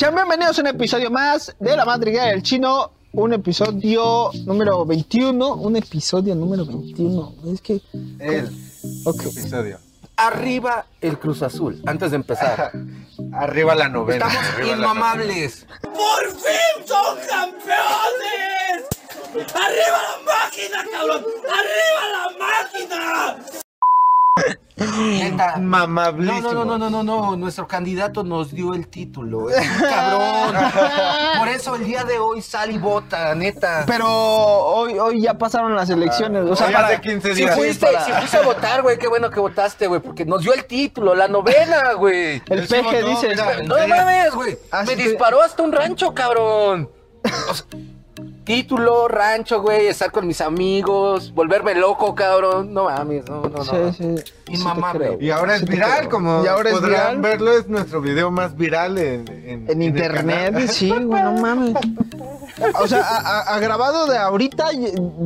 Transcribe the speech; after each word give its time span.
Sean 0.00 0.14
bienvenidos 0.14 0.56
a 0.58 0.62
un 0.62 0.68
episodio 0.68 1.10
más 1.10 1.54
de 1.60 1.76
La 1.76 1.84
Madriguera 1.84 2.28
del 2.28 2.42
Chino. 2.42 2.90
Un 3.12 3.34
episodio 3.34 4.30
número 4.46 4.86
21. 4.86 5.56
Un 5.56 5.76
episodio 5.76 6.34
número 6.34 6.64
21. 6.64 7.34
Es 7.52 7.60
que. 7.60 7.82
El 8.18 8.48
Ok. 9.04 9.24
episodio. 9.26 9.78
Arriba 10.16 10.86
el 11.02 11.18
Cruz 11.18 11.42
Azul, 11.42 11.82
antes 11.84 12.12
de 12.12 12.16
empezar. 12.16 12.72
Arriba 13.34 13.74
la 13.74 13.90
novena. 13.90 14.26
Estamos 14.26 14.54
arriba. 14.54 14.94
¡Por 15.82 16.30
fin 16.30 16.86
son 16.86 17.18
campeones! 17.28 18.88
¡Arriba 19.54 19.98
la 20.00 20.16
máquina, 20.24 20.82
cabrón! 20.90 21.26
¡Arriba 21.44 22.02
la 22.14 22.24
máquina! 22.38 23.36
Neta. 24.80 25.56
No, 25.58 25.62
Mamablísimo. 25.68 26.52
no, 26.52 26.64
no, 26.64 26.78
no, 26.78 26.90
no, 26.90 27.02
no, 27.02 27.02
no. 27.30 27.36
Nuestro 27.36 27.66
candidato 27.66 28.24
nos 28.24 28.50
dio 28.52 28.74
el 28.74 28.88
título. 28.88 29.50
Es 29.50 29.58
un 29.68 29.78
cabrón. 29.88 30.54
Por 31.38 31.48
eso 31.48 31.74
el 31.76 31.84
día 31.84 32.04
de 32.04 32.18
hoy 32.18 32.40
sale 32.42 32.72
y 32.74 32.78
vota, 32.78 33.34
neta. 33.34 33.84
Pero 33.86 34.06
hoy, 34.08 34.98
hoy 34.98 35.20
ya 35.22 35.34
pasaron 35.34 35.74
las 35.76 35.90
elecciones. 35.90 36.44
O 36.48 36.56
sea, 36.56 36.68
Hoy 36.68 36.72
para- 36.72 36.88
hace 36.88 37.00
15 37.00 37.34
Si 37.34 37.42
días. 37.42 37.54
fuiste, 37.56 37.86
para- 37.86 38.04
si 38.04 38.12
fuiste 38.12 38.36
a 38.38 38.42
votar, 38.42 38.82
güey, 38.82 38.98
qué 38.98 39.08
bueno 39.08 39.30
que 39.30 39.40
votaste, 39.40 39.86
güey, 39.86 40.00
porque 40.00 40.24
nos 40.24 40.42
dio 40.42 40.52
el 40.54 40.64
título, 40.64 41.14
la 41.14 41.28
novena, 41.28 41.92
güey. 41.94 42.42
el 42.48 42.66
peje 42.66 43.02
dice. 43.02 43.28
mira. 43.30 43.62
No 43.62 43.76
mames, 43.88 44.34
güey. 44.34 44.58
Me 44.86 44.96
que- 44.96 45.08
disparó 45.08 45.42
hasta 45.42 45.62
un 45.62 45.72
rancho, 45.72 46.14
cabrón. 46.14 46.88
O 47.50 47.54
sea, 47.54 47.66
título, 48.44 49.06
rancho, 49.08 49.60
güey, 49.62 49.86
estar 49.86 50.10
con 50.10 50.26
mis 50.26 50.40
amigos, 50.40 51.32
volverme 51.34 51.74
loco, 51.74 52.14
cabrón. 52.14 52.72
No 52.72 52.84
mames, 52.84 53.28
no, 53.28 53.42
no, 53.42 53.48
no. 53.64 53.92
Sí, 53.92 53.96
sí. 53.98 54.32
Inmamable. 54.50 55.18
Y 55.20 55.30
ahora 55.30 55.56
es 55.56 55.64
viral, 55.66 56.08
como 56.08 56.44
Y 56.44 56.46
ahora 56.48 56.70
es 56.70 56.76
podrán 56.76 56.90
viral. 56.90 57.20
verlo, 57.20 57.52
es 57.58 57.68
nuestro 57.68 58.00
video 58.00 58.30
más 58.30 58.56
viral 58.56 58.98
en, 58.98 59.24
en, 59.46 59.70
En 59.70 59.82
internet, 59.82 60.52
canal. 60.52 60.68
sí, 60.68 60.88
güey, 60.90 61.22
no 61.22 61.32
mames. 61.34 61.74
O 62.80 62.86
sea, 62.86 63.00
a, 63.00 63.16
a- 63.40 63.54
a 63.56 63.58
grabado 63.60 64.06
de 64.06 64.18
ahorita, 64.18 64.66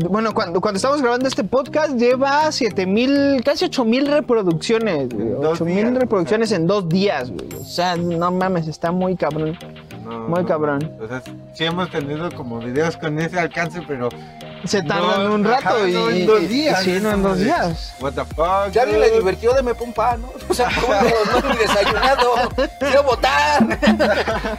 bueno, 0.08 0.32
cuando, 0.34 0.60
cuando 0.60 0.76
estamos 0.76 1.00
grabando 1.02 1.26
este 1.26 1.42
podcast, 1.42 1.96
lleva 1.96 2.50
7 2.52 2.86
mil, 2.86 3.42
casi 3.44 3.64
8 3.64 3.84
mil 3.84 4.06
reproducciones, 4.06 5.08
güey. 5.08 5.26
En 5.28 5.40
dos 5.40 5.60
8 5.60 5.64
mil 5.64 5.96
reproducciones 5.96 6.52
en 6.52 6.66
dos 6.66 6.88
días, 6.88 7.30
güey. 7.30 7.48
O 7.60 7.64
sea, 7.64 7.96
no 7.96 8.30
mames, 8.30 8.68
está 8.68 8.92
muy 8.92 9.16
cabrón. 9.16 9.58
No, 10.04 10.28
Muy 10.28 10.42
no, 10.42 10.46
cabrón. 10.46 10.92
O 11.02 11.08
sea, 11.08 11.22
sí 11.54 11.64
hemos 11.64 11.90
tenido 11.90 12.30
como 12.32 12.58
videos 12.60 12.96
con 12.98 13.18
ese 13.18 13.40
alcance, 13.40 13.80
pero... 13.88 14.10
Se 14.64 14.82
tardan 14.82 15.24
no, 15.24 15.34
un 15.34 15.44
rato 15.44 15.68
ajá, 15.68 15.88
y. 15.88 15.92
no, 15.92 16.10
en 16.10 16.26
dos 16.26 16.48
días. 16.48 16.82
Sí, 16.82 16.98
no 17.00 17.10
en 17.10 17.22
dos 17.22 17.38
días. 17.38 17.94
What 18.00 18.12
the 18.12 18.24
fuck. 18.24 18.70
Ya 18.72 18.84
ni 18.86 18.92
le 18.92 19.08
dude? 19.10 19.18
divirtió 19.18 19.52
de 19.52 19.62
me 19.62 19.74
pompa, 19.74 20.16
¿no? 20.16 20.32
O 20.48 20.54
sea, 20.54 20.68
¿cómo 20.80 20.94
no, 20.94 21.48
no 21.48 21.54
he 21.54 21.58
desayunado? 21.58 22.32
Quiero 22.78 23.02
votar. 23.02 23.78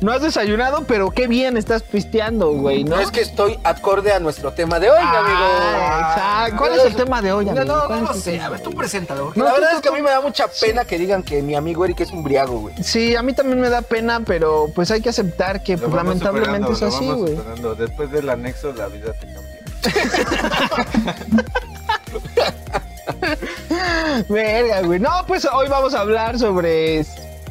No 0.00 0.12
has 0.12 0.22
desayunado, 0.22 0.84
pero 0.86 1.10
qué 1.10 1.26
bien 1.26 1.56
estás 1.56 1.82
pisteando, 1.82 2.52
güey, 2.52 2.84
¿no? 2.84 2.96
No 2.96 3.02
es 3.02 3.10
que 3.10 3.20
estoy 3.20 3.58
acorde 3.64 4.12
a 4.12 4.20
nuestro 4.20 4.52
tema 4.52 4.78
de 4.78 4.88
hoy, 4.90 5.00
mi 5.00 5.16
amigo. 5.16 5.38
Ah, 5.40 6.46
exacto. 6.46 6.56
¿Cuál 6.58 6.78
es 6.78 6.84
el 6.84 6.94
tema 6.96 7.22
de 7.22 7.32
hoy, 7.32 7.44
No, 7.46 7.50
amigo? 7.52 7.64
no, 7.66 7.86
¿Cuál 7.86 8.04
no, 8.04 8.12
el 8.12 8.20
sé. 8.20 8.40
A 8.40 8.48
ver, 8.50 8.60
tú 8.60 8.70
preséntalo. 8.70 9.32
No, 9.34 9.44
la 9.44 9.50
tú, 9.50 9.56
verdad 9.56 9.70
tú, 9.72 9.76
es 9.76 9.82
que 9.82 9.88
a 9.88 9.92
mí 9.92 10.02
me 10.02 10.10
da 10.10 10.20
mucha 10.20 10.46
pena 10.60 10.84
que 10.84 10.98
digan 10.98 11.22
que 11.22 11.42
mi 11.42 11.54
amigo 11.54 11.84
Eric 11.84 12.00
es 12.00 12.12
un 12.12 12.22
briago, 12.22 12.60
güey. 12.60 12.74
Sí, 12.82 13.16
a 13.16 13.22
mí 13.22 13.32
también 13.32 13.60
me 13.60 13.68
da 13.68 13.82
pena, 13.82 14.20
pero 14.24 14.70
pues 14.74 14.90
hay 14.90 15.00
que 15.00 15.08
aceptar 15.08 15.62
que 15.62 15.76
pues, 15.76 15.92
lamentablemente 15.92 16.72
es 16.72 16.82
así, 16.82 17.10
güey. 17.10 17.36
Después 17.76 18.10
del 18.12 18.30
anexo, 18.30 18.72
la 18.72 18.88
vida 18.90 19.12
te 19.14 19.26
cambia. 19.26 19.60
Verga, 24.28 24.82
güey. 24.82 25.00
No, 25.00 25.10
pues 25.26 25.46
hoy 25.52 25.68
vamos 25.68 25.94
a 25.94 26.00
hablar 26.00 26.38
sobre 26.38 27.04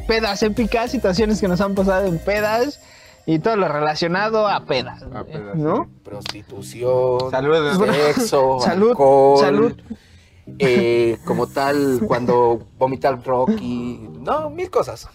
pedas 0.06 0.42
épicas, 0.42 0.90
situaciones 0.90 1.40
que 1.40 1.48
nos 1.48 1.60
han 1.60 1.74
pasado 1.74 2.06
en 2.06 2.18
pedas 2.18 2.80
y 3.26 3.38
todo 3.38 3.56
lo 3.56 3.68
relacionado 3.68 4.48
a 4.48 4.64
pedas, 4.64 5.02
A 5.14 5.24
pedas, 5.24 5.54
¿no? 5.56 5.88
Prostitución, 6.04 7.30
Saludos. 7.30 7.78
sexo, 7.94 8.58
Salud, 8.64 8.90
alcohol, 8.90 9.38
salud. 9.40 9.72
eh, 10.58 11.18
como 11.24 11.46
tal, 11.46 12.00
cuando 12.06 12.60
vomitar 12.78 13.22
Rocky, 13.24 14.08
no, 14.20 14.50
mil 14.50 14.70
cosas. 14.70 15.08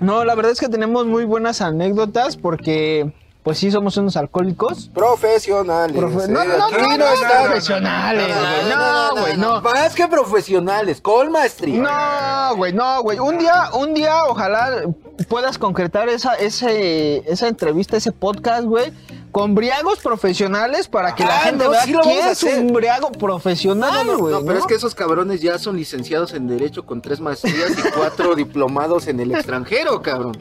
No, 0.00 0.24
la 0.24 0.34
verdad 0.34 0.52
es 0.52 0.60
que 0.60 0.68
tenemos 0.68 1.06
muy 1.06 1.24
buenas 1.24 1.60
anécdotas 1.60 2.36
porque 2.36 3.12
pues 3.42 3.58
sí 3.58 3.70
somos 3.70 3.96
unos 3.96 4.16
alcohólicos. 4.16 4.88
Profesionales. 4.94 5.96
Profe- 5.96 6.24
eh, 6.24 6.28
no, 6.28 6.44
no, 6.44 6.64
aquí 6.66 6.74
no, 6.80 6.96
no, 6.96 7.44
profesionales, 7.46 8.26
güey. 8.28 8.74
No, 8.74 9.20
güey, 9.20 9.36
no. 9.36 9.60
Más 9.60 9.94
que 9.94 10.06
profesionales, 10.06 11.00
con 11.00 11.32
maestría. 11.32 11.80
No, 11.82 12.56
güey, 12.56 12.72
no, 12.72 13.02
güey. 13.02 13.18
Un 13.18 13.38
día, 13.38 13.70
un 13.74 13.94
día, 13.94 14.24
ojalá 14.26 14.82
puedas 15.28 15.58
concretar 15.58 16.08
esa, 16.08 16.34
ese, 16.34 17.18
esa 17.30 17.48
entrevista, 17.48 17.96
ese 17.96 18.12
podcast, 18.12 18.64
güey, 18.64 18.92
con 19.32 19.54
briagos 19.54 19.98
profesionales 20.00 20.88
para 20.88 21.14
que 21.14 21.24
la 21.24 21.38
Ah, 21.38 21.40
gente 21.44 21.64
no, 21.64 21.70
vea 21.70 21.84
sí 21.84 21.94
quién 22.02 22.18
es 22.18 22.24
hacer. 22.26 22.58
un 22.60 22.72
briago 22.74 23.10
profesional, 23.12 24.06
No, 24.06 24.12
no, 24.12 24.18
güey. 24.18 24.34
no, 24.34 24.40
pero 24.42 24.52
¿no? 24.52 24.60
es 24.60 24.66
que 24.66 24.74
esos 24.74 24.94
cabrones 24.94 25.40
ya 25.40 25.58
son 25.58 25.76
licenciados 25.76 26.34
en 26.34 26.46
Derecho 26.48 26.84
con 26.84 27.00
tres 27.00 27.18
maestrías 27.18 27.70
y 27.70 27.90
cuatro 27.96 28.34
diplomados 28.36 29.06
en 29.08 29.20
el 29.20 29.32
extranjero, 29.34 30.02
cabrón. 30.02 30.36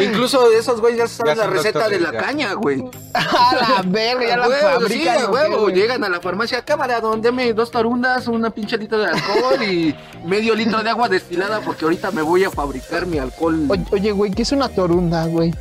Incluso 0.00 0.50
esos 0.52 0.80
güeyes 0.80 0.98
ya 1.00 1.08
saben 1.08 1.34
Ya 1.36 1.44
la 1.44 1.50
receta 1.50 1.88
de 1.88 1.98
la 1.98 2.12
ya. 2.12 2.18
caña, 2.20 2.52
güey. 2.54 2.84
A 3.14 3.56
la 3.56 3.82
verga, 3.84 4.26
ya 4.28 4.36
la 4.36 4.48
fabrican. 4.48 4.88
sí, 4.88 5.08
a 5.08 5.16
¿o 5.16 5.32
qué, 5.32 5.32
huevo. 5.32 5.60
güey? 5.62 5.74
Llegan 5.74 6.04
a 6.04 6.08
la 6.08 6.20
farmacia, 6.20 6.64
cámara, 6.64 7.00
deme 7.18 7.52
dos 7.52 7.70
tarundas, 7.72 8.28
una 8.28 8.50
pinche 8.50 8.78
litro 8.78 8.98
de 8.98 9.06
alcohol 9.08 9.62
y 9.62 9.94
medio 10.24 10.54
litro 10.54 10.82
de 10.84 10.90
agua 10.90 11.08
destilada 11.08 11.60
porque 11.60 11.84
ahorita 11.84 12.12
me 12.12 12.22
voy 12.22 12.44
a 12.44 12.50
fabricar 12.50 13.06
mi 13.06 13.18
alcohol. 13.18 13.66
Oye, 13.90 14.12
güey, 14.12 14.30
¿qué 14.30 14.42
es 14.42 14.52
una 14.52 14.68
torunda, 14.68 15.26
güey? 15.26 15.52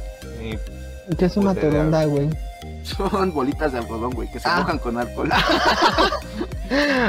¿Qué 1.18 1.26
es 1.26 1.36
una 1.38 1.54
idea. 1.54 1.64
torunda, 1.64 2.06
güey? 2.06 2.30
Son 2.86 3.34
bolitas 3.34 3.72
de 3.72 3.80
algodón, 3.80 4.12
güey, 4.12 4.30
que 4.32 4.40
se 4.40 4.48
Ah. 4.48 4.58
mojan 4.60 4.78
con 4.80 4.98
alcohol. 4.98 5.30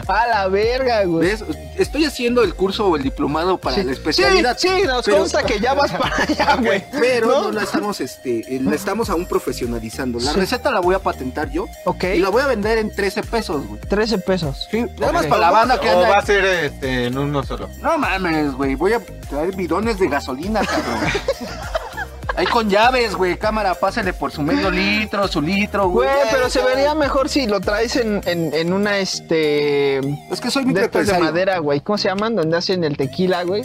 A 0.06 0.26
la 0.26 0.48
verga, 0.48 1.04
güey. 1.04 1.28
¿Ves? 1.30 1.42
Estoy 1.78 2.04
haciendo 2.04 2.42
el 2.42 2.54
curso 2.54 2.86
o 2.88 2.96
el 2.96 3.02
diplomado 3.02 3.56
para 3.58 3.82
la 3.82 3.92
especialidad. 3.92 4.56
Sí, 4.58 4.68
sí, 4.68 4.82
nos 4.86 5.04
pero- 5.04 5.18
consta 5.18 5.42
que 5.44 5.58
ya 5.60 5.72
vas 5.74 5.92
para 5.92 6.14
allá, 6.28 6.56
güey. 6.56 6.84
Pero 6.92 7.26
¿No? 7.28 7.42
no, 7.44 7.52
la 7.52 7.62
estamos, 7.62 8.00
este, 8.00 8.56
eh, 8.56 8.60
la 8.62 8.74
estamos 8.74 9.08
aún 9.10 9.26
profesionalizando. 9.26 10.18
La 10.20 10.32
Sí. 10.32 10.38
receta 10.40 10.70
la 10.70 10.80
voy 10.80 10.94
a 10.94 10.98
patentar 10.98 11.50
yo 11.50 11.66
Ok, 11.84 12.04
y 12.04 12.18
la 12.18 12.28
voy 12.28 12.42
a 12.42 12.46
vender 12.46 12.78
en 12.78 12.94
13 12.94 13.22
pesos, 13.22 13.66
güey. 13.66 13.80
13 13.80 14.18
pesos. 14.18 14.68
Sí, 14.70 14.84
nada 14.98 15.12
más 15.12 15.24
Ok. 15.24 15.30
para 15.30 15.40
la 15.42 15.50
banda 15.50 15.80
que 15.80 15.88
O 15.88 15.92
anda. 15.98 16.08
va 16.10 16.18
a 16.18 16.22
ser 16.26 16.44
este, 16.44 17.06
en 17.06 17.16
uno 17.18 17.42
solo. 17.42 17.68
No 17.80 17.96
mames, 17.98 18.52
güey. 18.52 18.74
Voy 18.74 18.92
a 18.92 19.00
traer 19.28 19.56
bidones 19.56 19.98
de 19.98 20.08
gasolina, 20.08 20.60
cabrón. 20.64 21.00
Ahí 22.36 22.46
con 22.46 22.68
llaves, 22.68 23.14
güey. 23.14 23.36
Cámara, 23.38 23.74
pásale 23.74 24.12
por 24.12 24.30
su 24.30 24.42
medio 24.42 24.70
litro, 24.70 25.26
su 25.26 25.40
litro, 25.40 25.88
güey. 25.88 26.06
Güey, 26.08 26.20
pero 26.30 26.50
se 26.50 26.62
vería 26.62 26.94
mejor 26.94 27.28
si 27.28 27.46
lo 27.46 27.60
traes 27.60 27.96
en, 27.96 28.20
en, 28.26 28.52
en 28.52 28.72
una, 28.72 28.98
este... 28.98 29.98
Es 30.30 30.40
que 30.40 30.50
soy 30.50 30.64
De 30.64 30.70
estas 30.70 31.06
de 31.06 31.12
microempresario. 31.12 31.24
madera, 31.24 31.58
güey. 31.58 31.80
¿Cómo 31.80 31.96
se 31.96 32.08
llaman? 32.08 32.36
Donde 32.36 32.56
hacen 32.58 32.84
el 32.84 32.96
tequila, 32.96 33.42
güey. 33.44 33.62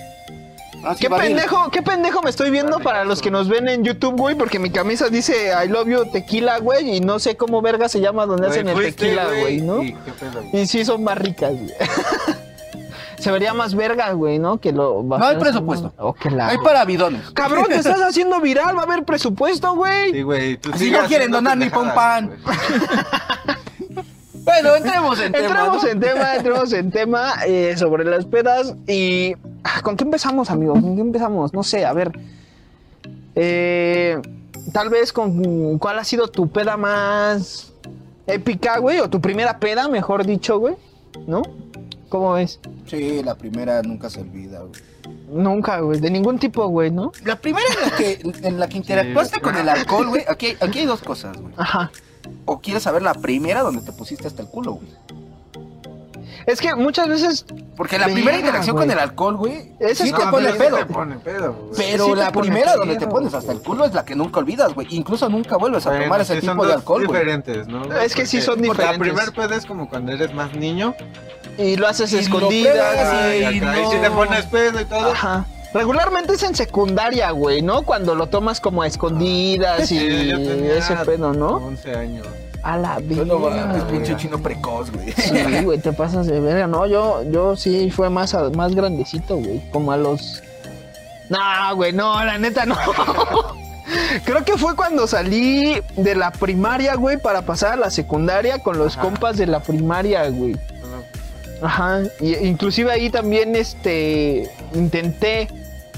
Ah, 0.84 0.96
sí, 0.96 1.02
¿Qué 1.02 1.10
pendejo, 1.10 1.70
qué 1.70 1.82
pendejo 1.84 2.22
me 2.24 2.30
estoy 2.32 2.50
viendo 2.50 2.80
para 2.80 3.04
los 3.04 3.22
que 3.22 3.30
nos 3.30 3.48
ven 3.48 3.68
en 3.68 3.84
YouTube, 3.84 4.16
güey? 4.18 4.34
Porque 4.36 4.58
mi 4.58 4.72
camisa 4.72 5.10
dice 5.10 5.52
I 5.64 5.68
love 5.68 5.88
you 5.88 6.06
tequila, 6.12 6.58
güey. 6.60 6.96
Y 6.96 7.02
no 7.02 7.20
sé 7.20 7.36
cómo 7.38 7.62
verga 7.62 7.88
se 7.88 8.00
llama 8.00 8.26
donde 8.26 8.48
hacen 8.48 8.68
el 8.68 8.74
fuiste, 8.74 8.94
tequila, 8.94 9.26
güey, 9.26 9.62
¿no? 9.62 9.84
y 9.84 9.94
qué 9.94 10.12
pedo, 10.20 10.42
güey. 10.42 10.64
Y 10.64 10.66
sí 10.66 10.84
son 10.84 11.04
más 11.04 11.18
ricas, 11.20 11.52
güey. 11.52 11.70
se 13.22 13.32
vería 13.32 13.54
más 13.54 13.76
verga, 13.76 14.12
güey, 14.12 14.40
¿no? 14.40 14.58
Que 14.60 14.72
lo... 14.72 15.04
No 15.04 15.24
hay 15.24 15.38
presupuesto. 15.38 15.94
Oh, 15.98 16.14
que 16.14 16.30
la... 16.32 16.48
Hay 16.48 16.58
para 16.58 16.84
bidones. 16.86 17.30
Cabrón, 17.32 17.66
te 17.68 17.76
estás 17.76 18.02
haciendo 18.02 18.40
viral, 18.42 18.76
va 18.76 18.82
a 18.82 18.84
haber 18.84 19.04
presupuesto, 19.04 19.76
güey. 19.76 20.12
Sí, 20.12 20.22
güey. 20.24 20.60
Si 20.76 20.92
no 20.92 21.00
quieren 21.06 21.32
donar 21.32 21.58
ni 21.58 21.70
pon 21.70 21.94
pan. 21.94 22.32
Bueno, 24.44 24.76
entremos 24.76 25.20
en 25.20 25.32
tema. 25.32 25.48
Entremos 25.48 25.84
¿no? 25.84 25.90
en 25.90 26.00
tema, 26.00 26.36
entremos 26.36 26.74
en 26.74 26.92
tema 26.92 27.34
eh, 27.46 27.76
sobre 27.78 28.04
las 28.06 28.26
pedas 28.26 28.74
y... 28.88 29.36
ah, 29.64 29.82
¿Con 29.84 29.96
qué 29.96 30.04
empezamos, 30.04 30.50
amigos? 30.50 30.82
¿Con 30.82 30.96
qué 30.96 31.02
empezamos? 31.02 31.54
No 31.54 31.62
sé, 31.62 31.86
a 31.86 31.94
ver. 31.94 32.12
Eh, 33.36 34.20
tal 34.74 34.90
vez 34.90 35.14
con 35.14 35.78
cuál 35.78 36.00
ha 36.00 36.04
sido 36.04 36.28
tu 36.28 36.50
peda 36.50 36.76
más 36.76 37.72
épica, 38.26 38.80
güey, 38.80 39.00
o 39.00 39.10
tu 39.10 39.22
primera 39.22 39.60
peda, 39.60 39.88
mejor 39.88 40.26
dicho, 40.26 40.58
güey, 40.58 40.76
¿no? 41.28 41.44
¿Cómo 42.12 42.34
ves? 42.34 42.60
Sí, 42.88 43.24
la 43.24 43.36
primera 43.36 43.82
nunca 43.84 44.10
se 44.10 44.20
olvida, 44.20 44.60
güey. 44.60 44.74
Nunca, 45.30 45.80
güey, 45.80 45.98
de 46.02 46.12
ningún 46.12 46.38
tipo, 46.40 46.68
güey, 46.68 46.92
¿no? 46.92 47.14
La 47.24 47.38
primera 47.38 47.66
en 47.74 47.90
la 47.90 47.96
que, 47.98 48.48
en 48.48 48.60
la 48.60 48.68
que 48.68 48.78
interactuaste 48.78 49.40
con 49.40 49.56
el 49.56 49.70
alcohol, 49.70 50.10
güey. 50.10 50.26
Aquí, 50.28 50.58
aquí 50.60 50.80
hay 50.80 50.86
dos 50.86 51.02
cosas, 51.02 51.38
güey. 51.40 51.54
Ajá. 51.56 51.90
O 52.44 52.60
quieres 52.60 52.84
saber 52.84 53.02
la 53.02 53.14
primera 53.14 53.62
donde 53.62 53.82
te 53.82 53.94
pusiste 53.94 54.28
hasta 54.28 54.42
el 54.42 54.50
culo, 54.50 54.74
güey. 54.74 54.88
Es 56.48 56.60
que 56.60 56.76
muchas 56.76 57.08
veces 57.08 57.46
Porque 57.78 57.98
la 58.00 58.08
primera 58.08 58.38
interacción 58.38 58.76
con 58.76 58.90
el 58.92 58.98
alcohol, 59.00 59.38
güey, 59.38 59.72
Esa 59.80 60.04
sí 60.04 60.10
es 60.10 60.16
te 60.18 60.26
No, 60.26 60.32
pone 60.32 60.48
pero 60.54 60.58
pedo. 60.58 60.78
Te 60.78 60.86
pone 60.88 61.16
pedo, 61.20 61.54
güey. 61.54 61.72
Pero 61.78 62.06
Sí 62.08 62.16
la 62.16 62.32
primera 62.32 62.76
donde 62.76 62.96
pedo, 62.96 63.06
te 63.06 63.12
pones 63.12 63.34
hasta 63.34 63.52
el 63.54 63.62
culo 63.62 63.86
es 63.86 63.94
la 63.94 64.04
que 64.04 64.16
nunca 64.16 64.40
olvidas, 64.40 64.74
güey. 64.74 64.88
Incluso 64.92 65.30
nunca 65.30 65.56
vuelves 65.58 65.86
a 65.88 65.98
tomar 65.98 66.20
ese 66.20 66.40
sí, 66.42 66.46
son 66.46 66.56
tipo 66.58 66.66
de 66.66 66.72
dos 66.74 66.82
alcohol, 66.82 67.06
güey. 67.08 67.20
diferentes, 67.20 67.68
¿no? 67.68 67.84
Es 67.96 68.14
que 68.16 68.26
sí 68.26 68.38
Porque- 68.38 68.46
son 68.46 68.56
porque 68.56 68.82
diferentes. 68.82 69.08
La 69.08 69.16
primer 69.24 69.34
peda 69.34 69.56
es 69.56 69.66
como 69.66 69.88
cuando 69.88 70.12
eres 70.12 70.34
más 70.34 70.54
niño. 70.56 70.94
Y 71.64 71.76
lo 71.76 71.88
haces 71.88 72.14
escondidas, 72.14 73.14
y 73.54 73.60
te 74.02 74.12
pones 74.12 74.46
pedo 74.46 74.80
y 74.82 74.86
todo. 74.86 75.12
Ajá. 75.12 75.46
Regularmente 75.74 76.34
es 76.34 76.44
en 76.44 76.54
secundaria, 76.56 77.32
güey, 77.32 77.62
¿no? 77.62 77.84
Cuando 77.84 78.14
lo 78.14 78.28
tomas 78.28 78.60
como 78.60 78.82
a 78.82 78.88
escondidas 78.88 79.90
y 79.92 80.30
ese 80.70 80.96
pedo, 81.06 81.34
¿no? 81.34 81.56
11 81.58 81.96
años. 81.96 82.28
A 82.64 82.78
la 82.78 83.00
Yo 83.00 83.26
no 83.26 83.40
mames, 83.40 83.84
pinche 83.86 84.16
chino 84.18 84.38
precoz, 84.38 84.92
güey. 84.92 85.12
Sí, 85.14 85.64
güey, 85.64 85.80
te 85.80 85.94
pasas 85.94 86.28
de 86.28 86.40
verga. 86.40 86.68
No, 86.68 86.86
yo, 86.86 87.24
yo 87.32 87.56
sí 87.56 87.90
fue 87.90 88.10
más, 88.12 88.36
a- 88.36 88.50
más 88.52 88.76
grandecito, 88.76 89.38
güey. 89.38 89.62
Como 89.72 89.92
a 89.92 89.98
los. 89.98 90.44
No, 91.30 91.40
güey, 91.76 91.92
no, 91.94 92.24
la 92.24 92.38
neta 92.38 92.66
no. 92.66 92.76
Creo 94.26 94.44
que 94.46 94.58
fue 94.58 94.76
cuando 94.76 95.08
salí 95.08 95.82
de 95.96 96.16
la 96.16 96.32
primaria, 96.32 96.96
güey, 96.96 97.18
para 97.18 97.42
pasar 97.42 97.74
a 97.74 97.76
la 97.78 97.90
secundaria 97.90 98.60
con 98.60 98.78
los 98.78 98.96
compas 98.96 99.38
de 99.38 99.48
la 99.48 99.62
primaria, 99.62 100.30
güey. 100.30 100.56
Ajá. 101.62 102.02
Y 102.20 102.36
inclusive 102.48 102.92
ahí 102.92 103.10
también, 103.10 103.56
este, 103.56 104.50
intenté 104.74 105.48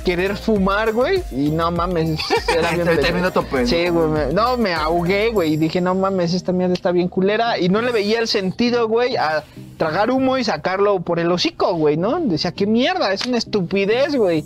querer 0.04 0.36
fumar, 0.36 0.92
güey. 0.92 1.24
Y 1.32 1.50
no 1.50 1.72
mames, 1.72 2.20
era 2.58 2.72
bien 2.72 2.88
topendo. 3.32 3.68
Sí, 3.68 3.88
güey. 3.88 4.08
me- 4.10 4.34
no, 4.34 4.58
me 4.58 4.74
ahogué, 4.74 5.30
güey. 5.30 5.54
Y 5.54 5.58
dije, 5.58 5.80
no 5.80 5.96
mames, 5.96 6.34
esta 6.34 6.52
mierda 6.52 6.74
está 6.74 6.92
bien 6.92 7.08
culera. 7.08 7.58
Y 7.58 7.70
no 7.70 7.82
le 7.82 7.92
veía 7.94 8.20
el 8.20 8.28
sentido, 8.28 8.88
güey, 8.90 9.16
a 9.16 9.44
tragar 9.78 10.12
humo 10.12 10.38
y 10.38 10.44
sacarlo 10.44 11.00
por 11.00 11.20
el 11.20 11.32
hocico, 11.32 11.74
güey, 11.76 11.96
¿no? 11.96 12.20
Decía, 12.20 12.52
qué 12.52 12.68
mierda, 12.68 13.14
es 13.14 13.26
una 13.26 13.38
estupidez, 13.38 14.16
güey. 14.16 14.44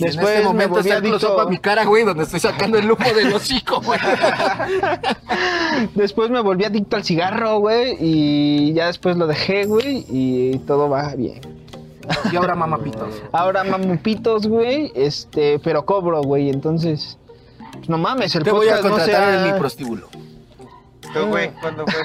Y 0.00 0.04
Después 0.04 0.28
en 0.28 0.32
este 0.32 0.40
me 0.40 0.44
momento 0.48 0.74
volví 0.76 0.88
está 0.88 0.98
adicto. 0.98 1.40
a 1.40 1.50
mi 1.50 1.58
cara, 1.58 1.84
güey, 1.84 2.04
donde 2.04 2.22
estoy 2.24 2.40
sacando 2.40 2.78
el 2.78 2.90
humo 2.90 3.04
del 3.14 3.34
hocico, 3.34 3.80
güey. 3.82 4.00
Después 5.94 6.30
me 6.30 6.40
volví 6.40 6.64
adicto 6.64 6.96
al 6.96 7.04
cigarro, 7.04 7.58
güey. 7.58 7.96
Y 8.00 8.72
ya 8.72 8.86
después 8.86 9.16
lo 9.16 9.26
dejé, 9.26 9.66
güey. 9.66 10.06
Y 10.08 10.58
todo 10.66 10.88
va 10.88 11.14
bien. 11.14 11.40
Y 12.32 12.36
ahora 12.36 12.54
mamapitos. 12.54 13.14
Ahora 13.32 13.62
mamupitos, 13.62 14.46
güey. 14.46 14.90
Este, 14.94 15.58
pero 15.60 15.84
cobro, 15.84 16.22
güey. 16.22 16.48
Entonces, 16.50 17.18
pues, 17.74 17.88
no 17.88 17.98
mames, 17.98 18.34
el 18.34 18.42
Te 18.42 18.50
voy 18.50 18.68
a 18.68 18.76
podcast 18.76 18.84
no 18.84 18.90
contratar 18.96 19.24
sea- 19.34 19.46
en 19.46 19.52
mi 19.52 19.58
prostíbulo. 19.58 20.08
¿Tú, 21.12 21.26
güey? 21.28 21.50
¿Cuándo 21.60 21.84
fue? 21.86 22.00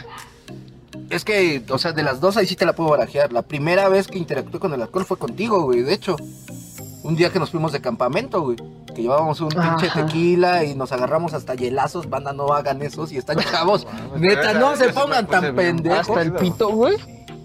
Es 1.10 1.24
que, 1.24 1.64
o 1.70 1.78
sea, 1.78 1.92
de 1.94 2.04
las 2.04 2.20
dos 2.20 2.36
ahí 2.38 2.46
sí 2.46 2.56
te 2.56 2.66
la 2.66 2.74
puedo 2.74 2.90
barajear. 2.90 3.32
La 3.34 3.42
primera 3.42 3.88
vez 3.90 4.08
que 4.08 4.18
interactué 4.18 4.60
con 4.60 4.74
el 4.74 4.82
alcohol 4.82 5.06
fue 5.06 5.18
contigo, 5.18 5.64
güey. 5.64 5.82
De 5.82 5.94
hecho, 5.94 6.16
un 7.06 7.16
día 7.16 7.30
que 7.30 7.40
nos 7.40 7.52
fuimos 7.52 7.72
de 7.72 7.82
campamento, 7.82 8.42
güey. 8.42 8.58
Que 8.94 9.04
llevábamos 9.04 9.40
un 9.40 9.50
pinche 9.50 9.90
tequila 9.94 10.64
y 10.64 10.74
nos 10.76 10.92
agarramos 10.92 11.34
hasta 11.34 11.54
hielazos. 11.54 12.10
Banda, 12.10 12.34
no 12.34 12.52
hagan 12.52 12.82
eso 12.82 13.06
si 13.06 13.18
están 13.18 13.38
chavos. 13.52 13.86
Neta, 14.18 14.54
no 14.54 14.76
se 14.76 14.92
pongan 14.92 15.28
tan 15.28 15.56
pendejos. 15.56 16.10
Hasta 16.10 16.22
el 16.22 16.34
pito, 16.34 16.70
güey. 16.70 16.98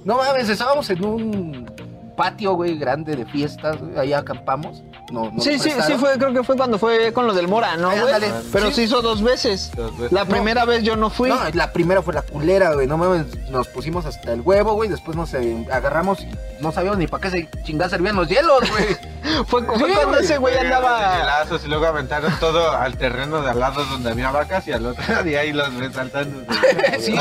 No 0.05 0.17
mames, 0.17 0.49
estábamos 0.49 0.89
en 0.89 1.05
un 1.05 1.71
patio, 2.20 2.52
güey, 2.52 2.76
grande 2.76 3.17
de 3.17 3.25
fiestas, 3.25 3.78
güey. 3.81 3.99
Ahí 3.99 4.12
acampamos. 4.12 4.82
No, 5.11 5.31
no 5.32 5.40
Sí, 5.40 5.58
sí, 5.58 5.70
sí 5.87 5.94
fue, 5.94 6.19
creo 6.19 6.34
que 6.34 6.44
fue 6.44 6.55
cuando 6.55 6.78
fue 6.78 7.14
con 7.14 7.26
lo 7.26 7.32
del 7.32 7.49
Mora, 7.49 7.78
¿no, 7.78 7.88
Ay, 7.88 8.00
güey? 8.00 8.12
Pero 8.52 8.69
Sí. 8.69 8.75
se 8.75 8.82
hizo 8.82 9.00
dos 9.00 9.22
veces. 9.22 9.70
Dos 9.75 9.96
veces. 9.96 10.12
La 10.12 10.26
primera 10.26 10.67
vez 10.67 10.82
yo 10.82 10.96
no 10.96 11.08
fui. 11.08 11.31
No, 11.31 11.38
la 11.55 11.72
primera 11.72 12.02
fue 12.02 12.12
la 12.12 12.20
culera, 12.20 12.75
güey. 12.75 12.87
No 12.87 12.99
mames, 12.99 13.25
nos 13.49 13.69
pusimos 13.69 14.05
hasta 14.05 14.34
el 14.34 14.43
huevo, 14.43 14.75
güey. 14.75 14.90
Después 14.90 15.17
nos 15.17 15.32
eh, 15.32 15.67
agarramos, 15.72 16.19
no 16.61 16.72
sabíamos 16.72 16.99
ni 16.99 17.06
para 17.06 17.22
qué 17.22 17.31
se 17.31 17.49
chingada 17.64 17.88
servían 17.88 18.17
los 18.17 18.28
hielos, 18.28 18.61
güey. 18.70 18.96
fue, 19.46 19.62
fue 19.64 19.78
Sí, 19.78 19.94
cuando 19.94 20.08
güey. 20.08 20.25
ese 20.25 20.37
güey 20.37 20.58
andaba. 20.58 21.46
Y 21.64 21.69
luego 21.69 21.87
aventaron 21.87 22.32
todo 22.38 22.72
al 22.72 22.96
terreno 22.99 23.40
de 23.40 23.50
al 23.50 23.58
lado 23.61 23.82
donde 23.87 24.11
había 24.11 24.31
vacas 24.31 24.69
y 24.69 24.72
al 24.72 24.84
otro 24.84 25.22
día 25.25 25.40
ahí 25.40 25.52
los 25.55 25.75
ven 25.75 25.93
saltando. 25.93 26.43
Sí, 27.00 27.17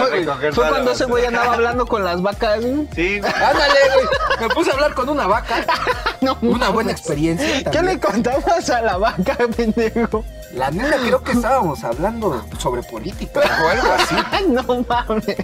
Fue 0.51 0.67
cuando 0.69 0.91
ese 0.91 1.05
güey 1.05 1.25
andaba 1.25 1.53
hablando 1.53 1.85
con 1.85 2.03
las 2.03 2.21
vacas, 2.21 2.59
güey. 2.65 2.87
Sí, 2.93 3.19
güey. 3.19 3.31
Ándale, 3.31 3.79
güey. 3.93 4.07
Me 4.41 4.49
puse 4.53 4.71
a 4.71 4.73
hablar 4.73 4.88
con 4.93 5.09
una 5.09 5.27
vaca. 5.27 5.65
No, 6.21 6.37
Una 6.41 6.51
mames. 6.57 6.73
buena 6.73 6.91
experiencia. 6.91 7.71
¿Qué 7.71 7.81
le 7.81 7.97
contabas 7.97 8.69
a 8.69 8.81
la 8.81 8.97
vaca, 8.97 9.37
pendejo? 9.55 10.25
La 10.53 10.69
neta, 10.69 10.97
creo 10.97 11.23
que 11.23 11.31
estábamos 11.31 11.81
hablando 11.85 12.43
sobre 12.57 12.83
política 12.83 13.39
o 13.63 13.67
algo 13.69 13.87
así. 13.93 14.15
No 14.49 14.63
mames. 14.63 15.37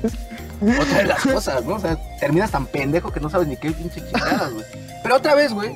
Otra 0.81 0.97
de 0.97 1.05
las 1.05 1.21
cosas, 1.23 1.63
¿no? 1.63 1.75
O 1.75 1.79
sea, 1.79 1.97
terminas 2.19 2.51
tan 2.51 2.65
pendejo 2.65 3.09
que 3.11 3.21
no 3.21 3.29
sabes 3.29 3.47
ni 3.47 3.55
qué 3.55 3.71
pinche 3.71 4.01
chingadas, 4.05 4.51
güey. 4.53 4.65
Pero 5.01 5.15
otra 5.15 5.33
vez, 5.35 5.53
güey, 5.53 5.71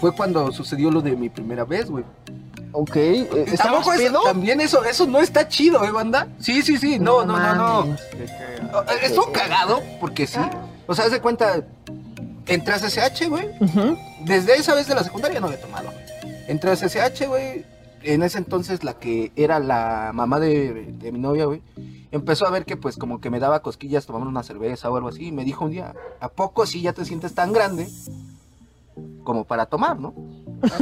fue 0.00 0.14
cuando 0.14 0.52
sucedió 0.52 0.90
lo 0.92 1.00
de 1.02 1.16
mi 1.16 1.28
primera 1.30 1.64
vez, 1.64 1.90
güey. 1.90 2.04
Ok, 2.70 2.94
eh, 2.96 3.28
¿estabas 3.46 3.58
Tampoco 3.58 3.92
eso- 3.94 4.02
pedo? 4.04 4.20
También 4.22 4.60
eso, 4.60 4.84
eso 4.84 5.06
no 5.06 5.18
está 5.20 5.48
chido, 5.48 5.84
¿eh, 5.84 5.90
banda? 5.90 6.28
Sí, 6.40 6.62
sí, 6.62 6.76
sí. 6.78 6.98
No, 7.00 7.24
no, 7.24 7.38
no, 7.38 7.54
no. 7.56 7.80
mames. 7.86 8.00
Estuvo 9.02 9.32
cagado, 9.32 9.80
porque 10.00 10.26
sí. 10.28 10.38
O 10.86 10.94
sea, 10.94 11.06
haz 11.06 11.10
de 11.12 11.20
cuenta, 11.20 11.62
entré 12.46 12.74
a 12.74 12.78
CCH, 12.78 13.28
güey. 13.28 13.48
Desde 14.24 14.54
esa 14.56 14.74
vez 14.74 14.86
de 14.86 14.94
la 14.94 15.04
secundaria 15.04 15.40
no 15.40 15.46
había 15.46 15.60
tomado. 15.60 15.90
Entré 16.48 16.70
a 16.70 16.76
CCH, 16.76 17.26
güey. 17.26 17.64
En 18.02 18.22
ese 18.22 18.38
entonces 18.38 18.84
la 18.84 18.94
que 18.94 19.32
era 19.34 19.58
la 19.60 20.10
mamá 20.12 20.38
de, 20.38 20.92
de 20.92 21.12
mi 21.12 21.18
novia, 21.18 21.46
güey. 21.46 21.62
Empezó 22.10 22.46
a 22.46 22.50
ver 22.50 22.64
que 22.64 22.76
pues 22.76 22.96
como 22.96 23.20
que 23.20 23.30
me 23.30 23.40
daba 23.40 23.60
cosquillas 23.60 24.06
tomando 24.06 24.28
una 24.28 24.42
cerveza 24.42 24.90
o 24.90 24.96
algo 24.96 25.08
así. 25.08 25.28
Y 25.28 25.32
me 25.32 25.44
dijo 25.44 25.64
un 25.64 25.70
día, 25.72 25.94
¿a 26.20 26.28
poco 26.28 26.66
sí 26.66 26.80
ya 26.82 26.92
te 26.92 27.04
sientes 27.04 27.34
tan 27.34 27.52
grande? 27.52 27.88
Como 29.24 29.44
para 29.44 29.66
tomar, 29.66 29.98
¿no? 29.98 30.14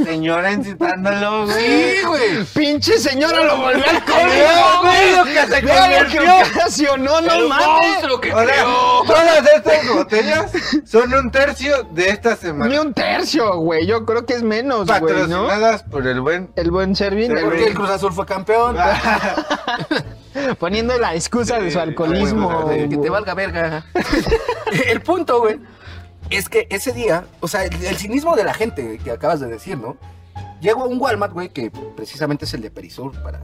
Señora 0.03 0.51
incitándolo, 0.51 1.45
güey. 1.45 1.95
Sí, 1.95 2.05
güey. 2.05 2.43
Pinche 2.53 2.97
señora 2.99 3.43
lo 3.43 3.57
volvió 3.57 3.83
al 3.89 4.01
Veo, 4.05 4.81
güey, 4.81 5.15
lo 5.15 5.23
que 5.25 5.47
se 5.55 5.61
lo 5.61 5.73
convirtió. 5.73 6.21
ocasionó, 6.51 7.21
no 7.21 7.47
mames. 7.47 7.67
monstruo 7.67 8.21
que 8.21 8.31
creó. 8.31 9.03
todas 9.05 9.45
estas 9.55 9.89
botellas 9.95 10.51
son 10.85 11.13
un 11.13 11.31
tercio 11.31 11.83
de 11.91 12.09
esta 12.09 12.31
Ni 12.31 12.37
semana. 12.37 12.81
un 12.81 12.93
tercio, 12.93 13.57
güey. 13.57 13.85
Yo 13.85 14.05
creo 14.05 14.25
que 14.25 14.33
es 14.33 14.43
menos, 14.43 14.85
güey, 14.87 14.99
¿no? 15.01 15.07
Patrocinadas 15.07 15.83
por 15.83 16.07
el 16.07 16.21
buen. 16.21 16.51
El 16.55 16.71
buen 16.71 16.95
Servin, 16.95 17.31
Sí, 17.31 17.37
el- 17.37 17.43
Porque 17.45 17.67
el 17.67 17.73
Cruz 17.73 17.89
Azul 17.89 18.13
fue 18.13 18.25
campeón. 18.25 18.77
poniendo 20.59 20.97
la 20.97 21.13
excusa 21.15 21.59
de 21.59 21.71
su 21.71 21.79
alcoholismo. 21.79 22.49
güey, 22.49 22.63
güey, 22.77 22.89
que 22.89 22.95
te 22.95 22.95
güey. 22.97 23.09
valga 23.09 23.33
verga. 23.33 23.85
el 24.87 25.01
punto, 25.01 25.41
güey, 25.41 25.59
es 26.35 26.49
que 26.49 26.67
ese 26.69 26.91
día, 26.93 27.25
o 27.39 27.47
sea, 27.47 27.63
el, 27.65 27.73
el 27.85 27.95
cinismo 27.97 28.35
de 28.35 28.43
la 28.43 28.53
gente 28.53 28.97
que 29.03 29.11
acabas 29.11 29.39
de 29.39 29.47
decir, 29.47 29.77
¿no? 29.77 29.97
Llego 30.61 30.83
a 30.83 30.87
un 30.87 30.99
Walmart, 30.99 31.33
güey, 31.33 31.49
que 31.49 31.71
precisamente 31.95 32.45
es 32.45 32.53
el 32.53 32.61
de 32.61 32.71
Perisur, 32.71 33.11
para 33.21 33.41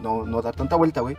no, 0.00 0.24
no 0.24 0.40
dar 0.42 0.54
tanta 0.54 0.76
vuelta, 0.76 1.00
güey. 1.00 1.16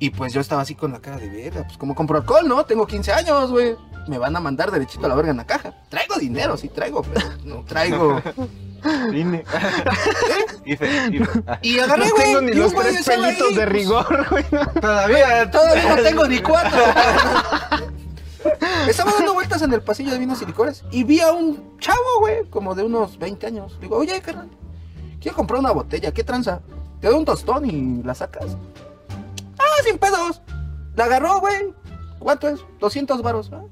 Y 0.00 0.10
pues 0.10 0.32
yo 0.32 0.40
estaba 0.40 0.62
así 0.62 0.74
con 0.74 0.92
la 0.92 1.00
cara 1.00 1.16
de 1.18 1.28
verga, 1.28 1.64
pues 1.64 1.76
como 1.76 1.94
compro 1.94 2.18
alcohol, 2.18 2.46
¿no? 2.48 2.64
Tengo 2.64 2.86
15 2.86 3.12
años, 3.12 3.50
güey. 3.50 3.76
Me 4.06 4.16
van 4.16 4.34
a 4.34 4.40
mandar 4.40 4.70
derechito 4.70 5.04
a 5.04 5.08
la 5.08 5.14
verga 5.14 5.32
en 5.32 5.36
la 5.36 5.46
caja. 5.46 5.74
Traigo 5.90 6.16
dinero, 6.16 6.56
sí 6.56 6.68
traigo, 6.68 7.02
pero 7.02 7.26
no 7.44 7.64
traigo. 7.64 8.22
Vine. 9.10 9.44
Ah, 11.46 11.58
Y 11.62 11.78
agarré, 11.78 12.04
No 12.04 12.10
güey. 12.12 12.24
tengo 12.24 12.40
ni 12.42 12.52
los 12.52 12.74
tres 12.74 13.04
pelitos 13.06 13.48
de 13.50 13.54
pues, 13.54 13.68
rigor, 13.70 14.26
güey. 14.30 14.44
Todavía, 14.80 15.50
Todavía 15.50 15.96
no 15.96 16.02
tengo 16.02 16.26
ni 16.28 16.38
cuatro. 16.40 16.78
Estaba 18.88 19.12
dando 19.12 19.34
vueltas 19.34 19.62
en 19.62 19.72
el 19.72 19.82
pasillo 19.82 20.12
de 20.12 20.18
vinos 20.18 20.40
y 20.42 20.46
licores 20.46 20.84
y 20.90 21.04
vi 21.04 21.20
a 21.20 21.32
un 21.32 21.78
chavo, 21.78 22.20
güey, 22.20 22.44
como 22.48 22.74
de 22.74 22.84
unos 22.84 23.18
20 23.18 23.46
años. 23.46 23.78
Digo, 23.80 23.96
oye, 23.96 24.20
carnal, 24.20 24.48
quiero 25.20 25.36
comprar 25.36 25.60
una 25.60 25.72
botella, 25.72 26.12
¿qué 26.12 26.24
tranza? 26.24 26.60
Te 27.00 27.08
doy 27.08 27.18
un 27.18 27.24
tostón 27.24 27.68
y 27.68 28.02
la 28.02 28.14
sacas. 28.14 28.56
Ah, 29.58 29.82
sin 29.84 29.98
pedos. 29.98 30.42
La 30.96 31.04
agarró, 31.04 31.40
güey. 31.40 31.74
¿Cuánto 32.18 32.48
es? 32.48 32.60
200 32.80 33.22
varos. 33.22 33.50
¿ah? 33.52 33.62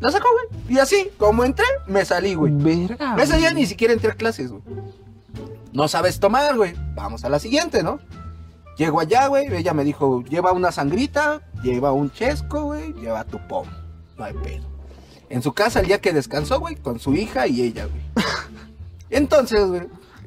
La 0.00 0.10
sacó, 0.10 0.28
güey. 0.32 0.74
Y 0.74 0.78
así, 0.78 1.10
como 1.16 1.44
entré, 1.44 1.64
me 1.86 2.04
salí, 2.04 2.34
güey. 2.34 2.52
Verga. 2.54 3.16
Ese 3.18 3.38
día 3.38 3.52
ni 3.52 3.66
siquiera 3.66 3.94
entré 3.94 4.10
a 4.10 4.14
clases, 4.14 4.50
güey. 4.50 4.62
No 5.72 5.88
sabes 5.88 6.20
tomar, 6.20 6.56
güey. 6.56 6.74
Vamos 6.94 7.24
a 7.24 7.28
la 7.28 7.38
siguiente, 7.38 7.82
¿no? 7.82 8.00
Llego 8.76 9.00
allá, 9.00 9.28
güey. 9.28 9.54
Ella 9.54 9.72
me 9.72 9.84
dijo, 9.84 10.22
lleva 10.24 10.52
una 10.52 10.72
sangrita, 10.72 11.42
lleva 11.62 11.92
un 11.92 12.10
chesco, 12.12 12.62
güey, 12.64 12.92
lleva 12.94 13.24
tu 13.24 13.38
pom. 13.46 13.66
No 14.18 14.24
hay 14.24 14.34
pedo. 14.34 14.64
En 15.28 15.42
su 15.42 15.52
casa 15.52 15.80
el 15.80 15.86
día 15.86 16.00
que 16.00 16.12
descansó, 16.12 16.58
güey, 16.60 16.76
con 16.76 16.98
su 16.98 17.14
hija 17.14 17.46
y 17.46 17.62
ella, 17.62 17.86
güey. 17.86 18.02
Entonces, 19.10 19.66
güey. 19.66 19.82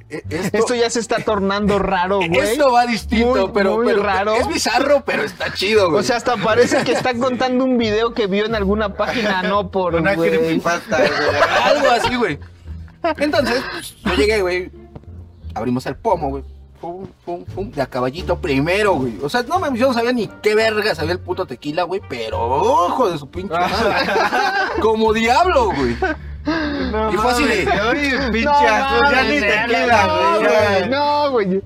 e- 0.09 0.23
Esto, 0.29 0.57
Esto 0.57 0.75
ya 0.75 0.89
se 0.89 0.99
está 0.99 1.17
tornando 1.19 1.79
raro, 1.79 2.17
güey. 2.17 2.37
esto 2.37 2.71
va 2.71 2.85
distinto, 2.85 3.47
Muy, 3.47 3.51
pero, 3.53 3.75
muy 3.77 3.85
pero 3.87 4.03
raro. 4.03 4.33
es 4.35 4.47
bizarro, 4.47 5.03
pero 5.05 5.23
está 5.23 5.53
chido, 5.53 5.89
güey. 5.89 5.99
O 6.01 6.03
sea, 6.03 6.17
hasta 6.17 6.37
parece 6.37 6.83
que 6.83 6.91
está 6.93 7.13
contando 7.19 7.63
un 7.65 7.77
video 7.77 8.13
que 8.13 8.27
vio 8.27 8.45
en 8.45 8.55
alguna 8.55 8.95
página, 8.95 9.43
no 9.43 9.71
por, 9.71 9.95
una 9.95 10.15
güey. 10.15 10.29
creepypasta, 10.31 10.97
güey. 10.97 11.09
Algo 11.63 11.89
así, 11.91 12.15
güey. 12.15 12.39
Entonces, 13.17 13.61
yo 14.05 14.13
llegué, 14.15 14.41
güey. 14.41 14.71
Abrimos 15.55 15.85
el 15.85 15.95
pomo, 15.97 16.29
güey. 16.29 16.43
Pum, 16.83 17.07
pum, 17.23 17.45
pum. 17.45 17.71
De 17.71 17.81
a 17.81 17.85
caballito 17.85 18.37
primero, 18.39 18.95
güey. 18.95 19.17
O 19.23 19.29
sea, 19.29 19.41
no 19.43 19.57
mames, 19.57 19.79
yo 19.79 19.87
no 19.87 19.93
sabía 19.93 20.11
ni 20.11 20.27
qué 20.27 20.53
verga 20.53 20.93
sabía 20.93 21.13
el 21.13 21.19
puto 21.19 21.45
tequila, 21.45 21.83
güey. 21.83 22.01
Pero 22.09 22.41
ojo 22.45 23.09
de 23.09 23.17
su 23.17 23.29
pinche 23.29 23.53
madre. 23.57 23.95
Como 24.81 25.13
diablo, 25.13 25.67
güey. 25.67 25.95
No 26.45 27.13
Y 27.13 27.15
fue 27.15 27.31
así 27.31 27.45
de- 27.45 27.69
Oye, 27.89 28.17
pinche 28.33 28.43
No, 28.43 29.11
ya 29.11 29.23
ni 29.23 29.39
tequila, 29.39 30.37
güey. 30.39 30.89
No, 30.89 31.31
güey. 31.31 31.61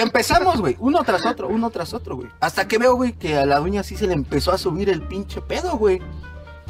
Empezamos, 0.00 0.60
güey, 0.60 0.76
uno 0.80 1.04
tras 1.04 1.24
otro, 1.24 1.46
uno 1.46 1.70
tras 1.70 1.94
otro, 1.94 2.16
güey. 2.16 2.28
Hasta 2.40 2.66
que 2.66 2.78
veo, 2.78 2.96
güey, 2.96 3.12
que 3.12 3.36
a 3.38 3.46
la 3.46 3.60
doña 3.60 3.84
sí 3.84 3.96
se 3.96 4.08
le 4.08 4.14
empezó 4.14 4.50
a 4.50 4.58
subir 4.58 4.90
el 4.90 5.02
pinche 5.02 5.40
pedo, 5.40 5.76
güey. 5.76 6.02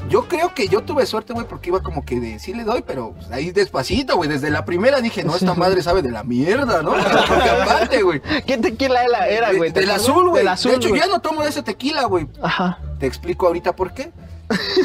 Yo 0.09 0.29
creo 0.29 0.55
que 0.55 0.69
yo 0.69 0.83
tuve 0.83 1.07
suerte, 1.07 1.33
güey, 1.33 1.47
porque 1.47 1.71
iba 1.71 1.83
como 1.83 2.05
que 2.05 2.21
de 2.21 2.39
sí 2.39 2.53
le 2.53 2.65
doy, 2.65 2.85
pero 2.87 3.13
pues, 3.13 3.31
ahí 3.31 3.51
despacito, 3.51 4.17
güey. 4.17 4.29
Desde 4.29 4.51
la 4.51 4.65
primera 4.65 5.01
dije, 5.01 5.25
no, 5.25 5.35
esta 5.35 5.55
madre 5.57 5.83
sabe 5.83 6.03
de 6.03 6.11
la 6.11 6.25
mierda, 6.25 6.83
¿no? 6.83 6.93
Porque 6.93 7.51
aparte, 7.51 8.03
güey. 8.03 8.21
¿Qué 8.47 8.59
tequila 8.59 9.05
era, 9.05 9.53
güey? 9.53 9.73
¿Te 9.73 9.81
Del 9.81 9.91
azul, 9.91 10.29
güey. 10.29 10.43
Del 10.43 10.49
azul, 10.49 10.73
De 10.73 10.77
hecho, 10.77 10.95
ya 10.95 11.07
no 11.07 11.21
tomo 11.21 11.43
de 11.43 11.49
ese 11.49 11.63
tequila, 11.63 12.05
güey. 12.05 12.29
Ajá. 12.43 12.79
Te 12.99 13.07
explico 13.07 13.47
ahorita 13.47 13.75
por 13.75 13.95
qué. 13.95 14.13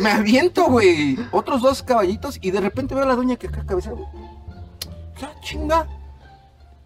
Me 0.02 0.12
aviento, 0.12 0.66
güey, 0.66 1.18
otros 1.32 1.62
dos 1.62 1.84
caballitos 1.84 2.40
y 2.42 2.52
de 2.52 2.62
repente 2.62 2.96
veo 2.96 3.04
a 3.04 3.08
la 3.08 3.16
doña 3.16 3.36
que 3.36 3.48
acá 3.48 3.66
cabeza, 3.66 3.92
güey. 3.92 4.06
¿Qué 5.18 5.28
chinga? 5.42 5.86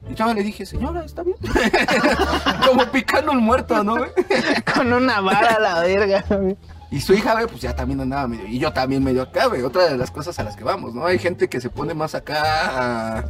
Y 0.10 0.16
ya 0.16 0.34
le 0.34 0.44
dije, 0.44 0.66
señora, 0.66 1.06
¿está 1.06 1.24
bien? 1.24 1.38
Como 2.68 2.86
picando 2.88 3.32
el 3.32 3.40
muerto, 3.40 3.84
¿no, 3.84 3.98
güey? 3.98 4.12
Con 4.76 4.92
una 4.92 5.22
vara 5.22 5.56
a 5.56 5.60
la 5.60 5.80
verga, 5.82 6.26
güey. 6.30 6.58
Y 6.94 7.02
su 7.02 7.14
hija, 7.16 7.34
güey, 7.34 7.48
pues 7.48 7.60
ya 7.62 7.76
también 7.76 8.00
andaba 8.02 8.28
medio. 8.28 8.46
Y 8.46 8.60
yo 8.60 8.72
también 8.72 9.04
medio 9.04 9.24
acá, 9.24 9.48
güey. 9.48 9.64
Otra 9.64 9.86
de 9.86 9.98
las 9.98 10.12
cosas 10.12 10.38
a 10.38 10.44
las 10.44 10.56
que 10.56 10.64
vamos, 10.64 10.94
¿no? 10.94 11.06
Hay 11.08 11.18
gente 11.18 11.50
que 11.50 11.60
se 11.60 11.70
pone 11.72 11.96
más 11.96 12.14
acá. 12.14 13.26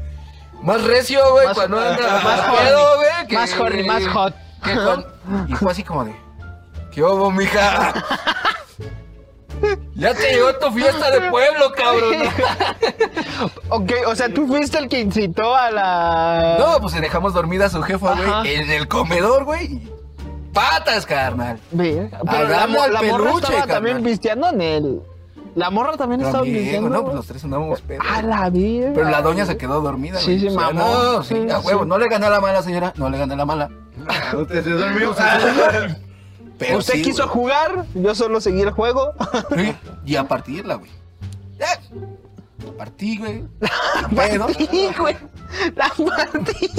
Más 0.61 0.83
recio, 0.83 1.21
güey, 1.31 1.47
Más- 1.47 1.55
cuando 1.55 1.79
anda 1.79 2.19
más 2.23 2.41
pedo, 2.41 2.95
güey. 2.97 3.27
que- 3.29 3.35
Más 3.35 3.57
horny, 3.57 3.83
más 3.83 4.05
hot. 4.09 4.35
que 4.65 4.75
con- 4.75 5.05
Y 5.47 5.53
fue 5.55 5.71
así 5.71 5.81
como 5.83 6.03
de. 6.03 6.13
¿Qué 6.91 7.01
hubo, 7.03 7.31
mija? 7.31 7.93
Ya 9.95 10.13
te 10.13 10.33
llegó 10.33 10.53
tu 10.55 10.69
fiesta 10.73 11.09
de 11.11 11.29
pueblo, 11.29 11.71
cabrón. 11.71 12.15
Ok, 13.69 13.91
o 14.07 14.15
sea, 14.15 14.27
tú 14.33 14.45
fuiste 14.45 14.77
el 14.77 14.89
que 14.89 14.99
incitó 14.99 15.55
a 15.55 15.71
la. 15.71 16.55
No, 16.59 16.79
pues 16.81 16.93
dejamos 16.99 17.33
dormida 17.33 17.67
a 17.67 17.69
su 17.69 17.81
jefa, 17.81 18.13
güey, 18.15 18.55
en 18.55 18.69
el 18.69 18.87
comedor, 18.89 19.45
güey. 19.45 19.81
Patas, 20.53 21.05
carnal. 21.05 21.59
Verga. 21.71 22.19
Pero 22.29 22.47
la, 22.47 22.63
al 22.63 22.93
la 22.93 23.01
morra 23.01 23.31
estaba 23.31 23.41
carnal. 23.59 23.67
también 23.69 24.03
pisteando 24.03 24.49
en 24.49 24.61
el. 24.61 25.01
La 25.55 25.69
morra 25.69 25.95
también 25.97 26.21
estaba 26.21 26.39
También, 26.43 26.63
pisteando. 26.63 26.89
no, 26.89 27.03
pues 27.03 27.15
los 27.15 27.27
tres 27.27 27.43
andábamos 27.43 27.81
pedos. 27.81 28.03
A 28.11 28.21
la 28.23 28.49
vida. 28.49 28.91
Pero 28.95 29.09
la 29.09 29.21
doña 29.21 29.45
se 29.45 29.55
quedó 29.55 29.81
dormida, 29.81 30.17
Sí, 30.19 30.25
güey. 30.37 30.39
sí, 30.39 30.47
O 30.47 30.51
sea, 30.51 30.59
mamó. 30.71 30.79
No, 30.93 31.23
sí, 31.23 31.35
Sí, 31.35 31.51
a 31.51 31.59
huevo. 31.59 31.83
sí. 31.83 31.89
No 31.89 31.97
le 31.99 32.07
gané 32.09 32.25
a 32.25 32.29
la 32.31 32.41
mala, 32.41 32.61
señora. 32.63 32.93
No 32.97 33.09
le 33.09 33.17
gané 33.19 33.33
a 33.33 33.37
la 33.37 33.45
mala. 33.45 33.69
Usted 34.37 34.63
se 34.63 34.69
durmió. 34.71 35.15
Pero 36.57 36.77
Usted 36.79 36.93
sí, 36.95 37.01
quiso 37.03 37.23
güey. 37.27 37.33
jugar, 37.35 37.85
yo 37.93 38.15
solo 38.15 38.41
seguí 38.41 38.61
el 38.61 38.71
juego. 38.71 39.13
Sí, 39.55 39.75
Y 40.05 40.15
a 40.15 40.23
partirla, 40.27 40.75
güey. 40.75 40.89
Eh, 41.59 41.99
A 42.73 42.77
partir, 42.77 43.19
güey. 43.19 43.43
Bueno, 44.11 44.47
Sí, 44.57 44.89
güey. 44.97 45.15
La 45.75 45.89
partí. 46.31 46.69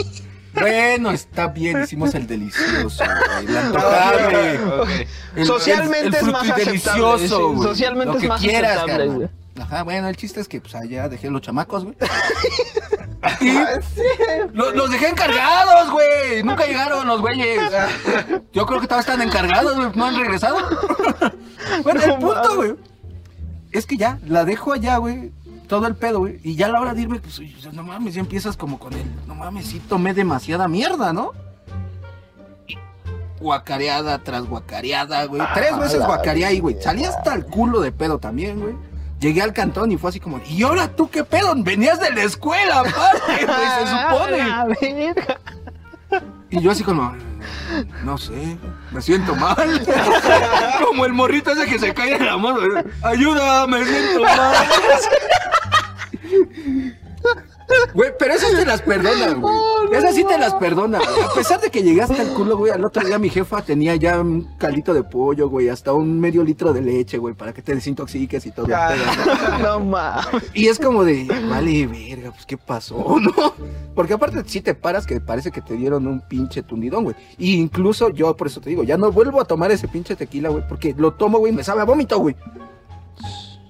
Bueno, 0.55 1.11
está 1.11 1.49
bien. 1.49 1.83
Hicimos 1.83 2.15
el 2.15 2.27
delicioso, 2.27 3.05
güey. 3.05 3.47
La 3.47 3.63
intocable. 3.67 5.07
El- 5.37 5.47
Socialmente 5.47 6.07
el- 6.09 6.15
el 6.15 6.21
es 6.21 6.33
más 6.33 6.43
aceptable, 6.51 6.65
delicioso, 6.65 7.19
sí, 7.19 7.55
güey. 7.57 7.69
socialmente 7.69 8.07
Lo 8.13 8.17
es 8.17 8.23
que 8.23 8.29
más 8.29 8.41
quieras, 8.41 8.77
aceptable, 8.79 9.07
güey. 9.07 9.29
Ajá, 9.61 9.83
bueno, 9.85 10.09
el 10.09 10.17
chiste 10.17 10.41
es 10.41 10.49
que 10.49 10.61
pues 10.61 10.75
allá 10.75 11.09
dejé 11.09 11.31
los 11.31 11.41
chamacos, 11.43 11.85
güey. 11.85 11.97
Y 13.41 13.53
los, 14.53 14.75
los 14.75 14.91
dejé 14.91 15.09
encargados, 15.09 15.91
güey. 15.91 16.43
Nunca 16.43 16.67
llegaron 16.67 17.07
los 17.07 17.21
güeyes. 17.23 17.59
Yo 18.53 18.67
creo 18.67 18.81
que 18.81 18.87
todavía 18.87 19.01
están 19.01 19.23
encargados, 19.23 19.77
güey. 19.77 19.89
No 19.95 20.05
han 20.07 20.17
regresado. 20.17 20.59
Bueno, 21.83 22.03
el 22.03 22.15
punto, 22.19 22.57
güey. 22.57 22.75
Es 23.73 23.87
que 23.87 23.97
ya, 23.97 24.19
la 24.27 24.45
dejo 24.45 24.75
allá, 24.75 24.99
güey. 24.99 25.33
Todo 25.67 25.87
el 25.87 25.95
pedo, 25.95 26.21
güey. 26.21 26.41
Y 26.43 26.57
ya 26.57 26.67
a 26.67 26.69
la 26.71 26.81
hora 26.81 26.95
de 26.95 27.03
irme, 27.03 27.21
pues, 27.21 27.41
no 27.73 27.83
mames, 27.83 28.15
ya 28.15 28.21
empiezas 28.21 28.57
como 28.57 28.79
con 28.79 28.93
el. 28.93 29.05
No 29.27 29.35
mames, 29.35 29.67
sí 29.67 29.81
tomé 29.81 30.15
demasiada 30.15 30.69
mierda, 30.69 31.13
¿no? 31.13 31.33
Guacareada 33.41 34.19
tras 34.19 34.47
guacareada, 34.47 35.25
güey. 35.25 35.43
Tres 35.55 35.79
veces 35.79 36.05
guacareé 36.05 36.47
ahí, 36.47 36.61
güey. 36.61 36.77
Salí 36.81 37.05
hasta 37.05 37.35
el 37.35 37.45
culo 37.47 37.81
de 37.81 37.93
pedo 37.93 38.19
también, 38.19 38.61
güey. 38.61 38.75
Llegué 39.21 39.43
al 39.43 39.53
cantón 39.53 39.91
y 39.91 39.97
fue 39.97 40.11
así 40.11 40.21
como, 40.21 40.41
¿y 40.47 40.63
ahora 40.63 40.89
tú 40.89 41.09
qué 41.09 41.25
pedo? 41.25 41.55
Venías 41.57 41.99
de 42.01 42.11
la 42.11 42.25
escuela, 42.25 42.81
aparte, 42.81 43.47
güey, 43.47 43.59
se 43.79 43.91
supone. 43.91 45.15
Y 46.51 46.61
yo 46.61 46.71
así 46.71 46.85
como, 46.85 47.15
no 48.05 48.19
sé, 48.19 48.59
me 48.93 49.01
siento 49.01 49.35
mal. 49.35 49.83
como 50.87 51.05
el 51.05 51.13
morrito 51.13 51.53
ese 51.53 51.67
que 51.67 51.79
se 51.79 51.95
cae 51.95 52.17
en 52.17 52.27
la 52.27 52.37
mano. 52.37 52.61
Ayuda, 53.03 53.67
me 53.67 53.85
siento 53.85 54.23
mal. 54.23 54.55
Güey, 57.95 58.11
pero 58.19 58.35
esas 58.35 58.51
te 58.55 58.67
las 58.67 58.83
perdonan, 58.83 59.41
güey. 59.41 59.55
esas 59.93 60.15
sí 60.15 60.25
te 60.25 60.37
las 60.37 60.55
perdonan. 60.55 61.01
güey. 61.01 61.23
A 61.25 61.35
pesar 61.35 61.61
de 61.61 61.71
que 61.71 61.83
llegué 61.83 62.03
hasta 62.03 62.21
el 62.21 62.29
culo, 62.29 62.59
güey, 62.59 62.71
al 62.71 62.85
otro 62.85 63.07
día 63.07 63.19
mi 63.19 63.31
jefa 63.31 63.63
tenía 63.63 63.97
ya 63.97 64.21
un 64.21 64.43
caldito 64.59 64.93
de 64.93 65.03
pollo, 65.03 65.49
güey, 65.49 65.71
hasta 65.71 65.93
un 65.95 66.21
medio 66.21 66.45
litro 66.45 66.73
de 66.75 66.83
leche, 66.83 67.17
güey, 67.17 67.35
para 67.35 67.55
que 67.55 67.63
te 67.63 67.75
desintoxiques 67.75 68.45
y 68.47 68.51
todo. 68.51 68.67
¿no? 68.69 68.75
No 69.63 69.81
mames. 69.81 70.27
Y 70.53 70.69
es 70.69 70.79
como 70.79 71.05
de, 71.05 71.27
vale, 71.49 71.87
verga, 71.87 72.33
pues 72.33 72.45
qué 72.45 72.59
pasó, 72.59 72.97
¿no? 73.21 73.55
Porque 73.95 74.13
aparte 74.13 74.43
si 74.47 74.61
te 74.61 74.75
paras 74.75 75.07
que 75.07 75.21
parece 75.21 75.51
que 75.51 75.63
te 75.63 75.75
dieron 75.75 76.07
un 76.07 76.21
pinche 76.21 76.63
tundidón, 76.63 77.05
güey. 77.05 77.17
Y 77.39 77.55
incluso 77.55 78.11
yo, 78.11 78.37
por 78.37 78.49
eso 78.49 78.61
te 78.61 78.71
digo, 78.71 78.83
ya 78.83 78.99
no 78.99 79.11
vuelvo 79.11 79.41
a 79.41 79.45
tomar 79.47 79.71
ese 79.71 79.89
pinche 79.89 80.17
tequila, 80.17 80.51
güey, 80.51 80.67
porque 80.69 80.95
lo 80.97 81.15
tomo, 81.15 81.39
güey, 81.39 81.53
me 81.53 81.65
sabe 81.65 81.81
a 81.81 81.85
vómito, 81.85 82.19
güey. 82.19 82.37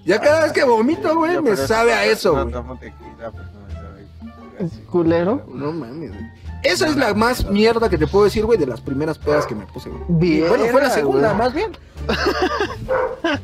Ya 0.05 0.19
cada 0.21 0.43
vez 0.43 0.53
que 0.53 0.63
vomito, 0.63 1.15
güey, 1.15 1.41
me 1.41 1.55
sabe 1.57 1.93
a 1.93 2.05
eso, 2.05 2.33
No 2.35 2.41
güey. 2.43 2.53
tomo 2.53 2.77
tequila, 2.77 3.31
pues 3.31 3.45
no 3.53 3.59
me 3.67 3.73
sabe. 3.73 4.65
así. 4.65 4.81
Culero. 4.89 5.43
No 5.53 5.71
mames, 5.71 6.11
güey. 6.11 6.25
Esa 6.63 6.87
es 6.87 6.95
la 6.95 7.13
más 7.13 7.45
mierda 7.49 7.89
que 7.89 7.97
te 7.97 8.07
puedo 8.07 8.25
decir, 8.25 8.45
güey, 8.45 8.57
de 8.57 8.65
las 8.67 8.81
primeras 8.81 9.17
pedas 9.19 9.45
que 9.45 9.53
me 9.55 9.65
puse, 9.67 9.89
güey. 9.89 10.01
Verga, 10.07 10.49
Bueno, 10.49 10.65
fue 10.71 10.81
la 10.81 10.89
segunda, 10.89 11.27
güey. 11.33 11.37
más 11.39 11.53
bien. 11.53 11.71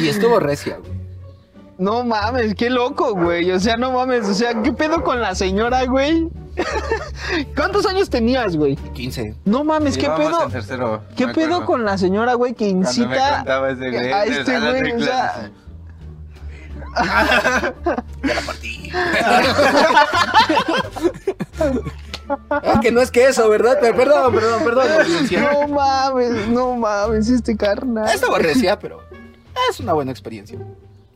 Y 0.00 0.08
estuvo 0.08 0.40
recia, 0.40 0.78
güey. 0.78 0.92
No 1.78 2.02
mames, 2.04 2.54
qué 2.54 2.70
loco, 2.70 3.14
güey. 3.14 3.50
O 3.52 3.60
sea, 3.60 3.76
no 3.76 3.92
mames. 3.92 4.26
O 4.26 4.34
sea, 4.34 4.62
¿qué 4.62 4.72
pedo 4.72 5.04
con 5.04 5.20
la 5.20 5.34
señora, 5.34 5.84
güey? 5.84 6.28
¿Cuántos 7.54 7.84
años 7.84 8.08
tenías, 8.08 8.56
güey? 8.56 8.76
15. 8.76 9.34
No 9.44 9.62
mames, 9.64 9.98
¿qué 9.98 10.08
pedo? 10.08 10.48
tercero, 10.48 11.02
¿Qué 11.16 11.26
me 11.26 11.34
pedo 11.34 11.46
acuerdo. 11.56 11.66
con 11.66 11.84
la 11.84 11.98
señora, 11.98 12.32
güey, 12.34 12.54
que 12.54 12.64
me 12.64 12.70
incita 12.80 13.42
ese 13.70 13.90
güey, 13.90 14.12
a 14.12 14.24
este 14.24 14.58
güey? 14.58 14.92
O 14.92 15.00
sea, 15.00 15.32
clases. 15.32 15.50
Ya 17.04 18.34
la 18.34 18.40
partí. 18.42 18.90
Ah, 22.50 22.80
que 22.82 22.90
no 22.90 23.00
es 23.00 23.10
que 23.10 23.26
eso, 23.26 23.48
¿verdad? 23.48 23.78
Pero 23.80 23.96
perdón, 23.96 24.34
perdón, 24.34 24.64
perdón. 24.64 24.88
no 25.30 25.68
mames, 25.68 26.48
no 26.48 26.76
mames, 26.76 27.28
este 27.28 27.56
carnal. 27.56 28.08
Estaba 28.12 28.38
recia, 28.38 28.78
pero 28.78 29.00
es 29.70 29.80
una 29.80 29.92
buena 29.92 30.10
experiencia. 30.10 30.58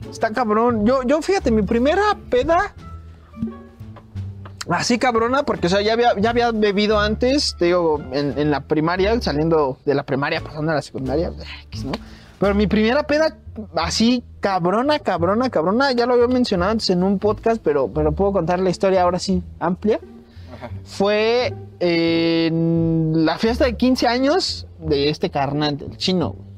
Está 0.09 0.33
cabrón. 0.33 0.87
Yo, 0.87 1.03
yo, 1.03 1.21
fíjate, 1.23 1.51
mi 1.51 1.63
primera 1.63 2.17
peda. 2.31 2.75
Así 4.69 4.99
cabrona, 4.99 5.43
porque, 5.43 5.67
o 5.67 5.71
sea, 5.71 5.81
ya 5.81 5.95
había, 5.95 6.15
ya 6.17 6.31
había 6.31 6.53
bebido 6.53 7.01
antes, 7.01 7.57
te 7.59 7.65
digo, 7.67 8.01
en, 8.13 8.39
en 8.39 8.51
la 8.53 8.61
primaria, 8.61 9.21
saliendo 9.21 9.79
de 9.85 9.95
la 9.95 10.05
primaria, 10.05 10.43
pasando 10.43 10.71
a 10.71 10.77
la 10.77 10.83
secundaria. 10.83 11.33
Pero 12.39 12.55
mi 12.55 12.69
primera 12.69 13.03
peda, 13.03 13.37
así 13.75 14.23
cabrona, 14.40 14.99
cabrona, 14.99 15.50
cabrona, 15.50 15.93
ya 15.93 16.07
lo 16.07 16.14
había 16.14 16.29
mencionado 16.29 16.73
antes 16.73 16.90
en 16.90 17.02
un 17.02 17.19
podcast, 17.19 17.61
pero, 17.62 17.88
pero 17.88 18.12
puedo 18.12 18.33
contar 18.33 18.61
la 18.61 18.71
historia 18.71 19.02
ahora 19.02 19.19
sí, 19.19 19.43
amplia. 19.59 20.00
Fue 20.85 21.55
en 21.79 23.25
la 23.25 23.38
fiesta 23.38 23.64
de 23.64 23.76
15 23.76 24.07
años 24.07 24.67
de 24.79 25.09
este 25.09 25.31
carnal, 25.31 25.79
del 25.79 25.97
chino, 25.97 26.31
güey. 26.33 26.50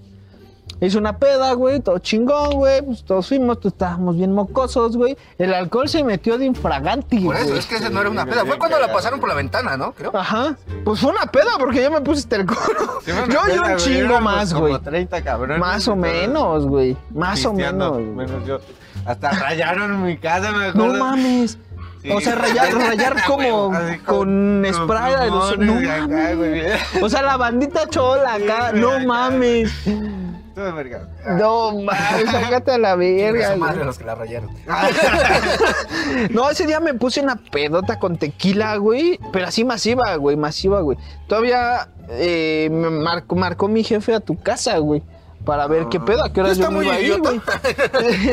Hizo 0.84 0.98
una 0.98 1.16
peda, 1.16 1.52
güey, 1.52 1.78
todo 1.78 1.98
chingón, 2.00 2.54
güey. 2.54 2.82
Pues 2.82 3.04
todos 3.04 3.28
fuimos, 3.28 3.60
todos 3.60 3.72
estábamos 3.72 4.16
bien 4.16 4.32
mocosos, 4.34 4.96
güey. 4.96 5.16
El 5.38 5.54
alcohol 5.54 5.88
se 5.88 6.02
metió 6.02 6.38
de 6.38 6.44
infraganti, 6.44 7.20
Por 7.20 7.36
eso, 7.36 7.46
güey. 7.46 7.58
es 7.60 7.66
que 7.66 7.76
esa 7.76 7.88
no 7.88 8.00
era 8.00 8.10
una 8.10 8.26
peda. 8.26 8.44
Fue 8.44 8.58
cuando 8.58 8.78
la 8.80 8.92
pasaron 8.92 9.20
por 9.20 9.28
la 9.28 9.36
ventana, 9.36 9.76
¿no? 9.76 9.92
Creo. 9.92 10.10
Ajá. 10.16 10.56
Pues 10.84 10.98
fue 10.98 11.10
una 11.12 11.26
peda 11.26 11.52
porque 11.58 11.82
yo 11.82 11.90
me 11.92 12.00
puse. 12.00 12.22
Sí, 12.22 12.26
fue 12.28 13.22
una 13.22 13.26
yo 13.32 13.40
y 13.46 13.50
peda, 13.50 13.60
un 13.62 13.68
güey, 13.68 13.76
chingo 13.76 14.20
más, 14.20 14.52
como 14.52 14.66
güey. 14.68 14.80
30 14.80 15.22
cabrones. 15.22 15.58
Más 15.60 15.86
o 15.86 15.94
menos, 15.94 16.66
güey. 16.66 16.96
Más 17.14 17.44
o 17.46 17.52
menos. 17.52 17.92
güey. 17.92 18.04
Menos 18.04 18.44
yo. 18.46 18.58
Hasta 19.06 19.30
rayaron 19.30 20.02
mi 20.04 20.16
casa, 20.18 20.50
me 20.50 20.64
No 20.74 20.84
acuerdo. 20.86 21.04
mames. 21.04 21.58
Sí. 22.02 22.10
O 22.10 22.20
sea, 22.20 22.34
rayar, 22.34 22.74
rayar 22.74 23.16
como 23.24 23.72
Así 23.72 23.98
con 24.00 24.64
spray. 24.68 25.14
de 25.14 25.26
los- 25.28 25.50
No 25.50 25.56
plumones 25.56 25.84
y 25.84 25.88
acá, 25.88 26.34
güey. 26.34 26.62
mames. 26.62 27.02
O 27.02 27.08
sea, 27.08 27.22
la 27.22 27.36
bandita 27.36 27.86
chola 27.88 28.34
acá. 28.34 28.70
Sí, 28.72 28.80
güey, 28.80 28.82
No 28.82 28.90
acá, 28.90 29.04
mames. 29.06 29.72
Todo 30.54 30.74
verga. 30.74 31.08
No 31.38 31.72
mames, 31.80 32.30
sácate 32.30 32.72
a 32.72 32.78
la 32.78 32.96
verga. 32.96 33.56
Madre 33.56 33.84
los 33.84 33.98
que 33.98 34.04
la 34.04 34.14
rayaron. 34.14 34.50
No, 36.30 36.50
ese 36.50 36.66
día 36.66 36.80
me 36.80 36.94
puse 36.94 37.20
una 37.20 37.36
pedota 37.36 37.98
con 37.98 38.16
tequila, 38.16 38.76
güey. 38.76 39.18
Pero 39.32 39.46
así 39.46 39.64
masiva, 39.64 40.14
güey, 40.16 40.36
masiva, 40.36 40.80
güey. 40.80 40.98
Todavía 41.26 41.88
eh, 42.10 42.68
me 42.70 42.90
marcó, 42.90 43.34
marcó 43.34 43.68
mi 43.68 43.82
jefe 43.82 44.14
a 44.14 44.20
tu 44.20 44.40
casa, 44.40 44.78
güey. 44.78 45.02
Para 45.44 45.66
ver 45.66 45.86
qué 45.88 45.98
pedo, 45.98 46.24
a 46.24 46.32
qué 46.32 46.40
hora 46.40 46.52
yo 46.52 46.70
me 46.70 46.84
iba 46.84 46.94
a 46.94 47.00
ir, 47.00 47.18
güey. 47.18 47.40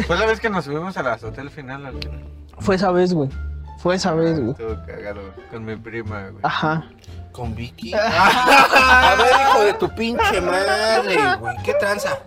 Fue 0.05 0.17
la 0.17 0.25
vez 0.25 0.39
que 0.39 0.49
nos 0.49 0.65
subimos 0.65 0.95
al 0.97 1.07
hotel 1.07 1.49
final. 1.49 1.85
al 1.85 1.97
final. 1.97 2.23
Fue 2.59 2.75
esa 2.75 2.91
vez, 2.91 3.13
güey. 3.13 3.29
Fue 3.79 3.95
esa 3.95 4.13
vez, 4.13 4.38
güey. 4.38 4.51
Estuvo 4.51 4.75
cagado 4.86 5.21
con 5.50 5.63
mi 5.63 5.75
prima, 5.77 6.27
güey. 6.29 6.41
Ajá. 6.43 6.83
Con 7.31 7.55
Vicky. 7.55 7.93
A 7.95 9.15
ver, 9.17 9.27
hijo 9.41 9.63
de 9.63 9.74
tu 9.74 9.89
pinche 9.95 10.41
madre, 10.41 11.38
güey. 11.39 11.55
¿Qué 11.63 11.74
tranza? 11.75 12.19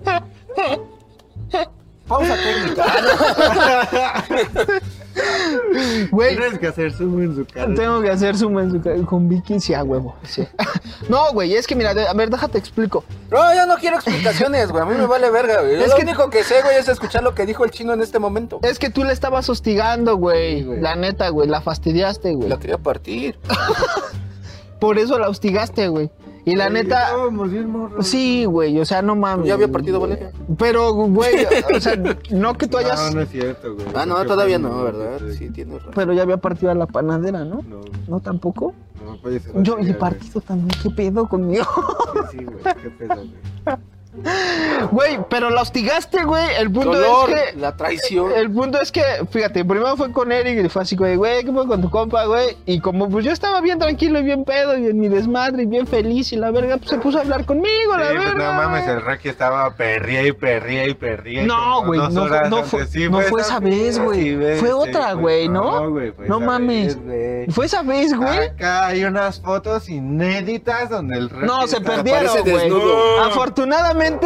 Pausa 2.06 2.36
técnica. 2.36 2.84
Güey, 6.10 6.36
Tienes 6.36 6.58
que 6.58 6.66
hacer 6.68 6.92
zoom 6.92 7.22
en 7.22 7.36
su 7.36 7.44
cara. 7.44 7.74
tengo 7.74 8.00
que 8.00 8.10
hacer 8.10 8.36
zoom 8.36 8.58
en 8.60 8.70
su 8.70 8.80
ca- 8.80 8.94
con 9.06 9.28
Vicky, 9.28 9.60
sí, 9.60 9.74
a 9.74 9.82
huevo. 9.84 10.16
sí. 10.24 10.46
No, 11.08 11.32
güey, 11.32 11.54
es 11.54 11.66
que 11.66 11.74
mira, 11.74 11.92
de- 11.92 12.06
a 12.08 12.12
ver, 12.14 12.30
déjate 12.30 12.56
explico. 12.58 13.04
No, 13.30 13.54
yo 13.54 13.66
no 13.66 13.76
quiero 13.76 13.96
explicaciones, 13.96 14.70
güey. 14.70 14.82
A 14.82 14.86
mí 14.86 14.94
me 14.96 15.06
vale 15.06 15.30
verga, 15.30 15.60
güey. 15.60 15.74
Es 15.74 15.82
Es 15.82 15.88
lo 15.90 15.96
que- 15.96 16.02
único 16.02 16.30
que 16.30 16.44
sé, 16.44 16.62
güey, 16.62 16.76
es 16.76 16.88
escuchar 16.88 17.22
lo 17.22 17.34
que 17.34 17.44
dijo 17.44 17.64
el 17.64 17.70
chino 17.70 17.92
en 17.92 18.00
este 18.00 18.18
momento. 18.18 18.60
Es 18.62 18.78
que 18.78 18.88
tú 18.90 19.04
le 19.04 19.12
estabas 19.12 19.48
hostigando, 19.50 20.16
güey. 20.16 20.60
Sí, 20.60 20.64
güey. 20.64 20.80
La 20.80 20.94
neta, 20.96 21.28
güey, 21.28 21.48
la 21.48 21.60
fastidiaste, 21.60 22.32
güey. 22.34 22.48
La 22.48 22.58
quería 22.58 22.78
partir. 22.78 23.38
Por 24.80 24.98
eso 24.98 25.18
la 25.18 25.28
hostigaste, 25.28 25.88
güey. 25.88 26.10
Y 26.44 26.56
la 26.56 26.68
neta, 26.70 27.04
Estábamos 27.04 27.50
bien 27.50 27.72
sí, 28.00 28.44
güey, 28.46 28.78
o 28.80 28.84
sea, 28.84 29.00
no 29.00 29.14
mames. 29.14 29.46
Ya 29.46 29.54
había 29.54 29.68
partido 29.70 30.00
Valeria. 30.00 30.32
Pero, 30.58 30.92
güey, 30.92 31.46
o 31.76 31.80
sea, 31.80 31.94
no 32.30 32.54
que 32.58 32.66
tú 32.66 32.78
hayas. 32.78 33.10
No, 33.10 33.16
no 33.16 33.20
es 33.22 33.28
cierto, 33.30 33.74
güey. 33.74 33.86
Ah, 33.94 34.06
no, 34.06 34.24
todavía 34.24 34.58
no, 34.58 34.82
¿verdad? 34.82 35.20
Sí, 35.38 35.50
tienes 35.50 35.76
razón. 35.78 35.92
Pero 35.94 36.12
ya 36.12 36.22
había 36.22 36.38
partido 36.38 36.72
a 36.72 36.74
la 36.74 36.86
panadera, 36.86 37.44
¿no? 37.44 37.62
No, 37.62 37.80
No, 38.08 38.20
tampoco. 38.20 38.74
no 39.04 39.20
puede 39.22 39.38
ser. 39.38 39.52
Yo, 39.62 39.78
y 39.78 39.82
güey. 39.82 39.98
partido 39.98 40.40
también, 40.40 40.70
¿qué 40.82 40.90
pedo 40.90 41.28
conmigo? 41.28 41.64
Sí, 42.32 42.38
sí, 42.38 42.44
güey. 42.44 42.58
Qué 42.82 42.90
pedo, 42.90 43.14
güey. 43.14 43.30
Güey, 44.90 45.18
pero 45.30 45.48
la 45.48 45.62
hostigaste, 45.62 46.24
güey. 46.24 46.44
El 46.58 46.70
punto 46.70 46.92
Dolor, 46.92 47.30
es 47.30 47.52
que. 47.52 47.58
la 47.58 47.76
traición. 47.76 48.30
El 48.32 48.50
punto 48.50 48.80
es 48.80 48.92
que, 48.92 49.02
fíjate, 49.30 49.64
primero 49.64 49.96
fue 49.96 50.12
con 50.12 50.30
Eric 50.30 50.64
y 50.64 50.68
fue 50.68 50.82
así, 50.82 50.96
güey, 50.96 51.16
güey, 51.16 51.44
¿qué 51.44 51.52
fue 51.52 51.66
con 51.66 51.80
tu 51.80 51.88
compa, 51.88 52.26
güey? 52.26 52.56
Y 52.66 52.80
como 52.80 53.08
pues 53.08 53.24
yo 53.24 53.30
estaba 53.32 53.60
bien 53.62 53.78
tranquilo 53.78 54.18
y 54.18 54.22
bien 54.22 54.44
pedo 54.44 54.76
y 54.76 54.86
en 54.86 54.98
mi 55.00 55.08
desmadre 55.08 55.62
y 55.62 55.66
bien 55.66 55.86
feliz 55.86 56.30
y 56.32 56.36
la 56.36 56.50
verga, 56.50 56.76
pues 56.76 56.90
se 56.90 56.98
puso 56.98 57.18
a 57.18 57.22
hablar 57.22 57.46
conmigo, 57.46 57.96
la 57.96 58.08
pues 58.10 58.18
verga. 58.18 58.34
no 58.34 58.62
mames, 58.62 58.86
el 58.86 59.00
Rocky 59.00 59.28
estaba 59.30 59.74
perría 59.76 60.26
y 60.26 60.32
perría 60.32 60.86
y 60.86 60.94
perría. 60.94 61.44
No, 61.44 61.84
güey, 61.86 62.00
no, 62.10 62.26
fue- 62.28 62.48
no 62.50 62.62
fue, 62.64 62.86
Sí, 62.86 63.08
no 63.08 63.20
fue 63.22 63.40
esa 63.40 63.60
vez, 63.60 63.98
güey. 63.98 64.36
Fue 64.58 64.68
sí, 64.68 64.74
otra, 64.74 65.14
güey, 65.14 65.48
¿no? 65.48 65.88
güey, 65.90 66.12
fue 66.12 66.28
No 66.28 66.36
esa 66.36 66.46
mames. 66.46 67.06
vez. 67.06 67.54
Fue 67.54 67.64
esa 67.66 67.82
vez, 67.82 68.12
güey. 68.14 68.38
Acá 68.48 68.88
hay 68.88 69.04
unas 69.04 69.40
fotos 69.40 69.88
inéditas 69.88 70.90
donde 70.90 71.16
el 71.16 71.30
Rocky 71.30 71.46
No, 71.46 71.66
se 71.66 71.80
perdieron, 71.80 72.40
güey. 72.42 72.54
desnudo. 72.54 73.22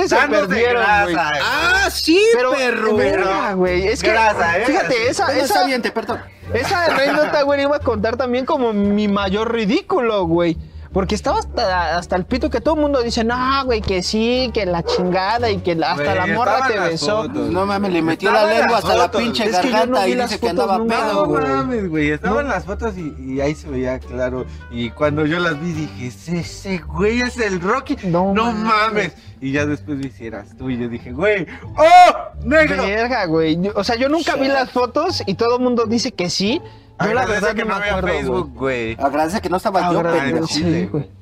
Se 0.09 0.17
perdieron, 0.29 0.83
güey. 1.03 1.15
güey. 1.15 1.17
Ah, 1.43 1.89
sí, 1.91 2.21
Pero, 2.35 2.53
perro. 2.53 2.97
verga, 2.97 3.53
güey, 3.55 3.89
es 3.89 4.03
que, 4.03 4.11
Grasa, 4.11 4.59
¿eh? 4.59 4.65
fíjate, 4.67 5.09
esa, 5.09 5.27
Bueno, 5.27 5.41
esa, 5.43 5.55
está 5.55 5.67
bien, 5.67 5.83
te 5.83 5.91
perdón. 5.91 6.21
Esa 6.53 6.87
anécdota, 6.87 7.43
güey, 7.43 7.63
iba 7.63 7.77
a 7.77 7.81
contar 7.81 8.17
también 8.17 8.47
como 8.47 8.73
mi 8.73 9.09
mayor 9.09 9.53
ridículo, 9.53 10.25
güey. 10.27 10.57
Porque 10.97 11.15
estaba 11.15 11.39
hasta, 11.41 11.99
hasta 11.99 12.17
el 12.17 12.25
pito 12.25 12.49
que 12.49 12.63
todo 12.63 12.75
el 12.75 12.81
mundo 12.81 13.03
dice, 13.03 13.23
no, 13.23 13.37
güey, 13.67 13.83
que 13.83 14.03
sí, 14.03 14.51
que 14.55 14.65
la 14.65 14.83
chingada 14.83 15.51
y 15.51 15.59
que 15.59 15.75
la- 15.75 15.91
hasta 15.91 16.05
Güey, 16.05 16.17
la 16.17 16.27
morra 16.35 16.53
estaban 16.53 16.73
te 16.73 16.77
las 16.79 16.89
besó. 16.89 17.23
fotos. 17.25 17.51
No 17.51 17.67
mames, 17.67 17.93
le 17.93 18.01
metió 18.01 18.33
la 18.33 18.45
en 18.45 18.49
lengua 18.61 18.77
las 18.77 18.85
hasta 18.85 18.97
la 18.97 19.03
fotos. 19.05 19.21
pinche 19.21 19.45
Es 19.45 19.57
que 19.59 19.69
yo 19.69 19.73
no 19.73 19.73
garganta 19.77 20.05
vi 20.07 20.13
y 20.13 20.15
las 20.15 20.31
dice 20.31 20.41
que 20.41 20.47
fotos 20.49 20.63
andaba 20.63 20.79
nunca, 20.79 20.97
pedo, 20.97 21.13
No 21.13 21.27
güey. 21.27 21.45
mames, 21.45 21.89
güey, 21.91 22.11
estaban 22.13 22.45
No. 22.47 22.51
las 22.55 22.65
fotos 22.65 22.95
y, 22.97 23.15
y 23.19 23.41
ahí 23.43 23.55
se 23.55 23.69
veía 23.69 23.99
claro. 23.99 24.47
Y 24.71 24.89
cuando 24.89 25.27
yo 25.27 25.39
las 25.39 25.61
vi 25.61 25.73
dije, 25.73 26.07
ese, 26.07 26.39
ese 26.39 26.79
güey 26.79 27.21
es 27.21 27.37
el 27.41 27.61
Rocky. 27.61 27.99
No 28.05 28.33
No, 28.33 28.47
mames. 28.53 28.65
mames. 28.65 29.13
Y 29.43 29.53
ya 29.53 29.67
después 29.67 29.99
me 29.99 30.07
hicieras 30.07 30.57
tú 30.57 30.71
y 30.71 30.79
yo 30.79 30.89
dije, 30.89 31.13
güey, 31.13 31.47
¡oh! 31.77 32.26
¡Negro! 32.45 32.83
Verga, 32.83 33.27
güey. 33.27 33.59
O 33.75 33.85
sea, 33.85 33.97
yo 33.97 34.09
nunca 34.09 34.37
vi 34.37 34.49
las 34.49 34.71
fotos 34.71 35.23
y 35.27 35.35
todo 35.35 35.57
el 35.57 35.63
mundo 35.63 35.87
dice 35.87 36.13
que 36.13 36.31
sí. 36.31 36.61
Yo 37.05 37.13
la 37.13 37.27
verdad 37.27 37.55
que 37.55 37.65
no 37.65 37.75
no 37.75 37.81
me 37.81 37.85
había 37.85 37.97
acuerdo, 37.99 38.19
Facebook, 38.19 38.53
güey. 38.55 38.97
Agradece 38.99 39.41
que 39.41 39.49
no 39.49 39.57
estaba 39.59 39.93
yo, 39.93 40.03
pendejo. 40.03 40.47
sí, 40.47 40.89
güey. 40.91 41.17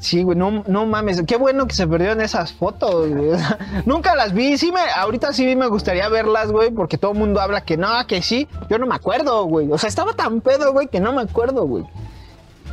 Sí, 0.00 0.22
güey, 0.22 0.36
no, 0.36 0.64
no 0.66 0.86
mames, 0.86 1.22
qué 1.26 1.36
bueno 1.36 1.66
que 1.66 1.74
se 1.74 1.86
perdieron 1.86 2.22
esas 2.22 2.54
fotos, 2.54 3.10
güey. 3.10 3.38
Nunca 3.84 4.14
las 4.14 4.32
vi, 4.32 4.56
sí 4.56 4.72
me, 4.72 4.80
ahorita 4.80 5.34
sí 5.34 5.54
me 5.56 5.66
gustaría 5.66 6.08
verlas, 6.08 6.50
güey, 6.50 6.70
porque 6.70 6.96
todo 6.96 7.12
el 7.12 7.18
mundo 7.18 7.38
habla 7.38 7.60
que 7.60 7.76
no, 7.76 7.88
que 8.06 8.22
sí. 8.22 8.48
Yo 8.70 8.78
no 8.78 8.86
me 8.86 8.94
acuerdo, 8.94 9.44
güey. 9.44 9.70
O 9.70 9.76
sea, 9.76 9.88
estaba 9.88 10.14
tan 10.14 10.40
pedo, 10.40 10.72
güey, 10.72 10.86
que 10.86 11.00
no 11.00 11.12
me 11.12 11.20
acuerdo, 11.20 11.66
güey. 11.66 11.84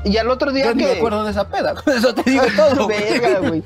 Y 0.06 0.16
al 0.16 0.30
otro 0.30 0.54
día 0.54 0.68
Yo 0.68 0.72
que... 0.78 0.86
me 0.86 0.92
acuerdo 0.92 1.26
de 1.26 1.32
esa 1.32 1.50
peda. 1.50 1.76
Eso 1.86 2.14
te 2.14 2.30
digo 2.30 2.44
todo. 2.56 2.88
Verga, 2.88 3.40
güey. 3.40 3.62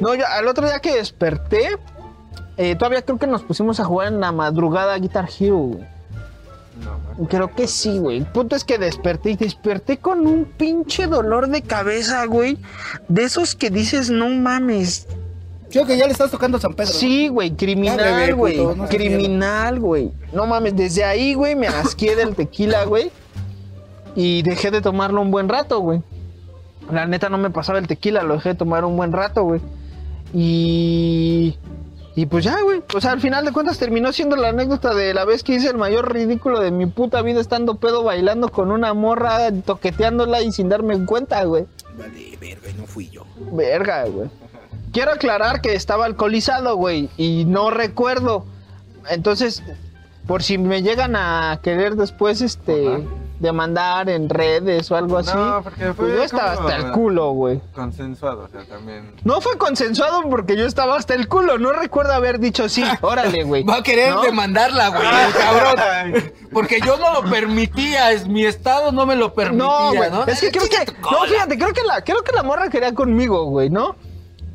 No, 0.00 0.14
yo 0.14 0.26
al 0.26 0.48
otro 0.48 0.66
día 0.66 0.80
que 0.80 0.94
desperté, 0.94 1.78
eh, 2.56 2.74
todavía 2.76 3.02
creo 3.02 3.18
que 3.18 3.26
nos 3.26 3.42
pusimos 3.42 3.80
a 3.80 3.84
jugar 3.84 4.08
en 4.08 4.20
la 4.20 4.32
madrugada 4.32 4.96
Guitar 4.98 5.28
Hero, 5.38 5.56
güey. 5.58 5.84
No. 7.18 7.28
Creo 7.28 7.54
que 7.54 7.66
sí, 7.68 7.98
güey. 7.98 8.18
El 8.18 8.26
punto 8.26 8.56
es 8.56 8.64
que 8.64 8.78
desperté 8.78 9.30
y 9.30 9.36
desperté 9.36 9.98
con 9.98 10.26
un 10.26 10.44
pinche 10.44 11.06
dolor 11.06 11.48
de 11.48 11.62
cabeza, 11.62 12.24
güey. 12.26 12.58
De 13.08 13.24
esos 13.24 13.54
que 13.54 13.70
dices, 13.70 14.10
no 14.10 14.28
mames. 14.30 15.06
Creo 15.70 15.86
que 15.86 15.96
ya 15.96 16.06
le 16.06 16.12
estás 16.12 16.30
tocando 16.30 16.58
a 16.58 16.60
San 16.60 16.74
Pedro. 16.74 16.90
Sí, 16.92 17.28
güey, 17.28 17.50
Ya, 17.50 17.56
criminal, 17.56 17.96
bebé, 17.96 18.32
güey. 18.32 18.56
puto, 18.56 18.68
no 18.76 18.86
seas 18.86 18.90
criminal, 18.90 19.80
güey. 19.80 20.12
No 20.32 20.46
mames, 20.46 20.74
desde 20.76 21.04
ahí, 21.04 21.34
güey, 21.34 21.54
me 21.54 21.66
asqué 21.68 22.16
del 22.16 22.34
tequila, 22.34 22.84
güey. 22.84 23.10
Y 24.14 24.42
dejé 24.42 24.70
de 24.70 24.80
tomarlo 24.82 25.22
un 25.22 25.30
buen 25.30 25.48
rato, 25.48 25.80
güey. 25.80 26.02
La 26.90 27.06
neta 27.06 27.28
no 27.28 27.38
me 27.38 27.48
pasaba 27.50 27.78
el 27.78 27.86
tequila, 27.86 28.22
lo 28.22 28.34
dejé 28.34 28.50
de 28.50 28.54
tomar 28.56 28.84
un 28.84 28.96
buen 28.96 29.12
rato, 29.12 29.44
güey. 29.44 29.60
Y. 30.34 31.56
Y 32.14 32.26
pues 32.26 32.44
ya, 32.44 32.60
güey. 32.60 32.82
O 32.94 33.00
sea, 33.00 33.12
al 33.12 33.20
final 33.20 33.44
de 33.44 33.52
cuentas 33.52 33.78
terminó 33.78 34.12
siendo 34.12 34.36
la 34.36 34.48
anécdota 34.48 34.94
de 34.94 35.14
la 35.14 35.24
vez 35.24 35.42
que 35.42 35.54
hice 35.54 35.70
el 35.70 35.78
mayor 35.78 36.12
ridículo 36.12 36.60
de 36.60 36.70
mi 36.70 36.86
puta 36.86 37.22
vida 37.22 37.40
estando 37.40 37.76
pedo 37.76 38.02
bailando 38.02 38.50
con 38.50 38.70
una 38.70 38.92
morra, 38.92 39.50
toqueteándola 39.64 40.42
y 40.42 40.52
sin 40.52 40.68
darme 40.68 41.04
cuenta, 41.06 41.42
güey. 41.44 41.64
Vale, 41.96 42.36
verga, 42.38 42.68
no 42.76 42.86
fui 42.86 43.08
yo. 43.08 43.24
Verga, 43.52 44.04
güey. 44.04 44.28
Quiero 44.92 45.12
aclarar 45.12 45.62
que 45.62 45.74
estaba 45.74 46.04
alcoholizado, 46.04 46.76
güey, 46.76 47.08
y 47.16 47.46
no 47.46 47.70
recuerdo. 47.70 48.44
Entonces, 49.08 49.62
por 50.26 50.42
si 50.42 50.58
me 50.58 50.82
llegan 50.82 51.16
a 51.16 51.60
querer 51.62 51.96
después, 51.96 52.42
este, 52.42 52.88
Ajá. 52.88 53.00
Demandar 53.42 54.08
en 54.08 54.28
redes 54.28 54.90
o 54.90 54.96
algo 54.96 55.18
así. 55.18 55.32
No, 55.36 55.60
porque 55.62 55.92
fue 55.92 56.06
pues 56.06 56.14
yo 56.16 56.22
estaba 56.22 56.54
como- 56.54 56.68
hasta 56.68 56.80
el 56.80 56.92
culo, 56.92 57.30
güey. 57.32 57.60
Consensuado, 57.74 58.44
o 58.44 58.48
sea, 58.48 58.64
también. 58.64 59.14
No 59.24 59.40
fue 59.40 59.58
consensuado 59.58 60.22
porque 60.30 60.56
yo 60.56 60.64
estaba 60.64 60.96
hasta 60.96 61.14
el 61.14 61.28
culo. 61.28 61.58
No 61.58 61.72
recuerdo 61.72 62.12
haber 62.12 62.38
dicho 62.38 62.68
sí, 62.68 62.84
órale, 63.02 63.42
güey. 63.42 63.64
Va 63.64 63.76
a 63.78 63.82
querer 63.82 64.14
¿No? 64.14 64.22
demandarla, 64.22 64.88
güey, 64.88 65.02
el 65.26 65.32
cabrón. 65.34 66.32
Porque 66.52 66.80
yo 66.80 66.96
no 66.96 67.12
lo 67.20 67.28
permitía, 67.30 68.12
es 68.12 68.26
mi 68.28 68.44
estado 68.44 68.92
no 68.92 69.04
me 69.06 69.16
lo 69.16 69.34
permitía, 69.34 69.64
No, 69.66 69.92
¿no? 69.92 70.22
güey. 70.22 70.30
Es 70.30 70.40
que 70.40 70.50
creo 70.50 70.68
que. 70.68 70.92
No, 71.02 71.22
fíjate, 71.26 71.58
creo 71.58 71.72
que 71.72 71.82
la, 71.82 72.02
creo 72.04 72.22
que 72.22 72.32
la 72.32 72.42
morra 72.44 72.70
quería 72.70 72.94
conmigo, 72.94 73.44
güey, 73.46 73.68
¿no? 73.70 73.96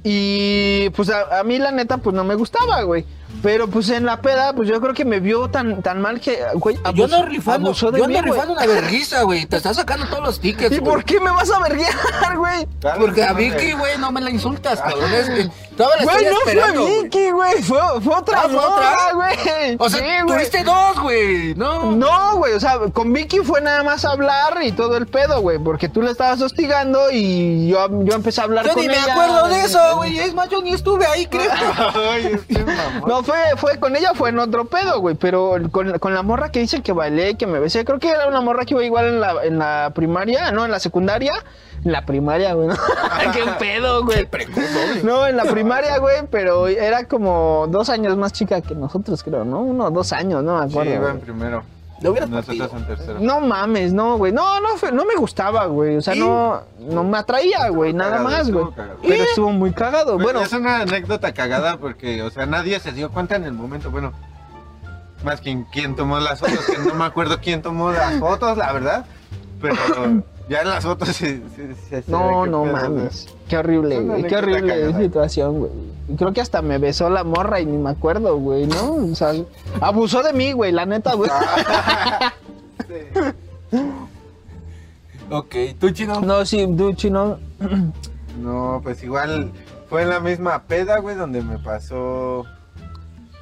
Y 0.04 0.90
pues 0.92 1.10
a, 1.10 1.40
a 1.40 1.44
mí 1.44 1.58
la 1.60 1.72
neta, 1.72 1.98
pues 1.98 2.16
no 2.16 2.24
me 2.24 2.36
gustaba, 2.36 2.82
güey. 2.84 3.06
Pero 3.44 3.68
pues 3.68 3.90
en 3.90 4.06
la 4.06 4.22
peda, 4.22 4.54
pues 4.54 4.68
yo 4.68 4.82
creo 4.82 4.94
que 4.94 5.06
me 5.06 5.20
vio 5.20 5.50
tan, 5.50 5.82
tan 5.84 6.02
mal 6.02 6.20
que, 6.20 6.40
güey, 6.56 6.78
Yo 6.94 7.06
ando 7.06 7.24
rifando, 7.24 7.72
yo 7.74 7.92
mí, 7.92 8.00
güey. 8.00 8.22
rifando 8.22 8.54
una 8.54 8.66
vergüenza, 8.66 9.22
güey. 9.24 9.46
Te 9.46 9.58
estás 9.58 9.76
sacando 9.78 10.08
todos 10.08 10.24
los 10.24 10.40
tickets, 10.40 10.76
¿Y 10.76 10.80
güey. 10.80 10.92
por 10.92 11.04
qué 11.04 11.20
me 11.20 11.30
vas 11.32 11.50
a 11.52 11.60
verguiar, 11.60 11.94
güey? 12.38 12.68
Porque 13.00 13.24
a 13.24 13.34
Vicky, 13.34 13.74
güey, 13.74 13.98
no 14.00 14.12
me 14.12 14.22
la 14.22 14.30
insultas, 14.32 14.82
cabrón. 14.82 15.14
Es 15.14 15.30
que 15.30 15.50
todavía 15.78 16.06
la 16.06 16.14
Güey, 16.14 16.26
no 16.26 16.84
fue. 16.86 17.02
Vicky, 17.04 17.32
güey. 17.32 17.62
Fue, 17.64 17.80
fue 18.02 18.16
otra 18.16 18.40
Ah, 18.42 18.48
¿fue 18.50 18.58
otra? 18.58 19.14
güey. 19.14 19.76
O 19.80 19.90
sea, 19.90 20.00
Sí, 20.00 20.06
güey. 20.24 20.38
tuviste 20.38 20.64
dos, 20.64 21.00
güey. 21.00 21.56
No. 21.56 21.92
No, 21.92 22.38
güey, 22.38 22.54
o 22.54 22.60
sea, 22.60 22.80
con 22.94 23.14
Vicky 23.14 23.40
fue 23.40 23.62
nada 23.62 23.84
más 23.84 24.04
hablar 24.06 24.58
y 24.64 24.72
todo 24.72 24.98
el 24.98 25.08
pedo, 25.08 25.42
güey, 25.42 25.60
porque 25.60 25.90
tú 25.90 26.02
le 26.02 26.12
estabas 26.12 26.42
hostigando 26.42 27.12
y 27.12 27.68
yo, 27.70 27.88
yo 28.04 28.14
empecé 28.16 28.42
a 28.42 28.46
hablar 28.46 28.66
Yo 28.66 28.74
con 28.74 28.82
ni 28.82 28.88
me 28.88 28.96
ella. 28.96 29.12
acuerdo 29.14 29.48
de 29.50 29.62
eso, 29.62 29.98
güey. 29.98 30.18
Es 30.20 30.34
más, 30.34 30.50
yo 30.50 30.62
ni 30.62 30.72
estuve 30.74 31.06
ahí, 31.06 31.26
creo. 31.28 31.52
Ay, 32.12 32.32
este 32.34 32.64
mamón. 32.64 33.08
No, 33.10 33.24
fue, 33.28 33.58
fue 33.58 33.78
con 33.80 33.96
ella, 33.96 34.12
fue 34.16 34.30
en 34.30 34.40
otro 34.40 34.66
pedo, 34.66 35.02
güey, 35.02 35.16
pero 35.16 35.58
con, 35.72 36.00
con 36.00 36.14
la 36.14 36.22
morra 36.24 36.50
que 36.50 36.60
dicen 36.62 36.82
que 36.82 36.94
bailé, 36.94 37.36
que 37.36 37.46
me 37.46 37.60
besé, 37.60 37.84
creo 37.84 38.00
que 38.00 38.10
era 38.10 38.28
una 38.28 38.40
morra 38.42 38.64
que 38.66 38.74
iba 38.74 38.84
igual 38.86 39.06
en 39.08 39.20
la, 39.20 39.44
en 39.44 39.60
la 39.60 39.92
primaria, 39.94 40.52
no, 40.52 40.64
en 40.64 40.72
la 40.72 40.80
secundaria, 40.80 41.34
en 41.84 41.92
la 41.92 42.06
primaria, 42.06 42.54
güey, 42.54 42.70
¿no? 42.70 42.76
qué 43.34 43.44
pedo, 43.60 44.06
güey. 44.06 44.28
No, 45.04 45.28
en 45.28 45.36
la 45.36 45.44
primaria, 45.44 45.98
güey, 45.98 46.26
pero 46.32 46.68
era 46.70 47.04
como 47.06 47.68
dos 47.70 47.90
años 47.90 48.16
más 48.16 48.32
chica 48.32 48.62
que 48.62 48.74
nosotros, 48.76 49.22
creo, 49.24 49.44
¿no? 49.44 49.60
Uno 49.62 49.86
o 49.88 49.92
dos 49.92 50.14
años, 50.14 50.42
no 50.44 50.60
me 50.60 50.66
Sí, 50.68 50.72
acuerdo. 50.72 50.94
iba 50.94 51.06
en 51.10 51.12
güey. 51.18 51.24
primero. 51.24 51.64
Lo 52.02 52.12
hubieras 52.12 52.30
Nosotros 52.30 52.58
partido. 52.70 52.80
en 52.80 52.86
tercero. 52.88 53.20
No 53.20 53.42
mames, 53.42 53.92
no, 53.92 54.18
güey. 54.18 54.32
No, 54.32 54.60
no, 54.62 54.78
fue- 54.78 54.92
no 54.92 55.04
me 55.06 55.16
gustaba, 55.16 55.66
güey. 55.66 55.98
O 55.98 56.02
sea, 56.02 56.16
¿Y? 56.16 56.20
no, 56.20 56.62
no 56.80 57.04
me 57.04 57.18
atraía, 57.18 57.70
güey, 57.70 57.92
nada 57.94 58.18
cagado, 58.18 58.30
más, 58.30 58.42
estuvo 58.42 58.62
güey. 58.66 58.74
cagado. 58.76 59.00
Pero 59.02 59.24
estuvo 59.24 59.52
muy 59.52 59.72
cagado. 59.72 60.14
Bueno, 60.14 60.24
Bueno, 60.24 60.42
es 60.42 60.54
una 60.54 60.82
anécdota 60.82 61.34
cagada 61.34 61.78
porque, 61.78 62.22
o 62.22 62.30
sea, 62.30 62.46
nadie 62.46 62.80
se 62.80 62.92
dio 62.92 63.10
cuenta 63.12 63.36
en 63.36 63.46
el 63.46 63.54
momento. 63.54 63.90
Bueno, 63.90 64.14
más 65.24 65.42
quien, 65.42 65.64
quien 65.66 65.96
tomó 65.96 66.20
las 66.20 66.40
fotos, 66.40 66.66
que 66.66 66.78
no 66.78 66.94
me 66.94 67.06
acuerdo 67.06 67.40
quién 67.42 67.62
tomó 67.64 67.92
las 67.92 68.20
fotos, 68.20 68.58
la 68.58 68.72
verdad. 68.74 69.06
Pero 69.60 69.76
ya 70.50 70.62
en 70.62 70.70
las 70.70 70.84
fotos 70.86 71.10
se, 71.10 71.42
se- 71.56 71.76
se- 71.90 72.04
se 72.04 72.12
no, 72.12 72.46
no 72.46 72.62
pedo, 72.64 72.74
mames. 72.74 73.28
Qué 73.50 73.58
horrible, 73.58 73.96
Es 73.96 74.02
una 74.02 74.14
güey. 74.14 74.28
Qué 74.28 74.36
anécdota 74.36 74.56
horrible 74.58 74.74
cagada. 74.84 75.02
situación, 75.04 75.60
güey. 75.60 75.72
Creo 76.18 76.32
que 76.32 76.40
hasta 76.42 76.62
me 76.62 76.78
besó 76.78 77.10
la 77.10 77.24
morra 77.24 77.60
y 77.60 77.66
ni 77.66 77.78
me 77.78 77.90
acuerdo, 77.90 78.38
güey, 78.38 78.66
¿no? 78.68 78.94
O 79.12 79.16
sea, 79.16 79.34
abusó 79.82 80.24
de 80.24 80.32
mí, 80.34 80.54
güey, 80.54 80.72
la 80.72 80.86
neta, 80.86 81.14
güey. 81.16 81.30
Sí. 82.88 83.78
Ok, 85.30 85.56
tú, 85.80 85.90
chino. 85.92 86.22
No, 86.22 86.46
sí, 86.46 86.66
Duchi, 86.70 87.10
no. 87.10 87.38
No, 88.42 88.80
pues 88.84 89.04
igual 89.04 89.52
fue 89.90 90.04
en 90.04 90.10
la 90.10 90.20
misma 90.22 90.64
peda, 90.64 91.00
güey, 91.00 91.16
donde 91.18 91.42
me 91.42 91.60
pasó. 91.60 92.46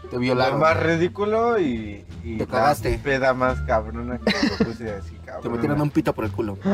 Te 0.10 0.16
Lo 0.16 0.20
violaron. 0.20 0.60
más 0.60 0.82
ridículo 0.82 1.60
y, 1.60 2.06
y 2.24 2.38
Te 2.38 2.46
la 2.46 2.52
cagaste. 2.52 2.98
peda 3.04 3.34
más 3.36 3.60
cabrona 3.62 4.18
que 4.20 4.34
me 4.60 4.66
puse 4.66 4.92
así, 4.92 5.16
cabrón. 5.26 5.44
Te 5.44 5.50
metieron 5.50 5.82
un 5.82 5.90
pito 5.92 6.14
por 6.14 6.26
el 6.26 6.32
culo. 6.32 6.58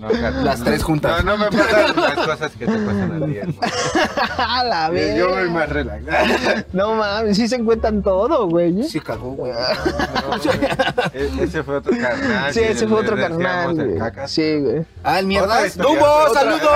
No, 0.00 0.08
Las 0.44 0.58
no. 0.60 0.64
tres 0.64 0.82
juntas. 0.82 1.22
No, 1.24 1.36
no 1.36 1.44
me 1.44 1.50
pasan 1.56 1.96
las 2.00 2.14
cosas 2.26 2.52
que 2.52 2.66
te 2.66 2.72
pasan 2.72 3.12
al 3.12 3.26
día. 3.26 3.42
hermano. 3.42 3.60
A 4.38 4.64
la 4.64 4.86
Yo- 4.88 4.92
vez. 4.94 5.18
Yo 5.18 5.28
voy 5.30 5.50
más 5.50 5.68
relajado. 5.68 6.64
No 6.72 6.94
mames, 6.94 7.36
sí 7.36 7.46
se 7.48 7.56
encuentran 7.56 8.02
todo, 8.02 8.48
güey. 8.48 8.82
Sí 8.84 8.98
cagó, 9.00 9.32
güey. 9.32 9.52
No, 9.52 9.58
e- 11.12 11.44
ese 11.44 11.62
fue 11.62 11.76
otro 11.76 11.92
carnal. 12.00 12.52
Sí, 12.54 12.60
ese 12.60 12.86
fue 12.88 13.00
otro 13.00 13.16
carnal, 13.16 13.74
güey. 13.74 13.98
cacas. 13.98 14.30
Sí, 14.30 14.58
güey. 14.60 14.84
Ah, 15.04 15.18
el 15.18 15.26
mierdas. 15.26 15.76
¡Dumbo! 15.76 16.06
¡Saludos! 16.32 16.70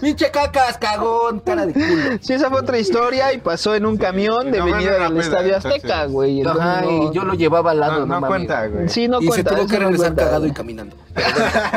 ¡Pinche 0.00 0.30
cacas, 0.30 0.78
cagón! 0.78 1.40
Cara 1.40 1.66
de 1.66 1.72
culo. 1.72 2.18
Sí, 2.20 2.32
esa 2.32 2.50
fue 2.50 2.60
otra 2.60 2.78
historia 2.78 3.32
y 3.32 3.38
pasó 3.38 3.74
en 3.74 3.86
un 3.86 3.96
camión 3.96 4.48
y 4.48 4.50
de 4.52 4.58
no 4.58 4.64
venida 4.66 5.06
a 5.06 5.08
del 5.08 5.18
Estadio 5.18 5.56
Azteca, 5.56 5.76
entonces. 6.04 6.10
güey. 6.12 6.42
Ajá, 6.46 6.84
y 6.84 7.12
yo 7.14 7.24
lo 7.24 7.34
llevaba 7.34 7.70
al 7.72 7.80
lado, 7.80 8.06
No, 8.06 8.20
no 8.20 8.26
cuenta, 8.26 8.66
güey. 8.66 8.88
Sí, 8.88 9.08
no 9.08 9.20
y 9.20 9.26
cuenta. 9.26 9.50
se 9.50 9.56
tuvo 9.56 9.66
que 9.68 9.78
regresar 9.78 10.14
cagado 10.14 10.46
y 10.46 10.52
caminando. 10.52 10.96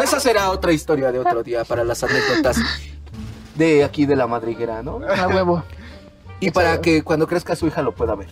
Esa 0.01 0.19
será 0.19 0.46
otra 0.51 0.71
historia 0.71 1.11
de 1.11 1.19
otro 1.19 1.43
día 1.43 1.63
para 1.63 1.83
las 1.83 2.03
anécdotas 2.03 2.57
de 3.55 3.83
aquí 3.83 4.05
de 4.05 4.15
la 4.15 4.27
madriguera, 4.27 4.81
¿no? 4.83 4.99
A 5.07 5.27
huevo. 5.27 5.63
Y 6.39 6.51
para 6.51 6.79
que 6.81 7.03
cuando 7.03 7.27
crezca 7.27 7.55
su 7.55 7.67
hija 7.67 7.81
lo 7.81 7.93
pueda 7.93 8.15
ver. 8.15 8.27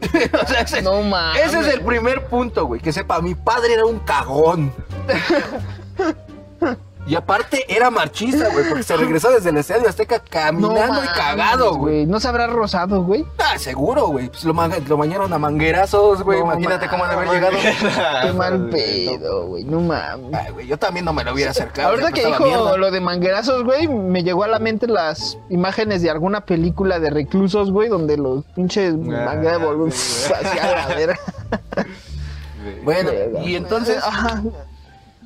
O 0.42 0.46
sea, 0.46 0.60
ese, 0.62 0.80
No 0.82 1.02
mames. 1.02 1.42
ese 1.42 1.60
es 1.60 1.66
el 1.66 1.82
primer 1.82 2.24
punto, 2.26 2.64
güey. 2.66 2.80
Que 2.80 2.92
sepa, 2.92 3.20
mi 3.20 3.34
padre 3.34 3.74
era 3.74 3.84
un 3.84 3.98
cagón. 3.98 4.72
Y 7.06 7.14
aparte 7.16 7.64
era 7.66 7.90
marchista, 7.90 8.50
güey, 8.50 8.68
porque 8.68 8.82
se 8.84 8.96
regresó 8.96 9.30
desde 9.30 9.50
el 9.50 9.56
estadio 9.56 9.88
Azteca 9.88 10.20
caminando 10.20 11.02
y 11.02 11.06
cagado, 11.08 11.74
güey. 11.74 12.06
¿No 12.06 12.20
se 12.20 12.28
habrá 12.28 12.46
rozado, 12.46 13.02
güey? 13.02 13.26
Ah, 13.38 13.58
seguro, 13.58 14.06
güey. 14.08 14.28
Pues 14.28 14.44
lo, 14.44 14.54
ma- 14.54 14.68
lo 14.68 14.96
bañaron 14.96 15.32
a 15.32 15.38
manguerazos, 15.38 16.22
güey. 16.22 16.38
No 16.38 16.44
Imagínate 16.52 16.86
cómo 16.88 17.04
han 17.04 17.10
de 17.10 17.16
haber 17.16 17.28
llegado. 17.30 17.56
Qué 18.22 18.32
mal 18.36 18.68
pedo, 18.68 19.46
güey. 19.46 19.64
No 19.64 19.80
mames. 19.80 20.34
Ay, 20.34 20.52
güey, 20.52 20.66
yo 20.68 20.76
también 20.78 21.04
no 21.04 21.12
me 21.12 21.24
lo 21.24 21.32
hubiera 21.32 21.50
acercado. 21.50 21.88
Ahorita 21.88 22.12
que 22.12 22.24
dijo 22.26 22.44
mierda. 22.44 22.76
lo 22.76 22.90
de 22.92 23.00
manguerazos, 23.00 23.64
güey, 23.64 23.88
me 23.88 24.22
llegó 24.22 24.44
a 24.44 24.48
la 24.48 24.58
mente 24.60 24.86
las 24.86 25.36
imágenes 25.48 26.02
de 26.02 26.10
alguna 26.10 26.42
película 26.42 27.00
de 27.00 27.10
reclusos, 27.10 27.72
güey, 27.72 27.88
donde 27.88 28.18
los 28.18 28.44
pinches 28.54 28.94
manguerazos 28.94 29.94
sí, 29.94 30.28
güey. 30.28 30.44
hacia 30.44 30.76
la 30.76 30.86
verga. 30.94 31.18
Bueno, 32.84 33.10
y 33.42 33.56
entonces... 33.56 33.96
Ajá. 33.96 34.42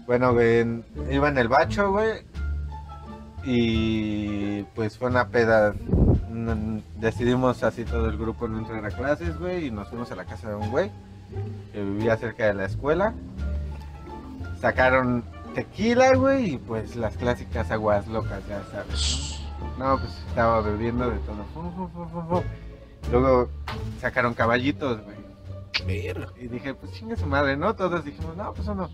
Bueno, 0.06 0.32
güey, 0.32 0.82
iba 1.10 1.28
en 1.28 1.38
el 1.38 1.48
bacho, 1.48 1.92
güey. 1.92 2.22
Y 3.44 4.62
pues 4.74 4.98
fue 4.98 5.08
una 5.08 5.28
peda. 5.28 5.74
Decidimos 6.98 7.62
así 7.62 7.84
todo 7.84 8.08
el 8.08 8.18
grupo 8.18 8.48
no 8.48 8.58
entrar 8.58 8.84
a 8.84 8.90
clases, 8.90 9.38
güey. 9.38 9.66
Y 9.66 9.70
nos 9.70 9.88
fuimos 9.88 10.10
a 10.12 10.16
la 10.16 10.24
casa 10.24 10.48
de 10.48 10.54
un 10.56 10.70
güey 10.70 10.90
que 11.72 11.82
vivía 11.82 12.16
cerca 12.16 12.46
de 12.46 12.54
la 12.54 12.66
escuela. 12.66 13.14
Sacaron 14.60 15.24
tequila, 15.54 16.14
güey. 16.14 16.54
Y 16.54 16.58
pues 16.58 16.96
las 16.96 17.16
clásicas 17.16 17.70
aguas 17.70 18.06
locas, 18.08 18.46
ya 18.48 18.62
sabes. 18.72 19.40
¿no? 19.78 19.94
No, 19.94 19.98
pues 19.98 20.12
estaba 20.28 20.60
bebiendo 20.60 21.10
de 21.10 21.18
todo. 21.18 22.42
Luego 23.10 23.48
sacaron 24.00 24.34
caballitos, 24.34 25.00
güey. 25.02 25.16
Y 26.40 26.48
dije, 26.48 26.74
pues 26.74 26.92
chingue 26.92 27.16
su 27.16 27.26
madre, 27.26 27.56
¿no? 27.56 27.74
Todos 27.74 28.04
dijimos, 28.04 28.36
no, 28.36 28.52
pues 28.54 28.68
uno. 28.68 28.88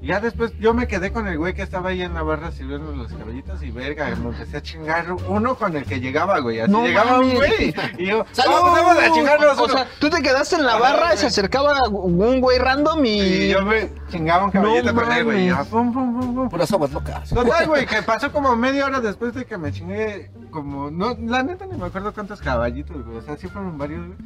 Y 0.00 0.08
ya 0.08 0.20
después 0.20 0.52
yo 0.60 0.74
me 0.74 0.86
quedé 0.86 1.10
con 1.10 1.26
el 1.26 1.38
güey 1.38 1.54
que 1.54 1.62
estaba 1.62 1.88
ahí 1.88 2.02
en 2.02 2.14
la 2.14 2.22
barra 2.22 2.52
sirviendo 2.52 2.92
los 2.92 3.12
caballitos 3.12 3.62
y 3.62 3.70
verga, 3.70 4.14
me 4.16 4.28
empecé 4.28 4.58
a 4.58 4.62
chingar 4.62 5.10
uno 5.26 5.56
con 5.56 5.74
el 5.74 5.84
que 5.84 6.00
llegaba, 6.00 6.38
güey. 6.40 6.60
Así 6.60 6.70
No 6.70 6.86
llegaba 6.86 7.18
un 7.18 7.34
güey. 7.34 7.74
Y 7.98 8.06
yo, 8.06 8.24
¡Salud! 8.32 8.52
¡Salud! 8.52 8.72
vamos 8.72 8.98
a 9.02 9.12
chingarnos 9.12 9.58
O 9.58 9.68
sea, 9.68 9.88
tú 9.98 10.10
te 10.10 10.22
quedaste 10.22 10.56
en 10.56 10.66
la 10.66 10.76
barra, 10.76 11.06
güey. 11.06 11.16
se 11.16 11.26
acercaba 11.26 11.88
un 11.88 12.40
güey 12.40 12.58
random 12.58 13.04
y... 13.04 13.20
y 13.20 13.48
yo 13.48 13.64
me 13.64 13.90
chingaba 14.10 14.44
un 14.44 14.50
caballito 14.50 14.92
No 14.92 15.02
con 15.02 15.12
él, 15.12 15.24
güey. 15.24 15.48
y 15.48 15.52
pum, 15.70 15.92
pum, 15.92 16.20
pum, 16.20 16.34
pum. 16.34 16.48
Puras 16.50 16.72
aguas 16.72 16.92
locas. 16.92 17.30
Total, 17.30 17.66
güey, 17.66 17.86
que 17.86 18.02
pasó 18.02 18.30
como 18.30 18.54
media 18.54 18.84
hora 18.86 19.00
después 19.00 19.34
de 19.34 19.46
que 19.46 19.56
me 19.56 19.72
chingué, 19.72 20.30
como, 20.50 20.90
no, 20.90 21.16
la 21.18 21.42
neta 21.42 21.66
ni 21.66 21.76
me 21.76 21.86
acuerdo 21.86 22.12
cuántos 22.12 22.40
caballitos, 22.40 23.04
güey, 23.04 23.18
o 23.18 23.22
sea, 23.22 23.36
sí 23.36 23.48
fueron 23.48 23.78
varios, 23.78 24.06
güey. 24.06 24.18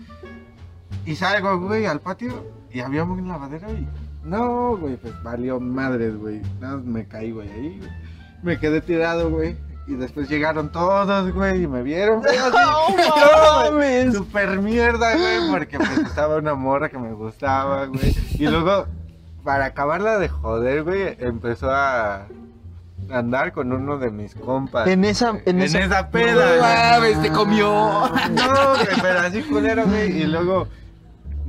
Y 1.06 1.16
salgo, 1.16 1.58
güey, 1.58 1.86
al 1.86 2.00
patio 2.00 2.44
y 2.70 2.80
había 2.80 3.04
un 3.04 3.26
lavadero 3.26 3.70
y, 3.72 3.88
no, 4.24 4.76
güey, 4.76 4.96
pues 4.96 5.14
valió 5.22 5.58
madres, 5.60 6.16
güey, 6.16 6.42
nada, 6.60 6.76
más 6.76 6.84
me 6.84 7.06
caí, 7.06 7.30
güey, 7.32 7.48
ahí, 7.50 7.78
güey. 7.78 7.90
Me 8.42 8.58
quedé 8.58 8.80
tirado, 8.80 9.30
güey, 9.30 9.56
y 9.86 9.94
después 9.94 10.28
llegaron 10.28 10.70
todos, 10.72 11.32
güey, 11.32 11.62
y 11.64 11.66
me 11.66 11.82
vieron, 11.82 12.20
güey, 12.20 12.36
así, 12.36 12.56
¡No 12.96 13.70
mames! 13.70 14.14
Super 14.14 14.60
mierda, 14.60 15.16
güey, 15.16 15.50
porque 15.50 15.78
pues 15.78 15.98
estaba 15.98 16.36
una 16.36 16.54
morra 16.54 16.88
que 16.88 16.98
me 16.98 17.12
gustaba, 17.12 17.86
güey. 17.86 18.14
Y 18.38 18.46
luego, 18.46 18.86
para 19.44 19.66
acabarla 19.66 20.18
de 20.18 20.28
joder, 20.28 20.82
güey, 20.84 21.16
empezó 21.18 21.70
a 21.70 22.26
andar 23.10 23.52
con 23.52 23.72
uno 23.72 23.98
de 23.98 24.10
mis 24.10 24.34
compas. 24.34 24.86
En 24.86 25.04
esa... 25.04 25.30
En, 25.44 25.56
En 25.56 25.62
esa... 25.62 25.80
esa 25.80 26.10
peda, 26.10 26.32
No 26.34 26.58
güey. 26.58 26.60
mames, 27.14 27.22
te 27.22 27.32
comió. 27.32 27.66
No, 27.68 28.74
güey, 28.76 28.86
pero 29.02 29.20
así 29.20 29.42
culero, 29.42 29.84
güey. 29.86 30.22
Y 30.22 30.24
luego, 30.26 30.68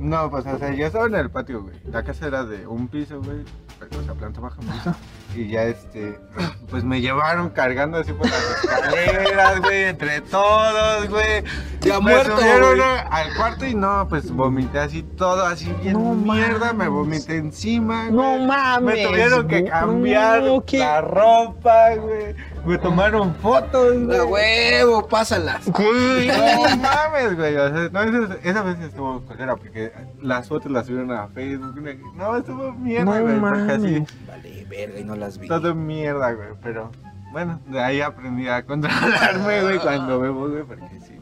no, 0.02 0.30
pues, 0.30 0.44
o 0.46 0.58
sea, 0.58 0.74
ya 0.74 0.86
estaba 0.88 1.06
en 1.06 1.14
el 1.14 1.30
patio, 1.30 1.62
güey. 1.62 1.76
La 1.90 2.02
casa 2.02 2.26
era 2.26 2.44
de 2.44 2.66
un 2.66 2.88
piso, 2.88 3.20
güey. 3.22 3.38
O 3.98 4.02
sea, 4.04 4.14
planta 4.14 4.40
baja, 4.40 4.56
un 4.60 4.66
piso. 4.68 4.94
Y 5.34 5.48
ya, 5.48 5.62
este, 5.64 6.18
pues 6.70 6.84
me 6.84 7.00
llevaron 7.00 7.48
cargando 7.50 7.96
así 7.98 8.12
por 8.12 8.28
las 8.28 8.64
escaleras, 8.64 9.60
güey, 9.60 9.84
entre 9.84 10.20
todos, 10.20 11.08
güey. 11.08 11.42
Ya 11.80 11.94
me 12.00 12.12
muerto, 12.12 12.36
subieron 12.36 12.76
güey. 12.76 12.88
al 13.10 13.34
cuarto 13.34 13.66
y 13.66 13.74
no, 13.74 14.06
pues 14.08 14.30
vomité 14.30 14.78
así 14.78 15.02
todo, 15.02 15.44
así 15.46 15.72
bien 15.82 15.94
No 15.94 16.14
mierda. 16.14 16.72
Me 16.74 16.86
vomité 16.88 17.38
encima, 17.38 18.10
No 18.10 18.34
güey. 18.34 18.46
mames. 18.46 18.94
Me 18.94 19.06
tuvieron 19.06 19.48
que 19.48 19.62
no, 19.62 19.70
cambiar 19.70 20.42
la 20.72 21.00
ropa, 21.00 21.94
güey. 21.96 22.34
Me 22.64 22.78
tomaron 22.78 23.34
fotos, 23.36 23.98
güey. 24.04 24.18
A 24.18 24.24
huevo, 24.24 25.08
pásalas. 25.08 25.66
Güey. 25.68 26.28
No 26.28 26.76
mames, 26.76 27.36
güey. 27.36 27.56
O 27.56 27.68
sea, 27.68 27.88
no, 27.90 28.02
esa, 28.02 28.36
esa 28.42 28.62
vez 28.62 28.78
estuvo 28.80 29.20
culera 29.22 29.56
porque 29.56 29.92
las 30.20 30.48
fotos 30.48 30.70
las 30.70 30.86
subieron 30.86 31.10
a 31.10 31.26
Facebook. 31.28 31.74
No, 32.14 32.36
estuvo 32.36 32.72
mierda, 32.72 33.04
No 33.18 33.22
güey. 33.22 33.40
Porque 33.40 33.72
así. 33.72 34.04
Vale, 34.28 34.66
verga, 34.68 34.98
y 35.00 35.04
no 35.04 35.16
las 35.16 35.38
vi. 35.38 35.48
todo 35.48 35.74
mierda, 35.74 36.32
güey. 36.32 36.48
Pero 36.62 36.90
bueno, 37.32 37.60
de 37.66 37.80
ahí 37.80 38.00
aprendí 38.00 38.46
a 38.48 38.62
controlarme, 38.64 39.62
güey, 39.62 39.78
cuando 39.80 40.20
bebo, 40.20 40.48
güey, 40.48 40.62
porque 40.62 41.00
sí. 41.00 41.18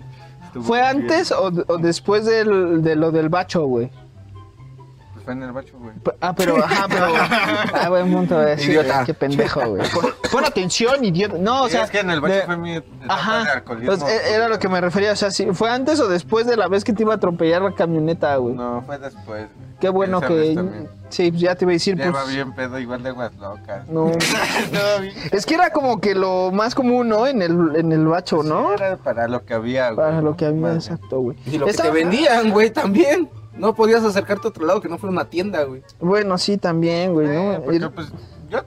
¿Fue 0.61 0.83
antes 0.83 1.31
o, 1.33 1.53
o 1.68 1.79
después 1.79 2.26
del, 2.26 2.83
de 2.83 2.96
lo 2.96 3.12
del 3.12 3.29
bacho, 3.29 3.64
güey? 3.66 3.90
Pues 5.21 5.25
fue 5.25 5.33
en 5.35 5.43
el 5.43 5.53
bacho, 5.53 5.79
güey. 5.79 5.93
Ah, 6.21 6.35
pero, 6.35 6.57
ajá, 6.65 6.87
pero. 6.89 7.07
Ah, 7.75 7.89
buen 7.91 8.11
punto. 8.13 8.43
eh, 8.47 8.57
sí, 8.59 8.71
Idiota. 8.71 9.05
Qué 9.05 9.13
pendejo, 9.15 9.61
güey. 9.69 9.83
Pon, 9.91 10.07
pon 10.33 10.45
atención, 10.45 11.05
idiota. 11.05 11.37
No, 11.39 11.65
o 11.65 11.67
Sí, 11.67 11.73
sea. 11.73 11.85
es 11.85 11.91
que 11.91 12.01
en 12.01 12.11
el 12.11 12.21
bacho 12.21 12.35
de- 12.35 12.43
fue 12.43 12.57
mi 12.57 12.83
Ajá. 13.09 13.63
Pues, 13.67 14.03
e- 14.03 14.35
era 14.35 14.49
lo 14.49 14.59
que 14.59 14.69
me 14.69 14.81
refería. 14.81 15.13
O 15.13 15.17
sea, 15.17 15.31
si 15.31 15.47
¿fue 15.53 15.71
antes 15.71 16.01
o 16.01 16.09
después 16.09 16.47
de 16.47 16.57
la 16.57 16.69
vez 16.69 16.85
que 16.85 16.93
te 16.93 17.03
iba 17.03 17.13
a 17.13 17.17
atropellar 17.17 17.61
la 17.63 17.75
camioneta, 17.75 18.35
güey? 18.37 18.55
No, 18.55 18.83
fue 18.87 18.99
después, 18.99 19.27
güey. 19.55 19.71
Qué 19.81 19.89
bueno 19.89 20.21
que. 20.21 20.87
Sí, 21.11 21.31
pues 21.31 21.41
ya 21.43 21.55
te 21.57 21.65
iba 21.65 21.73
a 21.73 21.75
decir, 21.75 21.97
Ya 21.97 22.11
pues. 22.13 22.25
va 22.25 22.29
bien 22.31 22.53
pedo, 22.55 22.79
igual 22.79 23.03
de 23.03 23.09
aguas 23.11 23.35
locas. 23.37 23.89
No. 23.89 24.13
Es 25.33 25.45
que 25.47 25.55
era 25.55 25.71
como 25.71 26.01
que 26.01 26.15
lo 26.15 26.51
más 26.53 26.75
común, 26.75 27.09
¿no? 27.09 27.27
En 27.27 27.43
el, 27.43 27.75
en 27.77 27.91
el 27.93 28.07
bacho, 28.07 28.43
¿no? 28.43 28.69
Sí, 28.77 28.83
era 28.83 28.97
para 28.97 29.27
lo 29.29 29.45
que 29.45 29.55
había, 29.55 29.87
güey. 29.91 29.97
Para 29.97 30.21
lo 30.21 30.37
que 30.37 30.47
había, 30.47 30.75
exacto, 30.75 31.21
güey. 31.21 31.37
Y 31.47 31.59
lo 31.59 31.67
que 31.67 31.73
te 31.73 31.91
vendían, 31.91 32.51
güey, 32.51 32.71
también. 32.71 33.29
No 33.61 33.75
podías 33.75 34.03
acercarte 34.03 34.46
a 34.46 34.51
otro 34.51 34.64
lado 34.66 34.81
que 34.81 34.88
no 34.88 34.99
fuera 34.99 35.12
una 35.12 35.27
tienda, 35.27 35.62
güey. 35.64 35.83
Bueno, 36.01 36.38
sí, 36.38 36.57
también, 36.57 37.12
güey, 37.12 37.29
Eh, 37.29 37.55
¿no? 37.59 37.62
porque 37.64 37.79
Ir- 37.79 37.90
pues 37.90 38.12
yo 38.49 38.61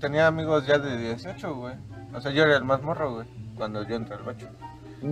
tenía 0.00 0.26
amigos 0.26 0.66
ya 0.66 0.78
de 0.78 0.96
18, 0.96 1.54
güey. 1.54 1.74
O 2.14 2.20
sea, 2.20 2.30
yo 2.32 2.42
era 2.44 2.56
el 2.56 2.64
más 2.64 2.82
morro, 2.82 3.14
güey, 3.14 3.26
cuando 3.56 3.86
yo 3.86 3.94
entré 3.96 4.14
al 4.16 4.22
bacho. 4.22 4.46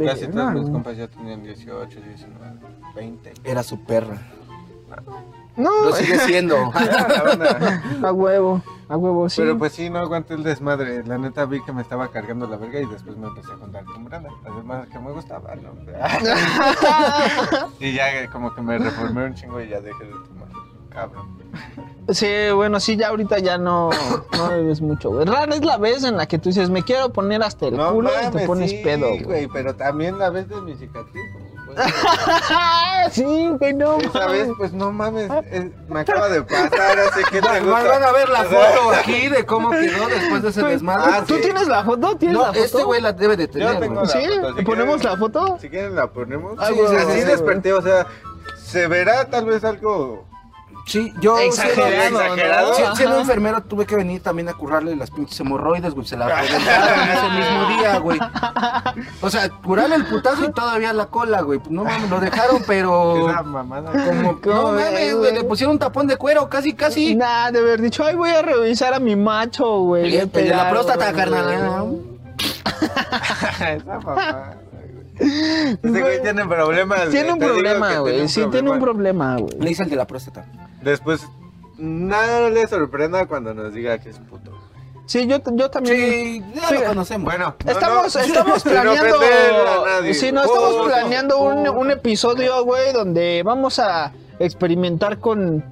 Casi 0.04 0.26
todos 0.26 0.52
mis 0.52 0.68
compas 0.70 0.96
ya 0.96 1.06
tenían 1.06 1.42
18, 1.44 2.00
19, 2.00 2.58
20. 2.96 3.32
Era 3.44 3.62
su 3.62 3.78
perra. 3.84 4.18
No, 5.56 5.86
Lo 5.86 5.92
sigue 5.92 6.18
siendo. 6.20 6.56
Onda. 7.32 7.82
a 8.02 8.12
huevo, 8.12 8.62
a 8.88 8.96
huevo, 8.96 9.28
sí. 9.28 9.40
Pero 9.40 9.56
pues 9.56 9.72
sí, 9.72 9.88
no 9.88 9.98
aguanté 10.00 10.34
el 10.34 10.42
desmadre. 10.42 11.02
La 11.04 11.16
neta 11.18 11.46
vi 11.46 11.62
que 11.62 11.72
me 11.72 11.82
estaba 11.82 12.08
cargando 12.08 12.46
la 12.46 12.56
verga 12.56 12.80
y 12.80 12.86
después 12.86 13.16
me 13.16 13.28
empecé 13.28 13.52
a 13.52 13.56
contar 13.56 13.84
con 13.84 14.04
Brenda. 14.04 14.28
Además 14.44 14.86
que 14.88 14.98
me 14.98 15.12
gustaba, 15.12 15.54
¿no? 15.56 15.70
y 17.80 17.92
ya 17.92 18.30
como 18.30 18.54
que 18.54 18.60
me 18.60 18.78
reformé 18.78 19.24
un 19.24 19.34
chingo 19.34 19.60
y 19.60 19.68
ya 19.68 19.80
dejé 19.80 20.04
de 20.04 20.10
tomar. 20.10 20.48
Cabrón. 20.90 21.36
Sí, 22.08 22.26
bueno, 22.54 22.80
sí, 22.80 22.96
ya 22.96 23.08
ahorita 23.08 23.38
ya 23.38 23.58
no, 23.58 23.90
no 24.36 24.48
bebes 24.48 24.80
mucho, 24.80 25.10
güey. 25.10 25.24
Rara 25.26 25.54
es 25.54 25.64
la 25.64 25.76
vez 25.76 26.04
en 26.04 26.16
la 26.16 26.26
que 26.26 26.38
tú 26.38 26.50
dices, 26.50 26.70
me 26.70 26.82
quiero 26.82 27.12
poner 27.12 27.42
hasta 27.42 27.66
el 27.66 27.76
culo 27.76 28.10
y 28.10 28.30
te 28.30 28.46
pones 28.46 28.70
sí, 28.70 28.80
pedo, 28.84 29.08
güey. 29.08 29.22
güey. 29.22 29.48
Pero 29.48 29.74
también 29.74 30.18
la 30.18 30.30
vez 30.30 30.48
de 30.48 30.60
mi 30.60 30.74
cicatriz, 30.74 31.32
güey. 31.32 31.45
sí, 33.10 33.48
güey, 33.58 33.74
no. 33.74 33.98
Esa 33.98 34.26
vez, 34.26 34.48
pues 34.56 34.72
no 34.72 34.92
mames, 34.92 35.30
eh, 35.50 35.70
me 35.88 36.00
acaba 36.00 36.28
de 36.28 36.42
pasar, 36.42 36.98
así 36.98 37.22
que 37.30 37.40
te 37.40 37.46
Van 37.46 37.64
gusta. 37.64 37.82
van 37.84 38.02
a 38.02 38.12
ver 38.12 38.28
la 38.28 38.40
O 38.42 38.48
sea, 38.48 38.70
foto 38.70 38.90
aquí 38.92 39.28
de 39.28 39.44
cómo 39.46 39.70
quedó 39.70 40.08
después 40.08 40.42
de 40.42 40.48
ese 40.48 40.62
desmadre. 40.62 41.12
Ah, 41.14 41.24
¿Tú 41.26 41.34
sí. 41.36 41.40
tienes 41.42 41.68
la 41.68 41.84
foto? 41.84 42.16
¿Tienes 42.16 42.36
la 42.38 42.46
No, 42.46 42.52
foto? 42.52 42.64
este 42.64 42.82
güey 42.84 43.00
la 43.00 43.12
debe 43.12 43.36
de 43.36 43.48
tener. 43.48 43.72
Yo 43.74 43.78
tengo 43.78 44.00
güey. 44.00 44.06
la 44.06 44.12
Sí, 44.12 44.40
foto, 44.40 44.56
si 44.58 44.64
¿ponemos 44.64 44.96
quieren- 44.96 45.12
la 45.12 45.18
foto? 45.18 45.58
Si 45.60 45.68
quieren 45.70 45.94
la 45.96 46.06
ponemos. 46.08 46.52
Ah, 46.58 46.66
Sí, 46.68 46.74
güey, 46.74 46.96
así 46.96 47.04
güey, 47.06 47.24
desperté, 47.24 47.72
o 47.72 47.82
sea, 47.82 48.06
se 48.64 48.86
verá 48.88 49.24
tal 49.26 49.44
vez 49.46 49.62
algo 49.64 50.26
Sí, 50.86 51.12
yo 51.20 51.36
Exagerado, 51.40 51.90
siendo- 51.90 52.20
exagerado. 52.22 52.74
si- 52.74 52.82
siendo 52.96 53.18
enfermero 53.18 53.60
tuve 53.60 53.86
que 53.86 53.96
venir 53.96 54.22
también 54.22 54.48
a 54.48 54.54
curarle 54.54 54.94
las 54.94 55.10
pinches 55.10 55.40
hemorroides, 55.40 55.94
güey, 55.94 56.06
se 56.06 56.16
la 56.16 56.28
reventaron 56.40 57.08
ese 57.08 57.28
mismo 57.30 57.66
día, 57.76 57.98
güey. 57.98 58.18
O 59.20 59.28
sea, 59.28 59.48
curarle 59.50 59.96
el 59.96 60.06
putazo 60.06 60.44
y 60.44 60.52
todavía 60.52 60.92
la 60.92 61.06
cola, 61.06 61.40
güey. 61.42 61.58
Pues 61.58 61.72
no 61.72 61.82
mames, 61.82 62.08
lo 62.08 62.20
dejaron, 62.20 62.62
pero 62.68 63.26
mamada. 63.44 63.90
como 63.90 64.40
¿Cómo 64.40 64.54
no 64.54 64.72
ves, 64.74 64.84
mames, 64.92 65.14
güey? 65.14 65.30
güey, 65.32 65.34
le 65.34 65.44
pusieron 65.44 65.72
un 65.72 65.78
tapón 65.80 66.06
de 66.06 66.16
cuero, 66.16 66.48
casi 66.48 66.72
casi. 66.72 67.16
Nah, 67.16 67.50
de 67.50 67.58
haber 67.58 67.80
dicho, 67.80 68.04
ay, 68.04 68.14
voy 68.14 68.30
a 68.30 68.42
revisar 68.42 68.94
a 68.94 69.00
mi 69.00 69.16
macho, 69.16 69.80
güey. 69.80 70.08
De 70.28 70.44
la 70.50 70.70
próstata, 70.70 71.10
güey. 71.10 71.24
esa 71.24 71.30
carnal. 71.30 71.96
mamada. 73.86 74.56
güey. 75.18 75.76
Ese 75.82 76.00
güey 76.00 76.22
tiene 76.22 76.44
problemas. 76.46 77.08
Tiene 77.10 77.30
eh, 77.30 77.32
un 77.32 77.38
problema, 77.38 77.94
güey. 77.98 78.28
Sí, 78.28 78.44
tiene 78.52 78.70
un 78.70 78.78
problema, 78.80 79.36
Le 79.36 79.42
güey. 79.42 79.70
hice 79.72 79.82
el 79.82 79.90
de 79.90 79.96
la 79.96 80.06
próstata. 80.06 80.44
Después, 80.86 81.26
nada 81.78 82.48
le 82.48 82.66
sorprenda 82.68 83.26
cuando 83.26 83.52
nos 83.54 83.74
diga 83.74 83.98
que 83.98 84.10
es 84.10 84.18
puto. 84.18 84.52
Sí, 85.06 85.26
yo, 85.26 85.38
yo 85.52 85.68
también. 85.70 85.96
Sí, 85.96 86.42
ya 86.54 86.68
Sí. 86.68 86.74
lo 86.74 86.84
conocemos. 86.84 87.24
Bueno, 87.32 87.54
no, 87.64 87.70
Estamos, 87.72 88.14
no, 88.14 88.20
estamos 88.22 88.62
sin 88.62 88.72
planeando. 88.72 89.18
nadie. 89.84 90.14
Sí, 90.14 90.32
no, 90.32 90.42
estamos 90.44 90.74
Oh, 90.78 90.84
planeando 90.86 91.38
un, 91.42 91.66
oh. 91.68 91.72
un 91.72 91.90
episodio, 91.90 92.64
güey, 92.64 92.92
donde 92.92 93.42
vamos 93.44 93.78
a 93.78 94.12
experimentar 94.38 95.18
con 95.18 95.64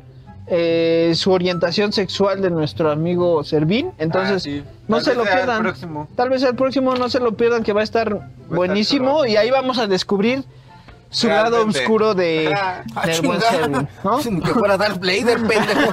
eh, 0.46 1.12
su 1.14 1.32
orientación 1.32 1.92
sexual 1.92 2.42
de 2.42 2.50
nuestro 2.50 2.90
amigo 2.90 3.42
Servín. 3.44 3.92
Entonces, 3.98 4.36
Ah, 4.36 4.40
sí. 4.40 4.62
no 4.88 5.00
se 5.00 5.14
lo 5.14 5.22
pierdan. 5.24 5.62
próximo. 5.62 6.06
Tal 6.16 6.28
vez 6.28 6.42
el 6.42 6.54
próximo 6.54 6.94
no 6.94 7.08
se 7.08 7.18
lo 7.18 7.32
pierdan, 7.32 7.62
que 7.62 7.72
va 7.72 7.80
a 7.80 7.84
estar 7.84 8.30
buenísimo. 8.48 9.24
Y 9.26 9.36
ahí 9.36 9.50
vamos 9.50 9.78
a 9.78 9.86
descubrir 9.86 10.44
su 11.14 11.28
lado 11.28 11.64
oscuro 11.66 12.14
de, 12.14 12.52
Ah, 12.54 12.82
del 13.06 13.22
buen. 13.22 13.40
Servín, 13.40 13.88
¿no? 14.02 14.18
Que 14.42 14.52
fuera 14.54 14.76
Darth 14.76 14.98
Vader, 14.98 15.38
pendejo. 15.46 15.92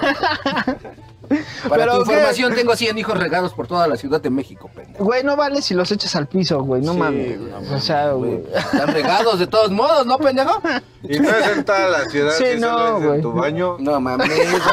Para 1.69 1.85
Pero 1.85 1.99
tu 1.99 2.03
¿qué? 2.03 2.11
información, 2.11 2.53
tengo 2.55 2.75
100 2.75 2.97
hijos 2.97 3.17
regados 3.17 3.53
por 3.53 3.65
toda 3.65 3.87
la 3.87 3.95
Ciudad 3.95 4.19
de 4.19 4.29
México, 4.29 4.69
pendejo. 4.75 5.05
Güey, 5.05 5.23
no 5.23 5.37
vale 5.37 5.61
si 5.61 5.73
los 5.73 5.89
echas 5.89 6.13
al 6.17 6.27
piso, 6.27 6.61
güey. 6.63 6.81
No 6.81 6.91
Sí, 6.91 6.97
mames. 6.99 7.39
o 7.71 7.79
sea, 7.79 8.11
güey. 8.11 8.43
Están 8.53 8.87
regados 8.93 9.39
de 9.39 9.47
todos 9.47 9.71
modos, 9.71 10.05
¿no, 10.05 10.17
pendejo? 10.17 10.61
Y 11.03 11.19
no 11.19 11.29
es 11.29 11.47
en 11.47 11.63
toda 11.63 11.87
la 11.87 12.09
ciudad, 12.09 12.33
Sí, 12.37 12.43
si 12.55 12.59
no, 12.59 12.99
güey. 12.99 13.15
en 13.15 13.21
tu 13.21 13.31
baño. 13.31 13.77
No 13.79 14.01
mames, 14.01 14.27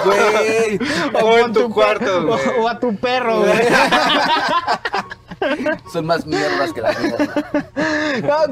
güey. 0.04 0.78
O 1.22 1.38
en 1.38 1.52
tu 1.52 1.70
cuarto, 1.70 2.26
güey. 2.26 2.40
O, 2.58 2.62
o 2.64 2.68
a 2.68 2.80
tu 2.80 2.96
perro, 2.96 3.38
güey. 3.42 3.52
Son 5.92 6.06
más 6.06 6.26
mierdas 6.26 6.72
que 6.72 6.80
las 6.80 7.00
mías. 7.00 7.18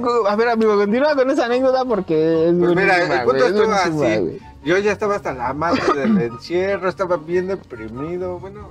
No, 0.00 0.26
a 0.28 0.36
ver, 0.36 0.48
amigo, 0.48 0.76
continúa 0.76 1.14
con 1.14 1.30
esa 1.30 1.46
anécdota 1.46 1.84
porque 1.84 2.48
es 2.48 2.54
Pues 2.54 2.74
mira, 2.76 2.94
buenísima, 2.98 3.14
el 3.16 3.24
punto 3.24 3.32
güey, 3.32 3.40
es 3.40 3.46
estuvo 3.48 3.66
buenísima, 3.66 4.06
así. 4.06 4.20
güey. 4.20 4.40
Yo 4.64 4.78
ya 4.78 4.92
estaba 4.92 5.16
hasta 5.16 5.32
la 5.32 5.52
madre 5.54 5.82
del 5.94 6.20
encierro, 6.20 6.88
estaba 6.88 7.16
bien 7.16 7.46
deprimido. 7.46 8.38
Bueno, 8.38 8.68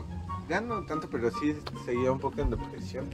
ya 0.49 0.61
no 0.61 0.85
tanto, 0.85 1.07
pero 1.09 1.31
sí 1.31 1.55
seguía 1.85 2.11
un 2.11 2.19
poco 2.19 2.41
en 2.41 2.49
depresión. 2.51 3.05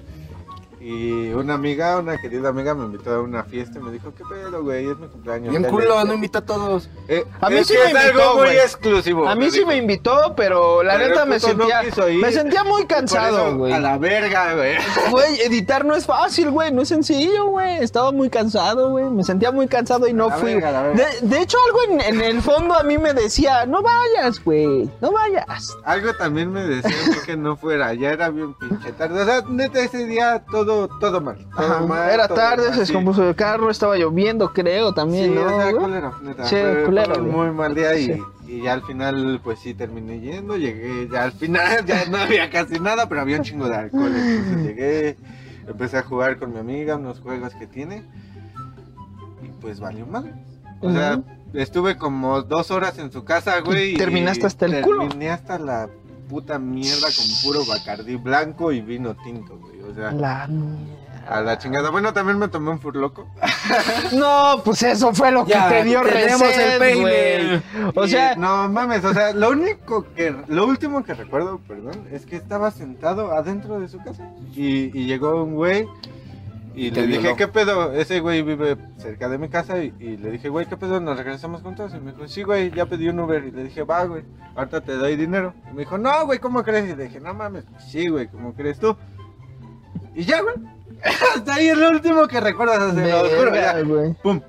Y 0.84 1.30
una 1.34 1.54
amiga, 1.54 2.00
una 2.00 2.18
querida 2.18 2.50
amiga, 2.50 2.74
me 2.74 2.86
invitó 2.86 3.12
a 3.14 3.22
una 3.22 3.44
fiesta 3.44 3.78
y 3.78 3.84
me 3.84 3.92
dijo: 3.92 4.12
¿Qué 4.16 4.24
pedo, 4.28 4.64
güey? 4.64 4.90
Es 4.90 4.98
mi 4.98 5.08
cumpleaños. 5.08 5.52
Bien 5.52 5.64
culo, 5.64 6.04
no 6.06 6.14
invita 6.16 6.40
a 6.40 6.46
todos. 6.46 6.90
Eh, 7.08 7.24
A 7.40 7.52
mí 7.52 7.58
es 7.58 7.68
sí 7.68 7.74
que 7.76 7.80
me 7.94 8.00
es 8.00 8.06
invitó, 8.08 8.22
algo 8.24 8.34
muy 8.40 8.46
güey. 8.48 8.58
exclusivo. 8.58 9.28
A 9.28 9.36
mí 9.36 9.52
sí 9.52 9.58
dijo. 9.60 9.68
me 9.68 9.78
invitó, 9.78 10.34
pero 10.36 10.82
la 10.82 10.96
Pero 10.98 11.10
neta 11.10 11.26
me 11.26 11.36
no 11.36 11.40
sentía, 11.40 11.82
me 12.20 12.32
sentía 12.32 12.64
muy 12.64 12.86
cansado, 12.88 13.48
eso, 13.50 13.58
güey. 13.58 13.74
A 13.74 13.80
la 13.80 13.98
verga, 14.00 14.56
güey. 14.56 14.76
Güey, 15.12 15.42
editar 15.42 15.86
no 15.86 15.94
es 15.96 16.06
fácil, 16.06 16.50
güey, 16.50 16.72
no 16.72 16.82
es 16.82 16.88
sencillo, 16.88 17.46
güey. 17.48 17.78
Estaba 17.84 18.12
muy 18.12 18.30
cansado, 18.32 18.90
güey. 18.90 19.06
Me 19.06 19.24
sentía 19.24 19.52
muy 19.52 19.68
cansado 19.68 20.08
y 20.08 20.14
no 20.14 20.30
La 20.30 20.38
fui. 20.38 20.54
verga, 20.54 20.72
la 20.72 20.82
verga. 20.84 21.06
De, 21.22 21.28
de 21.28 21.42
hecho, 21.42 21.58
algo 21.68 21.80
en, 22.02 22.16
en 22.16 22.22
el 22.22 22.42
fondo 22.42 22.74
a 22.74 22.82
mí 22.84 22.98
me 22.98 23.14
decía, 23.14 23.66
no 23.68 23.82
vayas, 23.84 24.44
güey, 24.44 24.90
no 25.00 25.12
vayas. 25.12 25.78
Algo 25.84 26.12
también 26.16 26.52
me 26.52 26.64
decía 26.66 26.92
que 27.26 27.38
no 27.38 27.56
fuera, 27.56 27.94
ya 27.94 28.12
era 28.14 28.30
bien 28.30 28.54
pinche 28.56 28.92
tarde. 28.94 29.22
O 29.22 29.26
sea, 29.26 29.44
neta, 29.48 29.80
ese 29.82 30.06
día 30.08 30.44
todo, 30.50 30.71
todo 31.00 31.22
mal. 31.22 31.38
Todo 31.56 31.66
Ajá, 31.66 31.82
mal, 31.86 32.10
Era 32.12 32.28
todo 32.28 32.38
tarde, 32.38 32.64
mal, 32.70 32.70
se 32.70 32.74
sí. 32.74 32.80
descompuso 32.82 33.28
el 33.30 33.36
carro, 33.36 33.70
estaba 33.70 33.96
lloviendo, 33.98 34.52
creo, 34.54 34.94
también, 34.94 35.30
Sí, 35.30 35.36
¿no? 35.36 35.44
güey? 35.54 35.74
culero, 35.76 36.20
neta. 36.22 36.46
Sí, 36.46 36.56
fue, 36.56 36.84
culero, 36.86 37.14
fue 37.16 37.24
un 37.24 37.30
muy 37.32 37.52
mal 37.52 37.74
día 37.76 37.96
y, 37.96 38.06
Sí. 38.06 38.22
y 38.48 38.62
ya 38.64 38.74
al 38.74 38.84
final, 38.84 39.40
pues 39.44 39.60
sí, 39.60 39.74
terminé 39.74 40.20
yendo. 40.20 40.58
Llegué, 40.58 41.08
ya 41.12 41.24
al 41.24 41.32
final 41.34 41.86
ya 41.86 42.06
no 42.10 42.18
había 42.18 42.50
casi 42.50 42.80
nada, 42.80 43.08
pero 43.10 43.22
había 43.22 43.38
un 43.38 43.44
chingo 43.44 43.68
de 43.70 43.76
alcohol. 43.76 44.12
Entonces 44.16 44.64
llegué, 44.66 45.18
empecé 45.68 45.98
a 45.98 46.04
jugar 46.04 46.38
con 46.40 46.52
mi 46.54 46.60
amiga, 46.60 46.96
unos 46.96 47.20
juegos 47.20 47.54
que 47.56 47.68
tiene. 47.68 48.04
Y 49.44 49.48
pues 49.62 49.80
valió 49.80 50.06
mal. 50.06 50.34
O 50.82 50.92
sea, 50.92 51.22
estuve 51.54 51.98
como 51.98 52.42
dos 52.42 52.72
horas 52.72 52.98
en 52.98 53.12
su 53.12 53.24
casa, 53.24 53.60
güey. 53.62 53.94
Y 53.94 53.98
terminaste 53.98 54.46
hasta 54.48 54.66
el 54.66 54.82
culo. 54.82 55.02
Terminé 55.08 55.30
hasta 55.30 55.60
la 55.60 55.90
puta 56.30 56.58
mierda 56.60 57.08
con 57.16 57.26
puro 57.44 57.66
bacardí 57.66 58.16
blanco 58.16 58.72
y 58.72 58.82
vino 58.82 59.16
tinto, 59.24 59.58
güey. 59.60 59.71
O 59.90 59.94
sea, 59.94 60.12
La 60.12 60.48
a 61.28 61.42
la 61.42 61.58
chingada. 61.58 61.92
Bueno, 61.92 62.14
también 62.14 62.40
me 62.40 62.48
tomé 62.48 62.72
un 62.72 62.80
furloco. 62.80 63.28
No, 64.14 64.62
pues 64.66 64.82
eso 64.84 65.14
fue 65.14 65.32
lo 65.32 65.46
Ya, 65.46 65.70
que 65.70 65.76
te 65.76 65.84
dio 65.86 66.02
tenemos 66.02 66.58
el 66.58 66.80
peine. 66.80 67.62
O 67.96 68.08
sea, 68.08 68.36
no 68.36 68.68
mames, 68.70 69.06
o 69.06 69.14
sea, 69.14 69.34
lo 69.34 69.52
único 69.52 70.06
que, 70.16 70.36
lo 70.48 70.66
último 70.66 71.04
que 71.04 71.14
recuerdo, 71.14 71.60
perdón, 71.68 72.08
es 72.12 72.26
que 72.26 72.36
estaba 72.36 72.72
sentado 72.72 73.32
adentro 73.32 73.80
de 73.80 73.88
su 73.88 74.00
casa 74.00 74.28
y, 74.56 74.98
y 75.00 75.06
llegó 75.06 75.44
un 75.44 75.54
güey 75.56 75.88
y 76.74 76.90
Te 76.92 77.02
le 77.02 77.08
violó. 77.08 77.22
dije, 77.22 77.36
¿qué 77.38 77.48
pedo? 77.48 77.94
Ese 77.94 78.20
güey 78.20 78.42
vive 78.42 78.78
cerca 78.98 79.30
de 79.30 79.38
mi 79.38 79.48
casa 79.50 79.82
y, 79.84 79.94
y 80.00 80.18
le 80.18 80.32
dije, 80.32 80.50
güey, 80.50 80.66
¿qué 80.66 80.76
pedo? 80.78 81.00
¿Nos 81.00 81.18
regresamos 81.18 81.62
juntos? 81.62 81.94
Y 81.96 82.00
me 82.00 82.12
dijo, 82.14 82.28
sí, 82.28 82.44
güey, 82.44 82.72
ya 82.72 82.86
pedí 82.88 83.08
un 83.10 83.20
Uber 83.20 83.44
y 83.46 83.52
le 83.52 83.66
dije, 83.66 83.84
va, 83.84 84.06
güey, 84.06 84.24
ahorita 84.56 84.82
te 84.82 84.96
doy 84.96 85.16
dinero. 85.16 85.54
Y 85.70 85.74
me 85.74 85.80
dijo, 85.82 85.98
no, 85.98 86.26
güey, 86.26 86.40
¿cómo 86.40 86.64
crees? 86.64 86.90
Y 86.90 86.96
le 86.96 87.04
dije, 87.06 87.20
no 87.20 87.34
mames, 87.34 87.66
sí, 87.88 88.08
güey, 88.08 88.28
¿cómo 88.28 88.54
crees 88.54 88.80
tú? 88.80 88.98
Y 90.16 90.26
ya, 90.26 90.42
güey. 90.42 90.56
Hasta 91.36 91.56
ahí 91.56 91.70
es 91.70 91.78
lo 91.78 91.90
último 91.90 92.28
que 92.28 92.40
recuerdas, 92.40 92.94
sea, 92.94 93.24
lo 93.24 93.30
juro, 93.30 93.56
ya. 93.56 93.82
güey. 93.82 94.14
Pum. 94.22 94.42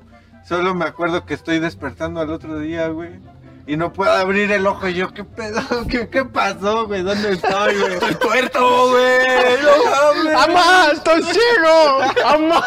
Solo 0.44 0.75
me 0.75 0.85
acuerdo 0.85 1.25
que 1.25 1.35
estoy 1.35 1.61
despertando 1.61 2.20
al 2.20 2.31
otro 2.31 2.59
día, 2.59 2.88
güey. 2.88 3.20
Y 3.64 3.77
no 3.77 3.92
puedo 3.92 4.11
abrir 4.11 4.51
el 4.51 4.66
ojo. 4.66 4.88
Y 4.88 4.94
yo, 4.94 5.14
¿qué 5.14 5.22
pedo? 5.22 5.61
¿Qué, 5.88 6.09
qué 6.09 6.25
pasó, 6.25 6.87
güey? 6.87 7.03
¿Dónde 7.03 7.33
estoy, 7.33 7.79
güey? 7.79 7.94
¡Estoy 7.94 8.14
tuerto, 8.16 8.90
güey! 8.90 9.27
¡No! 9.62 10.38
¡Amá, 10.38 10.88
estoy 10.92 11.22
ciego! 11.22 12.01
¡Amá! 12.27 12.62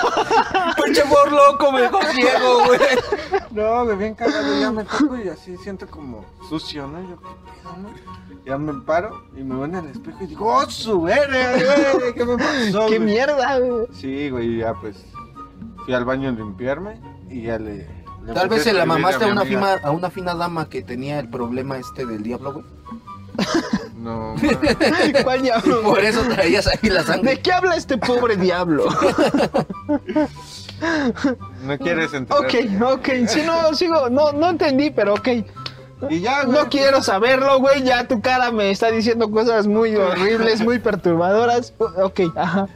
¡Pinche 0.83 1.03
por 1.03 1.31
loco, 1.31 1.71
me 1.73 1.81
dejó 1.81 2.01
ciego, 2.13 2.65
güey! 2.65 2.79
No, 3.51 3.83
güey, 3.85 3.97
bien 3.97 4.15
cagado. 4.15 4.59
Ya 4.59 4.71
me 4.71 4.85
toco 4.85 5.17
y 5.17 5.27
así 5.27 5.57
siento 5.57 5.85
como 5.87 6.25
sucio, 6.49 6.87
¿no? 6.87 7.01
Y 7.03 7.09
yo, 7.09 7.17
¿qué 7.21 7.27
pedo, 7.61 7.77
no? 7.77 7.89
Ya 8.45 8.57
me 8.57 8.73
paro 8.81 9.23
y 9.35 9.43
me 9.43 9.55
veo 9.55 9.65
en 9.65 9.75
el 9.75 9.85
espejo 9.87 10.23
y 10.23 10.27
digo, 10.27 10.45
¡oh, 10.47 10.69
su 10.69 11.01
verga, 11.01 11.53
güey! 11.97 12.13
¿Qué 12.13 12.25
me 12.25 12.37
pasó, 12.37 12.85
¡Qué 12.89 12.97
güey? 12.97 12.99
mierda, 12.99 13.59
güey! 13.59 13.87
Sí, 13.91 14.29
güey, 14.29 14.57
ya 14.57 14.73
pues 14.75 15.03
fui 15.83 15.93
al 15.93 16.05
baño 16.05 16.29
a 16.29 16.31
limpiarme 16.31 16.99
y 17.29 17.43
ya 17.43 17.57
le. 17.57 17.87
le 18.23 18.33
Tal 18.33 18.47
vez 18.49 18.63
se 18.63 18.73
la 18.73 18.85
mamaste 18.85 19.23
a 19.25 19.27
una, 19.27 19.45
fina, 19.45 19.73
a 19.83 19.89
una 19.91 20.09
fina 20.11 20.35
dama 20.35 20.69
que 20.69 20.83
tenía 20.83 21.19
el 21.19 21.29
problema 21.29 21.77
este 21.77 22.05
del 22.05 22.21
diablo, 22.21 22.53
güey. 22.53 22.65
No. 23.97 24.35
¿Cuál 25.23 25.41
diablo? 25.41 25.81
por 25.81 25.99
eso 25.99 26.21
traías 26.29 26.67
ahí 26.67 26.89
la 26.89 27.01
¿De 27.01 27.07
sangre. 27.07 27.39
qué 27.41 27.51
habla 27.51 27.75
este 27.75 27.97
pobre 27.97 28.37
diablo? 28.37 28.85
no 31.63 31.77
quieres 31.79 32.13
entender. 32.13 32.37
Ok, 32.81 32.93
ok, 32.99 33.09
sí, 33.27 33.41
no, 33.45 33.73
sigo, 33.73 34.09
no, 34.09 34.31
no 34.31 34.49
entendí, 34.49 34.91
pero 34.91 35.15
ok. 35.15 35.27
Y 36.09 36.19
ya, 36.19 36.43
güey. 36.43 36.57
No 36.57 36.69
quiero 36.69 37.01
saberlo, 37.01 37.59
güey, 37.59 37.83
ya 37.83 38.07
tu 38.07 38.21
cara 38.21 38.51
me 38.51 38.69
está 38.69 38.91
diciendo 38.91 39.31
cosas 39.31 39.67
muy 39.67 39.95
horribles, 39.95 40.61
muy 40.61 40.79
perturbadoras. 40.79 41.73
Ok, 41.79 42.21
ajá. 42.35 42.67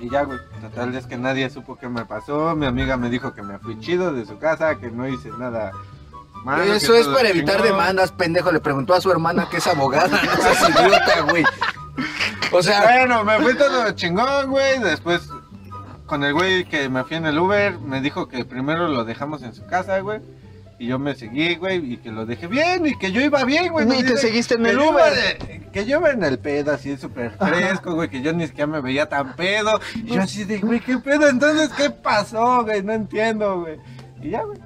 Y 0.00 0.10
ya, 0.10 0.24
güey. 0.24 0.38
Total, 0.60 0.94
es 0.94 1.06
que 1.06 1.16
nadie 1.16 1.48
supo 1.50 1.76
qué 1.76 1.88
me 1.88 2.04
pasó. 2.06 2.56
Mi 2.56 2.66
amiga 2.66 2.96
me 2.96 3.10
dijo 3.10 3.34
que 3.34 3.42
me 3.42 3.58
fui 3.58 3.78
chido 3.78 4.12
de 4.12 4.24
su 4.26 4.38
casa, 4.38 4.76
que 4.76 4.90
no 4.90 5.06
hice 5.08 5.30
nada 5.38 5.72
malo. 6.44 6.64
Eso 6.64 6.94
es 6.94 7.06
para 7.06 7.28
evitar 7.28 7.62
demandas, 7.62 8.10
pendejo. 8.12 8.50
Le 8.50 8.60
preguntó 8.60 8.94
a 8.94 9.00
su 9.00 9.10
hermana 9.10 9.48
que 9.50 9.58
es 9.58 9.66
abogada. 9.66 10.20
No 10.36 10.42
seas 10.42 10.70
idiota, 10.70 11.20
güey. 11.28 11.44
O 12.52 12.62
sea, 12.62 12.82
Bueno, 12.82 13.24
me 13.24 13.38
fui 13.38 13.54
todo 13.54 13.90
chingón, 13.92 14.50
güey. 14.50 14.78
Después, 14.80 15.28
con 16.06 16.24
el 16.24 16.32
güey 16.32 16.64
que 16.64 16.88
me 16.88 17.04
fui 17.04 17.16
en 17.16 17.26
el 17.26 17.38
Uber, 17.38 17.78
me 17.78 18.00
dijo 18.00 18.28
que 18.28 18.44
primero 18.44 18.88
lo 18.88 19.04
dejamos 19.04 19.42
en 19.42 19.54
su 19.54 19.66
casa, 19.66 20.00
güey. 20.00 20.20
Y 20.78 20.88
yo 20.88 20.98
me 20.98 21.14
seguí, 21.14 21.54
güey, 21.56 21.94
y 21.94 21.96
que 21.96 22.10
lo 22.12 22.26
dejé 22.26 22.46
bien, 22.48 22.86
y 22.86 22.98
que 22.98 23.10
yo 23.10 23.20
iba 23.22 23.42
bien, 23.44 23.72
güey. 23.72 23.86
Y 23.98 24.02
te 24.02 24.10
de- 24.12 24.16
seguiste 24.18 24.56
en 24.56 24.66
el 24.66 24.78
Uber. 24.78 25.12
de- 25.14 25.66
que 25.72 25.86
yo 25.86 25.98
iba 25.98 26.10
en 26.10 26.22
el 26.22 26.38
pedo, 26.38 26.72
así 26.72 26.96
súper 26.98 27.30
fresco, 27.30 27.94
güey, 27.94 28.10
que 28.10 28.20
yo 28.20 28.32
ni 28.34 28.46
siquiera 28.46 28.66
me 28.66 28.80
veía 28.82 29.08
tan 29.08 29.34
pedo. 29.36 29.80
Y 29.94 30.14
yo 30.14 30.20
así 30.22 30.44
de, 30.44 30.58
güey, 30.58 30.80
¿qué 30.80 30.98
pedo? 30.98 31.28
Entonces, 31.28 31.70
¿qué 31.76 31.88
pasó, 31.90 32.62
güey? 32.64 32.82
No 32.82 32.92
entiendo, 32.92 33.60
güey. 33.60 33.78
Y 34.22 34.30
ya, 34.30 34.42
güey. 34.42 34.58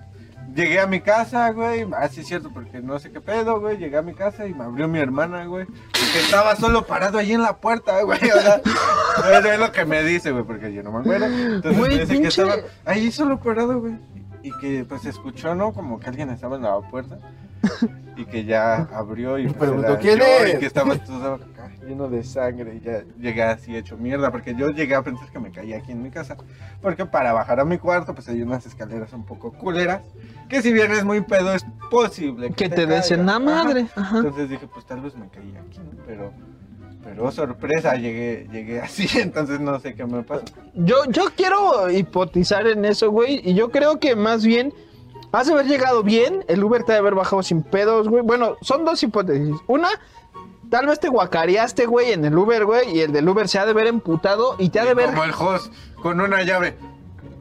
Llegué 0.53 0.81
a 0.81 0.87
mi 0.89 1.01
casa, 1.01 1.51
güey. 1.51 1.87
Así 1.97 2.23
es 2.23 2.27
cierto, 2.27 2.51
porque 2.53 2.81
no 2.81 2.99
sé 2.99 3.13
qué 3.13 3.21
pedo, 3.21 3.61
güey. 3.61 3.79
Llegué 3.79 3.97
a 3.99 4.03
mi 4.03 4.15
casa 4.15 4.47
y 4.49 4.53
me 4.55 4.65
abrió 4.65 4.89
mi 4.89 4.99
hermana, 4.99 5.45
güey. 5.45 5.65
Y 5.65 6.13
que 6.13 6.19
estaba 6.19 6.57
solo 6.57 6.85
parado 6.87 7.19
ahí 7.19 7.33
en 7.35 7.43
la 7.43 7.57
puerta, 7.57 8.03
güey. 8.03 8.19
O 8.19 8.41
sea, 8.41 8.57
eso 8.57 9.49
es 9.53 9.59
lo 9.61 9.71
que 9.71 9.85
me 9.85 10.03
dice, 10.03 10.33
güey, 10.33 10.43
porque 10.43 10.73
yo 10.73 10.83
no 10.83 10.91
me 10.91 10.99
acuerdo. 11.01 11.27
Entonces 11.27 11.79
Güey, 11.79 11.95
me 11.95 12.01
dice 12.01 12.13
que 12.15 12.19
pinche- 12.19 12.29
estaba 12.29 12.55
ahí 12.85 13.13
solo 13.13 13.39
parado, 13.39 13.79
güey. 13.81 13.95
Y 14.43 14.51
que 14.59 14.85
pues 14.89 15.05
escuchó, 15.05 15.55
¿no? 15.55 15.73
Como 15.73 15.99
que 16.01 16.09
alguien 16.09 16.31
estaba 16.31 16.57
en 16.57 16.63
la 16.63 16.79
puerta. 16.81 17.19
Y 18.17 18.27
que 18.27 18.45
ya 18.45 18.83
abrió 18.93 19.39
y 19.39 19.45
pues, 19.47 19.57
preguntó, 19.57 19.99
¿quién 19.99 20.21
es? 20.21 20.55
Y 20.55 20.59
que 20.59 20.67
estaba 20.67 20.95
todo 21.07 21.35
acá, 21.37 21.71
lleno 21.87 22.07
de 22.07 22.23
sangre. 22.23 22.75
Y 22.75 22.81
ya 22.81 23.03
llegué 23.19 23.43
así 23.43 23.75
hecho 23.75 23.97
mierda. 23.97 24.31
Porque 24.31 24.55
yo 24.55 24.69
llegué 24.71 24.95
a 24.95 25.03
pensar 25.03 25.31
que 25.31 25.39
me 25.39 25.51
caía 25.51 25.79
aquí 25.79 25.93
en 25.93 26.03
mi 26.03 26.11
casa. 26.11 26.37
Porque 26.83 27.07
para 27.07 27.33
bajar 27.33 27.61
a 27.61 27.65
mi 27.65 27.79
cuarto, 27.79 28.15
pues 28.15 28.29
hay 28.29 28.43
unas 28.43 28.67
escaleras 28.67 29.15
un 29.15 29.25
poco 29.25 29.53
culeras. 29.53 30.03
Que 30.51 30.61
si 30.61 30.71
bien 30.71 30.93
es 30.93 31.03
muy 31.05 31.23
pedo, 31.23 31.55
es 31.55 31.65
posible 31.91 32.51
Que 32.51 32.69
te 32.69 32.85
des 32.85 33.09
caiga. 33.09 33.21
en 33.21 33.27
la 33.27 33.39
madre. 33.39 33.87
Ajá. 33.97 34.19
Entonces 34.19 34.51
dije, 34.51 34.67
pues 34.67 34.85
tal 34.85 35.01
vez 35.01 35.17
me 35.17 35.29
caí 35.29 35.57
aquí, 35.57 35.79
¿no? 35.79 36.03
Pero, 36.07 36.33
pero 37.03 37.31
sorpresa, 37.31 37.95
llegué, 37.95 38.47
llegué 38.53 38.81
así, 38.83 39.09
entonces 39.19 39.61
no 39.61 39.79
sé 39.81 39.95
qué 39.95 40.05
me 40.05 40.23
pasó. 40.23 40.45
Yo, 40.75 40.97
yo 41.09 41.27
quiero 41.37 41.91
hipotizar 41.91 42.67
en 42.67 42.85
eso, 42.85 43.11
güey. 43.11 43.41
Y 43.45 43.55
yo 43.55 43.71
creo 43.71 43.99
que 43.99 44.17
más 44.17 44.45
bien 44.45 44.75
has 45.33 45.47
de 45.47 45.55
haber 45.55 45.67
llegado 45.67 46.03
bien. 46.03 46.45
El 46.49 46.63
Uber 46.63 46.85
te 46.85 46.93
ha 46.93 46.97
de 46.97 47.01
haber 47.01 47.15
bajado 47.15 47.43
sin 47.43 47.63
pedos, 47.63 48.09
güey. 48.09 48.23
Bueno, 48.23 48.57
son 48.61 48.85
dos 48.85 49.03
hipótesis. 49.03 49.57
Una, 49.67 49.89
tal 50.71 50.87
vez 50.87 51.01
te 51.01 51.09
guacareaste, 51.09 51.87
güey, 51.87 52.13
en 52.13 52.25
el 52.25 52.37
Uber, 52.37 52.65
güey. 52.65 52.97
Y 52.97 53.01
el 53.01 53.13
del 53.13 53.29
Uber 53.29 53.49
se 53.49 53.59
ha 53.59 53.65
de 53.65 53.71
haber 53.71 53.87
emputado 53.87 54.57
y 54.59 54.71
te 54.71 54.81
ha 54.81 54.85
de 54.85 54.91
haber. 54.91 55.07
Como 55.07 55.25
el 55.25 55.33
host, 55.33 55.73
con 56.03 56.21
una 56.21 56.43
llave. 56.43 56.77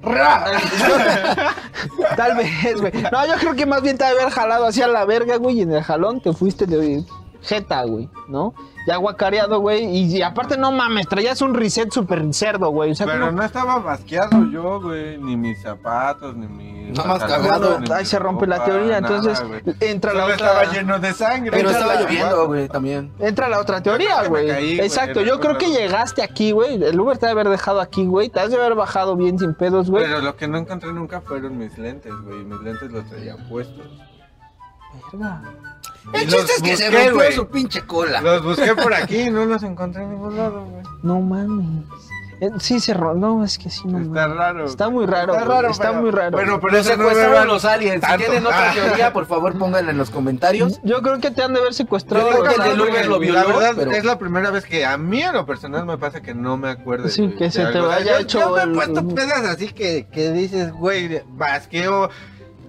Tal 2.15 2.37
vez, 2.37 2.79
güey. 2.79 2.93
No, 3.11 3.27
yo 3.27 3.33
creo 3.37 3.53
que 3.53 3.65
más 3.65 3.81
bien 3.81 3.97
te 3.97 4.05
ha 4.05 4.13
de 4.13 4.21
haber 4.21 4.31
jalado 4.31 4.65
hacia 4.65 4.87
la 4.87 5.03
verga, 5.03 5.35
güey. 5.35 5.59
Y 5.59 5.63
en 5.63 5.73
el 5.73 5.83
jalón 5.83 6.21
te 6.21 6.31
fuiste 6.31 6.65
de 6.65 7.03
jeta, 7.41 7.83
güey, 7.83 8.09
¿no? 8.27 8.53
Ya 8.87 8.95
guacareado, 8.97 9.59
güey. 9.59 9.85
Y, 9.85 10.17
y 10.17 10.21
aparte, 10.21 10.57
no 10.57 10.71
mames, 10.71 11.07
traías 11.07 11.41
un 11.41 11.53
reset 11.53 11.91
súper 11.91 12.33
cerdo, 12.33 12.69
güey. 12.71 12.91
O 12.91 12.95
sea, 12.95 13.05
Pero 13.05 13.19
como- 13.27 13.31
no 13.33 13.43
estaba 13.43 13.77
basqueado 13.79 14.45
yo, 14.51 14.81
güey, 14.81 15.17
ni 15.17 15.37
mis 15.37 15.61
zapatos, 15.61 16.35
ni 16.35 16.47
mi... 16.47 16.79
Nada 16.91 17.07
más 17.07 17.23
cagado. 17.23 17.79
mi 17.79 18.05
se 18.05 18.17
rompe 18.17 18.47
la 18.47 18.63
teoría, 18.63 18.99
nada, 18.99 19.15
entonces 19.17 19.43
entra 19.79 20.11
la 20.13 20.23
otra. 20.23 20.35
estaba 20.35 20.63
lleno 20.65 20.97
de 20.97 21.13
sangre. 21.13 21.51
Pero 21.51 21.69
estaba 21.69 21.93
la- 21.93 22.01
lloviendo, 22.01 22.47
güey, 22.47 22.67
también. 22.67 23.11
Entra 23.19 23.47
la 23.47 23.59
otra 23.59 23.81
teoría, 23.83 24.23
güey. 24.27 24.79
Exacto, 24.79 25.21
yo 25.21 25.39
creo 25.39 25.57
que 25.59 25.67
llegaste 25.67 26.23
aquí, 26.23 26.51
güey. 26.51 26.83
El 26.83 26.99
Uber 26.99 27.17
te 27.19 27.27
debe 27.27 27.41
haber 27.41 27.49
dejado 27.51 27.79
aquí, 27.79 28.05
güey. 28.07 28.29
Te 28.29 28.39
has 28.39 28.49
de 28.49 28.57
haber 28.57 28.73
bajado 28.73 29.15
bien 29.15 29.37
sin 29.37 29.53
pedos, 29.53 29.91
güey. 29.91 30.03
Pero 30.05 30.19
lo 30.21 30.35
que 30.35 30.47
no 30.47 30.57
encontré 30.57 30.91
nunca 30.91 31.21
fueron 31.21 31.57
mis 31.59 31.77
lentes, 31.77 32.13
güey. 32.23 32.43
Mis 32.43 32.59
lentes 32.61 32.91
los 32.91 33.05
traía 33.07 33.35
puestos. 33.47 33.85
Verga. 35.13 35.41
El 36.13 36.25
los 36.31 36.35
chiste 36.45 36.53
es 36.57 36.61
que 36.61 36.77
se 36.77 36.83
busqué, 36.89 36.97
rompió 37.09 37.15
güey. 37.15 37.33
su 37.33 37.47
pinche 37.47 37.81
cola. 37.85 38.21
Los 38.21 38.43
busqué 38.43 38.75
por 38.75 38.93
aquí 38.93 39.17
y 39.21 39.29
no 39.31 39.45
los 39.45 39.63
encontré 39.63 40.03
en 40.03 40.11
ningún 40.11 40.35
lado, 40.37 40.65
güey. 40.65 40.83
No 41.03 41.19
mames. 41.21 41.85
Eh, 42.41 42.49
Sí, 42.59 42.79
se 42.79 42.95
No, 42.95 43.43
es 43.43 43.57
que 43.57 43.69
sí, 43.69 43.81
no 43.85 43.99
Está 43.99 44.27
raro. 44.29 44.63
Está 44.65 44.87
muy 44.89 45.05
raro, 45.05 45.33
Está 45.33 45.43
raro, 45.45 45.69
está 45.71 45.89
pero- 45.89 46.01
muy 46.01 46.11
raro. 46.11 46.31
Bueno, 46.31 46.57
pero 46.61 46.77
no 46.77 46.83
secuestraron 46.85 47.35
va- 47.35 47.43
los 47.45 47.65
aliens. 47.65 48.01
Si 48.09 48.17
tienen 48.17 48.45
otra 48.45 48.71
Ah. 48.71 48.73
teoría, 48.73 49.11
por 49.11 49.25
favor, 49.25 49.57
pónganla 49.59 49.91
en 49.91 49.97
los 49.97 50.09
comentarios. 50.09 50.79
Yo 50.85 51.01
creo 51.01 51.19
que 51.19 51.31
te 51.31 51.43
han 51.43 51.53
de 51.53 51.59
haber 51.59 51.73
secuestrado. 51.73 52.31
Yo 52.31 52.39
creo 52.43 52.63
que 52.63 52.69
el 52.71 52.79
Uber 52.81 53.05
lo 53.07 53.19
violó, 53.19 53.39
La 53.39 53.45
verdad 53.45 53.73
pero- 53.75 53.91
es 53.91 54.05
la 54.05 54.17
primera 54.17 54.51
vez 54.51 54.63
que 54.63 54.85
a 54.85 54.97
mí 54.97 55.21
en 55.21 55.33
lo 55.33 55.45
personal 55.45 55.85
me 55.85 55.97
pasa 55.97 56.21
que 56.21 56.33
no 56.33 56.55
me 56.55 56.69
acuerdo. 56.69 57.09
Sí, 57.09 57.27
que 57.37 57.43
de 57.45 57.51
se 57.51 57.59
te 57.65 57.77
algo. 57.77 57.91
Haya 57.91 58.13
yo- 58.13 58.17
hecho 58.19 58.39
Yo 58.39 58.51
me 58.55 58.61
he 58.61 58.63
el- 58.63 58.71
puesto 58.71 59.07
pedas 59.09 59.43
así 59.45 59.67
que, 59.73 60.07
que 60.09 60.31
dices, 60.31 60.71
güey, 60.71 61.21
basqueo, 61.27 62.09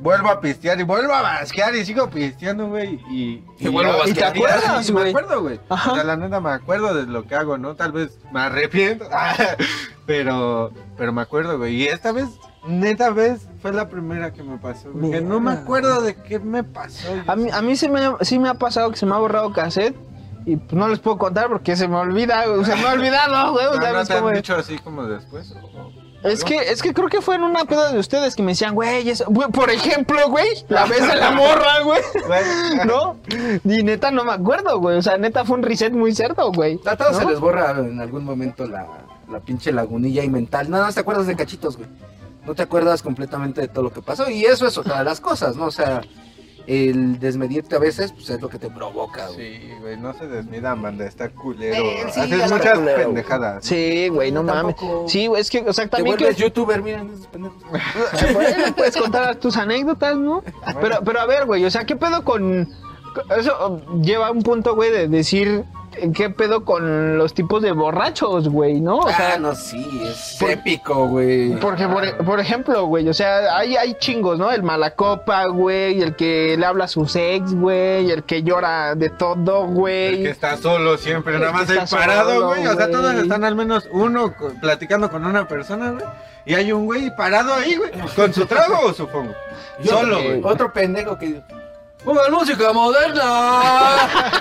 vuelvo 0.01 0.29
a 0.31 0.41
pistear 0.41 0.81
y 0.81 0.83
vuelvo 0.83 1.13
a 1.13 1.23
basquear 1.23 1.75
y 1.77 1.85
sigo 1.85 2.09
pisteando, 2.11 2.69
güey. 2.69 2.95
Y, 3.11 3.45
Y 3.59 3.69
vuelvo 3.69 4.03
a 4.03 4.09
Y 4.09 4.13
te 4.13 4.21
basquear. 4.23 4.37
acuerdas, 4.57 4.87
sí. 4.87 4.93
Me 4.93 5.09
acuerdo, 5.11 5.43
güey. 5.43 5.61
O 5.69 5.77
sea, 5.77 6.05
la 6.05 6.17
neta 6.17 6.41
me 6.41 6.51
acuerdo 6.51 6.95
de 6.95 7.07
lo 7.07 7.25
que 7.27 7.35
hago, 7.35 7.59
¿no? 7.59 7.75
Tal 7.77 7.93
vez 7.93 8.19
me 8.33 8.41
arrepiento. 8.41 9.07
pero, 10.07 10.73
pero 10.97 11.13
me 11.13 11.23
acuerdo, 11.23 11.59
güey. 11.59 11.75
Y 11.77 11.87
esta 11.87 12.13
vez, 12.13 12.27
neta 12.67 13.11
vez, 13.11 13.47
fue 13.63 13.73
la 13.73 13.89
primera 13.89 14.33
que 14.33 14.43
me 14.43 14.59
pasó, 14.59 14.91
güey. 14.93 15.11
Que 15.13 15.21
no 15.21 15.41
me 15.41 15.53
acuerdo 15.53 16.01
de 16.03 16.15
qué 16.17 16.39
me 16.39 16.65
pasó. 16.65 17.09
A 17.27 17.37
mí, 17.37 17.49
a 17.53 17.63
mí 17.63 17.77
se 17.77 17.89
me, 17.89 18.01
sí 18.23 18.39
me 18.39 18.49
ha 18.49 18.55
pasado 18.55 18.91
que 18.91 18.97
se 18.97 19.07
me 19.07 19.15
ha 19.15 19.19
borrado 19.19 19.53
cassette. 19.53 19.97
Y 20.47 20.57
pues 20.57 20.73
no 20.73 20.89
les 20.89 20.99
puedo 21.01 21.19
contar 21.19 21.49
porque 21.49 21.77
se 21.77 21.87
me 21.87 21.97
olvida, 21.97 22.47
güey. 22.47 22.65
Se 22.65 22.75
me 22.75 22.87
ha 22.89 22.93
olvidado, 22.95 23.53
güey. 23.53 23.67
¿No, 23.67 23.73
no 23.75 23.81
¿sabes 23.83 24.09
te 24.09 24.15
han 24.15 24.33
dicho 24.33 24.55
así 24.57 24.79
como 24.79 25.05
después? 25.05 25.53
o- 25.53 26.00
Es 26.23 26.45
que, 26.45 26.57
es 26.57 26.83
que 26.83 26.93
creo 26.93 27.09
que 27.09 27.21
fue 27.23 27.37
en 27.37 27.43
una 27.45 27.65
peda 27.65 27.93
de 27.93 27.99
ustedes 27.99 28.37
que 28.37 28.43
me 28.43 28.53
decían, 28.53 28.75
güey, 28.75 29.09
eso- 29.09 29.25
güey, 29.29 29.49
por 29.49 29.71
ejemplo, 29.71 30.19
güey, 30.29 30.49
la 30.69 30.85
vez 30.85 31.01
de 31.07 31.17
la 31.17 31.31
morra, 31.33 31.81
güey. 31.83 32.01
¿No? 32.87 33.17
Y 33.65 33.83
neta 33.83 34.11
no 34.11 34.25
me 34.25 34.33
acuerdo, 34.33 34.79
güey. 34.81 34.99
O 34.99 35.03
sea, 35.03 35.17
neta 35.17 35.45
fue 35.45 35.57
un 35.57 35.63
reset 35.63 35.93
muy 35.93 36.15
cerdo, 36.15 36.53
güey. 36.53 36.79
A 36.85 36.97
todos 36.97 37.13
¿no? 37.13 37.19
se 37.21 37.25
les 37.27 37.41
borra 37.41 37.71
en 37.79 38.01
algún 38.01 38.25
momento 38.25 38.67
la, 38.67 38.87
la 39.31 39.41
pinche 39.41 39.73
lagunilla 39.73 40.23
y 40.23 40.29
mental. 40.29 40.69
Nada 40.71 40.85
más 40.85 40.95
te 40.95 41.01
acuerdas 41.01 41.27
de 41.27 41.37
cachitos, 41.37 41.77
güey. 41.77 41.89
No 42.47 42.55
te 42.55 42.63
acuerdas 42.63 43.03
completamente 43.03 43.61
de 43.63 43.69
todo 43.69 43.85
lo 43.85 43.93
que 43.93 44.03
pasó. 44.03 44.29
Y 44.29 44.45
eso 44.45 44.67
es 44.67 44.77
otra 44.77 44.99
de 44.99 45.05
las 45.05 45.21
cosas, 45.21 45.57
¿no? 45.57 45.67
O 45.67 45.71
sea, 45.71 46.01
el 46.67 47.19
desmedirte 47.19 47.77
a 47.77 47.79
veces, 47.79 48.13
pues 48.13 48.31
es 48.31 48.41
lo 48.41 48.49
que 48.49 48.59
te 48.59 48.71
provoca, 48.71 49.29
güey. 49.29 49.59
Sí, 49.61 49.69
güey, 49.81 49.97
no 49.97 50.13
se 50.15 50.27
desmidan, 50.29 50.81
banda, 50.83 51.05
está 51.07 51.29
culero. 51.31 51.75
Eh, 51.77 52.05
sí, 52.13 52.21
Haces 52.21 52.41
está 52.43 52.57
muchas 52.57 52.79
culero, 52.79 53.03
pendejadas. 53.03 53.65
Sí, 53.65 54.09
güey, 54.09 54.31
no 54.33 54.43
mames. 54.43 54.77
Tampoco- 54.77 55.09
Sí, 55.09 55.27
güey, 55.27 55.41
es 55.43 55.51
que, 55.51 55.61
o 55.61 55.73
sea, 55.73 55.89
también 55.89 56.17
que... 56.17 56.35
youtuber, 56.35 56.83
miren 56.83 57.11
esos 57.11 57.27
pendejos. 57.27 57.63
Bueno, 58.33 58.75
puedes 58.77 58.97
contar 58.97 59.37
tus 59.37 59.57
anécdotas, 59.57 60.17
¿no? 60.17 60.43
Pero, 60.81 61.01
pero 61.05 61.21
a 61.21 61.27
ver, 61.27 61.47
güey, 61.47 61.65
o 61.65 61.71
sea, 61.71 61.85
¿qué 61.85 61.97
pedo 61.97 62.25
con... 62.25 62.69
Eso 63.37 63.83
lleva 64.03 64.29
a 64.29 64.31
un 64.31 64.43
punto, 64.43 64.75
güey, 64.77 64.91
de 64.91 65.09
decir 65.09 65.65
qué 66.15 66.31
pedo 66.31 66.65
con 66.65 67.19
los 67.19 67.35
tipos 67.35 67.63
de 67.63 67.73
borrachos, 67.73 68.49
güey, 68.49 68.81
¿no? 68.81 68.99
O 68.99 69.09
sea, 69.09 69.35
ah, 69.35 69.39
no, 69.39 69.55
sí, 69.55 70.03
es 70.05 70.37
por- 70.39 70.51
épico, 70.51 71.09
güey. 71.09 71.57
Porque, 71.61 71.87
por, 71.89 72.05
e- 72.05 72.13
por 72.15 72.41
ejemplo, 72.41 72.85
güey, 72.87 73.09
o 73.09 73.15
sea, 73.15 73.57
hay, 73.57 73.77
hay 73.77 73.95
chingos, 73.95 74.39
¿no? 74.39 74.51
El 74.51 74.63
malacopa, 74.63 75.47
güey, 75.47 76.01
el 76.03 76.17
que 76.17 76.57
le 76.59 76.67
habla 76.67 76.85
a 76.85 76.89
sus 76.89 77.15
ex, 77.17 77.55
güey, 77.55 78.11
el 78.11 78.23
que 78.25 78.43
llora 78.43 78.95
de 78.95 79.11
todo, 79.11 79.65
El 79.65 79.71
güey. 79.75 80.23
que 80.23 80.31
está 80.31 80.57
solo 80.57 80.97
siempre, 80.97 81.35
El 81.35 81.41
nada 81.41 81.53
que 81.53 81.59
más 81.59 81.71
ahí 81.71 81.79
está 81.79 81.97
parado, 81.97 82.31
solo, 82.35 82.47
güey. 82.49 82.67
O 82.67 82.75
sea, 82.75 82.91
todos 82.91 83.15
están 83.15 83.45
al 83.45 83.55
menos 83.57 83.89
uno 83.93 84.35
platicando 84.61 85.11
con 85.11 85.27
una 85.27 85.47
persona, 85.49 85.91
güey. 85.91 86.05
Y 86.47 86.55
hay 86.55 86.73
un 86.73 86.87
güey 86.87 87.15
parado 87.17 87.53
ahí, 87.55 87.75
güey, 87.77 87.91
con 88.17 88.33
su 88.33 88.47
trago 88.47 88.79
o 88.87 88.93
su 88.95 89.07
fondo. 89.07 89.35
Yo- 89.83 89.93
Solo, 89.99 90.19
eh, 90.19 90.39
güey. 90.41 90.53
Otro 90.53 90.73
pendejo 90.73 91.19
que. 91.19 91.43
¡Pongan 92.05 92.33
música 92.33 92.73
moderna! 92.73 93.61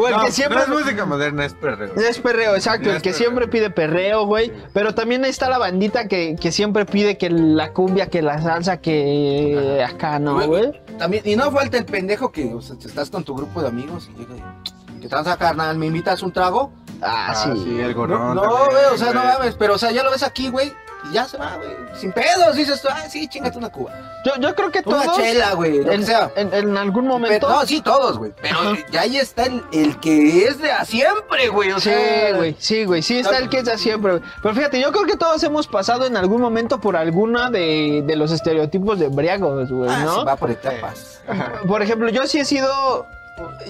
O 0.00 0.06
el 0.08 0.14
No, 0.16 0.24
que 0.24 0.32
siempre... 0.32 0.56
no 0.58 0.62
es 0.62 0.68
música 0.84 1.04
moderna, 1.04 1.44
es 1.44 1.52
perreo. 1.52 1.94
Es 1.96 2.18
perreo, 2.18 2.54
exacto, 2.54 2.88
el 2.90 2.96
que 2.96 3.10
perreo. 3.10 3.18
siempre 3.18 3.48
pide 3.48 3.68
perreo, 3.70 4.24
güey. 4.24 4.46
Sí. 4.46 4.52
Pero 4.72 4.94
también 4.94 5.22
ahí 5.24 5.30
está 5.30 5.50
la 5.50 5.58
bandita 5.58 6.08
que, 6.08 6.36
que 6.40 6.50
siempre 6.50 6.86
pide 6.86 7.18
que 7.18 7.28
la 7.28 7.72
cumbia, 7.72 8.06
que 8.08 8.22
la 8.22 8.40
salsa, 8.40 8.78
que 8.80 9.84
acá, 9.86 10.18
¿no, 10.18 10.46
güey? 10.46 10.72
También, 10.98 11.22
y 11.26 11.36
no 11.36 11.50
falta 11.50 11.76
el 11.76 11.84
pendejo 11.84 12.32
que 12.32 12.54
o 12.54 12.62
sea, 12.62 12.76
estás 12.82 13.10
con 13.10 13.22
tu 13.24 13.34
grupo 13.34 13.60
de 13.60 13.68
amigos 13.68 14.08
y 14.14 14.18
llega 14.20 14.34
y, 14.36 15.00
¿qué 15.00 15.08
tranza, 15.08 15.36
carnal? 15.36 15.76
¿Me 15.76 15.86
invitas 15.86 16.22
un 16.22 16.32
trago? 16.32 16.72
Ah, 17.02 17.26
Ah, 17.30 17.34
sí. 17.34 17.50
sí, 17.64 17.80
el 17.80 17.90
No, 17.90 17.96
gorrón. 17.96 18.34
no, 18.34 18.42
güey, 18.70 18.84
o 18.94 18.96
sea, 18.96 19.12
no 19.12 19.22
mames, 19.24 19.54
pero 19.56 19.74
o 19.74 19.78
sea, 19.78 19.90
ya 19.90 20.02
lo 20.02 20.10
ves 20.10 20.22
aquí, 20.22 20.48
güey, 20.48 20.72
y 21.10 21.14
ya 21.14 21.26
se 21.26 21.36
va, 21.36 21.56
güey. 21.56 21.70
Sin 21.98 22.12
pedos, 22.12 22.54
dices 22.56 22.80
tú, 22.82 22.88
ah, 22.90 23.08
sí, 23.08 23.26
chingate 23.28 23.56
una 23.58 23.70
cuba. 23.70 23.92
Yo, 24.24 24.32
yo 24.40 24.54
creo 24.54 24.70
que 24.70 24.82
Una 24.84 25.02
todos... 25.02 25.16
chela, 25.16 25.54
güey, 25.54 25.78
lo 25.78 25.88
que 25.90 25.94
en, 25.94 26.04
sea. 26.06 26.30
en- 26.36 26.52
en 26.52 26.76
algún 26.76 27.06
momento... 27.06 27.46
Pero- 27.46 27.60
no, 27.60 27.66
sí, 27.66 27.80
todos, 27.80 28.18
güey. 28.18 28.32
Pero 28.42 28.58
Ajá. 28.58 28.76
ya 28.90 29.00
ahí 29.02 29.16
está 29.16 29.44
el, 29.46 29.62
el 29.72 29.98
que 30.00 30.44
es 30.46 30.58
de 30.58 30.70
a 30.72 30.84
siempre, 30.84 31.48
güey. 31.48 31.72
O 31.72 31.80
Sí, 31.80 31.90
sea, 31.90 32.36
güey, 32.36 32.56
sí, 32.58 32.84
güey, 32.84 33.02
sí 33.02 33.18
está 33.18 33.38
el 33.38 33.48
que 33.48 33.58
es 33.58 33.64
de 33.64 33.78
siempre, 33.78 34.12
güey. 34.18 34.22
Pero 34.42 34.54
fíjate, 34.54 34.80
yo 34.80 34.92
creo 34.92 35.04
que 35.06 35.16
todos 35.16 35.42
hemos 35.44 35.66
pasado 35.66 36.04
en 36.06 36.16
algún 36.16 36.40
momento 36.40 36.80
por 36.80 36.96
alguna 36.96 37.50
de, 37.50 38.02
de 38.06 38.16
los 38.16 38.32
estereotipos 38.32 38.98
de 38.98 39.06
embriagos, 39.06 39.70
güey, 39.70 39.88
ah, 39.90 40.02
¿no? 40.04 40.18
se 40.20 40.24
va 40.24 40.36
por 40.36 40.50
etapas. 40.50 41.20
Por 41.66 41.82
ejemplo, 41.82 42.08
yo 42.10 42.26
sí 42.26 42.38
he 42.40 42.44
sido, 42.44 43.06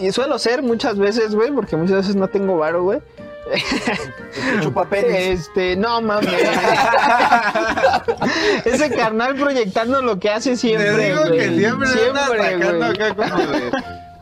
y 0.01 0.13
suelo 0.13 0.39
ser 0.39 0.63
muchas 0.63 0.97
veces, 0.99 1.35
güey, 1.35 1.51
porque 1.51 1.77
muchas 1.77 1.97
veces 1.99 2.17
no 2.17 2.29
tengo 2.29 2.57
varo, 2.57 2.83
güey. 2.85 3.01
Te 3.51 4.61
chupa 4.63 4.85
penes. 4.85 5.41
Este, 5.41 5.77
no 5.77 6.01
mames. 6.01 6.33
Ese 8.65 8.91
carnal 8.91 9.35
proyectando 9.37 10.03
lo 10.03 10.19
que 10.19 10.31
hace 10.31 10.57
siempre. 10.57 10.91
Te 10.93 11.09
digo 11.09 11.21
güey. 11.27 11.39
que 11.39 11.49
siempre, 11.59 11.89
güey. 12.57 12.83
acá 12.83 13.15
como 13.15 13.37
de. 13.47 13.71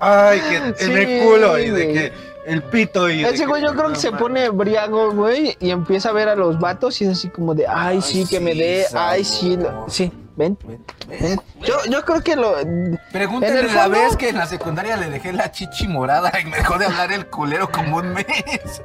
Ay, 0.01 0.41
que 0.49 0.57
en 0.57 0.75
Sí, 0.77 0.93
el 0.93 1.23
culo 1.25 1.59
y 1.59 1.71
de 1.71 1.93
que 1.93 2.13
el 2.47 2.63
pito 2.63 3.09
y. 3.11 3.25
Ese 3.25 3.47
güey 3.47 3.63
yo 3.63 3.73
creo 3.73 3.85
que 3.85 3.91
no 3.91 3.95
se 3.97 4.13
pone 4.13 4.49
briago, 4.51 5.13
güey, 5.13 5.57
y 5.61 5.71
empieza 5.71 6.11
a 6.11 6.13
ver 6.13 6.29
a 6.29 6.37
los 6.37 6.59
vatos 6.61 7.01
y 7.01 7.05
es 7.07 7.11
así 7.13 7.29
como 7.29 7.55
de, 7.55 7.67
ay, 7.67 8.01
sí, 8.03 8.21
Ay, 8.21 8.27
que 8.27 8.41
me 8.41 8.55
dé, 8.55 8.87
ay, 8.95 9.25
sí, 9.25 9.57
lo- 9.57 9.87
sí. 9.89 10.13
Ven, 10.37 10.57
Ven, 10.67 10.85
ven. 11.09 11.41
Yo, 11.63 11.75
yo 11.91 12.05
creo 12.05 12.21
que 12.23 12.37
lo. 12.37 12.59
El 12.59 12.99
la 13.75 13.89
vez 13.89 14.17
que 14.17 14.29
en 14.29 14.37
la 14.37 14.47
secundaria 14.47 14.97
le 14.97 15.11
dejé 15.11 15.33
la 15.33 15.51
chichi 15.51 15.89
morada 15.89 16.31
y 16.41 16.45
me 16.45 16.59
dejó 16.59 16.79
de 16.79 16.87
hablar 16.87 17.13
el 17.13 17.27
culero 17.27 17.71
como 17.71 17.97
un 17.97 18.13
mes. 18.13 18.27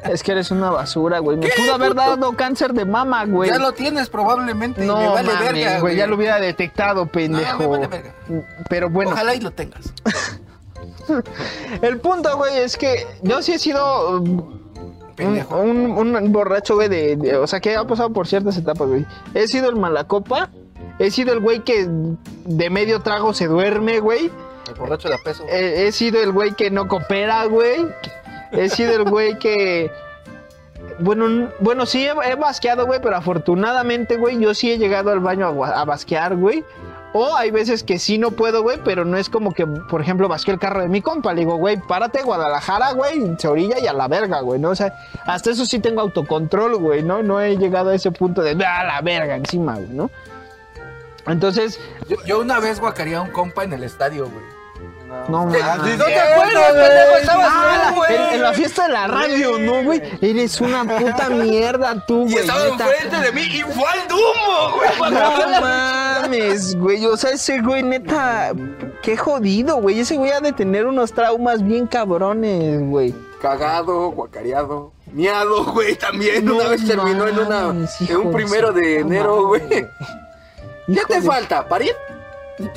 Es 0.03 0.23
que 0.23 0.31
eres 0.31 0.51
una 0.51 0.69
basura, 0.69 1.19
güey. 1.19 1.37
Me 1.37 1.47
¿Qué, 1.47 1.53
pudo 1.61 1.73
haber 1.75 1.93
dado 1.93 2.33
cáncer 2.35 2.73
de 2.73 2.85
mama, 2.85 3.25
güey. 3.25 3.49
Ya 3.49 3.57
lo 3.59 3.73
tienes 3.73 4.09
probablemente 4.09 4.83
y 4.83 4.87
no, 4.87 4.97
me 4.97 5.07
vale 5.09 5.33
mames, 5.33 5.53
verga, 5.53 5.79
güey. 5.79 5.95
Ya 5.95 6.07
lo 6.07 6.15
hubiera 6.15 6.39
detectado, 6.39 7.05
pendejo. 7.05 7.59
me 7.59 7.67
vale 7.67 7.87
verga. 7.87 8.13
Pero 8.69 8.89
bueno, 8.89 9.11
Ojalá 9.11 9.35
y 9.35 9.41
lo 9.41 9.51
tengas. 9.51 9.93
el 11.81 11.99
punto, 11.99 12.37
güey, 12.37 12.57
es 12.57 12.77
que 12.77 13.05
yo 13.21 13.41
sí 13.41 13.53
he 13.53 13.59
sido 13.59 14.19
um, 14.21 14.61
un- 15.19 16.15
un 16.15 16.31
borracho, 16.31 16.75
güey, 16.75 16.89
de, 16.89 17.15
de- 17.15 17.37
O 17.37 17.47
sea, 17.47 17.59
que 17.59 17.75
ha 17.75 17.83
pasado 17.85 18.11
por 18.11 18.27
ciertas 18.27 18.57
etapas, 18.57 18.87
güey. 18.87 19.05
He 19.33 19.47
sido 19.47 19.69
el 19.69 19.75
malacopa. 19.75 20.49
He 21.01 21.09
sido 21.09 21.33
el 21.33 21.39
güey 21.39 21.61
que 21.61 21.87
de 22.45 22.69
medio 22.69 22.99
trago 22.99 23.33
se 23.33 23.47
duerme, 23.47 23.99
güey. 23.99 24.29
El 24.67 24.75
borracho 24.77 25.09
de 25.09 25.17
peso. 25.17 25.43
He, 25.49 25.87
he 25.87 25.91
sido 25.91 26.21
el 26.21 26.31
güey 26.31 26.51
que 26.51 26.69
no 26.69 26.87
coopera, 26.87 27.43
güey. 27.45 27.87
He 28.51 28.69
sido 28.69 28.93
el 28.93 29.09
güey 29.09 29.39
que. 29.39 29.89
Bueno, 30.99 31.49
bueno, 31.59 31.87
sí 31.87 32.05
he, 32.05 32.11
he 32.29 32.35
basqueado, 32.35 32.85
güey, 32.85 33.01
pero 33.01 33.15
afortunadamente, 33.15 34.17
güey, 34.17 34.39
yo 34.39 34.53
sí 34.53 34.71
he 34.71 34.77
llegado 34.77 35.11
al 35.11 35.21
baño 35.21 35.47
a, 35.63 35.85
basquear, 35.85 36.35
güey. 36.35 36.63
O 37.13 37.35
hay 37.35 37.49
veces 37.49 37.83
que 37.83 37.97
sí 37.97 38.19
no 38.19 38.31
puedo, 38.31 38.61
güey, 38.61 38.77
pero 38.85 39.03
no 39.03 39.17
es 39.17 39.27
como 39.27 39.53
que, 39.53 39.65
por 39.65 40.01
ejemplo, 40.01 40.27
basqué 40.27 40.51
el 40.51 40.59
carro 40.59 40.81
de 40.81 40.87
mi 40.87 41.01
compa. 41.01 41.33
Le 41.33 41.41
digo, 41.41 41.55
güey, 41.55 41.77
párate, 41.77 42.21
Guadalajara, 42.21 42.91
güey, 42.93 43.35
se 43.39 43.47
orilla 43.47 43.79
y 43.79 43.87
a 43.87 43.93
la 43.93 44.07
verga, 44.07 44.41
güey, 44.41 44.59
¿no? 44.59 44.69
O 44.69 44.75
sea, 44.75 44.93
hasta 45.25 45.49
eso 45.49 45.65
sí 45.65 45.79
tengo 45.79 45.99
autocontrol, 46.01 46.77
güey, 46.77 47.01
¿no? 47.01 47.23
No 47.23 47.41
he 47.41 47.57
llegado 47.57 47.89
a 47.89 47.95
ese 47.95 48.11
punto 48.11 48.43
de, 48.43 48.51
a 48.63 48.83
la 48.83 49.01
verga 49.01 49.35
encima, 49.35 49.75
güey, 49.75 49.89
¿no? 49.89 50.11
Entonces, 51.27 51.79
Yo, 52.07 52.17
yo 52.25 52.39
una 52.39 52.59
vez 52.59 52.79
guacaría 52.79 53.17
a 53.19 53.21
un 53.21 53.31
compa 53.31 53.63
en 53.63 53.73
el 53.73 53.83
estadio, 53.83 54.29
güey. 54.29 54.45
no 55.29 55.51
¿Te- 55.51 55.59
mames. 55.59 55.97
¿No 55.97 56.05
te 56.05 56.19
acuerdas, 56.19 56.71
pendejo? 56.73 57.17
Estabas 57.19 57.47
Ah, 57.51 57.85
tú, 57.89 57.95
güey. 57.95 58.15
en, 58.15 58.21
en 58.35 58.41
la 58.41 58.53
fiesta 58.53 58.83
de 58.87 58.93
la 58.93 59.07
radio, 59.07 59.59
¿no, 59.59 59.83
güey? 59.83 60.01
Eres 60.21 60.61
una 60.61 60.83
puta 60.85 61.29
mierda 61.29 62.05
tú, 62.05 62.21
Y 62.27 62.31
güey. 62.31 62.35
estaba 62.45 62.63
neta. 62.65 62.85
enfrente 62.89 63.17
de 63.19 63.31
mí 63.33 63.41
y 63.41 63.61
fue 63.61 63.83
al 63.89 64.07
Dumbo, 64.07 64.77
güey. 64.77 65.11
No 65.11 65.61
mames, 65.61 66.75
güey. 66.77 67.05
O 67.05 67.17
sea, 67.17 67.31
ese 67.31 67.59
güey, 67.61 67.83
neta, 67.83 68.53
qué 69.03 69.17
jodido, 69.17 69.77
güey. 69.77 69.99
Ese 69.99 70.15
güey 70.15 70.31
ha 70.31 70.39
de 70.39 70.53
tener 70.53 70.85
unos 70.85 71.11
traumas 71.13 71.61
bien 71.63 71.87
cabrones, 71.87 72.81
güey. 72.89 73.13
Cagado, 73.41 74.11
guacareado, 74.11 74.91
miado, 75.11 75.65
güey, 75.73 75.95
también. 75.95 76.45
No 76.45 76.55
una 76.57 76.69
vez 76.69 76.85
terminó 76.87 77.27
en 77.27 77.37
una 77.39 77.87
en 78.07 78.15
un 78.17 78.31
primero 78.31 78.71
de 78.71 78.99
enero, 78.99 79.47
güey. 79.47 79.61
¿Qué 80.93 81.01
te 81.07 81.21
falta? 81.21 81.67
¿Parir? 81.67 81.93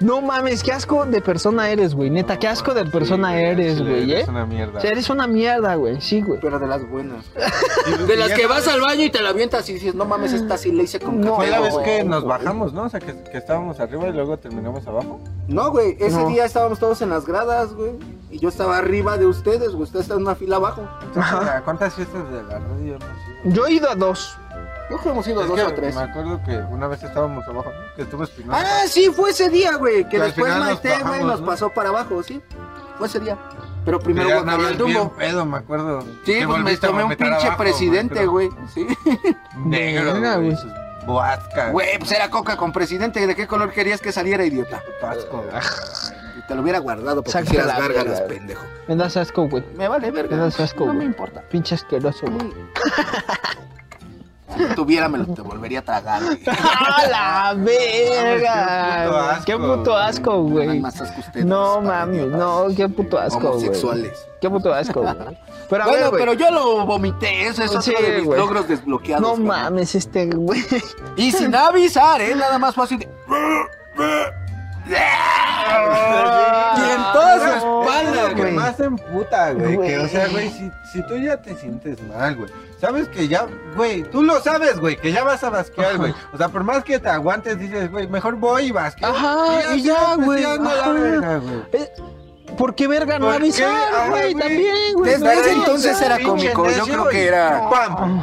No 0.00 0.20
mames, 0.20 0.62
qué 0.62 0.72
asco 0.72 1.06
de 1.06 1.20
persona 1.22 1.70
eres, 1.70 1.94
güey. 1.94 2.10
Neta, 2.10 2.38
qué 2.38 2.48
asco 2.48 2.74
de 2.74 2.84
persona 2.84 3.40
eres, 3.40 3.80
güey, 3.80 4.12
¿eh? 4.12 4.20
Es 4.20 4.28
una 4.28 4.44
mierda. 4.44 4.78
O 4.78 4.80
sea, 4.80 4.90
eres 4.90 5.08
una 5.08 5.26
mierda, 5.26 5.74
güey. 5.76 6.00
Sí, 6.02 6.20
güey. 6.20 6.38
Pero 6.40 6.58
de 6.58 6.66
las 6.66 6.86
buenas. 6.88 7.24
De 8.06 8.16
las 8.16 8.32
que 8.32 8.46
vas 8.46 8.66
al 8.68 8.80
baño 8.80 9.04
y 9.04 9.10
te 9.10 9.22
la 9.22 9.30
avientas 9.30 9.68
y 9.68 9.74
dices, 9.74 9.94
no 9.94 10.04
mames, 10.04 10.32
esta 10.32 10.56
sí 10.58 10.72
le 10.72 10.82
hice 10.84 11.00
con 11.00 11.20
No, 11.20 11.36
café. 11.36 11.36
Fue 11.36 11.50
la 11.50 11.60
vez 11.60 11.76
que 11.78 12.04
nos 12.04 12.24
bajamos, 12.24 12.72
¿no? 12.72 12.82
O 12.84 12.88
sea, 12.88 13.00
que, 13.00 13.14
que 13.30 13.38
estábamos 13.38 13.80
arriba 13.80 14.08
y 14.08 14.12
luego 14.12 14.36
terminamos 14.38 14.86
abajo. 14.86 15.20
No, 15.48 15.70
güey, 15.70 15.96
ese 16.00 16.16
No. 16.18 16.28
día 16.28 16.44
estábamos 16.44 16.78
todos 16.78 17.00
en 17.02 17.10
las 17.10 17.24
gradas, 17.26 17.74
güey. 17.74 17.92
Y 18.30 18.38
yo 18.38 18.48
estaba 18.48 18.78
arriba 18.78 19.16
de 19.16 19.26
ustedes, 19.26 19.70
güey. 19.70 19.84
Ustedes 19.84 20.04
están 20.04 20.18
en 20.18 20.24
una 20.24 20.34
fila 20.34 20.56
abajo. 20.56 20.86
Entonces, 21.02 21.32
¿a 21.32 21.62
¿Cuántas 21.64 21.94
fiestas 21.94 22.30
de 22.30 22.42
la 22.42 22.58
radio? 22.58 22.98
Yo 23.44 23.66
he 23.66 23.72
ido 23.72 23.88
a 23.90 23.94
dos. 23.94 24.36
Yo 24.94 25.00
creo 25.00 25.02
que 25.02 25.08
hemos 25.10 25.26
ido 25.26 25.42
Es 25.42 25.48
dos 25.48 25.56
que 25.56 25.64
o 25.64 25.74
tres. 25.74 25.96
Me 25.96 26.02
acuerdo 26.02 26.40
que 26.44 26.56
una 26.72 26.86
vez 26.86 27.02
estábamos 27.02 27.46
abajo, 27.48 27.70
¿no? 27.70 27.94
que 27.96 28.02
estuvo 28.02 28.22
Espinosa. 28.22 28.60
Ah, 28.64 28.86
sí, 28.86 29.10
fue 29.10 29.30
ese 29.30 29.48
día, 29.48 29.74
güey. 29.74 30.08
Que 30.08 30.20
después 30.20 30.56
Maite, 30.56 31.02
güey, 31.02 31.24
nos 31.24 31.40
¿no? 31.40 31.46
pasó 31.46 31.68
para 31.70 31.88
abajo, 31.88 32.22
sí. 32.22 32.40
Fue 32.96 33.08
ese 33.08 33.18
día. 33.18 33.36
Pero 33.84 33.98
primero 33.98 34.38
andabas 34.38 34.70
el 34.70 34.76
bien 34.76 34.94
Dumbo. 34.94 35.12
pedo, 35.16 35.44
me 35.44 35.58
acuerdo. 35.58 36.02
Sí, 36.24 36.38
pues 36.46 36.62
me 36.62 36.76
tomé 36.76 37.02
un 37.02 37.10
pinche 37.10 37.24
abajo, 37.46 37.56
presidente, 37.58 38.24
güey. 38.26 38.50
Sí. 38.72 38.86
Negro, 39.64 40.14
güey. 40.20 40.56
Boazca. 41.06 41.70
Güey, 41.70 41.98
pues 41.98 42.12
era 42.12 42.30
coca 42.30 42.56
con 42.56 42.72
presidente. 42.72 43.26
¿De 43.26 43.34
qué 43.34 43.48
color 43.48 43.72
querías 43.72 44.00
que 44.00 44.12
saliera, 44.12 44.44
idiota? 44.44 44.80
Pasco. 45.00 45.44
Y 46.38 46.46
te 46.46 46.54
lo 46.54 46.62
hubiera 46.62 46.78
guardado 46.78 47.16
porque 47.16 47.32
Sácate 47.32 47.50
hicieras 47.56 47.66
la 47.66 47.80
gárgaras, 47.80 48.20
pendejo. 48.22 48.64
Me 48.86 48.94
das 48.94 49.16
asco, 49.16 49.48
güey. 49.48 49.64
Me 49.76 49.88
vale 49.88 50.12
verga. 50.12 50.36
Me 50.36 50.42
das 50.42 50.60
asco, 50.60 50.86
No 50.86 50.94
me 50.94 51.04
importa. 51.04 51.42
Pinche 51.50 51.74
asqueroso, 51.74 52.26
güey. 52.26 52.54
Si 54.68 54.74
tuviera, 54.74 55.08
me 55.08 55.18
lo 55.18 55.26
te 55.26 55.42
volvería 55.42 55.80
a 55.80 55.82
tragar, 55.82 56.22
güey. 56.24 56.40
¡A 56.46 57.06
la 57.08 57.54
verga! 57.56 59.40
Qué 59.44 59.52
¡Qué 59.52 59.58
puto 59.58 59.96
asco, 59.96 60.42
güey! 60.42 60.82
No 61.44 61.80
mames, 61.80 62.26
no, 62.28 62.66
qué 62.76 62.88
puto 62.88 63.18
asco, 63.18 63.40
güey. 63.40 63.52
Homosexuales. 63.52 64.26
Qué 64.40 64.50
puto 64.50 64.72
asco, 64.72 65.02
güey. 65.02 65.14
Pero 65.70 65.84
a 65.84 65.86
Bueno, 65.86 66.10
ver, 66.10 66.20
pero 66.20 66.32
yo 66.34 66.50
lo 66.50 66.84
vomité. 66.86 67.46
Ese 67.46 67.64
es 67.64 67.70
otro 67.70 67.82
Sí, 67.82 67.94
de 68.00 68.18
mis 68.20 68.26
logros 68.36 68.68
desbloqueados. 68.68 69.38
No 69.38 69.42
mames, 69.42 69.94
este 69.94 70.26
güey. 70.26 70.62
Y 71.16 71.32
sin 71.32 71.54
avisar, 71.54 72.20
¿eh? 72.20 72.34
Nada 72.34 72.58
más 72.58 72.76
así 72.76 72.96
de... 72.96 73.08
Y 76.76 76.90
en 76.90 77.02
toda 77.12 77.38
su 77.38 77.56
espalda, 77.56 78.32
güey. 78.36 78.52
más 78.52 78.78
emputa, 78.80 79.52
güey. 79.52 79.78
Que, 79.80 79.98
o 79.98 80.08
sea, 80.08 80.28
Güey. 80.28 80.50
si, 80.50 80.70
si 80.92 81.02
tú 81.06 81.16
ya 81.16 81.36
te 81.40 81.54
sientes 81.56 81.98
mal, 82.08 82.36
güey. 82.36 82.50
Sabes 82.80 83.08
que 83.08 83.26
ya, 83.28 83.46
güey, 83.76 84.02
tú 84.02 84.22
lo 84.22 84.40
sabes, 84.40 84.78
güey, 84.78 84.96
que 84.96 85.10
ya 85.12 85.24
vas 85.24 85.42
a 85.42 85.50
basquear, 85.50 85.96
güey. 85.96 86.14
O 86.32 86.36
sea, 86.36 86.48
por 86.48 86.64
más 86.64 86.84
que 86.84 86.98
te 86.98 87.08
aguantes, 87.08 87.58
dices, 87.58 87.90
güey, 87.90 88.06
mejor 88.08 88.36
voy 88.36 88.64
y 88.66 88.70
basqueo. 88.72 89.08
Ajá, 89.08 89.74
y 89.74 89.82
ya, 89.82 90.16
güey. 90.16 90.44
Eh, 91.72 91.88
¿Por 92.58 92.74
qué 92.74 92.86
verga 92.86 93.18
no 93.18 93.30
avisar, 93.30 94.10
güey? 94.10 94.34
También, 94.34 94.94
güey. 94.94 95.12
Desde 95.12 95.32
ese 95.40 95.52
entonces 95.52 96.00
era 96.00 96.20
cómico. 96.20 96.70
Yo 96.70 96.84
creo 96.84 97.08
que 97.08 97.26
era... 97.26 97.68
¡Pam! 97.70 98.22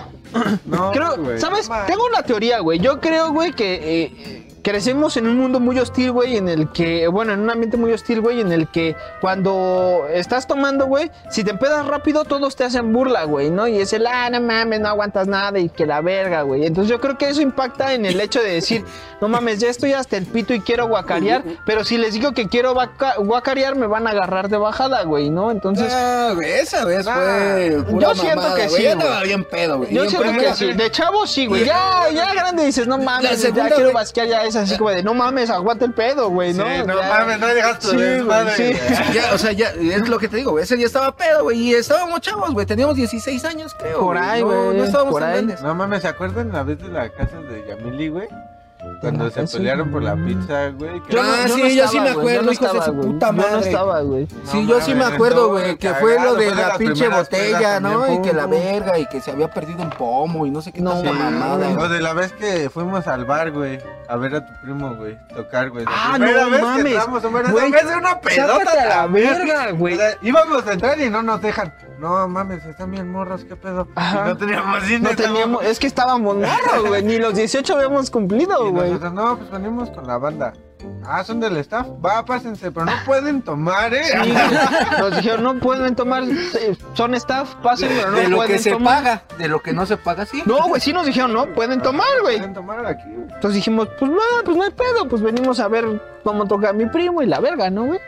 No, 0.65 0.91
Creo, 0.91 1.37
¿sabes? 1.39 1.69
Tengo 1.87 2.05
una 2.05 2.21
teoría, 2.23 2.59
güey. 2.59 2.79
Yo 2.79 3.01
creo, 3.01 3.33
güey, 3.33 3.51
que 3.51 4.03
eh, 4.03 4.47
crecemos 4.63 5.17
en 5.17 5.27
un 5.27 5.37
mundo 5.37 5.59
muy 5.59 5.77
hostil, 5.79 6.11
güey, 6.11 6.37
en 6.37 6.47
el 6.49 6.71
que, 6.71 7.07
bueno, 7.07 7.33
en 7.33 7.39
un 7.41 7.49
ambiente 7.49 7.77
muy 7.77 7.91
hostil, 7.93 8.21
güey, 8.21 8.41
en 8.41 8.51
el 8.51 8.67
que 8.67 8.95
cuando 9.19 10.05
estás 10.11 10.47
tomando, 10.47 10.85
güey, 10.87 11.11
si 11.29 11.43
te 11.43 11.51
empedas 11.51 11.85
rápido, 11.87 12.25
todos 12.25 12.55
te 12.55 12.63
hacen 12.63 12.93
burla, 12.93 13.23
güey, 13.23 13.49
¿no? 13.49 13.67
Y 13.67 13.79
es 13.79 13.93
el, 13.93 14.05
ah, 14.07 14.29
no 14.29 14.41
mames, 14.41 14.79
no 14.79 14.89
aguantas 14.89 15.27
nada 15.27 15.57
y 15.59 15.69
que 15.69 15.85
la 15.85 16.01
verga, 16.01 16.43
güey. 16.43 16.65
Entonces 16.65 16.89
yo 16.89 16.99
creo 17.01 17.17
que 17.17 17.29
eso 17.29 17.41
impacta 17.41 17.93
en 17.93 18.05
el 18.05 18.19
hecho 18.21 18.41
de 18.41 18.51
decir, 18.53 18.83
no 19.19 19.27
mames, 19.29 19.59
ya 19.59 19.69
estoy 19.69 19.93
hasta 19.93 20.17
el 20.17 20.25
pito 20.25 20.53
y 20.53 20.61
quiero 20.61 20.87
guacarear, 20.87 21.43
pero 21.65 21.83
si 21.83 21.97
les 21.97 22.13
digo 22.13 22.31
que 22.33 22.47
quiero 22.47 22.75
guacarear, 23.17 23.75
me 23.75 23.87
van 23.87 24.07
a 24.07 24.11
agarrar 24.11 24.49
de 24.49 24.57
bajada, 24.57 25.03
güey, 25.03 25.29
¿no? 25.29 25.51
Entonces... 25.51 25.91
Ah, 25.91 26.31
güey, 26.35 26.51
esa 26.51 26.85
vez 26.85 27.03
fue 27.05 27.83
pura 27.89 28.07
Yo 28.07 28.15
siento 28.15 28.35
mamada, 28.41 28.55
que 28.55 28.67
güey. 28.67 28.77
sí, 28.77 28.83
Yo 28.83 28.91
andaba 28.91 29.15
güey. 29.17 29.27
bien 29.27 29.43
pedo, 29.45 29.77
güey. 29.79 29.93
Yo 29.93 30.01
Bien 30.03 30.09
siento 30.09 30.39
que 30.39 30.53
sí. 30.53 30.73
De 30.73 30.91
chavo 30.91 31.25
sí, 31.25 31.45
güey. 31.47 31.65
Ya, 31.65 32.07
ya 32.13 32.33
grande 32.33 32.65
dices, 32.65 32.87
no 32.87 32.97
mames, 32.97 33.41
ya 33.41 33.51
quiero 33.51 33.77
güey. 33.77 33.93
basquear, 33.93 34.27
ya 34.27 34.50
es 34.59 34.69
así 34.69 34.77
como 34.77 34.89
de, 34.91 35.03
no 35.03 35.13
mames, 35.13 35.49
aguanta 35.49 35.85
el 35.85 35.93
pedo, 35.93 36.29
güey, 36.29 36.53
¿no? 36.53 36.63
Sí, 36.65 36.83
no 36.85 36.99
Ya. 37.01 37.07
mames, 37.09 37.39
no 37.39 37.47
dejas 37.47 37.79
tu 37.79 37.87
Sí, 37.89 37.95
güey, 37.95 38.07
desmadre, 38.09 38.55
sí. 38.55 38.73
Ya, 39.13 39.33
o 39.33 39.37
sea, 39.37 39.51
ya, 39.51 39.69
es 39.69 40.07
lo 40.07 40.19
que 40.19 40.27
te 40.27 40.37
digo, 40.37 40.51
güey. 40.51 40.63
Ese 40.63 40.75
día 40.75 40.85
estaba 40.85 41.15
pedo, 41.15 41.43
güey. 41.43 41.57
Y 41.59 41.73
estábamos 41.73 42.21
chavos, 42.21 42.51
güey. 42.51 42.65
Teníamos 42.65 42.95
16 42.95 43.43
años, 43.45 43.73
creo. 43.77 43.99
Por 43.99 44.17
ahí, 44.17 44.41
No- 44.41 44.47
güey, 44.47 44.77
No, 44.77 44.83
estábamos 44.83 45.11
por 45.13 45.21
tan 45.21 45.29
ahí. 45.29 45.35
grandes. 45.37 45.61
No 45.61 45.73
mames, 45.75 46.01
¿se 46.03 46.07
acuerdan 46.07 46.51
la 46.51 46.63
vez 46.63 46.79
de 46.79 46.87
la 46.89 47.09
casa 47.09 47.37
de 47.41 47.65
Yamili, 47.67 48.09
güey? 48.09 48.27
Cuando 48.99 49.29
se 49.29 49.41
casa? 49.41 49.57
pelearon 49.57 49.91
por 49.91 50.03
la 50.03 50.15
pizza, 50.15 50.69
güey. 50.69 50.99
que- 51.01 51.13
Yo 51.13 51.21
Ah, 51.21 51.45
no- 51.47 51.53
sí, 51.55 51.61
no 51.61 51.67
yo 51.69 51.87
sí 51.87 51.99
me 51.99 52.09
acuerdo, 52.09 52.41
no 52.43 52.51
hijos 52.51 52.59
de 52.59 52.65
estaba, 52.67 52.85
su 52.85 52.93
güey. 52.93 53.07
puta 53.07 53.25
Yo 53.27 53.31
no 53.33 53.41
madre. 53.43 53.59
estaba, 53.69 54.01
güey. 54.01 54.27
Sí, 54.27 54.61
No 54.63 54.69
yo 54.69 54.81
sí 54.81 54.93
me 54.95 55.03
acuerdo, 55.05 55.49
güey, 55.49 55.75
que 55.77 55.93
fue 55.95 56.19
lo 56.23 56.35
de 56.35 56.55
la 56.55 56.77
pinche 56.77 57.07
botella, 57.07 57.79
¿no? 57.79 57.99
también, 58.01 58.19
Y 58.23 58.27
que 58.27 58.33
la 58.33 58.45
verga, 58.47 58.97
y 58.99 59.05
que 59.07 59.21
se 59.21 59.31
había 59.31 59.47
perdido 59.49 59.81
un 59.83 59.89
pomo, 59.91 60.45
y 60.45 60.51
no 60.51 60.61
sé 60.61 60.71
qué 60.71 60.81
No, 60.81 60.91
tanta 60.93 61.09
sí, 61.11 61.15
mamada. 61.17 61.87
de 61.89 61.99
la 62.01 62.13
vez 62.13 62.33
que 62.33 62.69
fuimos 62.69 63.07
al 63.07 63.25
bar, 63.25 63.51
güey, 63.51 63.79
a 64.07 64.15
ver 64.17 64.35
a 64.35 64.45
tu 64.45 64.53
primo, 64.61 64.95
güey, 64.95 65.17
tocar, 65.35 65.69
güey. 65.69 65.85
Ah, 65.87 66.17
no 66.19 66.25
vez 66.25 66.61
mames. 66.61 66.83
Que 66.85 66.91
entramos, 66.95 67.51
Güey, 67.51 67.71
vez 67.71 67.83
era 67.83 67.97
una 67.97 68.19
pedota 68.19 68.85
la 68.87 69.07
verga, 69.07 69.71
güey. 69.71 69.93
O 69.93 69.97
sea, 69.97 70.17
íbamos 70.21 70.67
a 70.67 70.73
entrar 70.73 70.99
y 70.99 71.09
no 71.09 71.21
nos 71.23 71.41
dejan. 71.41 71.73
No 71.99 72.27
mames, 72.27 72.65
están 72.65 72.89
bien 72.89 73.11
morros, 73.11 73.43
qué 73.43 73.55
pedo. 73.55 73.87
No 74.25 74.35
teníamos 74.35 74.81
No 74.81 74.87
cine. 74.87 75.15
teníamos, 75.15 75.63
es 75.63 75.77
que 75.77 75.85
estábamos 75.85 76.35
morros, 76.35 76.87
güey, 76.87 77.03
ni 77.03 77.17
los 77.19 77.35
18 77.35 77.75
habíamos 77.75 78.09
cumplido, 78.09 78.70
güey. 78.71 78.91
no, 79.13 79.37
pues 79.37 79.51
venimos 79.51 79.89
con 79.91 80.07
la 80.07 80.17
banda. 80.17 80.53
Ah, 81.05 81.23
son 81.23 81.39
del 81.39 81.57
staff. 81.57 81.87
Va, 82.03 82.25
pásense, 82.25 82.71
pero 82.71 82.85
no 82.85 82.91
pueden 83.05 83.41
tomar, 83.43 83.93
¿eh? 83.93 84.03
Sí. 84.03 84.33
Nos 84.99 85.15
dijeron, 85.15 85.43
no 85.43 85.59
pueden 85.59 85.95
tomar, 85.95 86.23
eh, 86.23 86.75
son 86.93 87.13
staff, 87.13 87.53
pasen, 87.61 87.89
pero 87.95 88.11
no 88.11 88.17
de 88.17 88.27
lo 88.29 88.37
pueden 88.37 88.51
que 88.53 88.59
se 88.59 88.71
tomar. 88.71 89.03
paga, 89.03 89.23
de 89.37 89.47
lo 89.47 89.61
que 89.61 89.73
no 89.73 89.85
se 89.85 89.97
paga, 89.97 90.25
sí. 90.25 90.41
No, 90.45 90.67
güey, 90.67 90.81
sí 90.81 90.91
nos 90.91 91.05
dijeron, 91.05 91.33
no, 91.33 91.45
pueden 91.53 91.81
tomar, 91.81 92.07
güey. 92.21 92.37
Pueden 92.37 92.53
tomar 92.55 92.85
aquí, 92.85 93.03
güey. 93.05 93.23
Entonces 93.23 93.53
dijimos, 93.55 93.89
pues 93.99 94.09
no, 94.09 94.17
pues 94.43 94.57
no 94.57 94.63
hay 94.63 94.71
pedo, 94.71 95.07
pues 95.07 95.21
venimos 95.21 95.59
a 95.59 95.67
ver 95.67 95.85
cómo 96.23 96.47
toca 96.47 96.73
mi 96.73 96.87
primo 96.87 97.21
y 97.21 97.27
la 97.27 97.39
verga, 97.39 97.69
¿no, 97.69 97.85
güey? 97.85 97.99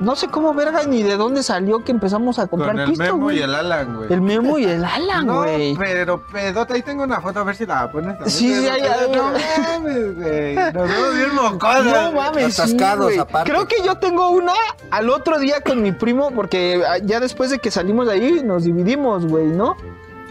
No 0.00 0.16
sé 0.16 0.28
cómo 0.28 0.52
verga 0.54 0.82
ni 0.84 1.02
de 1.02 1.16
dónde 1.16 1.42
salió 1.42 1.84
que 1.84 1.92
empezamos 1.92 2.38
a 2.38 2.46
comprar 2.46 2.72
Con 2.72 2.80
el 2.80 2.88
pisto, 2.88 3.04
Memo 3.04 3.18
güey. 3.24 3.38
y 3.38 3.42
el 3.42 3.54
Alan, 3.54 3.96
güey. 3.96 4.12
El 4.12 4.20
Memo 4.22 4.58
y 4.58 4.64
el 4.64 4.84
Alan, 4.84 5.26
No, 5.26 5.42
güey. 5.42 5.76
pero 5.76 6.22
pedota, 6.26 6.74
ahí 6.74 6.82
tengo 6.82 7.04
una 7.04 7.20
foto, 7.20 7.40
a 7.40 7.44
ver 7.44 7.54
si 7.56 7.66
la 7.66 7.90
pones 7.92 8.18
también. 8.18 8.30
Sí, 8.30 8.54
sí, 8.54 8.68
ahí- 8.68 8.82
No 9.14 9.24
mames, 9.32 10.16
güey. 10.16 10.54
Nos 10.56 10.72
vemos 10.88 11.14
bien 11.16 11.34
mocosos. 11.34 11.84
No 11.84 12.12
mames, 12.12 12.54
sí, 12.54 12.62
Atascados, 12.62 13.04
güey. 13.06 13.18
aparte. 13.18 13.50
Creo 13.50 13.68
que 13.68 13.76
yo 13.84 13.94
tengo 13.96 14.28
una 14.30 14.54
al 14.90 15.10
otro 15.10 15.38
día 15.38 15.60
con 15.60 15.82
mi 15.82 15.92
primo, 15.92 16.30
porque 16.34 16.82
ya 17.04 17.20
después 17.20 17.50
de 17.50 17.58
que 17.58 17.70
salimos 17.70 18.06
de 18.06 18.12
ahí 18.14 18.42
nos 18.44 18.64
dividimos, 18.64 19.26
güey, 19.26 19.46
¿no? 19.46 19.76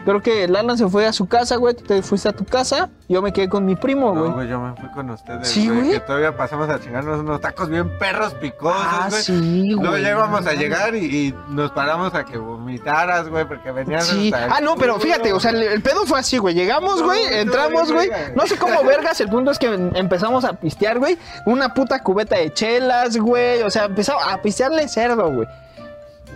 Creo 0.09 0.21
que 0.23 0.43
el 0.45 0.55
Alan 0.55 0.75
se 0.77 0.87
fue 0.89 1.05
a 1.05 1.13
su 1.13 1.27
casa, 1.27 1.55
güey, 1.57 1.75
tú 1.75 1.83
te 1.83 2.01
fuiste 2.01 2.29
a 2.29 2.31
tu 2.33 2.43
casa, 2.43 2.89
yo 3.07 3.21
me 3.21 3.31
quedé 3.31 3.47
con 3.47 3.63
mi 3.63 3.75
primo, 3.75 4.11
No, 4.13 4.21
güey. 4.21 4.31
güey, 4.31 4.47
yo 4.47 4.59
me 4.59 4.75
fui 4.75 4.89
con 4.89 5.07
ustedes, 5.11 5.47
Sí, 5.47 5.67
güey. 5.67 5.79
güey. 5.81 5.91
Que 5.91 5.99
todavía 5.99 6.35
pasamos 6.35 6.67
a 6.69 6.79
chingarnos 6.79 7.19
unos 7.19 7.39
tacos 7.41 7.69
bien 7.69 7.95
perros 7.99 8.33
picosos, 8.33 8.81
ah, 8.83 9.07
güey. 9.09 9.21
sí, 9.21 9.73
güey. 9.75 9.85
Luego 9.87 9.97
ya 9.99 10.09
íbamos 10.09 10.47
a 10.47 10.53
llegar 10.53 10.95
y, 10.95 11.05
y 11.27 11.35
nos 11.49 11.71
paramos 11.71 12.15
a 12.15 12.25
que 12.25 12.37
vomitaras, 12.37 13.29
güey, 13.29 13.45
porque 13.47 13.71
venían 13.71 14.01
Sí. 14.01 14.31
hasta 14.33 14.55
Ah, 14.55 14.61
no, 14.61 14.75
pero 14.77 14.93
culo. 14.93 15.05
fíjate, 15.05 15.31
o 15.31 15.39
sea, 15.39 15.51
el, 15.51 15.61
el 15.61 15.81
pedo 15.81 16.05
fue 16.05 16.19
así, 16.19 16.37
güey. 16.39 16.55
Llegamos, 16.55 17.03
güey, 17.03 17.21
entramos, 17.31 17.91
güey. 17.91 18.09
No 18.35 18.47
sé 18.47 18.57
cómo 18.57 18.83
vergas, 18.83 19.21
el 19.21 19.29
punto 19.29 19.51
es 19.51 19.59
que 19.59 19.67
em- 19.73 19.91
empezamos 19.95 20.43
a 20.43 20.53
pistear, 20.53 20.97
güey. 20.97 21.17
Una 21.45 21.73
puta 21.73 22.01
cubeta 22.01 22.35
de 22.37 22.51
chelas, 22.51 23.15
güey. 23.17 23.61
O 23.61 23.69
sea, 23.69 23.85
empezamos 23.85 24.23
a 24.27 24.41
pistearle 24.41 24.87
cerdo, 24.87 25.29
güey. 25.31 25.47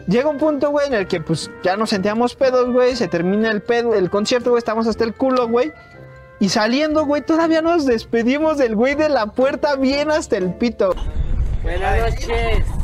Llega 0.07 0.29
un 0.29 0.37
punto, 0.37 0.69
güey, 0.69 0.87
en 0.87 0.93
el 0.93 1.07
que 1.07 1.21
pues 1.21 1.49
ya 1.63 1.77
nos 1.77 1.89
sentíamos 1.91 2.35
pedos, 2.35 2.71
güey. 2.71 2.95
Se 2.95 3.07
termina 3.07 3.51
el 3.51 3.61
pedo, 3.61 3.95
el 3.95 4.09
concierto, 4.09 4.49
güey. 4.49 4.59
Estamos 4.59 4.87
hasta 4.87 5.03
el 5.03 5.13
culo, 5.13 5.47
güey. 5.47 5.71
Y 6.39 6.49
saliendo, 6.49 7.05
güey, 7.05 7.21
todavía 7.21 7.61
nos 7.61 7.85
despedimos 7.85 8.57
del 8.57 8.75
güey 8.75 8.95
de 8.95 9.07
la 9.07 9.27
puerta 9.27 9.75
bien 9.75 10.11
hasta 10.11 10.37
el 10.37 10.53
pito. 10.53 10.93
Buenas 11.63 12.11
noches. 12.11 12.82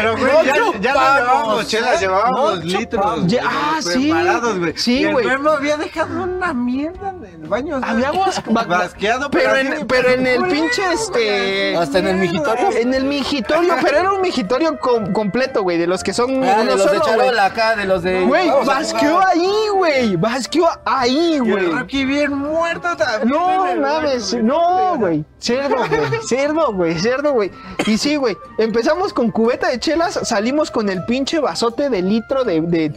Pero, 0.00 0.16
güey, 0.16 0.32
No 0.32 0.42
ya, 0.44 0.54
ya 0.80 0.92
llevábamos 0.92 1.66
chelas, 1.68 1.96
¿eh? 1.96 1.98
llevábamos 2.00 2.58
No 2.58 2.64
litros. 2.64 3.16
güey, 3.16 3.26
Ya- 3.28 3.42
ah, 3.44 3.78
sí. 3.80 4.10
preparados, 4.10 4.58
güey. 4.58 4.72
Sí, 4.76 4.98
Y 5.00 5.04
el 5.04 5.12
güey. 5.12 5.26
Memo 5.26 5.50
había 5.50 5.76
dejado 5.76 6.22
una 6.22 6.54
mierda 6.54 7.08
en 7.10 7.24
el 7.42 7.48
baño. 7.48 7.80
ba- 7.80 8.62
basqueado, 8.64 9.30
pero 9.30 9.56
en- 9.56 9.70
de- 9.70 9.84
pero 9.86 10.10
en 10.10 10.26
el 10.26 10.42
pinche, 10.46 10.82
güey, 10.82 10.94
este- 10.94 11.76
Hasta 11.76 11.98
en 11.98 12.08
el 12.08 12.16
migitorio. 12.16 12.70
En 12.72 12.94
el 12.94 13.04
migitorio, 13.04 13.74
pero 13.82 13.98
era 13.98 14.12
un 14.12 14.20
migitorio 14.20 14.78
com- 14.78 15.12
completo, 15.12 15.62
güey, 15.62 15.78
de 15.78 15.86
los 15.86 16.02
que 16.02 16.12
son 16.12 16.42
Ah, 16.44 16.58
de 16.58 16.64
los 16.64 16.76
de 16.78 16.82
solo, 16.88 17.00
güey. 17.00 17.16
Charola 17.18 17.44
acá, 17.46 17.76
de 17.76 17.84
los 17.86 18.02
de. 18.02 18.22
Güey, 18.22 18.48
basqueó 18.64 19.20
ahí, 19.26 19.52
güey. 19.74 20.16
Basqueó 20.16 20.68
ahí, 20.84 21.38
güey. 21.38 21.66
Rocky 21.72 22.04
bien 22.04 22.32
muerto 22.34 22.96
también. 22.96 23.28
No 23.28 23.76
mames, 23.76 24.34
no, 24.34 24.96
güey. 24.96 25.24
Cerdo, 25.40 25.76
güey. 25.76 26.20
Cerdo, 26.28 26.72
güey. 26.72 26.98
Cerdo, 26.98 27.32
güey. 27.32 27.50
Y 27.86 27.96
sí, 27.98 28.16
güey. 28.16 28.36
Empezamos 28.58 29.12
con 29.12 29.30
cubeta 29.30 29.68
de 29.68 29.78
chelas, 29.88 30.20
salimos 30.24 30.70
con 30.70 30.90
el 30.90 31.02
pinche 31.04 31.38
vasote 31.38 31.88
de 31.88 32.02
litro 32.02 32.44
de, 32.44 32.60
de- 32.60 32.90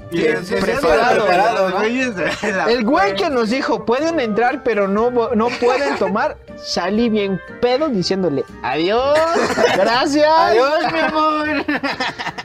preparado. 0.60 1.70
El 2.68 2.84
güey 2.84 3.16
que 3.16 3.30
nos 3.30 3.50
dijo, 3.50 3.86
pueden 3.86 4.20
entrar, 4.20 4.62
pero 4.64 4.90
no, 4.90 5.10
no 5.10 5.48
pueden 5.62 5.96
tomar, 6.00 6.36
salí 6.62 7.08
bien 7.10 7.40
pedo 7.62 7.88
diciéndole, 7.88 8.44
adiós, 8.62 9.18
gracias. 9.78 10.28
Adiós, 10.30 10.92
mi 10.92 11.00
amor. 11.00 11.48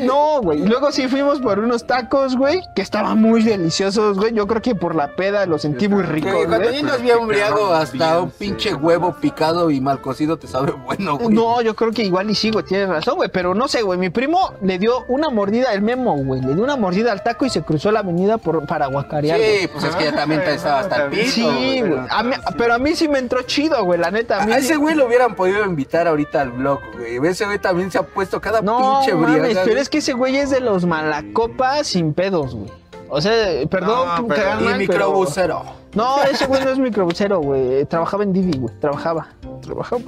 No, 0.00 0.40
güey. 0.42 0.62
Y 0.62 0.66
luego 0.66 0.92
sí 0.92 1.08
fuimos 1.08 1.40
por 1.40 1.58
unos 1.58 1.86
tacos, 1.86 2.36
güey, 2.36 2.60
que 2.74 2.82
estaban 2.82 3.20
muy 3.20 3.42
deliciosos, 3.42 4.18
güey. 4.18 4.32
Yo 4.34 4.46
creo 4.46 4.62
que 4.62 4.74
por 4.74 4.94
la 4.94 5.14
peda 5.14 5.46
los 5.46 5.62
sentí 5.62 5.88
muy 5.88 6.02
cuando 6.04 7.26
briago, 7.26 7.72
hasta 7.72 8.20
un 8.20 8.30
pinche 8.30 8.70
sí. 8.70 8.74
huevo 8.74 9.14
picado 9.20 9.70
y 9.70 9.80
mal 9.80 10.00
cocido 10.00 10.36
te 10.36 10.46
sabe 10.46 10.72
bueno, 10.72 11.16
güey. 11.18 11.34
No, 11.34 11.62
yo 11.62 11.74
creo 11.74 11.92
que 11.92 12.02
igual 12.02 12.30
y 12.30 12.34
sí, 12.34 12.50
güey, 12.50 12.64
tienes 12.64 12.88
razón, 12.88 13.16
güey. 13.16 13.30
Pero 13.30 13.54
no 13.54 13.68
sé, 13.68 13.73
güey. 13.82 13.98
Mi 13.98 14.10
primo 14.10 14.52
le 14.62 14.78
dio 14.78 15.04
una 15.08 15.30
mordida, 15.30 15.72
el 15.72 15.82
memo, 15.82 16.16
güey. 16.16 16.40
Le 16.40 16.54
dio 16.54 16.64
una 16.64 16.76
mordida 16.76 17.12
al 17.12 17.22
taco 17.22 17.44
y 17.46 17.50
se 17.50 17.62
cruzó 17.62 17.90
la 17.92 18.00
avenida 18.00 18.38
por, 18.38 18.66
para 18.66 18.86
guacarear. 18.86 19.38
Sí, 19.38 19.68
pues 19.72 19.84
es 19.84 19.96
que 19.96 20.04
ya 20.04 20.12
también 20.14 20.42
te 20.44 20.54
estaba 20.54 20.80
hasta 20.80 21.04
el. 21.06 21.26
Sí, 21.26 21.80
güey. 21.80 22.00
A 22.10 22.22
mí- 22.22 22.34
pero 22.58 22.74
a 22.74 22.78
mí 22.78 22.94
sí 22.94 23.08
me 23.08 23.18
entró 23.18 23.42
chido, 23.42 23.84
güey, 23.84 23.98
la 23.98 24.10
neta. 24.10 24.42
A 24.42 24.46
mí 24.46 24.52
A 24.52 24.58
ese 24.58 24.76
güey 24.76 24.94
lo 24.94 25.06
hubieran 25.06 25.34
podido 25.34 25.64
invitar 25.64 26.06
ahorita 26.08 26.40
al 26.40 26.50
blog, 26.50 26.80
güey. 26.96 27.18
Ese 27.30 27.44
güey 27.46 27.58
también 27.58 27.90
se 27.90 27.98
ha 27.98 28.02
puesto 28.02 28.40
cada 28.40 28.60
No, 28.62 29.00
pinche 29.00 29.14
briaga. 29.14 29.62
pero 29.64 29.80
es 29.80 29.88
que 29.88 29.98
ese 29.98 30.12
güey 30.12 30.36
es 30.36 30.50
de 30.50 30.60
los 30.60 30.84
malacopas 30.86 31.86
sin 31.88 32.14
pedos, 32.14 32.54
güey. 32.54 32.70
O 33.14 33.20
sea, 33.20 33.66
perdón 33.68 34.08
No, 34.22 34.28
pero- 34.28 34.42
hagan 34.50 34.60
Y 34.62 34.64
pero- 34.64 34.78
microbusero. 35.08 35.62
No, 35.94 36.22
ese 36.24 36.46
güey 36.46 36.62
no 36.64 36.70
es 36.70 36.78
microbusero, 36.78 37.38
güey. 37.38 37.84
Trabajaba 37.84 38.24
en 38.24 38.32
Didi, 38.32 38.58
güey. 38.58 38.74
Trabajaba. 38.80 39.28
Trabajaba. 39.62 40.02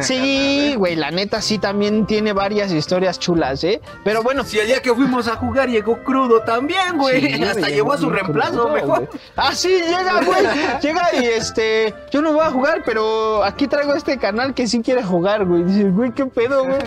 Sí, 0.00 0.74
güey, 0.76 0.96
la 0.96 1.10
neta 1.10 1.42
sí 1.42 1.58
también 1.58 2.06
tiene 2.06 2.32
varias 2.32 2.70
historias 2.72 3.18
chulas, 3.18 3.62
¿eh? 3.64 3.80
Pero 4.04 4.22
bueno. 4.22 4.44
Si 4.44 4.58
el 4.58 4.66
día 4.68 4.80
que 4.80 4.94
fuimos 4.94 5.28
a 5.28 5.36
jugar 5.36 5.68
llegó 5.68 5.98
crudo 6.04 6.40
también, 6.42 6.96
güey. 6.96 7.34
sí, 7.34 7.42
Hasta 7.42 7.68
llevó 7.68 7.92
a 7.92 7.98
su 7.98 8.08
reemplazo, 8.08 8.52
crudo, 8.52 8.68
mejor. 8.74 9.08
Ah, 9.36 9.54
sí, 9.54 9.68
llega, 9.68 10.22
güey. 10.24 10.46
Llega 10.80 11.02
y 11.20 11.24
este. 11.26 11.94
Yo 12.10 12.22
no 12.22 12.32
voy 12.32 12.44
a 12.44 12.50
jugar, 12.50 12.82
pero 12.84 13.42
aquí 13.44 13.66
traigo 13.66 13.94
este 13.94 14.18
canal 14.18 14.54
que 14.54 14.66
sí 14.66 14.80
quiere 14.80 15.02
jugar, 15.02 15.44
güey. 15.44 15.64
Dice, 15.64 15.84
güey, 15.90 16.12
qué 16.12 16.26
pedo, 16.26 16.64
güey. 16.64 16.78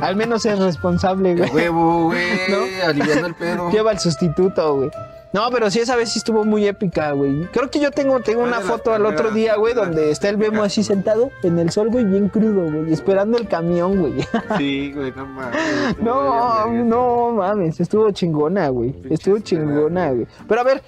Al 0.00 0.16
menos 0.16 0.44
es 0.46 0.58
responsable, 0.58 1.34
güey. 1.36 1.50
huevo, 1.50 2.04
güey. 2.04 2.26
¿No? 2.48 2.86
Aliviando 2.88 3.26
el 3.28 3.34
pedo. 3.34 3.70
Lleva 3.72 3.92
el 3.92 3.98
sustituto, 3.98 4.76
güey. 4.76 4.90
No, 5.34 5.50
pero 5.50 5.68
sí, 5.68 5.80
esa 5.80 5.96
vez 5.96 6.12
sí 6.12 6.20
estuvo 6.20 6.44
muy 6.44 6.64
épica, 6.64 7.10
güey. 7.10 7.46
Creo 7.46 7.68
que 7.68 7.80
yo 7.80 7.90
tengo, 7.90 8.20
tengo 8.20 8.44
una 8.44 8.60
foto 8.60 8.94
al 8.94 9.04
otro 9.04 9.32
día, 9.32 9.56
güey, 9.56 9.74
donde 9.74 10.12
está 10.12 10.28
el 10.28 10.38
Memo 10.38 10.52
épicas. 10.52 10.66
así 10.66 10.84
sentado 10.84 11.32
en 11.42 11.58
el 11.58 11.70
sol, 11.70 11.88
güey, 11.88 12.04
bien 12.04 12.28
crudo, 12.28 12.70
güey, 12.70 12.92
esperando 12.92 13.36
el 13.36 13.48
camión, 13.48 14.00
güey. 14.00 14.24
Sí, 14.58 14.92
güey, 14.94 15.10
no 15.16 15.26
mames. 15.26 15.98
No, 16.00 16.68
no 16.68 17.30
mames, 17.32 17.80
estuvo 17.80 18.08
chingona, 18.12 18.68
güey. 18.68 18.94
Estuvo 19.10 19.40
chingona, 19.40 20.12
güey. 20.12 20.28
Pero 20.46 20.60
a 20.60 20.64
ver, 20.64 20.82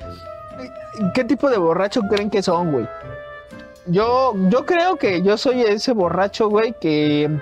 ¿qué 1.13 1.25
tipo 1.25 1.51
de 1.51 1.59
borracho 1.59 2.03
creen 2.09 2.31
que 2.31 2.41
son, 2.41 2.71
güey? 2.71 2.89
Yo, 3.87 4.33
yo 4.49 4.65
creo 4.65 4.95
que 4.95 5.23
yo 5.23 5.37
soy 5.37 5.63
ese 5.63 5.91
borracho, 5.93 6.49
güey, 6.49 6.73
que... 6.81 7.37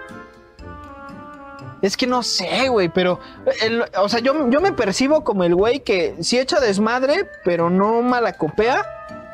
Es 1.85 1.97
que 1.99 2.07
no 2.07 2.22
sé, 2.22 2.68
güey, 2.68 2.89
pero... 2.89 3.20
el- 3.61 3.85
o 3.99 4.09
sea, 4.09 4.20
yo, 4.20 4.49
yo 4.49 4.61
me 4.61 4.72
percibo 4.72 5.22
como 5.22 5.45
el 5.45 5.55
güey 5.55 5.80
que 5.80 6.14
sí 6.20 6.39
echa 6.39 6.59
desmadre, 6.61 7.28
pero 7.45 7.68
no 7.68 8.01
malacopea. 8.01 8.85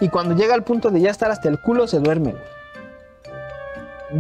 Y 0.01 0.09
cuando 0.09 0.35
llega 0.35 0.55
al 0.55 0.65
punto 0.65 0.91
de 0.91 1.01
ya 1.01 1.11
estar 1.11 1.31
hasta 1.31 1.49
el 1.49 1.61
culo, 1.61 1.87
se 1.87 1.99
duerme, 2.01 2.33
güey. 2.33 2.43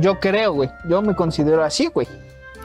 Yo 0.00 0.20
creo, 0.20 0.52
güey. 0.52 0.70
Yo 0.88 1.02
me 1.02 1.16
considero 1.16 1.64
así, 1.64 1.86
güey. 1.86 2.06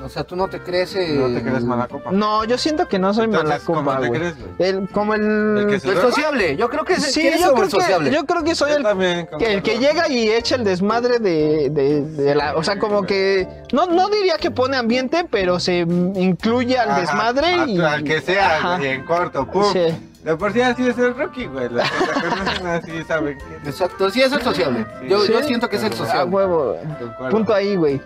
O 0.05 0.09
sea, 0.09 0.23
tú 0.23 0.35
no 0.35 0.47
te 0.47 0.59
crees. 0.61 0.95
eh, 0.95 1.15
No 1.19 1.27
te 1.35 1.41
crees 1.43 1.63
mala 1.63 1.87
copa. 1.87 2.11
No, 2.11 2.43
yo 2.45 2.57
siento 2.59 2.87
que 2.87 2.99
no 2.99 3.11
soy 3.13 3.25
Entonces, 3.25 3.49
mala 3.49 3.61
¿cómo 3.65 3.79
copa, 3.83 3.99
te 3.99 4.07
güey. 4.07 4.19
crees, 4.19 4.35
güey? 4.37 4.69
El, 4.69 4.89
como 4.89 5.15
el... 5.15 5.57
¿El 5.57 5.67
que 5.67 5.79
se 5.79 5.87
El 5.87 5.93
duerma? 5.95 6.11
sociable. 6.11 6.55
Yo 6.57 6.69
creo 6.69 6.85
que 6.85 6.93
es 6.93 7.03
Sí, 7.11 7.21
que 7.23 7.39
yo 7.39 7.51
creo, 7.53 7.63
el 7.63 7.71
sociable. 7.71 8.09
que, 8.11 8.15
yo 8.15 8.25
creo 8.25 8.43
que 8.43 8.53
soy 8.55 8.69
Yo 8.71 8.77
el, 8.77 8.83
también, 8.83 9.27
que, 9.39 9.53
el 9.53 9.63
que 9.63 9.79
llega 9.79 10.07
y 10.07 10.29
echa 10.29 10.55
el 10.55 10.63
desmadre 10.63 11.17
de, 11.19 11.69
de- 11.71 12.01
de 12.01 12.35
la... 12.35 12.55
O 12.55 12.63
sea, 12.63 12.77
como 12.77 13.01
que... 13.03 13.47
No, 13.73 13.87
no 13.87 14.07
diría 14.09 14.37
que 14.37 14.51
pone 14.51 14.77
ambiente, 14.77 15.25
pero 15.29 15.59
se 15.59 15.79
incluye 15.79 16.77
al 16.77 16.91
Ajá, 16.91 17.01
desmadre 17.01 17.47
a- 17.47 17.65
y... 17.67 17.79
Al 17.81 18.03
que 18.03 18.21
sea, 18.21 18.57
Ajá. 18.57 18.77
güey, 18.77 18.89
en 18.91 19.05
corto, 19.05 19.47
pum. 19.49 19.73
Sí. 19.73 20.11
De 20.23 20.35
por 20.37 20.53
sí 20.53 20.61
así 20.61 20.87
es 20.87 20.97
el 20.97 21.15
Rocky, 21.15 21.45
güey. 21.45 21.69
Los 21.69 21.83
que 21.89 22.05
te 22.05 22.29
conocen 22.29 22.67
así 22.67 23.03
saben 23.07 23.37
que 23.37 23.69
Exacto, 23.69 24.09
sí 24.09 24.21
es 24.23 24.31
el 24.31 24.41
sociable. 24.41 24.85
Yo, 25.07 25.21
Sí. 25.21 25.31
yo 25.33 25.43
siento 25.43 25.69
que 25.69 25.75
es 25.75 25.83
el 25.83 25.93
Ah, 25.93 25.95
sociable. 25.95 26.31
huevo. 26.31 26.77
Concuerdo. 26.99 27.29
Punto 27.29 27.53
ahí, 27.53 27.75
güey. 27.75 28.01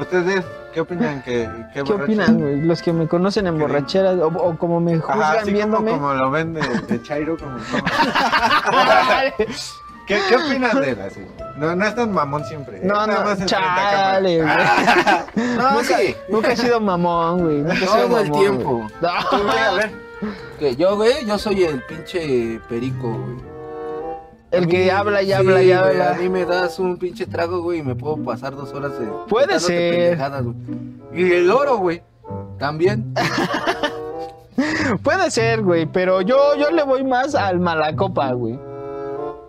¿Ustedes 0.00 0.44
qué 0.74 0.80
opinan? 0.80 1.22
¿Qué, 1.22 1.48
qué, 1.72 1.82
¿Qué 1.84 1.92
opinan, 1.92 2.38
güey? 2.38 2.60
Los 2.60 2.82
que 2.82 2.92
me 2.92 3.06
conocen 3.08 3.46
en 3.46 3.56
¿Qué 3.56 3.62
borracheras 3.62 4.18
o, 4.18 4.26
o 4.26 4.58
como 4.58 4.80
me 4.80 4.98
juzgan 4.98 5.22
Ajá, 5.22 5.32
así 5.40 5.52
viéndome. 5.52 5.92
como, 5.92 6.02
como 6.08 6.14
lo 6.14 6.30
ven 6.30 6.52
de, 6.54 6.60
de 6.60 7.02
Chairo, 7.02 7.36
como... 7.38 7.56
como- 7.56 7.84
¿Qué, 10.06 10.20
¿Qué 10.28 10.36
opinas 10.36 10.78
de 10.78 10.90
él 10.90 11.00
así? 11.00 11.20
No, 11.56 11.74
no 11.74 11.86
es 11.86 11.94
tan 11.94 12.12
mamón 12.12 12.44
siempre. 12.44 12.76
¿eh? 12.76 12.80
No, 12.84 13.06
no, 13.06 13.22
más 13.24 13.46
chale, 13.46 14.42
güey. 14.42 14.54
No, 15.56 15.70
nunca, 15.72 15.96
sí. 15.96 16.14
nunca 16.28 16.52
he 16.52 16.56
sido 16.58 16.78
mamón, 16.78 17.42
güey. 17.42 17.56
Nunca 17.62 17.72
he 17.72 17.78
sido 17.78 18.06
Todo 18.08 18.18
el 18.20 18.30
tiempo. 18.32 18.70
güey. 18.76 18.88
No. 19.00 19.10
Tú, 19.30 19.42
güey, 19.44 19.58
a 19.58 19.72
ver. 19.72 19.90
Que 20.58 20.76
yo, 20.76 20.96
güey, 20.96 21.24
yo 21.24 21.38
soy 21.38 21.64
el 21.64 21.80
pinche 21.84 22.60
perico, 22.68 23.12
güey. 23.12 23.53
El 24.56 24.68
que 24.68 24.84
mí- 24.84 24.90
habla 24.90 25.22
y 25.22 25.26
sí, 25.26 25.32
habla 25.32 25.62
y 25.62 25.72
habla. 25.72 26.10
A 26.12 26.14
mí 26.14 26.28
me 26.28 26.44
das 26.44 26.78
un 26.78 26.96
pinche 26.98 27.26
trago, 27.26 27.62
güey, 27.62 27.80
y 27.80 27.82
me 27.82 27.94
puedo 27.94 28.16
pasar 28.18 28.54
dos 28.56 28.72
horas 28.72 28.98
de. 28.98 29.06
Puede 29.28 29.58
ser. 29.60 30.18
Y 31.12 31.32
el 31.32 31.50
oro, 31.50 31.78
güey. 31.78 32.02
También. 32.58 33.12
Puede 35.02 35.30
ser, 35.30 35.62
güey, 35.62 35.86
pero 35.86 36.20
yo, 36.20 36.54
yo 36.56 36.70
le 36.70 36.84
voy 36.84 37.02
más 37.04 37.34
al 37.34 37.58
malacopa, 37.58 38.32
güey. 38.32 38.58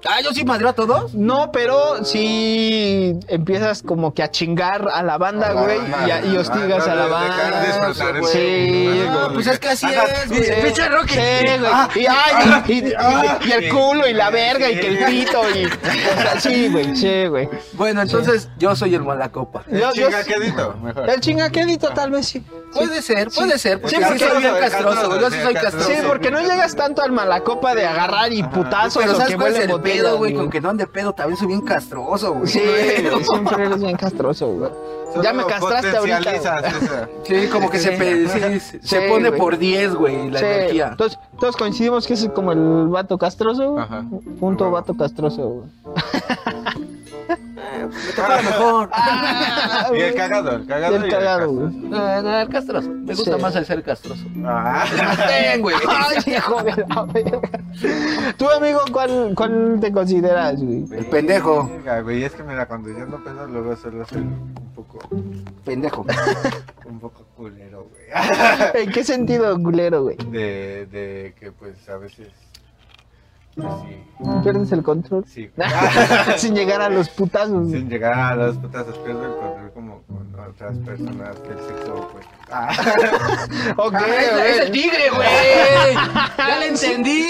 Ah, 0.07 0.21
yo 0.21 0.31
sí 0.33 0.43
madreo 0.45 0.69
a 0.69 0.73
todos. 0.73 1.13
No, 1.13 1.51
pero 1.51 2.03
si 2.05 3.17
empiezas 3.27 3.81
como 3.81 4.13
que 4.13 4.23
a 4.23 4.29
chingar 4.31 4.87
a 4.93 5.01
la 5.03 5.17
banda, 5.17 5.51
güey, 5.53 5.79
y, 6.07 6.11
a- 6.11 6.25
y 6.25 6.35
ah, 6.35 6.39
hostigas 6.39 6.85
no, 6.85 6.91
a 6.93 6.95
la 6.95 7.05
banda. 7.07 7.93
Sí, 8.31 8.99
Ah, 9.07 9.21
güey. 9.23 9.33
pues 9.33 9.47
es 9.47 9.59
que 9.59 9.69
así 9.69 9.85
Ajá, 9.85 10.03
es, 10.05 10.29
güey. 10.29 10.43
sí, 10.43 10.51
Pinche 10.63 10.87
Rocky. 10.89 11.13
Sí, 11.13 11.19
güey. 11.59 11.71
Ah, 11.71 11.89
y, 11.95 12.05
ay, 12.05 12.63
y, 12.67 12.71
y- 12.73 12.77
y- 12.77 13.47
y 13.47 13.51
el 13.51 13.69
culo 13.69 14.07
y 14.07 14.13
la 14.13 14.29
verga 14.29 14.69
y 14.69 14.79
que 14.79 14.87
el 14.87 15.05
pito 15.05 15.41
y. 15.55 15.65
o 15.65 16.21
sea, 16.21 16.39
sí, 16.39 16.69
güey. 16.69 16.95
Sí, 16.95 17.27
güey. 17.27 17.49
Bueno, 17.73 18.01
entonces 18.01 18.49
yo 18.57 18.75
soy 18.75 18.95
el 18.95 19.03
malacopa. 19.03 19.63
Yo- 19.71 19.91
yo- 19.93 20.07
Chingaquedito, 20.07 20.75
mejor. 20.83 21.09
el 21.09 21.19
chingaquedito 21.21 21.89
tal 21.89 22.11
vez 22.11 22.27
sí. 22.27 22.43
Puede 22.73 23.01
ser, 23.01 23.29
puede 23.31 23.57
ser. 23.57 23.79
Porque 23.81 23.95
Sí, 23.95 24.01
sí, 24.03 24.07
porque- 24.09 24.27
soy 24.29 24.41
bien 24.41 24.55
castroso, 24.59 25.07
güey. 25.07 25.19
Yo 25.21 25.29
sí 25.31 25.37
sí, 25.37 25.43
soy 25.43 25.53
castroso. 25.53 25.87
Sí, 25.89 25.95
porque 26.05 26.29
no 26.31 26.39
llegas 26.41 26.75
tanto 26.75 27.01
al 27.01 27.11
malacopa 27.11 27.73
de 27.73 27.85
agarrar 27.85 28.33
y 28.33 28.43
putazos 28.43 29.01
Pero 29.01 29.13
o 29.13 29.15
¿sabes 29.15 29.31
que 29.31 29.37
cuál 29.37 29.55
es 29.55 29.59
el 29.61 29.67
pedo, 29.97 30.17
güey? 30.17 30.33
Con 30.33 30.49
que 30.49 30.61
no 30.61 30.69
ande 30.69 30.87
pedo 30.87 31.13
también 31.13 31.37
soy 31.37 31.47
bien 31.47 31.61
castroso, 31.61 32.33
güey. 32.33 32.47
Sí, 32.47 32.59
güey, 32.61 33.23
siempre 33.23 33.65
eres 33.65 33.79
bien 33.79 33.95
castroso, 33.97 34.47
güey. 34.47 34.71
Ya 35.23 35.31
me 35.31 35.45
castraste 35.45 35.95
ahorita. 35.95 36.61
Sí, 37.23 37.47
como 37.49 37.69
que 37.69 37.79
se, 37.79 37.91
pe- 37.91 38.27
sí, 38.27 38.39
se- 38.59 38.59
se 38.59 38.79
Sí, 38.81 38.95
pone 39.09 39.29
güey. 39.29 39.39
por 39.39 39.57
10, 39.57 39.95
güey, 39.95 40.29
la 40.29 40.39
Sí, 40.39 40.45
energía. 40.45 40.87
Entonces, 40.91 41.17
todos 41.39 41.55
coincidimos 41.55 42.05
que 42.05 42.15
ese 42.15 42.25
es 42.25 42.31
como 42.33 42.51
el 42.51 42.87
vato 42.89 43.17
castroso. 43.17 43.79
Ajá. 43.79 44.03
Punto 44.41 44.69
vato 44.71 44.93
castroso, 44.93 45.47
güey. 45.47 45.69
Me 48.05 48.11
toca 48.13 48.41
mejor. 48.41 48.89
Ah, 48.91 49.89
Y 49.95 49.99
el 50.01 50.13
cagado, 50.15 50.51
el 50.57 50.63
Y 50.63 50.67
cagado. 50.67 50.95
el 50.97 51.09
cagado, 51.09 51.49
güey. 51.51 51.67
No, 51.75 52.21
no, 52.21 52.39
el 52.39 52.49
castroso. 52.49 52.89
Me 52.89 53.13
gusta 53.15 53.35
Sí. 53.35 53.41
más 53.41 53.55
el 53.55 53.65
ser 53.65 53.83
castroso. 53.83 54.23
Ah. 54.45 54.85
Ten, 55.27 55.61
güey. 55.61 55.75
Ay, 55.87 56.33
hijo 56.35 56.61
de 56.63 56.85
la 56.89 57.03
verga. 57.03 57.39
Tú, 58.37 58.49
amigo, 58.49 58.79
¿cuál, 58.91 59.33
cuál 59.35 59.77
te 59.79 59.91
consideras, 59.91 60.61
güey? 60.61 60.85
El 60.91 61.05
pendejo. 61.07 61.69
Güey, 62.03 62.23
es 62.23 62.33
que 62.33 62.43
mira, 62.43 62.65
cuando 62.67 62.89
yo 62.89 63.05
no 63.05 63.23
pedo, 63.23 63.47
luego 63.47 63.75
suelo 63.75 64.05
ser 64.05 64.19
un 64.19 64.53
poco, 64.75 64.99
Pendejo. 65.63 66.05
un 66.85 66.99
poco 66.99 67.23
culero, 67.35 67.87
güey. 67.89 68.83
¿En 68.83 68.91
qué 68.91 69.03
sentido, 69.03 69.57
culero, 69.61 70.03
güey? 70.03 70.17
De, 70.29 70.85
de 70.87 71.33
que, 71.39 71.51
pues, 71.51 71.87
a 71.89 71.97
veces, 71.97 72.29
pues, 73.55 73.67
sí, 73.83 74.01
Pierdes 74.43 74.71
el 74.71 74.81
control. 74.83 75.25
sí. 75.27 75.49
Sin 76.37 76.55
llegar 76.55 76.81
a 76.81 76.89
los 76.89 77.09
putazos. 77.09 77.67
güey. 77.67 77.79
Sin 77.79 77.89
llegar 77.89 78.13
a 78.13 78.35
las 78.35 78.55
putas, 78.57 78.85
pierdo 79.03 79.25
el 79.25 79.31
control 79.35 79.71
como 79.73 80.01
con 80.03 80.35
otras 80.49 80.77
personas 80.79 81.35
que 81.39 81.49
el 81.51 81.57
sexo, 81.59 82.09
pues. 82.13 82.25
Ah. 82.51 82.69
Ok, 83.77 83.93
Ah, 83.95 84.05
es, 84.07 84.31
güey. 84.33 84.51
es 84.51 84.59
el 84.59 84.71
tigre, 84.71 85.09
güey. 85.09 85.95
Ya 86.37 86.59
le 86.59 86.67
entendí. 86.67 87.23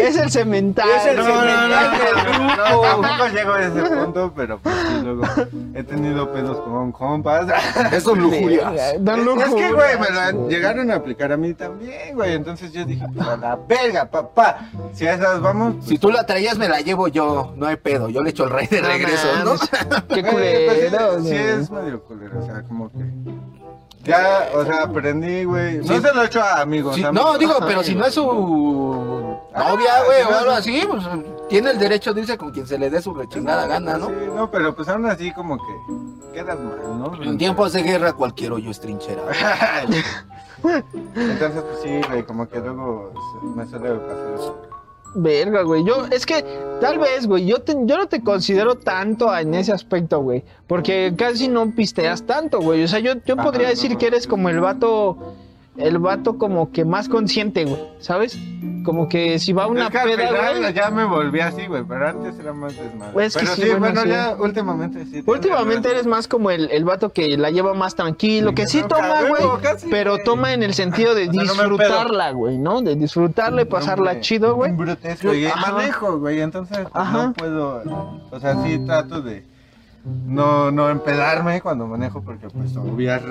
Es 0.00 0.16
el 0.16 0.30
cemental. 0.30 0.88
Es 0.96 1.06
el 1.06 1.16
No, 1.18 1.24
no, 1.24 1.44
no, 1.44 1.68
no, 1.68 2.80
grupo. 2.80 2.82
tampoco 3.02 3.28
llego 3.34 3.52
a 3.52 3.62
ese 3.64 3.82
punto, 3.82 4.32
pero 4.34 4.58
pues 4.58 4.74
sí, 4.74 5.00
luego 5.04 5.22
he 5.74 5.82
tenido 5.84 6.32
pedos 6.32 6.58
con 6.60 6.90
compas. 6.92 7.46
Eso 7.92 8.12
es 8.14 8.18
lujuria. 8.18 8.72
Dan 8.98 9.20
Es 9.20 9.24
que, 9.26 9.34
lujuria, 9.44 9.72
güey, 9.72 9.98
me 10.00 10.32
lo 10.32 10.48
llegaron 10.48 10.90
a 10.90 10.94
aplicar 10.96 11.32
a 11.32 11.36
mí 11.36 11.52
también, 11.54 12.14
güey. 12.14 12.32
Entonces 12.34 12.72
yo 12.72 12.84
dije, 12.84 13.04
pues 13.14 13.28
a 13.28 13.36
la 13.36 13.56
verga, 13.56 14.06
papá. 14.10 14.70
Si 14.94 15.06
a 15.06 15.14
esas 15.14 15.39
vamos, 15.40 15.74
pues, 15.76 15.86
Si 15.88 15.98
tú 15.98 16.10
la 16.10 16.24
traías, 16.26 16.56
me 16.58 16.68
la 16.68 16.80
llevo 16.80 17.08
yo. 17.08 17.52
No 17.56 17.66
hay 17.66 17.76
pedo. 17.76 18.08
Yo 18.08 18.22
le 18.22 18.30
echo 18.30 18.44
el 18.44 18.50
rey 18.50 18.66
de 18.66 18.80
No 18.82 18.88
regreso, 18.88 19.26
¿no? 19.44 19.52
Qué 20.08 20.22
güey, 20.22 20.66
culero, 20.66 21.08
pues, 21.14 21.22
sí, 21.24 21.28
sí 21.28 21.34
güey. 21.34 21.48
es 21.60 21.70
medio 21.70 22.02
culero, 22.04 22.40
o 22.40 22.46
sea, 22.46 22.62
como 22.62 22.90
que. 22.92 22.98
Ya, 24.02 24.48
o 24.54 24.64
sea, 24.64 24.84
aprendí, 24.84 25.44
güey. 25.44 25.76
No 25.78 26.00
se 26.00 26.14
lo 26.14 26.22
he 26.22 26.26
hecho 26.26 26.40
a 26.40 26.62
amigos. 26.62 26.96
Sí, 26.96 27.04
amigos. 27.04 27.32
no, 27.32 27.38
digo, 27.38 27.54
pero 27.66 27.82
si 27.82 27.94
no 27.94 28.06
es 28.06 28.14
su 28.14 28.22
novia, 28.24 29.40
Ah, 29.54 29.74
güey, 30.06 30.22
si 30.22 30.26
o 30.26 30.30
no 30.30 30.38
algo 30.38 30.50
así, 30.52 30.82
pues 30.88 31.04
tiene 31.50 31.70
el 31.72 31.78
derecho 31.78 32.14
de 32.14 32.22
irse 32.22 32.38
con 32.38 32.50
quien 32.50 32.66
se 32.66 32.78
le 32.78 32.88
dé 32.88 33.02
su 33.02 33.12
rechingada 33.12 33.66
gana, 33.66 33.98
¿no? 33.98 34.06
Sí, 34.06 34.12
no, 34.34 34.50
pero 34.50 34.74
pues 34.74 34.88
aún 34.88 35.04
así 35.06 35.32
como 35.32 35.58
que 35.58 36.32
quedas 36.32 36.58
mal, 36.58 36.78
¿no? 36.98 37.22
En 37.22 37.36
tiempos 37.36 37.72
de 37.74 37.82
guerra 37.82 38.12
cualquier 38.14 38.52
hoyo 38.52 38.70
es 38.70 38.80
trinchera. 38.80 39.20
Entonces, 40.62 41.62
pues 41.62 41.80
sí, 41.82 42.00
güey, 42.08 42.22
como 42.24 42.48
que 42.48 42.58
luego 42.58 43.12
se- 43.40 43.46
me 43.46 43.66
suele 43.66 43.94
pasar 43.98 44.34
eso. 44.34 44.58
Verga, 45.14 45.62
güey. 45.62 45.84
Yo, 45.84 46.06
es 46.10 46.24
que, 46.24 46.44
tal 46.80 46.98
vez, 46.98 47.26
güey, 47.26 47.44
yo, 47.46 47.58
te- 47.60 47.76
yo 47.84 47.96
no 47.98 48.06
te 48.06 48.22
considero 48.22 48.76
tanto 48.76 49.36
en 49.36 49.54
ese 49.54 49.72
aspecto, 49.72 50.20
güey. 50.20 50.44
Porque 50.66 51.12
casi 51.16 51.48
no 51.48 51.70
pisteas 51.74 52.22
tanto, 52.24 52.60
güey. 52.60 52.84
O 52.84 52.88
sea, 52.88 53.00
yo, 53.00 53.14
yo 53.26 53.36
podría 53.36 53.68
decir 53.68 53.96
que 53.96 54.06
eres 54.06 54.26
como 54.26 54.48
el 54.48 54.60
vato, 54.60 55.34
el 55.76 55.98
vato 55.98 56.36
como 56.36 56.72
que 56.72 56.84
más 56.84 57.08
consciente, 57.08 57.64
güey. 57.64 57.80
¿Sabes? 58.00 58.38
Como 58.84 59.08
que 59.08 59.38
si 59.38 59.52
va 59.52 59.66
una 59.66 59.84
es 59.84 59.90
que 59.90 59.98
al 59.98 60.08
peda, 60.10 60.28
final 60.28 60.58
güey. 60.60 60.72
ya 60.72 60.90
me 60.90 61.04
volví 61.04 61.40
así, 61.40 61.66
güey, 61.66 61.84
pero 61.86 62.08
antes 62.08 62.38
era 62.38 62.52
más 62.54 62.74
desmadre. 62.76 63.12
Pues 63.12 63.36
es 63.36 63.36
que 63.36 63.40
pero 63.44 63.54
sí, 63.56 63.62
sí, 63.62 63.68
bueno, 63.68 63.80
bueno, 63.80 64.02
sí. 64.02 64.08
ya 64.08 64.36
últimamente 64.38 65.04
sí. 65.04 65.22
Últimamente 65.26 65.90
eres 65.90 66.06
más 66.06 66.26
como 66.28 66.50
el, 66.50 66.70
el 66.70 66.84
vato 66.84 67.12
que 67.12 67.36
la 67.36 67.50
lleva 67.50 67.74
más 67.74 67.94
tranquilo, 67.94 68.50
Sí, 68.50 68.54
que 68.54 68.66
sí 68.66 68.80
no 68.80 68.88
toma, 68.88 69.22
güey, 69.28 69.42
pero 69.90 70.18
toma 70.24 70.54
en 70.54 70.62
el 70.62 70.72
sentido 70.74 71.14
de 71.14 71.24
O 71.28 71.32
sea, 71.32 71.42
no 71.44 71.54
me 71.54 71.62
disfrutarla, 71.68 72.30
güey, 72.32 72.56
¿no? 72.58 72.80
De 72.80 72.96
disfrutarla 72.96 73.62
y 73.62 73.66
pasarla 73.66 74.20
chido, 74.20 74.54
güey. 74.54 74.72
brutesco, 74.72 75.34
y 75.34 75.46
manejo, 75.60 76.18
güey, 76.18 76.40
entonces 76.40 76.78
pues, 76.78 76.90
Ajá. 76.94 77.26
no 77.26 77.32
puedo, 77.34 77.82
o 78.30 78.40
sea, 78.40 78.62
sí 78.64 78.78
trato 78.86 79.20
de 79.20 79.44
no, 80.04 80.70
no 80.70 80.88
empedarme 80.88 81.60
cuando 81.60 81.86
manejo 81.86 82.22
porque 82.22 82.48
pues 82.48 82.76
obvias. 82.76 83.22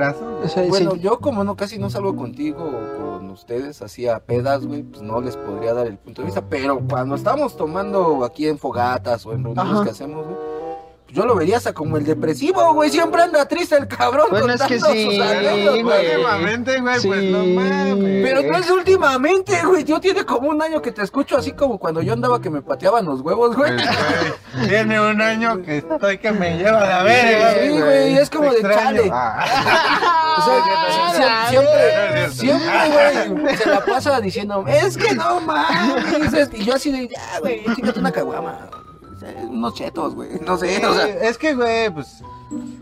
O 0.43 0.47
sea, 0.47 0.63
Bueno, 0.67 0.91
sí. 0.91 0.99
yo 0.99 1.20
como 1.20 1.43
no 1.43 1.55
casi 1.55 1.80
no 1.80 1.89
salgo 1.89 2.15
contigo 2.15 2.63
o 2.63 2.97
con 3.17 3.30
ustedes 3.32 3.82
así 3.82 4.07
a 4.07 4.20
pedas, 4.20 4.65
güey, 4.65 4.84
pues 4.84 5.01
no 5.01 5.20
les 5.22 5.36
podría 5.36 5.74
dar 5.74 5.88
el 5.88 5.97
punto 5.97 6.22
de 6.22 6.28
vista. 6.28 6.41
Pero 6.49 6.80
cuando 6.88 7.15
estamos 7.15 7.57
tomando 7.57 8.24
aquí 8.24 8.47
en 8.47 8.57
fogatas 8.57 9.26
o 9.26 9.34
en 9.34 9.43
reuniones 9.43 9.74
Ajá. 9.74 9.84
que 9.84 9.89
hacemos, 9.91 10.26
güey, 10.26 10.38
yo 11.12 11.26
lo 11.26 11.36
vería 11.36 11.57
hasta 11.57 11.74
como 11.74 11.97
el 11.97 12.05
depresivo, 12.05 12.74
güey. 12.74 12.89
Siempre 12.89 13.22
anda 13.22 13.45
triste 13.47 13.76
el 13.78 13.88
cabrón. 13.88 14.28
Bueno, 14.30 14.53
es 14.53 14.62
que 14.62 14.80
sí, 14.80 15.18
güey. 15.18 15.68
Últimamente, 15.68 16.80
güey, 16.82 17.01
pues 17.01 17.24
no 17.24 17.45
mames. 17.45 18.24
Pero 18.24 18.41
no 18.43 18.57
es 18.57 18.70
últimamente, 18.70 19.62
güey. 19.66 19.84
Yo 19.84 19.99
tiene 19.99 20.24
como 20.26 20.49
un 20.49 20.62
año 20.62 20.82
que 20.82 20.91
te 20.91 21.01
escucho 21.03 21.38
así 21.38 21.51
como 21.53 21.78
cuando 21.80 22.01
yo 22.01 22.14
andaba 22.14 22.41
que 22.41 22.49
me 22.49 22.62
pateaban 22.62 23.05
los 23.05 23.22
huevos, 23.22 23.55
güey. 23.55 23.72
Pues, 23.76 24.68
tiene 24.68 24.99
un 25.01 25.22
año 25.22 25.62
que 25.62 25.78
estoy 25.78 26.18
que 26.18 26.32
me 26.32 26.57
lleva 26.57 26.80
a 26.84 26.88
la 26.88 27.03
verga. 27.03 27.53
Sí, 27.62 27.70
güey, 27.80 28.18
es 28.18 28.30
como 28.30 28.51
de 28.53 28.62
chale. 28.62 29.10
Ah. 29.12 30.05
O 30.39 30.41
sea, 30.41 30.64
Ah, 31.22 31.47
sie- 31.49 31.49
siempre, 31.49 32.32
siempre, 32.32 33.41
güey, 33.41 33.57
se 33.57 33.70
la 33.70 33.84
pasa 33.84 34.22
diciendo, 34.22 34.64
es 34.68 34.95
que 34.95 35.14
no 35.16 35.41
mames. 35.45 36.34
es- 36.34 36.49
Y 36.53 36.64
yo 36.64 36.76
así 36.76 36.91
de, 36.91 37.07
ya, 37.10 37.39
güey, 37.41 37.64
chícate 37.76 37.99
una 37.99 38.12
caguama. 38.12 38.70
Unos 39.49 39.74
chetos, 39.74 40.15
güey. 40.15 40.39
No 40.45 40.57
sé, 40.57 40.86
o 40.86 40.93
sea. 40.93 41.07
es 41.07 41.38
que, 41.38 41.53
güey, 41.53 41.89
pues. 41.91 42.24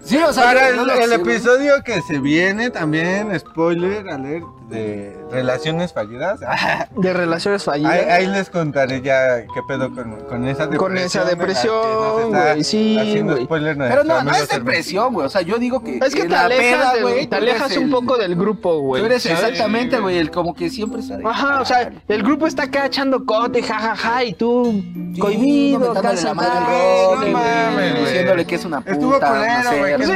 Sí, 0.04 0.18
o 0.18 0.32
sea. 0.32 0.43
Para 0.43 0.72
no 0.72 0.86
el, 0.91 1.14
episodio 1.14 1.84
que 1.84 2.02
se 2.02 2.20
viene 2.20 2.70
también, 2.70 3.38
spoiler 3.39 4.10
alert, 4.10 4.45
de 4.70 5.18
relaciones 5.32 5.93
fallidas. 5.93 6.39
De 6.98 7.14
relaciones 7.14 7.64
fallidas. 7.64 7.93
Ahí, 7.93 8.06
ahí 8.10 8.28
les 8.28 8.50
contaré 8.50 9.02
ya 9.02 9.41
qué 9.41 9.62
pedo 9.68 9.93
con, 9.93 10.16
con 10.28 10.48
esa 10.48 10.68
depresión. 10.68 10.78
Con 10.78 10.98
esa 10.98 11.24
la 11.24 11.30
depresión, 11.30 12.30
güey, 12.32 12.64
sí, 12.64 13.22
güey. 13.24 13.48
Pero 13.48 14.04
no, 14.04 14.24
no 14.24 14.32
es 14.32 14.50
depresión, 14.50 15.14
güey. 15.14 15.28
O 15.28 15.30
sea, 15.30 15.41
yo 15.41 15.58
digo 15.58 15.84
que. 15.84 15.98
Es 15.98 16.14
que 16.16 16.24
te 16.24 16.30
la 16.30 16.41
alejas, 16.45 16.64
peda, 16.64 16.93
de- 16.95 17.02
güey, 17.02 17.28
te 17.28 17.36
alejas 17.36 17.78
un 17.78 17.84
el- 17.84 17.89
poco 17.91 18.18
del 18.18 18.36
grupo, 18.36 18.80
güey. 18.80 19.02
Tú 19.02 19.06
eres 19.06 19.24
¿sabes? 19.24 19.39
exactamente, 19.39 19.98
Sí, 19.98 20.02
güey, 20.02 20.18
el 20.18 20.32
como 20.32 20.54
que 20.54 20.70
siempre 20.70 21.02
está. 21.02 21.18
Ajá, 21.24 21.62
o 21.62 21.66
sea, 21.66 21.91
el 22.08 22.24
grupo 22.24 22.48
está 22.48 22.64
acá 22.64 22.86
echando 22.88 23.26
cote, 23.26 23.62
jajaja, 23.62 24.24
y 24.24 24.34
tú 24.34 24.84
cohibido, 25.20 25.93
la 25.93 26.02
madre 26.02 26.18
sentado, 26.18 27.16
Roque, 27.16 27.26
no 27.32 27.38
mames, 27.38 27.91
güey. 27.93 28.06
diciéndole 28.06 28.45
que 28.45 28.56
es 28.56 28.66
una 28.66 28.80
puta. 28.82 28.91
Estuvo 28.91 29.20
culero, 29.20 29.78
güey, 29.80 29.97
Sí, 30.06 30.12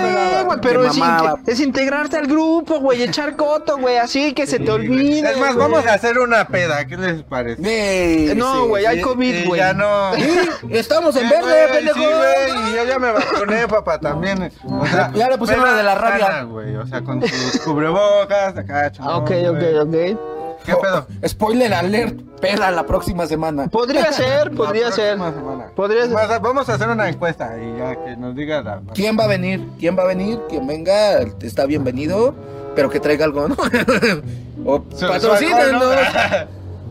güey, 0.45 0.59
pero 0.61 0.85
es, 0.85 0.97
inte- 0.97 1.51
es 1.51 1.59
integrarte 1.59 2.17
al 2.17 2.27
grupo, 2.27 2.79
güey, 2.79 3.03
echar 3.03 3.35
coto, 3.35 3.77
güey, 3.77 3.97
así 3.97 4.33
que 4.33 4.45
se 4.47 4.59
te 4.59 4.71
olvide. 4.71 5.31
Es 5.31 5.37
más, 5.37 5.55
güey. 5.55 5.69
vamos 5.69 5.85
a 5.87 5.93
hacer 5.93 6.19
una 6.19 6.47
peda, 6.47 6.85
¿qué 6.85 6.97
les 6.97 7.23
parece? 7.23 7.61
Güey, 7.61 8.35
No, 8.35 8.53
sí, 8.63 8.67
güey, 8.67 8.85
hay 8.85 9.01
COVID, 9.01 9.47
güey. 9.47 9.59
Ya 9.59 9.73
no. 9.73 10.13
Sí, 10.15 10.23
estamos 10.71 11.15
en 11.15 11.23
Sí, 11.27 11.29
verde, 11.33 11.67
pendejo. 11.73 11.99
Sí, 11.99 12.05
güey, 12.05 12.69
y 12.71 12.75
yo 12.75 12.83
ya 12.85 12.99
me 12.99 13.11
vacuné, 13.11 13.67
papá, 13.69 13.99
también. 13.99 14.51
O 14.65 14.85
sea, 14.85 15.11
Ya 15.13 15.29
le 15.29 15.37
pusieron 15.37 15.65
la 15.65 15.73
de 15.75 15.83
la 15.83 15.95
rabia. 15.95 16.25
sana, 16.27 16.43
güey, 16.43 16.75
o 16.75 16.85
sea, 16.87 17.01
con 17.01 17.21
sus 17.27 17.59
cubrebocas, 17.61 18.57
acá, 18.57 18.91
Ah, 18.99 19.17
Ok, 19.17 19.31
ok, 19.49 19.63
ok. 19.87 20.30
¿Qué 20.65 20.73
pedo? 20.75 21.07
Spoiler 21.27 21.73
alert, 21.73 22.19
pela 22.39 22.69
la 22.71 22.85
próxima 22.85 23.25
semana. 23.27 23.67
Podría 23.67 24.11
ser, 24.13 24.51
podría 24.51 24.89
La 24.89 24.91
ser. 24.95 25.15
próxima 25.17 25.33
semana. 25.33 25.65
Podría 25.75 26.05
ser. 26.05 26.41
Vamos 26.41 26.69
a 26.69 26.73
hacer 26.75 26.89
una 26.89 27.09
encuesta 27.09 27.55
y 27.57 27.77
ya 27.77 27.95
que 28.03 28.15
nos 28.17 28.35
diga 28.35 28.61
la. 28.61 28.81
¿Quién 28.93 29.17
va 29.17 29.23
a 29.23 29.27
venir? 29.27 29.65
¿Quién 29.79 29.97
va 29.97 30.03
a 30.03 30.07
venir? 30.07 30.39
Quien 30.49 30.67
venga 30.67 31.19
está 31.41 31.65
bienvenido, 31.65 32.35
pero 32.75 32.89
que 32.89 32.99
traiga 32.99 33.25
algo, 33.25 33.47
¿no? 33.47 33.55
o 34.65 34.83
alcohol, 35.01 36.47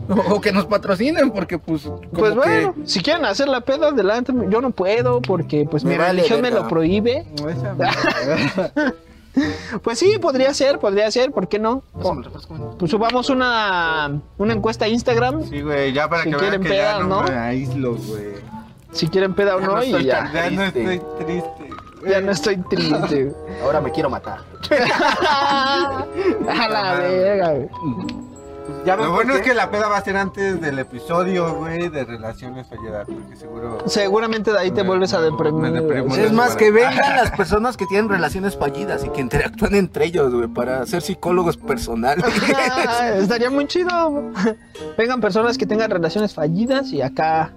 o, 0.31 0.41
que 0.41 0.51
nos 0.51 0.65
patrocinen, 0.65 1.31
porque 1.31 1.57
pues. 1.57 1.83
Como 1.83 2.01
Pues 2.11 2.35
bueno, 2.35 2.73
que- 2.75 2.87
si 2.87 3.01
quieren 3.01 3.23
hacer 3.25 3.47
la 3.47 3.61
peda, 3.61 3.87
adelante. 3.89 4.33
Yo 4.49 4.59
no 4.61 4.71
puedo 4.71 5.21
porque 5.21 5.65
pues 5.69 5.83
Me 5.85 5.91
mi 5.91 5.97
vale 5.97 6.09
religión 6.21 6.41
me 6.41 6.51
lo 6.51 6.67
prohíbe. 6.67 7.25
Pues 9.83 9.99
sí, 9.99 10.17
podría 10.19 10.53
ser, 10.53 10.79
podría 10.79 11.09
ser, 11.11 11.31
¿por 11.31 11.47
qué 11.47 11.59
no? 11.59 11.83
Pues 12.77 12.91
subamos 12.91 13.29
una, 13.29 14.19
una 14.37 14.53
encuesta 14.53 14.85
a 14.85 14.87
Instagram. 14.87 15.43
Sí, 15.49 15.61
güey, 15.61 15.93
ya 15.93 16.09
para 16.09 16.23
Si 16.23 16.31
que 16.31 16.37
quieren 16.37 16.61
vean 16.61 16.71
que 16.71 16.77
ya 16.77 16.91
pedas, 16.97 17.07
no, 17.07 17.21
¿no? 17.21 17.27
me 17.27 17.37
aíslo, 17.37 17.95
güey. 17.95 18.33
si 18.91 19.07
quieren 19.07 19.33
peda 19.33 19.55
o 19.55 19.59
Ya 19.59 19.65
no, 19.67 19.75
no 19.75 19.83
y 19.83 20.03
ya. 20.03 20.31
Ya 20.33 20.49
no 20.49 20.63
estoy 20.63 21.01
triste. 21.19 21.69
Ya 22.07 22.21
no 22.21 22.31
estoy 22.31 22.57
triste. 22.57 23.31
Ahora 23.63 23.79
me 23.81 23.91
quiero 23.91 24.09
matar. 24.09 24.39
A 24.71 26.05
la 26.69 26.93
verga, 26.99 27.51
güey. 27.53 27.69
Ya 28.85 28.95
Lo 28.95 29.11
bueno 29.11 29.35
es 29.35 29.41
que 29.41 29.53
la 29.53 29.69
peda 29.69 29.87
va 29.87 29.97
a 29.97 30.01
ser 30.03 30.17
antes 30.17 30.59
del 30.59 30.79
episodio, 30.79 31.53
güey, 31.55 31.89
de 31.89 32.03
relaciones 32.03 32.65
fallidas, 32.67 33.05
porque 33.07 33.35
seguro... 33.35 33.77
Seguramente 33.85 34.51
de 34.51 34.57
ahí 34.59 34.71
te 34.71 34.81
Me- 34.81 34.87
vuelves 34.89 35.13
a 35.13 35.21
deprimir. 35.21 36.19
Es 36.19 36.31
más, 36.31 36.55
que 36.55 36.71
vengan 36.71 37.15
las 37.15 37.29
personas 37.31 37.77
que 37.77 37.85
tienen 37.85 38.09
relaciones 38.09 38.57
fallidas 38.57 39.03
y 39.05 39.09
que 39.09 39.21
interactúan 39.21 39.75
entre 39.75 40.05
ellos, 40.05 40.33
güey, 40.33 40.47
para 40.47 40.83
ser 40.87 41.03
psicólogos 41.03 41.57
personales. 41.57 42.25
Estaría 43.17 43.51
muy 43.51 43.67
chido. 43.67 44.31
Vengan 44.97 45.21
personas 45.21 45.57
que 45.59 45.67
tengan 45.67 45.91
relaciones 45.91 46.33
fallidas 46.33 46.91
y 46.91 47.01
acá. 47.03 47.51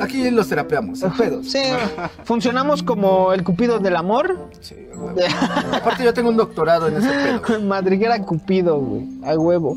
Aquí 0.00 0.30
los 0.30 0.48
terapeamos, 0.48 1.00
sin 1.00 1.10
pedos. 1.12 1.50
Sí, 1.50 1.62
funcionamos 2.24 2.82
como 2.82 3.32
el 3.32 3.42
cupido 3.42 3.78
del 3.78 3.96
amor. 3.96 4.36
Sí, 4.60 4.76
güey. 4.94 5.16
Aparte 5.72 6.04
yo 6.04 6.12
tengo 6.12 6.28
un 6.28 6.36
doctorado 6.36 6.88
en 6.88 6.98
ese 6.98 7.08
pedo. 7.08 7.60
Madriguera 7.66 8.20
cupido, 8.22 8.78
güey. 8.78 9.08
A 9.24 9.34
huevo. 9.34 9.76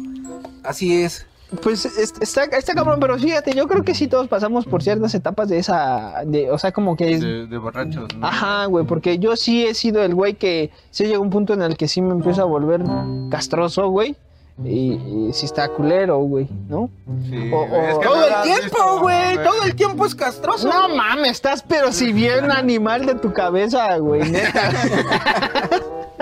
Así 0.64 1.04
es. 1.04 1.26
Pues 1.62 1.84
es- 1.86 2.14
está, 2.22 2.46
está 2.46 2.74
cabrón, 2.74 3.00
pero 3.02 3.20
fíjate, 3.20 3.54
yo 3.54 3.68
creo 3.68 3.84
que 3.84 3.94
sí 3.94 4.08
todos 4.08 4.30
pasamos 4.30 4.66
por 4.66 4.82
ciertas 4.82 5.14
etapas 5.16 5.50
de 5.50 5.60
esa. 5.60 6.22
De, 6.26 6.50
o 6.50 6.58
sea, 6.58 6.72
como 6.72 6.96
que. 6.96 7.12
es- 7.14 7.22
De, 7.22 7.46
de 7.48 7.58
borrachos, 7.58 8.16
¿no? 8.16 8.26
Ajá, 8.26 8.66
güey, 8.68 8.86
porque 8.86 9.20
yo 9.20 9.36
sí 9.36 9.66
he 9.68 9.74
sido 9.74 10.02
el 10.04 10.16
güey 10.16 10.36
que 10.36 10.72
sí 10.92 11.06
llega 11.06 11.20
un 11.20 11.30
punto 11.30 11.54
en 11.54 11.62
el 11.62 11.76
que 11.76 11.90
sí 11.90 12.02
me 12.02 12.12
empiezo 12.14 12.42
a 12.42 12.46
volver 12.46 12.82
castroso, 13.30 13.90
güey. 13.90 14.16
Y, 14.64 14.94
y 14.94 15.30
sí 15.34 15.46
está 15.48 15.68
culero, 15.70 16.20
güey, 16.20 16.48
¿no? 16.70 16.90
Sí, 17.30 17.52
O- 17.52 17.66
güey, 17.68 17.86
es 17.90 17.96
o- 17.96 18.00
que 18.00 18.08
Todo 18.08 18.26
el 18.28 18.34
tiempo, 18.44 19.00
güey. 19.02 19.36
Todo 19.44 19.64
el 19.64 19.76
tiempo 19.76 20.06
es 20.06 20.16
castroso. 20.16 20.68
No 20.70 20.84
güey. 20.84 20.96
mames, 20.98 21.32
estás 21.32 21.64
pero 21.64 21.92
si 21.92 22.14
bien 22.14 22.50
animal 22.58 23.06
de 23.06 23.16
tu 23.16 23.34
cabeza, 23.34 23.98
güey, 23.98 24.30
neta. 24.30 24.72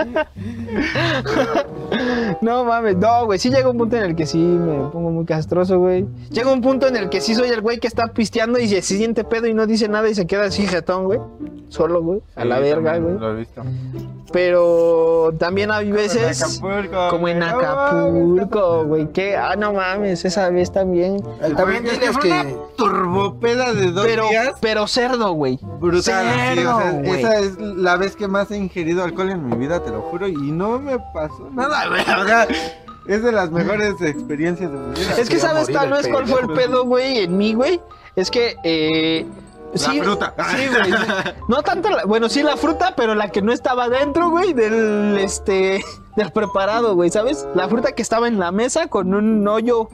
No 2.40 2.64
mames, 2.64 2.96
no, 2.96 3.26
güey, 3.26 3.38
sí 3.38 3.50
llega 3.50 3.68
un 3.70 3.76
punto 3.78 3.96
en 3.96 4.02
el 4.04 4.16
que 4.16 4.26
sí 4.26 4.38
me 4.38 4.88
pongo 4.90 5.10
muy 5.10 5.24
castroso, 5.24 5.78
güey. 5.78 6.06
Llega 6.30 6.52
un 6.52 6.60
punto 6.60 6.86
en 6.86 6.96
el 6.96 7.08
que 7.08 7.20
sí 7.20 7.34
soy 7.34 7.48
el 7.50 7.60
güey 7.60 7.78
que 7.78 7.86
está 7.88 8.08
pisteando 8.08 8.58
y 8.58 8.68
se 8.68 8.82
siente 8.82 9.24
pedo 9.24 9.46
y 9.46 9.54
no 9.54 9.66
dice 9.66 9.88
nada 9.88 10.08
y 10.08 10.14
se 10.14 10.26
queda 10.26 10.44
así 10.44 10.66
jetón, 10.66 11.04
güey. 11.04 11.20
Solo, 11.68 12.02
güey, 12.02 12.20
a 12.36 12.42
Sí, 12.42 12.48
la 12.48 12.58
verga, 12.58 12.98
güey. 12.98 13.18
Lo 13.18 13.32
he 13.32 13.36
visto. 13.36 13.62
Pero 14.32 15.32
también 15.38 15.70
hay 15.72 15.90
veces 15.90 16.40
Acapulco, 16.42 17.08
como 17.10 17.28
en 17.28 17.42
Acapulco, 17.42 18.84
güey, 18.84 19.10
que 19.12 19.36
ah 19.36 19.56
no 19.56 19.72
mames, 19.72 20.24
esa 20.24 20.48
vez 20.50 20.70
también. 20.72 21.16
También 21.56 21.84
fue 22.12 22.22
que... 22.22 22.28
una 22.30 22.44
turbopeda 22.76 23.72
de 23.72 23.90
dos 23.90 24.06
Pero 24.06 24.28
días. 24.28 24.52
pero 24.60 24.86
cerdo, 24.86 25.32
güey. 25.32 25.58
Brutal, 25.80 26.02
sí, 26.02 26.10
o 26.10 26.12
sea, 26.32 26.54
Cerdo, 26.54 27.02
güey. 27.02 27.20
esa 27.20 27.38
es 27.40 27.58
la 27.58 27.96
vez 27.96 28.14
que 28.14 28.28
más 28.28 28.50
he 28.50 28.56
ingerido 28.56 29.02
alcohol 29.02 29.30
en 29.30 29.46
mi 29.48 29.56
vida, 29.56 29.82
te 29.82 29.90
lo 29.90 30.00
juro, 30.02 30.28
y 30.28 30.34
no 30.34 30.78
me 30.78 30.98
pasó 31.12 31.48
nada, 31.52 31.88
güey. 31.88 31.99
O 32.20 32.24
sea, 32.24 32.46
es 33.06 33.22
de 33.22 33.32
las 33.32 33.50
mejores 33.50 34.00
experiencias 34.00 34.70
de 34.70 34.78
mi 34.78 34.94
vida. 34.94 35.16
Es 35.18 35.28
que 35.28 35.38
sabes 35.38 35.68
tal 35.68 35.90
vez 35.90 36.06
cuál 36.08 36.26
fue 36.26 36.40
el 36.40 36.48
pedo, 36.48 36.84
güey, 36.84 37.18
en 37.20 37.36
mí, 37.36 37.54
güey. 37.54 37.80
Es 38.16 38.30
que, 38.30 38.56
eh. 38.64 39.26
sí, 39.74 40.00
fruta. 40.00 40.34
Sí, 40.50 40.68
güey. 40.68 40.92
No 41.48 41.62
tanto 41.62 41.90
la, 41.90 42.04
bueno, 42.04 42.28
sí 42.28 42.42
la 42.42 42.56
fruta, 42.56 42.94
pero 42.96 43.14
la 43.14 43.28
que 43.28 43.42
no 43.42 43.52
estaba 43.52 43.88
dentro, 43.88 44.30
güey, 44.30 44.52
del 44.52 45.18
este 45.18 45.82
del 46.16 46.30
preparado, 46.32 46.94
güey, 46.94 47.10
¿sabes? 47.10 47.46
La 47.54 47.68
fruta 47.68 47.92
que 47.92 48.02
estaba 48.02 48.28
en 48.28 48.38
la 48.38 48.52
mesa 48.52 48.88
con 48.88 49.14
un 49.14 49.46
hoyo 49.48 49.88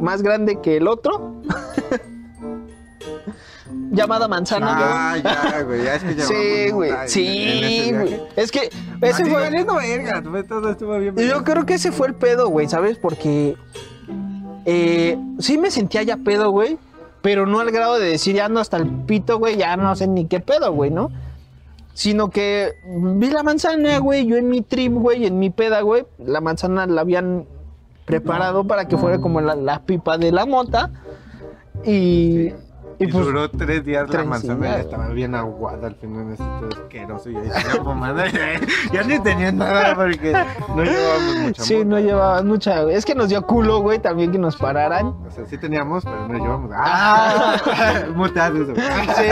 más 0.00 0.22
grande 0.22 0.60
que 0.60 0.76
el 0.76 0.88
otro. 0.88 1.42
Llamada 3.92 4.26
manzana, 4.26 5.12
Ah, 5.12 5.16
ya, 5.18 5.62
güey, 5.62 5.84
ya 5.84 5.94
es 5.96 6.02
que 6.02 6.20
Sí, 6.22 6.70
güey. 6.70 6.92
Sí, 7.06 7.90
güey. 7.92 8.20
Es 8.36 8.50
que 8.50 8.70
ese 9.02 9.24
fue 9.26 9.40
valiendo 9.40 9.76
verga, 9.76 10.22
todo 10.48 10.70
estuvo 10.70 10.98
bien. 10.98 11.14
Yo 11.16 11.44
creo 11.44 11.66
que 11.66 11.74
ese 11.74 11.92
fue 11.92 12.08
el 12.08 12.14
pedo, 12.14 12.48
güey, 12.48 12.68
¿sabes? 12.68 12.96
Porque 12.96 13.54
eh, 14.64 15.18
sí 15.38 15.58
me 15.58 15.70
sentía 15.70 16.02
ya 16.02 16.16
pedo, 16.16 16.50
güey, 16.50 16.78
pero 17.20 17.46
no 17.46 17.60
al 17.60 17.70
grado 17.70 17.98
de 17.98 18.06
decir 18.06 18.34
ya 18.34 18.46
ando 18.46 18.60
hasta 18.60 18.78
el 18.78 18.88
pito, 18.88 19.38
güey, 19.38 19.56
ya 19.58 19.76
no 19.76 19.94
sé 19.94 20.06
ni 20.06 20.26
qué 20.26 20.40
pedo, 20.40 20.72
güey, 20.72 20.90
¿no? 20.90 21.10
Sino 21.92 22.30
que 22.30 22.72
vi 22.86 23.28
la 23.28 23.42
manzana, 23.42 23.98
güey, 23.98 24.24
yo 24.24 24.36
en 24.36 24.48
mi 24.48 24.62
trip, 24.62 24.94
güey, 24.94 25.26
en 25.26 25.38
mi 25.38 25.50
peda, 25.50 25.82
güey, 25.82 26.06
la 26.18 26.40
manzana 26.40 26.86
la 26.86 27.02
habían 27.02 27.44
preparado 28.06 28.66
para 28.66 28.88
que 28.88 28.96
fuera 28.96 29.20
como 29.20 29.42
la, 29.42 29.54
la 29.54 29.80
pipa 29.82 30.16
de 30.16 30.32
la 30.32 30.46
mota 30.46 30.90
y... 31.84 32.52
Y, 32.98 33.04
Y 33.04 33.08
pues, 33.08 33.24
duró 33.24 33.50
tres 33.50 33.84
días 33.84 34.08
la 34.10 34.24
manzana 34.24 34.66
días. 34.66 34.78
y 34.78 34.80
estaba 34.80 35.08
bien 35.08 35.34
aguada 35.34 35.88
al 35.88 35.94
final, 35.96 36.36
todo 36.36 36.68
asqueroso. 36.82 37.30
Y 37.30 37.36
ahí. 37.36 37.50
Ya 38.92 39.02
ni 39.02 39.18
tenía 39.20 39.52
nada 39.52 39.94
porque 39.94 40.32
no 40.68 40.82
llevábamos 40.84 41.36
mucho 41.36 41.62
sí, 41.62 41.84
no 41.84 41.98
llevaba 41.98 42.42
mucha... 42.42 42.82
Es 42.90 43.04
que 43.04 43.14
nos 43.14 43.28
dio 43.28 43.42
culo, 43.42 43.80
güey, 43.80 43.98
también 43.98 44.32
que 44.32 44.38
nos 44.38 44.56
pararan. 44.56 45.06
O 45.06 45.30
sea, 45.30 45.46
sí 45.46 45.58
teníamos, 45.58 46.04
pero 46.04 46.28
no 46.28 46.34
llevamos. 46.38 46.70
¡Ah! 46.74 47.56
Muteas 48.14 48.52
eso. 48.54 48.74
Sí. 48.74 49.22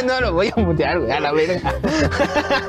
no 0.06 0.20
lo 0.20 0.32
voy 0.32 0.52
a 0.56 0.60
mutear, 0.60 0.98
güey, 0.98 1.10
a 1.12 1.20
la 1.20 1.32
verga. 1.32 1.60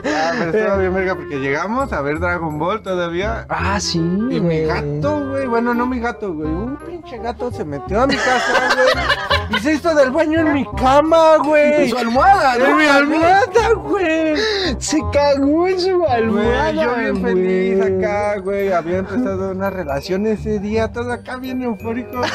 Ah, 0.05 0.32
pero 0.38 0.51
estaba 0.57 0.78
bien 0.78 0.93
verga 0.93 1.16
porque 1.16 1.39
llegamos 1.39 1.93
a 1.93 2.01
ver 2.01 2.20
Dragon 2.20 2.57
Ball 2.59 2.82
todavía. 2.82 3.45
Ah, 3.49 3.80
sí. 3.80 3.99
Y 3.99 4.01
mi 4.01 4.39
güey. 4.39 4.66
gato, 4.66 5.28
güey, 5.30 5.47
bueno, 5.47 5.74
no 5.74 5.86
mi 5.86 5.99
gato, 5.99 6.34
güey, 6.34 6.49
un 6.49 6.78
pinche 6.78 7.18
gato 7.20 7.51
se 7.51 7.64
metió 7.66 8.01
a 8.01 8.07
mi 8.07 8.16
casa, 8.16 8.53
güey, 8.76 9.41
y 9.56 9.60
se 9.60 9.74
hizo 9.74 9.93
del 9.95 10.12
baño 10.12 10.39
en 10.41 10.54
mi 10.54 10.66
cama, 10.78 11.38
güey. 11.43 11.89
Su 11.89 11.97
almohada, 11.97 12.56
En 12.56 12.64
¿no? 12.64 12.76
mi 12.78 12.86
almohada, 12.86 13.74
güey. 13.76 14.36
Se 14.80 14.99
cagó 15.12 15.68
en 15.68 15.80
su 15.80 16.06
almohada. 16.06 16.72
Güey, 16.72 16.86
yo 16.86 16.95
bien 16.95 17.22
güey. 17.22 17.34
feliz 17.34 17.82
acá, 17.82 18.38
güey, 18.39 18.72
había 18.72 18.97
empezado 18.99 19.52
una 19.52 19.70
relación 19.70 20.26
ese 20.28 20.60
día, 20.60 20.91
todo 20.91 21.12
acá 21.12 21.38
bien 21.38 21.62
eufórico, 21.62 22.18
güey. 22.18 22.30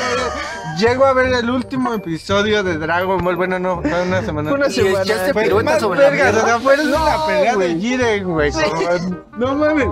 Llego 0.79 1.07
a 1.07 1.15
ver 1.15 1.33
el 1.33 1.49
último 1.49 1.95
episodio 1.95 2.63
de 2.63 2.77
Dragon 2.77 3.25
Ball, 3.25 3.37
bueno, 3.37 3.59
no, 3.59 3.81
fue 3.81 4.03
una 4.03 4.23
semana. 4.23 4.53
Una 4.53 4.67
Y 4.67 4.73
semana. 4.73 5.03
echaste 5.03 5.55
más 5.65 5.81
sobre 5.81 6.01
la 6.01 6.11
verga, 6.11 6.29
o 6.29 6.33
mierda. 6.33 6.47
sea, 6.47 6.61
fue 6.61 6.77
la 6.77 6.85
No, 6.85 7.27
pelea 7.27 7.55
güey. 7.55 7.75
de 7.75 7.81
Jiren, 7.81 8.25
güey. 8.25 8.53
No 9.39 9.55
mames. 9.55 9.89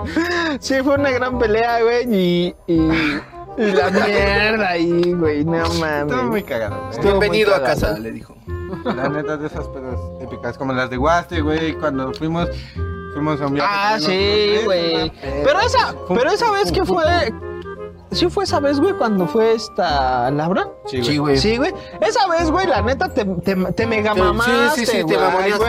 Sí, 0.59 0.75
fue 0.83 0.95
una 0.95 1.09
gran 1.09 1.39
pelea, 1.39 1.81
güey. 1.81 2.05
Y, 2.13 2.55
y, 2.67 2.87
y 3.57 3.71
la 3.71 3.89
mierda 3.89 4.69
ahí, 4.69 5.13
güey. 5.13 5.45
No 5.45 5.55
Estuvo 5.63 5.79
muy 5.79 6.41
mames. 6.41 6.43
cagado, 6.43 6.89
güey. 6.91 7.01
Bienvenido 7.03 7.51
muy 7.55 7.59
a 7.61 7.63
casa, 7.63 7.97
le 7.99 8.11
dijo. 8.11 8.35
La 8.83 9.09
neta 9.09 9.37
de 9.37 9.47
esas 9.47 9.67
pedas 9.67 9.99
épicas, 10.21 10.57
como 10.57 10.73
las 10.73 10.89
de 10.89 10.97
Guaste, 10.97 11.41
güey, 11.41 11.73
cuando 11.75 12.11
fuimos, 12.13 12.49
fuimos 13.13 13.39
a 13.41 13.47
un 13.47 13.53
viaje. 13.53 13.69
Ah, 13.71 13.97
sí, 13.99 14.57
güey. 14.65 15.11
Pero 15.43 15.59
esa, 15.61 15.93
Fum, 16.07 16.17
pero 16.17 16.31
esa 16.31 16.51
vez 16.51 16.65
fum, 16.65 16.73
que 16.73 16.85
fum, 16.85 16.97
fue. 16.97 17.33
¿Sí 18.11 18.29
fue 18.29 18.45
esa 18.45 18.59
vez, 18.61 18.79
güey, 18.79 18.93
cuando 18.93 19.27
fue 19.27 19.53
esta 19.55 20.31
Laura? 20.31 20.67
Sí, 20.85 21.03
Sí, 21.03 21.17
güey. 21.17 21.37
Sí, 21.37 21.57
güey. 21.57 21.73
Esa 21.99 22.27
vez, 22.27 22.49
güey, 22.49 22.65
la 22.65 22.81
neta 22.81 23.09
te, 23.09 23.25
te, 23.25 23.55
te 23.55 23.85
mega 23.87 24.13
Te- 24.13 24.21
mamaste, 24.21 24.51
sí, 24.75 24.85
sí, 24.85 24.85
sí, 24.85 24.97
te 24.97 25.03
güey. 25.03 25.17
mamoneaste. 25.17 25.65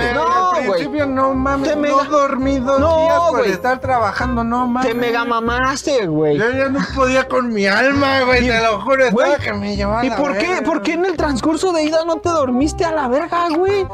Güey, 0.56 0.62
No, 0.62 0.62
al 0.62 0.66
güey. 0.66 0.80
principio 0.80 1.06
no 1.06 1.34
mames, 1.34 1.68
Te 1.70 1.76
no 1.76 1.82
mega- 1.82 2.04
dormí 2.04 2.58
dos 2.58 2.80
No, 2.80 2.96
días 3.00 3.18
por 3.30 3.38
güey. 3.40 3.50
estar 3.52 3.78
trabajando, 3.80 4.44
no 4.44 4.66
mames. 4.66 4.88
Te 4.88 4.94
mega 4.94 5.24
mamaste, 5.24 6.06
güey. 6.06 6.36
Yo 6.38 6.50
ya 6.50 6.68
no 6.68 6.80
podía 6.94 7.28
con 7.28 7.52
mi 7.52 7.66
alma, 7.66 8.20
güey, 8.26 8.44
Y- 8.44 8.48
te 8.48 8.60
lo 8.62 8.80
juro, 8.80 9.04
estaba 9.06 9.26
güey, 9.28 9.40
que 9.40 9.52
me 9.52 9.76
llevaba 9.76 10.04
¿Y 10.04 10.10
la 10.10 10.16
por 10.16 10.36
qué, 10.36 10.48
verga, 10.48 10.62
por 10.66 10.82
qué 10.82 10.92
en 10.94 11.04
el 11.06 11.16
transcurso 11.16 11.72
de 11.72 11.84
ida 11.84 12.04
no 12.04 12.16
te 12.16 12.28
dormiste 12.28 12.84
a 12.84 12.92
la 12.92 13.08
verga, 13.08 13.48
güey? 13.56 13.86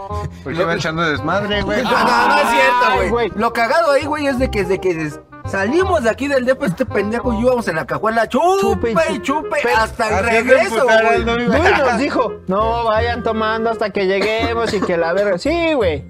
Porque 0.45 0.61
iba 0.61 0.75
echando 0.75 1.03
desmadre, 1.03 1.63
güey. 1.63 1.83
No, 1.83 1.91
no, 1.91 2.29
no 2.29 2.37
es 2.37 2.49
cierto, 2.49 2.97
güey. 2.97 3.09
güey. 3.11 3.33
Lo 3.37 3.53
cagado 3.53 3.93
ahí, 3.93 4.05
güey, 4.05 4.27
es 4.27 4.39
de 4.39 4.51
que 4.51 4.63
desde 4.63 4.81
que 4.81 4.95
des- 4.95 5.21
salimos 5.51 6.05
de 6.05 6.11
aquí 6.11 6.29
del 6.29 6.45
depo, 6.45 6.65
este 6.67 6.87
pendejo 6.87 7.33
y 7.33 7.41
íbamos 7.41 7.67
en 7.67 7.75
la 7.77 7.85
cajuela, 7.85 8.29
chupe 8.29 8.61
Chupe, 8.61 8.91
y 9.11 9.19
chupe, 9.23 9.57
chupe. 9.61 9.73
hasta 9.77 10.19
el 10.21 10.25
regreso. 10.25 10.85
Güey, 10.85 11.25
nos 11.25 11.99
dijo, 11.99 12.33
no 12.47 12.85
vayan 12.85 13.23
tomando 13.25 13.71
hasta 13.71 13.91
que 13.91 14.07
lleguemos 14.07 14.73
y 14.73 14.81
que 14.81 14.97
la 14.97 15.13
verga. 15.13 15.39
Sí, 15.39 15.73
güey. 15.75 16.05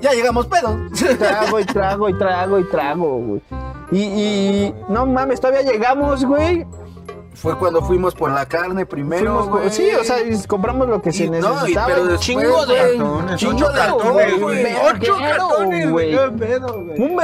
Ya 0.00 0.12
llegamos 0.12 0.46
pedos. 0.46 0.76
Trago 1.18 1.60
y 1.60 1.64
trago 1.64 2.08
y 2.08 2.18
trago 2.18 2.58
y 2.58 2.64
trago, 2.64 3.18
güey. 3.18 3.42
Y, 3.92 4.02
y 4.02 4.74
no 4.88 5.06
mames, 5.06 5.40
todavía 5.40 5.62
llegamos, 5.62 6.24
güey. 6.24 6.66
Fue 7.44 7.58
cuando 7.58 7.82
fuimos 7.82 8.14
por 8.14 8.30
la 8.30 8.46
carne 8.46 8.86
primero, 8.86 9.24
Fuimos 9.34 9.48
con- 9.48 9.58
güey. 9.60 9.70
sí, 9.70 9.88
o 9.94 10.02
sea, 10.02 10.16
compramos 10.48 10.88
lo 10.88 11.00
que 11.02 11.12
se 11.12 11.24
Y 11.24 11.30
no, 11.30 11.36
y 11.36 11.40
necesitaba. 11.42 11.86
pero 11.88 12.16
chingo 12.16 12.66
de 12.66 12.76
Cartones, 12.76 13.36
chingo 13.40 13.68
de 13.68 13.78
cartones, 13.78 14.40
güey. 14.40 14.66
Ocho 14.76 15.16
cartones, 15.18 15.90
güey. 15.90 16.14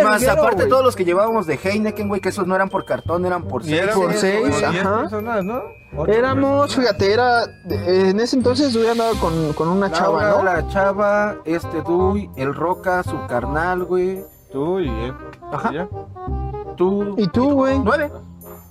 Más 0.02 0.28
aparte 0.28 0.56
güey. 0.56 0.68
todos 0.68 0.84
los 0.84 0.94
que 0.94 1.04
llevábamos 1.04 1.46
de 1.46 1.58
Heineken, 1.62 2.08
güey, 2.08 2.20
que 2.20 2.28
esos 2.28 2.46
no 2.46 2.54
eran 2.54 2.68
por 2.68 2.84
cartón, 2.84 3.24
eran 3.24 3.44
por 3.44 3.62
Y 3.62 3.70
seis. 3.70 3.80
éramos 3.82 4.04
por 4.04 4.14
seis, 4.14 4.62
ajá. 4.62 5.00
personas, 5.00 5.44
¿no? 5.44 5.62
Ocho 5.96 6.12
Éramos, 6.12 6.76
fíjate, 6.76 7.12
era. 7.12 7.44
En 7.68 8.20
ese 8.20 8.36
entonces 8.36 8.72
yo 8.72 8.88
andaba 8.90 9.10
con, 9.20 9.52
con 9.54 9.68
una 9.68 9.90
chava, 9.90 10.28
¿no? 10.28 10.42
La 10.44 10.68
chava, 10.68 11.36
este 11.44 11.80
Duy, 11.82 12.30
el 12.36 12.54
Roca, 12.54 13.02
su 13.02 13.26
carnal, 13.26 13.84
güey. 13.84 14.22
Tú 14.52 14.80
y 14.80 14.88
él. 14.88 15.14
Ajá. 15.52 15.88
Tú. 16.76 17.14
Y 17.16 17.26
tú, 17.28 17.52
güey. 17.54 17.78
Nueve. 17.78 18.10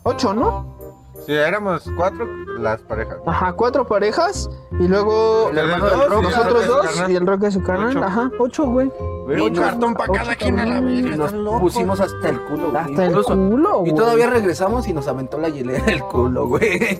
Ocho, 0.03 0.33
¿no? 0.33 0.78
Sí, 1.25 1.33
éramos 1.33 1.83
cuatro 1.95 2.27
las 2.59 2.81
parejas. 2.81 3.17
Ajá, 3.25 3.53
cuatro 3.53 3.87
parejas. 3.87 4.49
Y 4.79 4.87
luego 4.87 5.49
El 5.51 5.57
hermano 5.59 5.85
del 5.85 5.99
dos, 5.99 6.09
Rock, 6.09 6.23
nosotros 6.23 6.67
dos 6.67 7.09
y 7.09 7.15
el 7.15 7.25
rock 7.27 7.39
de 7.41 7.51
su 7.51 7.61
canal. 7.63 7.89
Ocho. 7.89 8.03
Ajá, 8.03 8.31
ocho, 8.39 8.65
güey. 8.65 8.91
Un 9.29 9.53
cartón 9.53 9.93
para 9.93 10.11
cada 10.11 10.35
quien 10.35 10.59
a 10.59 10.65
la 10.65 10.81
verga. 10.81 11.15
nos 11.31 11.61
pusimos 11.61 11.99
hasta 11.99 12.29
el 12.29 12.41
culo, 12.41 12.71
güey. 12.71 12.83
Hasta 12.83 13.03
el 13.05 13.09
Incluso- 13.11 13.35
culo, 13.35 13.79
güey. 13.79 13.91
Y 13.91 13.95
todavía 13.95 14.27
regresamos 14.29 14.87
y 14.87 14.93
nos 14.93 15.07
aventó 15.07 15.37
la 15.37 15.49
hielera 15.49 15.83
del 15.85 16.01
culo, 16.03 16.47
güey. 16.47 16.79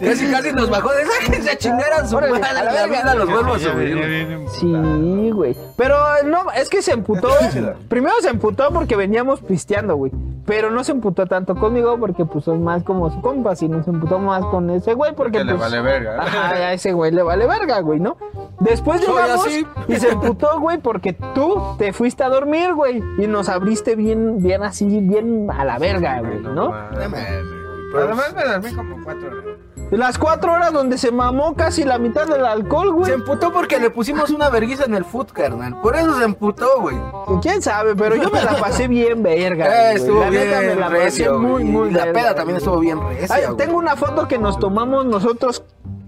Casi, 0.00 0.30
casi 0.30 0.52
nos 0.52 0.68
bajó 0.70 0.90
de 0.92 1.04
sáquense 1.06 1.50
a 1.50 1.56
chingar 1.58 1.92
a 1.92 2.06
su 2.06 2.14
madre. 2.16 2.30
la 2.38 2.86
vida 2.86 3.14
los 3.14 3.30
vuelvo 3.30 3.54
a 3.54 3.58
subir. 3.58 4.46
Sí, 4.52 5.30
güey. 5.32 5.56
Pero 5.76 5.96
no, 6.26 6.50
es 6.52 6.68
que 6.68 6.82
se 6.82 6.92
emputó. 6.92 7.28
Primero 7.88 8.14
se 8.20 8.28
emputó 8.30 8.68
porque 8.72 8.96
veníamos 8.96 9.40
pisteando, 9.40 9.96
güey. 9.96 10.12
Pero 10.46 10.70
no 10.70 10.84
se 10.84 10.92
emputó 10.92 11.26
tanto 11.26 11.54
conmigo 11.54 11.96
porque 11.98 12.24
pues 12.26 12.44
son 12.44 12.62
más 12.64 12.82
como 12.82 13.10
su 13.10 13.20
compas 13.20 13.62
y 13.62 13.68
nos 13.68 13.86
emputó 13.86 14.18
más 14.18 14.44
con 14.46 14.70
ese 14.70 14.94
güey 14.94 15.14
porque 15.14 15.38
Que 15.38 15.44
le 15.44 15.52
pues, 15.52 15.70
vale 15.70 15.80
verga. 15.82 16.16
Ajá, 16.20 16.48
a 16.48 16.72
ese 16.72 16.92
güey 16.92 17.12
le 17.12 17.22
vale 17.22 17.46
verga, 17.46 17.80
güey, 17.80 18.00
¿no? 18.00 18.16
Después 18.60 19.00
llegamos 19.00 19.46
así. 19.46 19.66
y 19.88 19.96
se 19.96 20.10
emputó, 20.10 20.58
güey, 20.58 20.78
porque 20.78 21.12
tú 21.12 21.76
te 21.78 21.92
fuiste 21.92 22.24
a 22.24 22.28
dormir, 22.28 22.74
güey, 22.74 23.02
y 23.18 23.26
nos 23.26 23.48
abriste 23.48 23.94
bien, 23.94 24.42
bien 24.42 24.62
así, 24.62 25.00
bien 25.00 25.48
a 25.50 25.64
la 25.64 25.78
verga, 25.78 26.20
güey, 26.20 26.40
¿no? 26.40 26.72
Además 26.72 28.34
me 28.34 28.44
dormí 28.44 28.74
como 28.74 29.04
cuatro 29.04 29.28
horas. 29.28 29.63
Las 29.96 30.18
cuatro 30.18 30.52
horas 30.52 30.72
donde 30.72 30.98
se 30.98 31.12
mamó 31.12 31.54
casi 31.54 31.84
la 31.84 31.98
mitad 31.98 32.26
del 32.26 32.44
alcohol, 32.44 32.92
güey. 32.92 33.06
Se 33.06 33.14
emputó 33.14 33.52
porque 33.52 33.78
le 33.78 33.90
pusimos 33.90 34.30
una 34.30 34.50
verguiza 34.50 34.86
en 34.86 34.94
el 34.94 35.04
foot, 35.04 35.30
carnal. 35.30 35.80
Por 35.80 35.94
eso 35.94 36.18
se 36.18 36.24
emputó, 36.24 36.80
güey. 36.80 36.96
¿Quién 37.40 37.62
sabe? 37.62 37.94
Pero 37.94 38.16
yo 38.16 38.28
me 38.28 38.42
la 38.42 38.56
pasé 38.58 38.88
bien 38.88 39.22
verga. 39.22 39.92
Eh, 39.92 39.94
estuvo 39.94 40.20
La 40.20 40.30
neta, 40.30 40.60
bien 40.60 40.74
me 40.74 40.80
la 40.80 40.86
pasé 40.88 40.98
recio, 40.98 41.38
muy, 41.38 41.62
muy 41.62 41.92
La 41.92 42.06
verga, 42.06 42.20
peda 42.20 42.34
también 42.34 42.56
estuvo 42.56 42.80
bien 42.80 43.00
recia, 43.00 43.36
Ay, 43.36 43.44
tengo 43.56 43.78
una 43.78 43.94
foto 43.94 44.26
que 44.26 44.36
nos 44.36 44.58
tomamos 44.58 45.06
nosotros 45.06 45.62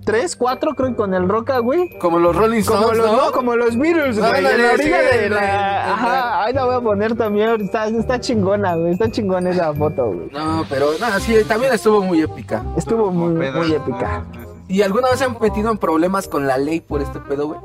tres, 0.06 0.36
cuatro, 0.36 0.74
creo, 0.74 0.96
con 0.96 1.12
el 1.12 1.28
Roca, 1.28 1.58
güey. 1.58 1.90
Como 1.98 2.18
los 2.18 2.34
Rolling 2.34 2.60
Stones, 2.60 2.82
Como 2.86 2.94
los, 2.94 3.06
¿no? 3.12 3.26
no, 3.26 3.32
como 3.32 3.56
los 3.56 3.76
Beatles, 3.76 4.18
güey. 4.18 4.30
Ándale, 4.30 4.54
en 4.54 4.62
la 4.62 4.72
orilla 4.72 5.00
sí, 5.10 5.16
de 5.18 5.24
en 5.26 5.34
la. 5.34 5.40
la- 5.42 5.92
Ajá, 5.92 6.44
ahí 6.44 6.52
la 6.54 6.64
voy 6.64 6.74
a 6.76 6.80
poner 6.80 7.14
también. 7.16 7.60
Está, 7.60 7.88
está 7.88 8.18
chingona, 8.20 8.76
güey. 8.76 8.92
Está 8.92 9.10
chingona 9.10 9.50
esa 9.50 9.74
foto, 9.74 10.06
güey. 10.06 10.30
No, 10.32 10.64
pero 10.70 10.86
nada, 10.98 11.20
sí, 11.20 11.34
también 11.46 11.72
estuvo 11.74 12.00
muy 12.00 12.22
épica. 12.22 12.62
Estuvo 12.76 13.10
muy, 13.10 13.34
muy 13.50 13.72
épica. 13.74 14.24
¿no? 14.32 14.46
¿Y 14.68 14.82
alguna 14.82 15.08
vez 15.10 15.18
se 15.18 15.24
han 15.26 15.36
metido 15.40 15.70
en 15.70 15.78
problemas 15.78 16.26
con 16.28 16.46
la 16.46 16.56
ley 16.56 16.80
por 16.80 17.02
este 17.02 17.20
pedo, 17.20 17.48
güey? 17.48 17.60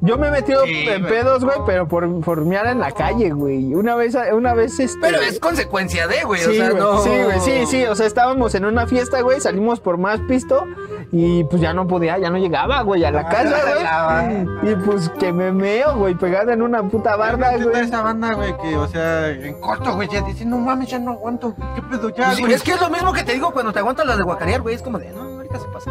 Yo 0.00 0.16
me 0.16 0.28
he 0.28 0.30
metido 0.30 0.64
Sí, 0.64 0.88
en 0.88 1.04
pedos, 1.06 1.44
güey, 1.44 1.58
pero 1.66 1.88
por, 1.88 2.20
por 2.20 2.38
en 2.38 2.78
la 2.78 2.92
calle, 2.92 3.30
güey. 3.30 3.74
Una 3.74 3.96
vez, 3.96 4.16
una 4.32 4.54
vez, 4.54 4.78
este. 4.78 4.98
Pero 5.00 5.18
es 5.20 5.40
consecuencia 5.40 6.06
de, 6.06 6.22
güey. 6.22 6.40
Sí, 6.40 6.50
o 6.50 6.52
sea, 6.54 6.70
güey, 6.70 6.80
no. 6.82 7.02
sí, 7.02 7.10
güey, 7.24 7.40
sí, 7.40 7.66
sí, 7.66 7.84
o 7.84 7.94
sea, 7.96 8.06
estábamos 8.06 8.54
en 8.54 8.64
una 8.64 8.86
fiesta, 8.86 9.20
güey, 9.22 9.40
salimos 9.40 9.80
por 9.80 9.98
más 9.98 10.20
pisto 10.28 10.64
y 11.10 11.42
pues 11.44 11.60
ya 11.60 11.72
no 11.72 11.88
podía, 11.88 12.16
ya 12.18 12.30
no 12.30 12.38
llegaba, 12.38 12.82
güey, 12.82 13.04
a 13.04 13.10
la 13.10 13.20
Ah, 13.20 13.28
casa, 13.28 14.28
güey. 14.62 14.72
Y 14.72 14.76
pues 14.76 15.08
que 15.18 15.32
me 15.32 15.50
meo, 15.52 15.96
güey, 15.96 16.14
pegada 16.14 16.52
en 16.52 16.62
una 16.62 16.82
puta 16.84 17.16
barda, 17.16 17.56
güey. 17.56 17.80
esa 17.80 18.02
banda, 18.02 18.34
güey, 18.34 18.56
que, 18.58 18.76
o 18.76 18.86
sea, 18.86 19.30
en 19.30 19.60
corto, 19.60 19.94
güey, 19.94 20.08
ya 20.08 20.20
dice, 20.22 20.44
no 20.44 20.58
mames, 20.58 20.88
ya 20.90 20.98
no 21.00 21.12
aguanto. 21.12 21.54
¿Qué 21.74 21.82
pedo 21.82 22.10
ya, 22.10 22.32
Sí, 22.34 22.42
güey? 22.42 22.54
es 22.54 22.62
que 22.62 22.72
es 22.72 22.80
lo 22.80 22.88
mismo 22.90 23.12
que 23.12 23.24
te 23.24 23.32
digo 23.32 23.50
cuando 23.52 23.72
te 23.72 23.80
aguantas 23.80 24.06
las 24.06 24.16
de 24.18 24.22
guacarear, 24.22 24.60
güey. 24.60 24.74
Es 24.76 24.82
como 24.82 24.98
de, 24.98 25.10
no, 25.10 25.22
ahorita 25.22 25.58
se 25.58 25.68
pasa. 25.68 25.90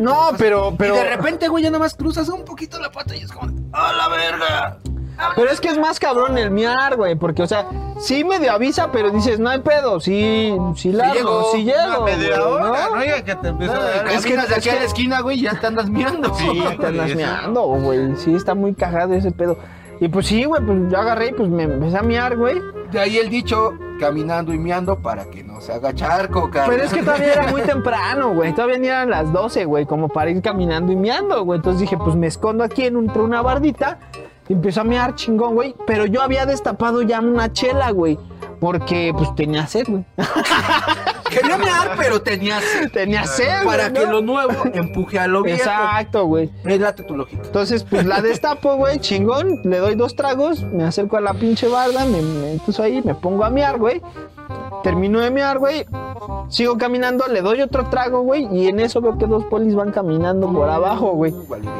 No, 0.00 0.30
pero, 0.38 0.74
pero. 0.76 0.94
Y 0.94 0.98
de 0.98 1.16
repente, 1.16 1.48
güey, 1.48 1.64
ya 1.64 1.70
nada 1.70 1.80
más 1.84 1.94
cruzas 1.94 2.28
un 2.28 2.44
poquito 2.44 2.78
la 2.80 2.90
pata 2.90 3.14
y 3.14 3.20
es 3.20 3.30
como 3.32 3.50
¡a 3.72 3.92
la 3.92 4.08
verga! 4.08 4.78
Pero 5.36 5.50
es 5.50 5.60
que 5.60 5.68
es 5.68 5.76
más 5.76 6.00
cabrón 6.00 6.38
el 6.38 6.50
miar, 6.50 6.96
güey, 6.96 7.14
porque, 7.14 7.42
o 7.42 7.46
sea, 7.46 7.66
sí 8.00 8.24
medio 8.24 8.52
avisa, 8.52 8.90
pero 8.90 9.10
dices, 9.10 9.38
no 9.38 9.50
hay 9.50 9.58
pedo, 9.60 10.00
sí, 10.00 10.56
sí 10.76 10.92
largo, 10.92 11.14
llego, 11.14 11.52
sí 11.52 11.64
llego. 11.64 12.04
media 12.04 12.40
güey, 12.40 12.52
hora, 12.54 12.88
¿no? 12.88 12.96
¿no? 12.96 13.04
Ya 13.04 13.22
que 13.22 13.34
te 13.34 13.48
empieza 13.48 13.74
a 13.74 13.76
No, 13.76 13.82
dar. 13.84 14.06
es 14.08 14.22
que- 14.24 14.30
Caminas 14.30 14.48
de 14.48 14.54
es 14.54 14.58
aquí 14.58 14.68
a 14.70 14.74
la 14.76 14.84
esquina, 14.84 15.20
güey, 15.20 15.40
ya 15.42 15.60
te 15.60 15.66
andas 15.66 15.90
mirando. 15.90 16.34
Sí, 16.34 16.64
te 16.80 16.86
andas 16.86 17.10
Sí, 17.10 17.16
meando, 17.16 17.62
güey. 17.64 18.16
Sí, 18.16 18.34
está 18.34 18.54
muy 18.54 18.72
cagado 18.74 19.12
ese 19.12 19.30
pedo. 19.30 19.58
Y 20.00 20.08
pues 20.08 20.26
sí, 20.26 20.44
güey, 20.44 20.64
pues 20.64 20.78
yo 20.90 20.98
agarré 20.98 21.28
y 21.28 21.32
pues 21.32 21.48
me 21.50 21.64
empecé 21.64 21.98
a 21.98 22.02
miar, 22.02 22.36
güey. 22.36 22.60
De 22.90 22.98
ahí 22.98 23.18
el 23.18 23.28
dicho, 23.28 23.74
caminando 24.00 24.52
y 24.54 24.58
meando 24.58 24.98
para 24.98 25.26
que 25.26 25.44
no 25.44 25.60
se 25.60 25.74
haga 25.74 25.94
charco, 25.94 26.50
cabrón. 26.50 26.76
Pero 26.76 26.84
es 26.84 26.94
que 26.94 27.02
todavía 27.02 27.34
era 27.34 27.46
muy 27.48 27.60
temprano, 27.60 28.32
güey. 28.32 28.54
Todavía 28.54 28.78
ni 28.78 28.88
eran 28.88 29.10
las 29.10 29.30
12, 29.30 29.66
güey, 29.66 29.84
como 29.84 30.08
para 30.08 30.30
ir 30.30 30.40
caminando 30.40 30.90
y 30.90 30.96
meando, 30.96 31.44
güey. 31.44 31.58
Entonces 31.58 31.82
dije, 31.82 31.98
pues 31.98 32.16
me 32.16 32.26
escondo 32.26 32.64
aquí 32.64 32.86
en 32.86 32.96
entre 32.96 33.20
una 33.20 33.42
bardita 33.42 33.98
y 34.48 34.54
empiezo 34.54 34.80
a 34.80 34.84
mear 34.84 35.14
chingón, 35.16 35.54
güey. 35.54 35.76
Pero 35.86 36.06
yo 36.06 36.22
había 36.22 36.46
destapado 36.46 37.02
ya 37.02 37.20
una 37.20 37.52
chela, 37.52 37.90
güey. 37.90 38.18
Porque 38.58 39.12
pues 39.16 39.34
tenía 39.34 39.66
sed, 39.66 39.86
güey. 39.86 40.04
Quería 41.30 41.58
mear, 41.58 41.94
pero 41.96 42.20
tenía 42.20 42.60
sed. 42.60 42.90
tenía 42.92 43.24
sed. 43.24 43.64
Para 43.64 43.88
güey, 43.88 44.00
que 44.00 44.06
¿no? 44.06 44.12
lo 44.12 44.22
nuevo 44.22 44.64
empuje 44.72 45.18
a 45.18 45.26
lo 45.26 45.42
viejo. 45.42 45.60
Exacto, 45.60 46.26
güey. 46.26 46.50
Relate 46.64 47.02
tu 47.04 47.16
lógica. 47.16 47.42
Entonces, 47.44 47.84
pues 47.84 48.04
la 48.04 48.20
destapo, 48.20 48.76
güey, 48.76 48.98
chingón. 48.98 49.60
Le 49.64 49.78
doy 49.78 49.94
dos 49.94 50.16
tragos, 50.16 50.62
me 50.62 50.84
acerco 50.84 51.16
a 51.16 51.20
la 51.20 51.34
pinche 51.34 51.68
barda, 51.68 52.04
me 52.04 52.20
meto 52.20 52.82
ahí, 52.82 53.02
me 53.02 53.14
pongo 53.14 53.44
a 53.44 53.50
mear, 53.50 53.78
güey. 53.78 54.02
Termino 54.82 55.20
de 55.20 55.30
mear, 55.30 55.58
güey. 55.58 55.86
Sigo 56.48 56.78
caminando, 56.78 57.26
le 57.28 57.42
doy 57.42 57.60
otro 57.60 57.86
trago, 57.90 58.22
güey. 58.22 58.48
Y 58.52 58.68
en 58.68 58.80
eso 58.80 59.00
veo 59.00 59.18
que 59.18 59.26
dos 59.26 59.44
polis 59.44 59.74
van 59.74 59.92
caminando 59.92 60.50
por 60.52 60.68
abajo, 60.68 61.12
güey. 61.12 61.34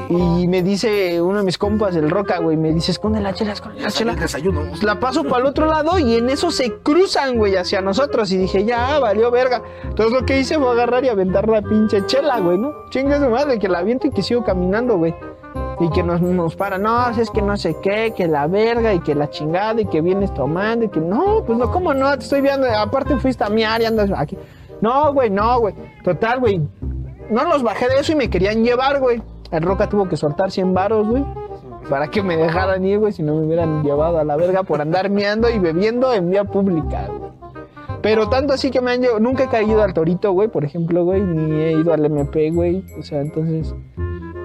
Y 0.08 0.46
me 0.46 0.62
dice 0.62 1.20
uno 1.20 1.38
de 1.38 1.44
mis 1.44 1.58
compas, 1.58 1.96
el 1.96 2.10
Roca, 2.10 2.38
güey, 2.38 2.56
me 2.56 2.72
dice, 2.72 2.92
esconde 2.92 3.20
la 3.20 3.32
chela, 3.32 3.52
esconde 3.52 3.80
la 3.80 3.90
chela. 3.90 4.14
desayuno. 4.14 4.62
Pues 4.68 4.82
la 4.82 5.00
paso 5.00 5.24
para 5.24 5.38
el 5.38 5.46
otro 5.46 5.66
lado 5.66 5.98
y 5.98 6.16
en 6.16 6.30
eso 6.30 6.50
se 6.50 6.74
cruzan, 6.78 7.36
güey, 7.36 7.56
hacia 7.56 7.80
nosotros. 7.80 8.30
Y 8.32 8.36
dije, 8.36 8.64
ya, 8.64 8.98
valió 8.98 9.30
verga. 9.30 9.62
Entonces 9.84 10.12
lo 10.12 10.26
que 10.26 10.38
hice 10.38 10.58
fue 10.58 10.70
agarrar 10.70 11.04
y 11.04 11.08
aventar 11.08 11.48
la 11.48 11.62
pinche 11.62 12.04
chela, 12.06 12.38
güey, 12.40 12.58
¿no? 12.58 12.72
Chinga 12.90 13.18
su 13.18 13.28
madre, 13.28 13.58
que 13.58 13.68
la 13.68 13.78
aviento 13.78 14.06
y 14.06 14.10
que 14.10 14.22
sigo 14.22 14.44
caminando, 14.44 14.98
güey. 14.98 15.14
Y 15.81 15.89
que 15.91 16.03
nos, 16.03 16.20
nos 16.20 16.57
para, 16.57 16.76
no, 16.76 17.09
es 17.09 17.31
que 17.31 17.41
no 17.41 17.57
sé 17.57 17.74
qué, 17.83 18.12
que 18.14 18.28
la 18.28 18.47
verga 18.47 18.93
y 18.93 19.01
que 19.01 19.14
la 19.14 19.31
chingada 19.31 19.81
y 19.81 19.87
que 19.87 20.03
vienes 20.03 20.33
tomando 20.35 20.85
y 20.85 20.89
que 20.89 21.01
no, 21.01 21.43
pues 21.47 21.59
no, 21.59 21.70
¿cómo 21.72 21.95
no? 21.95 22.11
Te 22.18 22.24
estoy 22.24 22.43
viendo, 22.43 22.66
aparte 22.66 23.16
fuiste 23.16 23.45
a 23.45 23.49
mi 23.49 23.64
área, 23.64 23.89
andas 23.89 24.11
aquí. 24.14 24.37
No, 24.83 25.12
güey, 25.14 25.31
no, 25.31 25.59
güey. 25.59 25.74
Total, 26.05 26.39
güey. 26.39 26.61
No 27.31 27.45
los 27.45 27.62
bajé 27.62 27.89
de 27.89 28.01
eso 28.01 28.12
y 28.12 28.16
me 28.16 28.28
querían 28.28 28.62
llevar, 28.62 29.01
güey. 29.01 29.22
El 29.51 29.62
Roca 29.62 29.89
tuvo 29.89 30.09
que 30.09 30.16
soltar 30.16 30.51
100 30.51 30.74
varos, 30.74 31.09
güey. 31.09 31.24
Para 31.89 32.09
que 32.09 32.22
me 32.22 32.37
dejaran 32.37 32.85
ir, 32.85 32.99
güey, 32.99 33.12
si 33.12 33.22
no 33.22 33.35
me 33.35 33.47
hubieran 33.47 33.83
llevado 33.83 34.18
a 34.18 34.24
la 34.24 34.37
verga 34.37 34.62
por 34.62 34.81
andar 34.81 35.09
meando 35.11 35.49
y 35.49 35.59
bebiendo 35.59 36.12
en 36.12 36.31
vía 36.31 36.45
pública, 36.45 37.07
güey. 37.09 37.39
Pero 38.03 38.28
tanto 38.28 38.53
así 38.53 38.70
que 38.70 38.80
me 38.80 38.92
han 38.92 39.01
llevado, 39.01 39.20
nunca 39.20 39.44
he 39.44 39.48
caído 39.48 39.82
al 39.82 39.94
torito, 39.94 40.32
güey, 40.32 40.48
por 40.48 40.64
ejemplo, 40.64 41.05
güey, 41.05 41.20
ni 41.22 41.61
he 41.61 41.72
ido 41.72 41.92
al 41.92 42.05
MP, 42.05 42.51
güey. 42.51 42.84
O 42.98 43.03
sea, 43.03 43.20
entonces, 43.20 43.74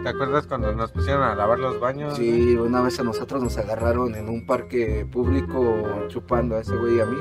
¿Te 0.06 0.10
acuerdas 0.10 0.46
cuando 0.46 0.72
nos 0.72 0.92
pusieron 0.92 1.24
a 1.24 1.34
lavar 1.34 1.58
los 1.58 1.80
baños? 1.80 2.16
Sí, 2.16 2.56
una 2.56 2.80
vez 2.82 3.00
a 3.00 3.04
nosotros 3.04 3.42
nos 3.42 3.58
agarraron 3.58 4.14
en 4.14 4.30
un 4.30 4.46
parque 4.46 5.04
público 5.12 5.84
chupando 6.10 6.56
a 6.56 6.60
ese 6.60 6.76
güey 6.76 6.98
y 6.98 7.00
a 7.00 7.06
mí. 7.08 7.18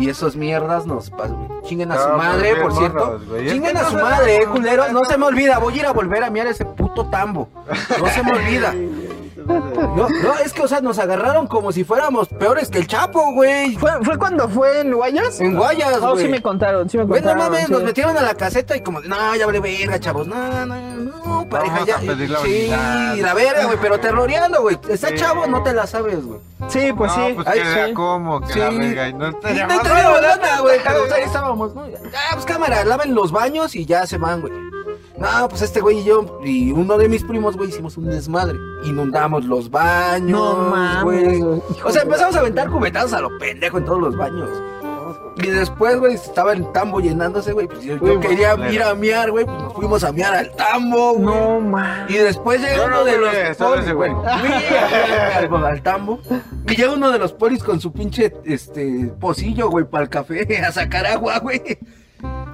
Y 0.00 0.08
esos 0.08 0.34
mierdas 0.34 0.86
nos 0.86 1.12
chinguen 1.62 1.92
a 1.92 1.94
su 1.94 2.00
Estábamos 2.00 2.26
madre, 2.26 2.56
por 2.56 2.72
cierto. 2.72 2.98
morros, 2.98 3.46
Chinguen 3.46 3.76
a 3.76 3.84
su 3.84 3.94
madre, 3.94 4.36
eh, 4.38 4.46
culeros. 4.46 4.90
No 4.90 5.04
se 5.04 5.16
me 5.18 5.26
olvida, 5.26 5.58
voy 5.60 5.74
a 5.74 5.76
ir 5.76 5.86
a 5.86 5.92
volver 5.92 6.24
a 6.24 6.30
mirar 6.30 6.48
ese 6.48 6.64
puto 6.64 7.06
tambo. 7.10 7.48
No 7.96 8.06
se 8.08 8.24
me 8.24 8.32
olvida. 8.32 8.74
No, 9.48 10.08
no, 10.08 10.34
es 10.44 10.52
que, 10.52 10.62
o 10.62 10.68
sea, 10.68 10.80
nos 10.80 10.98
agarraron 10.98 11.46
como 11.46 11.72
si 11.72 11.82
fuéramos 11.84 12.28
peores 12.28 12.68
que 12.68 12.78
el 12.78 12.86
Chapo, 12.86 13.32
güey. 13.32 13.76
¿fue, 13.76 13.90
fue 14.04 14.18
cuando 14.18 14.48
fue 14.48 14.80
en 14.80 14.92
Guayas? 14.92 15.40
En 15.40 15.56
Guayas, 15.56 16.00
No, 16.00 16.12
güey. 16.12 16.26
sí 16.26 16.30
me 16.30 16.42
contaron, 16.42 16.88
sí 16.90 16.98
me 16.98 17.04
no 17.04 17.10
contaron. 17.14 17.38
mames, 17.38 17.66
sí. 17.66 17.72
nos 17.72 17.82
metieron 17.82 18.16
a 18.16 18.22
la 18.22 18.34
caseta 18.34 18.76
y 18.76 18.80
como, 18.82 19.00
de, 19.00 19.08
no, 19.08 19.34
ya 19.36 19.46
vale 19.46 19.60
verga, 19.60 19.98
chavos, 19.98 20.26
no, 20.26 20.66
no, 20.66 20.76
no, 20.76 21.48
pareja, 21.48 21.72
Vamos 21.74 21.86
ya. 21.88 21.96
a 21.96 22.00
pedir 22.00 22.30
la 22.30 22.38
sí, 22.40 22.44
unidad. 22.66 23.16
la 23.16 23.34
verga, 23.34 23.64
güey, 23.64 23.78
pero 23.80 23.98
terroreando, 23.98 24.60
güey. 24.62 24.78
Está 24.88 25.08
Sí. 25.08 25.14
chavo, 25.16 25.46
no 25.46 25.62
te 25.62 25.72
la 25.72 25.86
sabes, 25.86 26.24
güey. 26.24 26.40
Sí, 26.68 26.92
pues 26.92 27.16
no, 27.16 27.26
sí. 27.28 27.32
pues 27.34 27.46
Ay, 27.46 27.60
que 27.60 27.86
sí. 27.88 27.94
como, 27.94 28.40
que 28.40 28.52
Sí. 28.52 28.58
la 28.58 28.68
verga, 28.70 29.08
y 29.08 29.12
no 29.14 29.34
te 29.38 29.54
No 29.54 30.20
lana, 30.20 30.60
güey, 30.60 30.78
pero 30.84 31.04
o 31.04 31.06
sea, 31.06 31.16
ahí 31.16 31.22
estábamos, 31.22 31.74
¿no? 31.74 31.88
Ya, 31.88 31.98
pues 32.34 32.44
cámara, 32.44 32.84
laven 32.84 33.14
los 33.14 33.32
baños 33.32 33.74
y 33.74 33.86
ya 33.86 34.06
se 34.06 34.18
van, 34.18 34.40
güey. 34.42 34.52
No, 35.18 35.48
pues 35.48 35.62
este 35.62 35.80
güey 35.80 35.98
y 35.98 36.04
yo 36.04 36.40
y 36.44 36.70
uno 36.70 36.96
de 36.96 37.08
mis 37.08 37.24
primos, 37.24 37.56
güey, 37.56 37.70
hicimos 37.70 37.96
un 37.96 38.06
desmadre. 38.06 38.58
Inundamos 38.84 39.44
los 39.44 39.70
baños, 39.70 40.30
No 40.30 40.56
mames, 40.70 41.02
güey. 41.04 41.42
O 41.84 41.90
sea, 41.90 42.02
empezamos 42.02 42.36
a 42.36 42.40
aventar 42.40 42.70
cubetazos 42.70 43.12
a 43.14 43.20
lo 43.20 43.36
pendejo 43.38 43.78
en 43.78 43.84
todos 43.84 44.00
los 44.00 44.16
baños. 44.16 44.48
Y 45.40 45.50
después, 45.50 45.98
güey, 45.98 46.14
estaba 46.14 46.52
el 46.52 46.70
tambo 46.72 47.00
llenándose, 47.00 47.52
güey. 47.52 47.68
Pues 47.68 47.82
yo, 47.82 47.96
yo 48.04 48.18
quería 48.18 48.54
ir 48.70 48.82
a 48.82 48.94
miar, 48.94 49.30
güey. 49.30 49.44
Pues 49.44 49.56
nos 49.58 49.72
fuimos 49.72 50.04
a 50.04 50.10
miar 50.10 50.34
al 50.34 50.50
tambo, 50.56 51.14
güey. 51.14 51.24
No 51.26 51.60
mames. 51.60 52.10
Y 52.10 52.18
después 52.18 52.60
llega 52.60 52.86
uno 52.86 52.98
no 52.98 53.04
de 53.04 53.18
los 53.18 53.34
ese 53.34 53.92
güey. 53.92 54.12
Al 55.64 55.82
tambo. 55.82 56.18
Y 56.66 56.74
llega 56.74 56.92
uno 56.92 57.10
de 57.12 57.18
los 57.18 57.32
polis 57.32 57.62
con 57.62 57.80
su 57.80 57.92
pinche 57.92 58.32
este 58.44 59.12
pocillo, 59.20 59.70
güey, 59.70 59.84
para 59.84 60.04
el 60.04 60.10
café, 60.10 60.60
a 60.66 60.72
sacar 60.72 61.06
agua, 61.06 61.38
güey. 61.38 61.78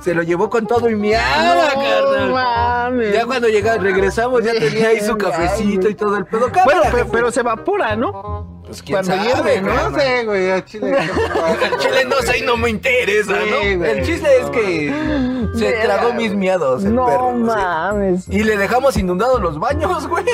Se 0.01 0.15
lo 0.15 0.23
llevó 0.23 0.51
con 0.51 0.67
todo 0.67 0.89
y 0.91 0.95
miada, 0.97 1.71
No 1.75 1.83
carnal. 1.83 2.31
mames. 2.33 3.13
Ya 3.15 3.25
cuando 3.25 3.49
llega, 3.49 3.77
regresamos, 3.79 4.45
ya 4.45 4.53
tenía 4.53 4.89
ahí 4.89 5.01
su 5.01 5.17
cafecito 5.19 5.89
y 5.89 5.95
todo 5.95 6.17
el 6.17 6.27
pedo. 6.27 6.41
Bueno, 6.41 6.53
Cámara, 6.53 6.81
pero, 6.85 6.97
jefe. 6.99 7.11
pero 7.13 7.33
se 7.33 7.41
evapora, 7.41 7.97
¿no? 7.97 8.53
Pues 8.67 8.83
quién 8.83 8.97
Cuando 9.05 9.15
sabe, 9.15 9.29
hierve. 9.53 9.61
No 9.63 9.99
sé, 9.99 10.25
güey, 10.25 10.51
a 10.51 10.65
Chile. 10.65 10.97
El 10.99 11.79
chile 11.79 12.05
no 12.09 12.17
sé 12.23 12.39
y 12.39 12.43
no 12.43 12.57
me 12.57 12.71
interesa, 12.71 13.35
Sí, 13.43 13.51
¿no? 13.51 13.79
güey. 13.79 13.91
El 13.91 14.07
chiste 14.07 14.27
es 14.41 14.47
que 14.51 15.45
se 15.55 15.73
tragó 15.85 16.15
mis 16.15 16.35
miados 16.35 16.83
el 16.83 16.95
No 16.95 17.05
perro. 17.05 17.33
¿sí? 17.37 17.43
mames. 17.43 18.29
Y 18.31 18.43
le 18.43 18.57
dejamos 18.57 18.97
inundados 18.97 19.41
los 19.43 19.59
baños, 19.61 20.09
güey. 20.09 20.25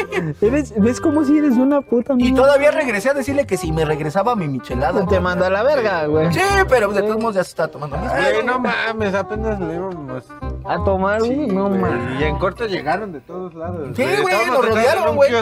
Eres, 0.40 0.72
¿Ves 0.76 1.00
cómo 1.00 1.24
si 1.24 1.38
eres 1.38 1.54
una 1.56 1.80
puta 1.80 2.12
Y 2.12 2.16
mierda? 2.16 2.42
todavía 2.42 2.70
regresé 2.70 3.10
a 3.10 3.14
decirle 3.14 3.46
que 3.48 3.56
si 3.56 3.72
me 3.72 3.84
regresaba 3.84 4.36
mi 4.36 4.46
michelada. 4.46 5.04
Te 5.06 5.18
mando 5.18 5.44
a 5.44 5.50
la 5.50 5.64
verga, 5.64 6.06
güey. 6.06 6.32
Sí, 6.32 6.40
pero 6.68 6.92
de 6.92 7.02
todos 7.02 7.18
modos 7.18 7.34
ya 7.34 7.42
se 7.42 7.50
está 7.50 7.66
tomando 7.66 7.98
mis 7.98 8.10
Güey, 8.10 8.44
no 8.44 8.60
mames, 8.60 9.12
apenas 9.12 9.49
le 9.58 9.74
íbamos. 9.74 10.28
A 10.64 10.84
tomar, 10.84 11.20
güey. 11.20 11.46
No 11.48 11.68
mames. 11.70 12.20
Y 12.20 12.24
en 12.24 12.38
corto 12.38 12.66
llegaron 12.66 13.12
de 13.12 13.20
todos 13.20 13.54
lados. 13.54 13.88
Sí, 13.96 14.04
güey, 14.22 14.46
nos 14.46 14.68
rodearon, 14.68 15.16
güey. 15.16 15.32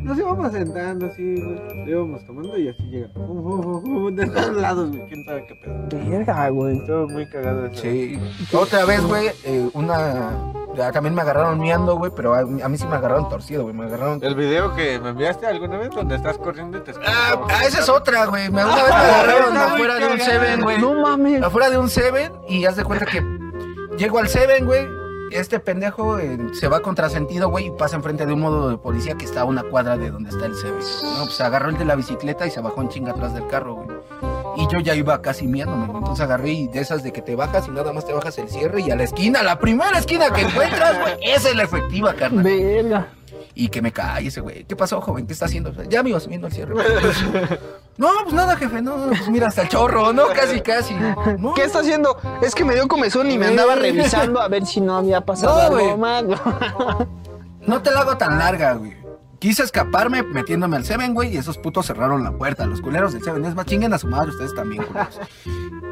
Nos 0.00 0.18
íbamos 0.18 0.52
sentando 0.52 1.06
así, 1.06 1.34
güey. 1.36 1.84
Le 1.84 1.90
íbamos 1.90 2.24
tomando 2.26 2.56
y 2.58 2.68
así 2.68 2.82
llegan. 2.84 3.10
Uh, 3.14 3.20
uh, 3.20 3.60
uh, 3.76 4.04
uh, 4.06 4.10
de 4.10 4.26
todos 4.26 4.56
lados, 4.56 4.88
güey. 4.90 5.06
¿Quién 5.06 5.24
sabe 5.24 5.46
qué 5.46 5.54
pedo? 5.56 6.10
Verga, 6.10 6.48
güey. 6.48 6.78
Estuvo 6.78 7.08
muy 7.08 7.28
cagado 7.28 7.66
eso. 7.66 7.82
Sí. 7.82 8.18
Otra 8.52 8.84
vez, 8.84 9.02
güey, 9.04 9.28
eh, 9.44 9.68
una... 9.74 10.30
también 10.92 11.14
me 11.14 11.22
agarraron 11.22 11.58
miando, 11.60 11.96
güey, 11.96 12.10
pero 12.14 12.34
a, 12.34 12.42
mí- 12.44 12.62
a 12.62 12.68
mí 12.68 12.78
sí 12.78 12.86
me 12.86 12.96
agarraron 12.96 13.28
torcido, 13.28 13.62
güey. 13.64 13.74
Me 13.74 13.84
agarraron... 13.84 14.18
El 14.22 14.34
video 14.34 14.74
que 14.74 14.98
me 14.98 15.10
enviaste 15.10 15.46
alguna 15.46 15.76
vez 15.78 15.90
donde 15.90 16.16
estás 16.16 16.38
corriendo 16.38 16.78
y 16.78 16.80
te 16.80 16.92
Ah, 17.06 17.40
ah, 17.48 17.64
esa 17.66 17.80
es 17.80 17.88
otra, 17.88 18.26
güey. 18.26 18.50
Me- 18.50 18.64
Una 18.64 18.74
vez 18.74 18.84
me 18.88 18.90
agarraron 18.94 19.48
Está 19.54 19.68
muy 19.68 19.74
afuera 19.74 19.94
de 19.96 20.06
un 20.14 20.20
Seven, 20.20 20.60
güey. 20.62 20.78
No 20.80 20.94
mames. 20.94 21.42
Afuera 21.42 21.70
de 21.70 21.78
un 21.78 21.88
Seven 21.88 22.32
y 22.48 22.64
haz 22.64 22.76
de 22.76 22.84
cuenta 22.84 23.06
que 23.06 23.20
llego 24.00 24.18
al 24.18 24.28
Seven, 24.28 24.64
güey. 24.64 24.88
Este 25.30 25.60
pendejo 25.60 26.18
eh, 26.18 26.38
se 26.54 26.66
va 26.66 26.80
contrasentido, 26.80 27.50
güey, 27.50 27.66
y 27.66 27.70
pasa 27.70 27.96
enfrente 27.96 28.26
de 28.26 28.32
un 28.32 28.40
modo 28.40 28.70
de 28.70 28.78
policía 28.78 29.14
que 29.14 29.26
está 29.26 29.42
a 29.42 29.44
una 29.44 29.62
cuadra 29.62 29.96
de 29.96 30.10
donde 30.10 30.30
está 30.30 30.46
el 30.46 30.56
Seven. 30.56 30.80
No, 31.18 31.26
pues 31.26 31.40
agarró 31.40 31.68
el 31.68 31.78
de 31.78 31.84
la 31.84 31.94
bicicleta 31.94 32.46
y 32.46 32.50
se 32.50 32.60
bajó 32.60 32.80
en 32.80 32.88
chinga 32.88 33.12
atrás 33.12 33.34
del 33.34 33.46
carro, 33.46 33.74
güey. 33.74 33.88
Y 34.56 34.66
yo 34.68 34.80
ya 34.80 34.94
iba 34.94 35.20
casi 35.22 35.46
miándome, 35.46 35.86
güey. 35.86 35.98
Entonces 35.98 36.24
agarré 36.24 36.50
y 36.50 36.66
de 36.66 36.80
esas 36.80 37.02
de 37.04 37.12
que 37.12 37.22
te 37.22 37.36
bajas 37.36 37.68
y 37.68 37.70
nada 37.70 37.92
más 37.92 38.06
te 38.06 38.14
bajas 38.14 38.38
el 38.38 38.48
cierre 38.48 38.80
y 38.80 38.90
a 38.90 38.96
la 38.96 39.04
esquina, 39.04 39.42
la 39.42 39.58
primera 39.58 39.98
esquina 39.98 40.32
que 40.32 40.40
encuentras, 40.40 40.98
güey, 40.98 41.14
esa 41.22 41.50
es 41.50 41.54
la 41.54 41.64
efectiva, 41.64 42.14
carnal. 42.14 42.42
Verga. 42.42 43.08
Y 43.54 43.68
que 43.68 43.82
me 43.82 43.92
cae 43.92 44.26
ese 44.26 44.40
güey. 44.40 44.64
¿Qué 44.64 44.74
pasó, 44.74 45.00
joven? 45.00 45.26
¿Qué 45.26 45.34
está 45.34 45.44
haciendo? 45.44 45.70
Ya 45.84 46.02
me 46.02 46.10
iba 46.10 46.20
subiendo 46.20 46.46
al 46.46 46.52
cierre. 46.52 46.74
no, 48.00 48.08
pues 48.22 48.34
nada, 48.34 48.56
jefe. 48.56 48.80
No, 48.80 49.08
pues 49.08 49.28
mira, 49.28 49.48
hasta 49.48 49.60
el 49.60 49.68
chorro, 49.68 50.10
¿no? 50.14 50.28
Casi, 50.28 50.62
casi. 50.62 50.94
No. 51.38 51.52
¿Qué 51.52 51.64
está 51.64 51.80
haciendo? 51.80 52.16
Es 52.40 52.54
que 52.54 52.64
me 52.64 52.74
dio 52.74 52.88
comezón 52.88 53.30
y 53.30 53.36
me 53.36 53.46
andaba 53.46 53.74
revisando 53.74 54.40
a 54.40 54.48
ver 54.48 54.64
si 54.64 54.80
no 54.80 54.96
había 54.96 55.20
pasado 55.20 55.70
No, 55.70 55.76
algo 55.76 55.96
más. 55.98 56.24
No 57.66 57.82
te 57.82 57.90
la 57.90 58.00
hago 58.00 58.16
tan 58.16 58.38
larga, 58.38 58.72
güey. 58.72 58.96
Quise 59.38 59.62
escaparme 59.62 60.22
metiéndome 60.22 60.76
al 60.76 60.84
Seven, 60.84 61.14
güey, 61.14 61.34
y 61.34 61.36
esos 61.36 61.58
putos 61.58 61.86
cerraron 61.86 62.24
la 62.24 62.32
puerta. 62.32 62.66
Los 62.66 62.80
culeros 62.80 63.12
del 63.12 63.22
Seven. 63.22 63.44
Es 63.44 63.54
más, 63.54 63.66
chinguen 63.66 63.92
a 63.92 63.98
su 63.98 64.06
madre 64.06 64.30
ustedes 64.30 64.54
también, 64.54 64.82
culeros. 64.84 65.20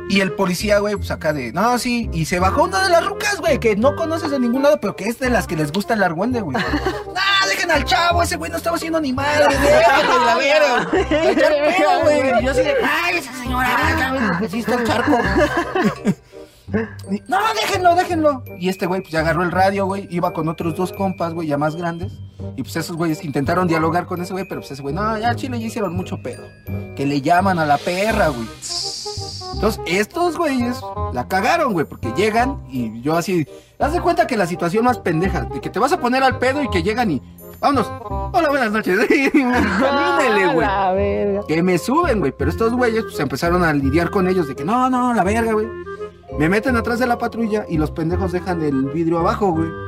Y 0.08 0.20
el 0.20 0.32
policía, 0.32 0.78
güey, 0.78 0.96
pues 0.96 1.10
acá 1.10 1.34
de, 1.34 1.52
no, 1.52 1.78
sí, 1.78 2.08
y 2.12 2.24
se 2.24 2.40
bajó 2.40 2.64
una 2.64 2.82
de 2.82 2.88
las 2.88 3.04
rucas, 3.06 3.38
güey, 3.40 3.58
que 3.60 3.76
no 3.76 3.94
conoces 3.96 4.30
de 4.30 4.40
ningún 4.40 4.62
lado, 4.62 4.80
pero 4.80 4.96
que 4.96 5.04
es 5.04 5.18
de 5.18 5.28
las 5.28 5.46
que 5.46 5.56
les 5.56 5.70
gusta 5.72 5.92
el 5.92 6.02
argüende, 6.02 6.40
güey. 6.40 6.56
No, 6.56 6.62
dejen 7.68 7.70
al 7.70 7.84
chavo, 7.84 8.22
ese 8.22 8.36
güey 8.36 8.50
no 8.50 8.56
estaba 8.56 8.76
haciendo 8.76 9.00
ni 9.00 9.12
madre, 9.12 9.46
déjenlo, 9.48 10.24
la 10.24 11.30
echar 11.30 11.52
pedo, 11.76 12.00
güey. 12.02 12.40
Y 12.40 12.44
yo 12.44 12.50
así 12.50 12.62
de, 12.62 12.74
ay, 12.82 13.18
esa 13.18 13.32
señora, 13.34 13.68
cabrón, 13.98 14.48
sí 14.50 14.58
está 14.60 14.74
el 14.74 14.84
charco. 14.86 15.18
No, 17.28 17.38
déjenlo, 17.54 17.94
déjenlo. 17.94 18.44
Y 18.58 18.68
este 18.68 18.84
güey, 18.84 19.00
pues 19.00 19.10
ya 19.10 19.20
agarró 19.20 19.42
el 19.42 19.50
radio, 19.50 19.86
güey. 19.86 20.06
Iba 20.10 20.34
con 20.34 20.48
otros 20.48 20.76
dos 20.76 20.92
compas, 20.92 21.32
güey, 21.32 21.48
ya 21.48 21.56
más 21.56 21.76
grandes. 21.76 22.12
Y 22.56 22.62
pues 22.62 22.76
esos 22.76 22.94
güeyes 22.94 23.24
intentaron 23.24 23.66
dialogar 23.68 24.04
con 24.04 24.20
ese 24.20 24.34
güey, 24.34 24.44
pero 24.46 24.60
pues 24.60 24.72
ese 24.72 24.82
güey, 24.82 24.94
no, 24.94 25.16
ya 25.16 25.34
chile 25.34 25.58
ya 25.58 25.66
hicieron 25.66 25.96
mucho 25.96 26.22
pedo. 26.22 26.44
Que 26.94 27.06
le 27.06 27.22
llaman 27.22 27.58
a 27.58 27.64
la 27.64 27.78
perra, 27.78 28.28
güey. 28.28 28.46
Entonces, 29.54 29.80
estos 29.86 30.36
güeyes 30.36 30.80
la 31.12 31.26
cagaron, 31.26 31.72
güey, 31.72 31.86
porque 31.86 32.12
llegan 32.14 32.62
y 32.68 33.00
yo 33.00 33.16
así. 33.16 33.46
Haz 33.78 33.92
de 33.92 34.00
cuenta 34.00 34.26
que 34.26 34.36
la 34.36 34.46
situación 34.46 34.84
más 34.84 34.98
pendeja, 34.98 35.42
de 35.42 35.60
que 35.60 35.70
te 35.70 35.78
vas 35.78 35.92
a 35.92 36.00
poner 36.00 36.22
al 36.22 36.38
pedo 36.38 36.62
y 36.62 36.68
que 36.68 36.82
llegan 36.82 37.10
y. 37.10 37.22
Vámonos. 37.60 37.90
Hola, 38.32 38.48
buenas 38.50 38.70
noches. 38.72 38.98
Camínele, 39.08 40.54
güey. 40.54 41.46
Que 41.46 41.62
me 41.62 41.78
suben, 41.78 42.20
güey. 42.20 42.32
Pero 42.36 42.50
estos 42.50 42.72
güeyes 42.72 43.02
pues 43.04 43.18
empezaron 43.20 43.64
a 43.64 43.72
lidiar 43.72 44.10
con 44.10 44.28
ellos 44.28 44.46
de 44.46 44.54
que 44.54 44.64
no, 44.64 44.88
no, 44.88 45.12
la 45.14 45.24
verga, 45.24 45.52
güey. 45.52 45.66
Me 46.38 46.48
meten 46.48 46.76
atrás 46.76 46.98
de 47.00 47.06
la 47.06 47.18
patrulla 47.18 47.64
y 47.68 47.78
los 47.78 47.90
pendejos 47.90 48.30
dejan 48.32 48.62
el 48.62 48.86
vidrio 48.86 49.18
abajo, 49.18 49.52
güey. 49.52 49.68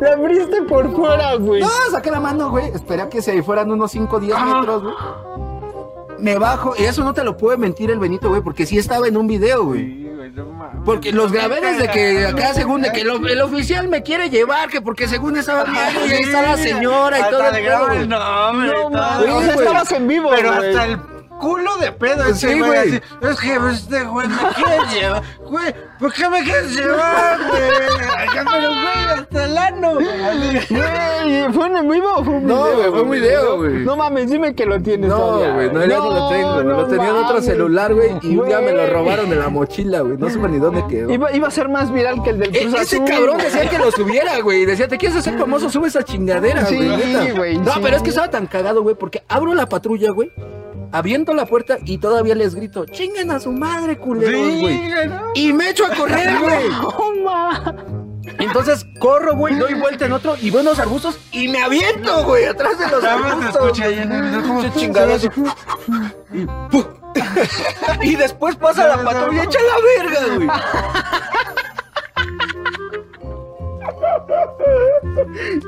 La 0.00 0.12
abriste 0.12 0.62
por 0.62 0.94
fuera, 0.94 1.34
güey. 1.36 1.62
No, 1.62 1.68
saqué 1.90 2.10
la 2.10 2.20
mano, 2.20 2.50
güey. 2.50 2.66
Esperé 2.68 3.02
a 3.02 3.08
que 3.08 3.22
se 3.22 3.42
fueran 3.42 3.70
unos 3.72 3.90
5 3.92 4.16
o 4.16 4.20
10 4.20 4.34
Ah. 4.36 4.44
metros, 4.44 4.82
güey. 4.82 4.94
Me 6.18 6.38
bajo, 6.38 6.74
y 6.78 6.84
eso 6.84 7.02
no 7.02 7.12
te 7.14 7.24
lo 7.24 7.36
puede 7.36 7.56
mentir 7.56 7.90
el 7.90 7.98
Benito, 7.98 8.28
güey, 8.28 8.40
porque 8.42 8.66
sí 8.66 8.78
estaba 8.78 9.08
en 9.08 9.16
un 9.16 9.26
video, 9.26 9.64
güey. 9.64 10.03
Güey, 10.32 10.46
no 10.46 10.52
mames. 10.52 10.82
Porque 10.84 11.12
los 11.12 11.32
grabé 11.32 11.60
desde 11.60 11.88
que 11.90 12.26
acá, 12.26 12.54
según 12.54 12.82
de 12.82 12.92
que 12.92 13.04
lo- 13.04 13.16
el 13.26 13.40
oficial 13.42 13.88
me 13.88 14.02
quiere 14.02 14.30
llevar, 14.30 14.68
que 14.70 14.80
porque 14.80 15.06
según 15.08 15.36
estaba 15.36 15.64
viendo 15.64 16.06
y 16.06 16.10
ahí 16.12 16.22
está 16.22 16.42
la 16.42 16.56
señora 16.56 17.18
y 17.18 17.22
Hasta 17.22 17.30
todo 17.30 17.50
le 17.52 17.58
el 17.58 17.64
el 18.02 18.08
nombre 18.08 18.66
No 18.68 18.72
todo, 18.74 18.90
mames. 18.90 19.28
O 19.30 19.38
Sí, 19.40 19.44
sea, 19.46 19.54
güey. 19.54 19.66
estabas 19.66 19.92
en 19.92 20.08
vivo, 20.08 20.30
Pero 20.34 20.54
güey. 20.54 20.68
hasta 20.70 20.84
el 20.86 20.98
culo 21.44 21.76
de 21.78 21.92
pedo 21.92 22.24
ese 22.24 22.48
Sí, 22.52 22.58
güey. 22.58 22.70
güey. 22.70 22.78
así, 22.78 23.00
Es 23.22 23.40
que 23.40 23.54
este 23.72 24.04
güey 24.04 24.28
me 24.28 24.36
quiere 24.54 24.94
llevar. 25.00 25.22
Güey, 25.44 25.74
¿por 25.98 26.12
qué 26.12 26.28
me 26.28 26.42
quieres 26.42 26.74
llevar, 26.76 27.38
güey? 27.48 27.62
Acá, 28.28 28.44
Pero, 28.50 28.68
güey, 28.68 29.20
hasta 29.20 29.44
el 29.44 29.58
ano. 29.58 29.94
Güey, 29.94 31.52
¿fue 31.52 31.66
en 31.66 31.88
vivo 31.90 32.08
o 32.16 32.24
fue 32.24 32.34
un 32.34 32.46
No, 32.46 32.64
video? 32.64 32.76
güey, 32.76 32.90
fue 32.90 33.02
un 33.02 33.10
video, 33.10 33.56
güey. 33.58 33.72
No 33.84 33.96
mames, 33.96 34.30
dime 34.30 34.54
que 34.54 34.66
lo 34.66 34.80
tienes 34.80 35.10
No, 35.10 35.16
todavía. 35.16 35.54
güey, 35.54 35.72
no, 35.72 35.84
ya 35.84 35.98
no 35.98 36.10
lo 36.10 36.28
tengo, 36.28 36.52
güey. 36.54 36.64
Lo 36.66 36.86
tenía 36.86 37.08
en 37.10 37.16
otro 37.16 37.42
celular, 37.42 37.94
güey, 37.94 38.10
y 38.22 38.36
un 38.36 38.46
día 38.46 38.60
me 38.60 38.72
lo 38.72 38.86
robaron 38.86 39.28
de 39.30 39.36
la 39.36 39.48
mochila, 39.48 40.00
güey. 40.00 40.16
No 40.16 40.30
supe 40.30 40.48
ni 40.48 40.58
dónde 40.58 40.84
quedó. 40.88 41.12
Iba, 41.12 41.32
iba 41.32 41.48
a 41.48 41.50
ser 41.50 41.68
más 41.68 41.92
viral 41.92 42.22
que 42.22 42.30
el 42.30 42.38
del 42.38 42.54
E- 42.56 42.60
Cruz 42.62 42.74
ese 42.80 42.96
Azul. 42.96 43.08
cabrón 43.08 43.38
decía 43.38 43.68
que 43.68 43.78
lo 43.78 43.90
subiera, 43.92 44.40
güey. 44.40 44.64
Decía, 44.64 44.88
¿te 44.88 44.98
quieres 44.98 45.18
hacer 45.18 45.38
famoso? 45.38 45.68
Sube 45.70 45.88
esa 45.88 46.02
chingadera, 46.02 46.64
Sí, 46.66 46.76
güey. 46.76 46.88
neta". 46.88 47.32
güey, 47.34 47.58
No, 47.58 47.72
sí. 47.74 47.80
pero 47.82 47.96
es 47.96 48.02
que 48.02 48.08
estaba 48.10 48.30
tan 48.30 48.46
cagado, 48.46 48.82
güey, 48.82 48.94
porque 48.94 49.22
abro 49.28 49.54
la 49.54 49.66
patrulla, 49.66 50.10
güey. 50.12 50.32
Aviento 50.94 51.34
la 51.34 51.44
puerta 51.44 51.78
y 51.84 51.98
todavía 51.98 52.36
les 52.36 52.54
grito, 52.54 52.84
chinguen 52.86 53.32
a 53.32 53.40
su 53.40 53.50
madre, 53.50 53.98
culeros, 53.98 54.60
güey. 54.60 54.92
Y 55.34 55.52
me 55.52 55.70
echo 55.70 55.86
a 55.86 55.88
correr, 55.88 56.38
güey. 56.38 56.66
Entonces 58.38 58.86
corro, 59.00 59.34
güey, 59.34 59.56
doy 59.56 59.74
vuelta 59.74 60.06
en 60.06 60.12
otro 60.12 60.36
y 60.40 60.50
veo 60.50 60.60
unos 60.60 60.78
arbustos 60.78 61.18
y 61.32 61.48
me 61.48 61.60
aviento, 61.60 62.22
güey, 62.22 62.44
atrás 62.44 62.78
de 62.78 62.88
los 62.88 63.02
arbustos. 63.02 63.76
Y, 66.32 66.46
¡pum! 66.46 66.84
y 68.02 68.14
después 68.14 68.54
pasa 68.54 68.86
la 68.86 69.02
patrulla, 69.02 69.42
echa 69.42 69.58
la 69.60 70.04
verga, 70.04 70.36
güey. 70.36 70.48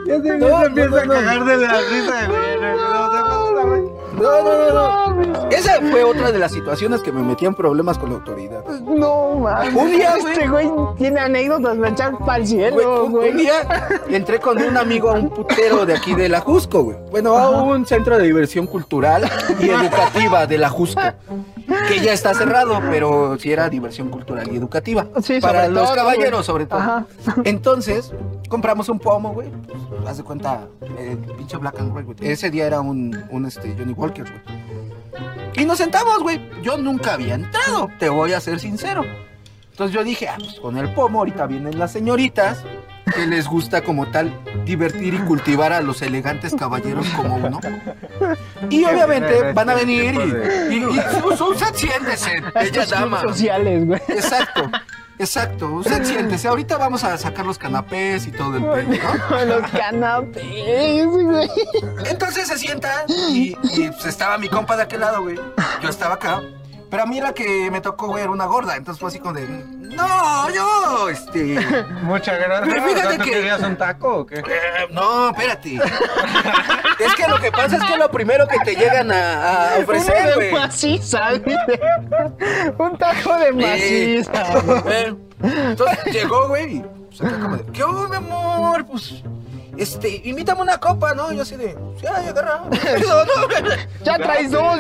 Ya 0.07 0.23
se 0.23 0.39
No, 0.39 0.65
empieza 0.65 1.05
no, 1.05 1.13
a 1.13 1.17
cagar 1.17 1.45
de 1.45 1.57
la 1.57 1.81
risa, 1.81 2.27
güey. 2.29 2.96
No, 4.17 4.43
no, 4.43 4.73
no, 4.73 5.25
no. 5.25 5.49
Esa 5.51 5.81
fue 5.81 6.03
otra 6.05 6.33
de 6.33 6.39
las 6.39 6.53
situaciones 6.53 7.03
que 7.03 7.13
me 7.13 7.23
metían 7.23 7.55
problemas 7.55 7.99
con 7.99 8.11
la 8.11 8.17
autoridad. 8.17 8.65
No, 8.81 9.35
mames. 9.35 9.75
Un 9.75 9.91
día, 9.91 10.15
güey. 10.21 10.33
Este 10.33 10.49
güey 10.49 10.71
tiene 10.97 11.21
anécdotas 11.21 11.77
para 11.77 11.91
echar 11.91 12.19
para 12.19 12.39
el 12.39 12.47
cielo, 12.47 13.05
un, 13.05 13.13
güey. 13.13 13.31
un 13.31 13.37
día 13.37 13.89
entré 14.09 14.39
con 14.41 14.61
un 14.61 14.77
amigo 14.77 15.11
a 15.11 15.15
un 15.15 15.31
putero 15.31 15.87
de 15.87 15.95
aquí 15.95 16.15
de 16.15 16.29
la 16.29 16.41
Jusco, 16.41 16.83
güey. 16.83 16.97
Bueno, 17.11 17.37
a 17.37 17.63
un 17.63 17.87
centro 17.87 18.17
de 18.19 18.25
diversión 18.25 18.67
cultural 18.67 19.31
y 19.61 19.69
educativa 19.69 20.47
de 20.47 20.59
la 20.59 20.69
Jusco. 20.69 21.01
Que 21.89 22.01
ya 22.01 22.13
está 22.13 22.35
cerrado, 22.35 22.81
pero 22.91 23.39
sí 23.39 23.53
era 23.53 23.69
diversión 23.69 24.09
cultural 24.09 24.49
y 24.53 24.57
educativa. 24.57 25.07
Sí, 25.23 25.41
para 25.41 25.69
los 25.69 25.85
todo, 25.85 25.97
caballeros, 25.97 26.47
sobre 26.47 26.67
todo. 26.67 26.79
Ajá. 26.79 27.07
Entonces, 27.45 28.13
compramos 28.49 28.89
un 28.89 28.99
pomo, 28.99 29.33
güey. 29.33 29.49
Pues, 29.51 30.09
haz 30.09 30.17
de 30.19 30.25
cuenta, 30.25 30.69
el 30.99 31.19
pinche 31.19 31.57
Black 31.57 31.79
and 31.79 31.95
White, 31.95 32.07
güey. 32.07 32.33
Ese 32.33 32.51
día 32.51 32.67
era 32.67 32.81
un, 32.81 33.25
un 33.31 33.47
este, 33.47 33.75
Johnny 33.77 33.93
Walker, 33.93 34.25
güey. 34.25 34.67
Y 35.57 35.65
nos 35.65 35.79
sentamos, 35.79 36.23
güey. 36.23 36.41
Yo 36.63 36.77
nunca 36.77 37.15
había 37.15 37.35
entrado, 37.35 37.89
te 37.99 38.09
voy 38.09 38.33
a 38.33 38.41
ser 38.41 38.61
sincero. 38.61 39.05
Entonces 39.71 39.95
yo 39.95 40.05
dije, 40.05 40.29
ah, 40.29 40.37
pues 40.39 40.59
con 40.61 40.77
el 40.79 40.93
pomo 40.95 41.19
ahorita 41.19 41.47
vienen 41.47 41.79
las 41.79 41.93
señoritas 41.93 42.65
que 43.15 43.27
les 43.27 43.47
gusta 43.47 43.83
como 43.83 44.07
tal 44.07 44.33
divertir 44.65 45.15
y 45.15 45.19
cultivar 45.19 45.73
a 45.73 45.81
los 45.81 46.03
elegantes 46.03 46.55
caballeros 46.55 47.07
como 47.11 47.37
uno. 47.37 47.61
Y 48.69 48.85
obviamente 48.85 49.53
van 49.53 49.71
a 49.71 49.75
venir 49.75 50.15
y, 50.15 50.75
y, 50.75 50.79
y 50.79 51.43
usted 51.43 51.75
siéntese, 51.75 52.43
bella 52.55 52.87
dama. 52.87 53.21
sociales, 53.23 53.87
güey. 53.87 54.01
Exacto, 54.09 54.71
exacto. 55.19 55.67
Usted 55.75 56.05
siéntese. 56.05 56.49
Ahorita 56.49 56.77
vamos 56.79 57.05
a 57.05 57.17
sacar 57.17 57.47
los 57.47 57.59
canapés 57.59 58.27
y 58.27 58.33
todo 58.33 58.57
el 58.57 58.65
pedo, 58.65 59.15
¿no? 59.31 59.45
Los 59.61 59.71
canapés, 59.71 61.07
güey. 61.07 61.49
Entonces 62.11 62.49
se 62.49 62.59
sienta 62.59 63.05
y, 63.09 63.57
y, 63.63 63.91
pues, 63.91 64.07
estaba 64.07 64.37
mi 64.39 64.49
compa 64.49 64.77
de 64.77 64.83
aquel 64.83 65.01
lado, 65.01 65.23
güey. 65.23 65.39
Yo 65.83 65.89
estaba 65.89 66.15
acá. 66.15 66.43
Pero 66.89 67.03
a 67.03 67.07
mí 67.07 67.21
la 67.21 67.33
que 67.33 67.69
me 67.71 67.81
tocó, 67.81 68.07
güey, 68.09 68.23
era 68.23 68.31
una 68.33 68.47
gorda. 68.47 68.77
Entonces 68.77 69.01
fue 69.01 69.09
así 69.09 69.19
como 69.19 69.35
de, 69.35 69.47
no, 69.47 70.49
yo, 70.55 71.09
este... 71.09 71.59
Muchas 72.03 72.39
gracias. 72.39 72.69
Pero 72.75 72.83
fíjate 72.89 73.19
¿Tú 73.19 73.25
que- 73.25 73.31
querías 73.33 73.61
un 73.63 73.77
taco 73.77 74.19
o 74.19 74.27
qué? 74.27 74.37
eh, 74.39 74.45
no, 74.93 75.31
espérate. 75.31 75.75
Es 77.01 77.15
que 77.17 77.29
lo 77.29 77.41
que 77.41 77.51
pasa 77.51 77.77
es 77.77 77.85
que 77.85 77.97
lo 77.97 78.11
primero 78.11 78.47
que 78.47 78.59
te 78.61 78.75
llegan 78.77 79.11
a, 79.11 79.75
a 79.75 79.79
ofrecer, 79.79 80.15
Uno 80.17 80.29
de 80.29 80.35
güey. 80.37 80.53
maciza. 80.53 81.31
Un 82.79 82.99
taco 82.99 83.37
de 83.39 83.53
maciza. 83.53 84.45
Eh, 84.91 85.15
Entonces 85.43 86.05
llegó, 86.13 86.49
güey, 86.49 86.77
y 86.77 86.85
pues 87.09 87.21
acá 87.23 87.41
como 87.41 87.57
de, 87.57 87.65
¿qué 87.73 87.83
onda, 87.85 88.21
mi 88.21 88.27
amor? 88.31 88.87
Pues, 88.87 89.23
este, 89.79 90.21
invítame 90.25 90.63
una 90.63 90.79
copa, 90.79 91.15
¿no? 91.15 91.33
Yo 91.33 91.43
así 91.43 91.57
de, 91.57 91.77
sí, 92.01 92.07
ay, 92.13 92.29
agarra. 92.29 92.63
No, 92.71 93.25
no, 93.25 93.69
Ya 94.05 94.17
traes 94.19 94.51
dos. 94.51 94.79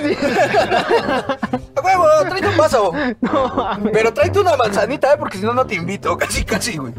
a 1.74 1.80
huevo, 1.82 2.04
tráete 2.28 2.48
un 2.48 2.56
vaso. 2.56 2.92
No. 3.20 3.70
Pero 3.92 4.12
tráete 4.14 4.40
una 4.40 4.56
manzanita, 4.56 5.12
¿eh? 5.12 5.16
Porque 5.18 5.38
si 5.38 5.44
no, 5.44 5.52
no 5.54 5.66
te 5.66 5.74
invito. 5.74 6.16
Casi, 6.18 6.44
casi, 6.44 6.76
güey. 6.76 6.92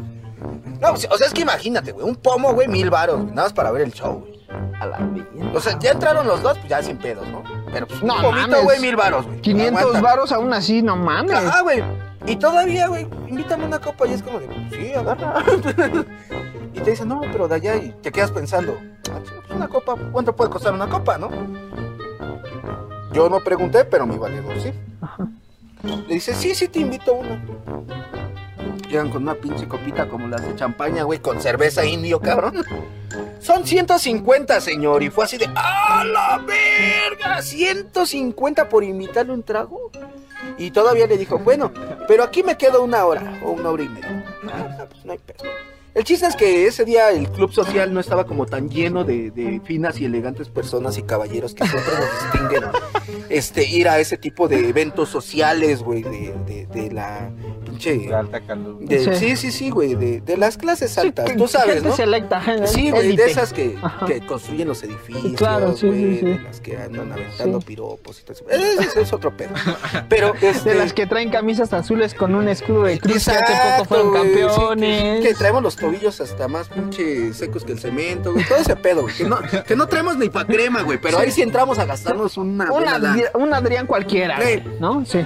No, 0.80 0.92
o 0.92 0.98
sea, 0.98 1.10
es 1.26 1.34
que 1.34 1.42
imagínate, 1.42 1.92
güey, 1.92 2.06
un 2.08 2.16
pomo, 2.16 2.54
güey, 2.54 2.68
mil 2.68 2.90
varos, 2.92 3.18
güey, 3.22 3.30
nada 3.30 3.44
más 3.48 3.54
para 3.54 3.72
ver 3.72 3.82
el 3.82 3.94
show, 3.94 4.20
güey. 4.20 4.38
A 4.80 4.86
la 4.86 5.00
mierda. 5.00 5.52
O 5.56 5.60
sea, 5.60 5.78
ya 5.80 5.92
entraron 5.92 6.28
los 6.28 6.42
dos, 6.44 6.56
pues 6.58 6.70
ya 6.70 6.84
sin 6.84 6.98
pedos, 6.98 7.28
¿no? 7.30 7.42
Pero 7.72 7.88
pues 7.88 8.00
un 8.02 8.08
No 8.08 8.16
pomito, 8.22 8.48
mames. 8.48 8.64
güey, 8.64 8.80
mil 8.80 8.96
varos, 8.96 9.26
güey. 9.26 9.42
500 9.42 9.82
Aguanta. 9.82 10.02
varos 10.02 10.32
aún 10.32 10.54
así, 10.54 10.82
no 10.84 10.96
mames. 10.96 11.34
Ajá, 11.36 11.62
güey. 11.62 11.84
Y 12.26 12.36
todavía, 12.36 12.88
güey, 12.88 13.08
invítame 13.28 13.66
una 13.66 13.80
copa 13.80 14.08
y 14.08 14.14
es 14.14 14.24
como 14.24 14.40
de, 14.40 14.48
sí, 14.72 14.94
agarra. 14.94 15.44
y 16.74 16.80
te 16.80 16.92
dicen, 16.92 17.08
no, 17.08 17.22
pero 17.32 17.48
de 17.48 17.56
allá 17.56 17.76
y 17.76 17.92
te 18.02 18.12
quedas 18.12 18.32
pensando, 18.32 18.78
ah, 19.12 19.20
pues 19.20 19.52
una 19.52 19.68
copa, 19.68 19.96
¿cuánto 20.12 20.36
puede 20.36 20.50
costar 20.50 20.74
una 20.74 20.90
copa, 20.90 21.18
no? 21.18 21.30
Yo 23.14 23.30
no 23.30 23.40
pregunté, 23.40 23.86
pero 23.86 24.06
mi 24.06 24.18
valedor 24.18 24.60
sí. 24.60 24.72
Le 26.08 26.14
dice, 26.14 26.34
sí, 26.34 26.54
sí, 26.54 26.68
te 26.68 26.80
invito 26.80 27.12
a 27.12 27.20
una. 27.20 27.42
Llegan 28.90 29.10
con 29.10 29.24
una 29.24 29.36
pinche 29.36 29.68
copita 29.68 30.08
como 30.08 30.28
las 30.28 30.42
de 30.42 30.56
champaña, 30.56 31.04
güey, 31.04 31.20
con 31.20 31.42
cerveza 31.42 31.86
indio, 31.86 32.20
cabrón. 32.20 32.64
Son 33.40 33.66
150, 33.66 34.60
señor. 34.62 35.04
Y 35.04 35.10
fue 35.10 35.26
así 35.26 35.38
de, 35.38 35.50
¡a 35.56 36.04
la 36.04 36.44
verga! 36.46 37.42
150 37.42 38.70
por 38.70 38.84
invitarle 38.84 39.34
un 39.34 39.44
trago. 39.44 39.92
Y 40.58 40.72
todavía 40.72 41.08
le 41.08 41.18
dijo, 41.18 41.38
bueno, 41.40 41.72
pero 42.08 42.24
aquí 42.24 42.44
me 42.44 42.58
quedo 42.58 42.84
una 42.84 43.06
hora 43.06 43.40
o 43.44 43.52
una 43.52 43.70
hora 43.70 43.84
y 43.84 43.90
media. 43.90 44.26
Ah, 44.52 44.86
pues 44.90 45.06
no 45.06 45.12
hay 45.12 45.20
pedo. 45.20 45.50
El 45.98 46.04
chiste 46.04 46.28
es 46.28 46.36
que 46.36 46.68
ese 46.68 46.86
día 46.86 47.10
el 47.10 47.28
club 47.32 47.52
social 47.52 47.92
no 47.92 48.00
estaba 48.00 48.26
como 48.28 48.46
tan 48.46 48.70
lleno 48.70 49.04
de, 49.04 49.32
de 49.32 49.60
finas 49.66 50.00
y 50.00 50.06
elegantes 50.06 50.48
personas 50.48 50.96
y 51.00 51.02
caballeros 51.02 51.56
que 51.56 51.66
siempre 51.66 51.92
nos 51.94 52.32
distinguen 52.34 52.64
este, 53.30 53.68
ir 53.68 53.90
a 53.90 53.98
ese 54.00 54.16
tipo 54.18 54.48
de 54.48 54.70
eventos 54.70 55.10
sociales, 55.10 55.82
güey, 55.82 56.04
de, 56.04 56.36
de, 56.46 56.68
de 56.68 56.92
la 56.92 57.32
pinche... 57.66 57.98
De 57.98 58.14
alta 58.14 58.42
calor. 58.42 58.78
de- 58.80 58.98
Sí. 59.00 59.16
sí, 59.16 59.36
sí, 59.38 59.52
sí, 59.52 59.70
güey, 59.72 59.96
de, 59.96 60.22
de 60.22 60.38
las 60.38 60.58
clases 60.58 60.92
Sí, 60.92 61.00
altas, 61.00 61.26
que- 61.32 61.36
tú 61.36 61.48
sabes, 61.48 61.76
gente 61.76 61.90
¿no? 61.90 61.96
selecta, 61.96 62.42
gente 62.42 62.68
Sí, 62.68 62.92
güey, 62.92 63.16
de 63.16 63.26
esas 63.26 63.52
que, 63.52 63.76
construyen 64.28 64.68
los 64.68 64.84
edificios, 64.84 65.34
Claro, 65.36 65.76
sí, 65.76 65.88
güey, 65.88 66.00
sí, 66.14 66.20
sí. 66.20 66.26
de 66.26 66.40
las 66.42 66.62
que 66.62 66.78
andan 66.78 67.12
aventando 67.12 67.60
Sí. 67.60 67.66
piropos 67.66 68.20
y 68.20 68.24
todo 68.24 68.34
eso. 68.34 69.00
Es 69.00 69.14
otro 69.14 69.36
pedo. 69.36 69.54
Pero, 70.10 70.34
este... 70.42 70.70
De 70.70 70.76
las 70.76 70.94
que 70.94 71.08
traen 71.08 71.32
camisas 71.32 71.74
azules 71.74 72.14
con 72.14 72.36
un 72.36 72.48
escudo 72.50 72.84
de 72.84 73.00
cruz 73.00 73.26
que 73.26 73.32
hace 73.32 73.40
poco 73.42 73.52
Exacto, 73.52 73.86
fueron 73.86 74.08
sí, 74.14 74.14
campeones. 74.42 75.22
que, 75.22 75.28
que 75.30 75.34
traemos 75.34 75.64
los 75.64 75.76
tobillos 75.92 76.22
hasta 76.22 76.48
más 76.48 76.68
pinche 76.70 77.34
secos 77.34 77.64
que 77.64 77.74
el 77.74 77.80
cemento, 77.80 78.34
güey. 78.34 78.46
Todo 78.46 78.58
ese 78.60 78.76
pedo, 78.76 79.02
güey. 79.04 79.16
Que 79.16 79.24
no, 79.26 79.40
que 79.66 79.76
no 79.76 79.88
traemos 79.88 80.18
ni 80.18 80.30
pa' 80.30 80.46
crema, 80.46 80.82
güey. 80.84 80.98
Pero 81.00 81.20
ahí 81.20 81.32
sí 81.32 81.42
entramos 81.42 81.80
a 81.80 81.86
gastarnos 81.86 82.38
una. 82.38 82.72
un, 82.72 83.54
Adrián 83.54 83.88
cualquiera, 83.88 84.40
Sí. 84.42 84.64
¿no? 84.80 85.06
Sí. 85.06 85.20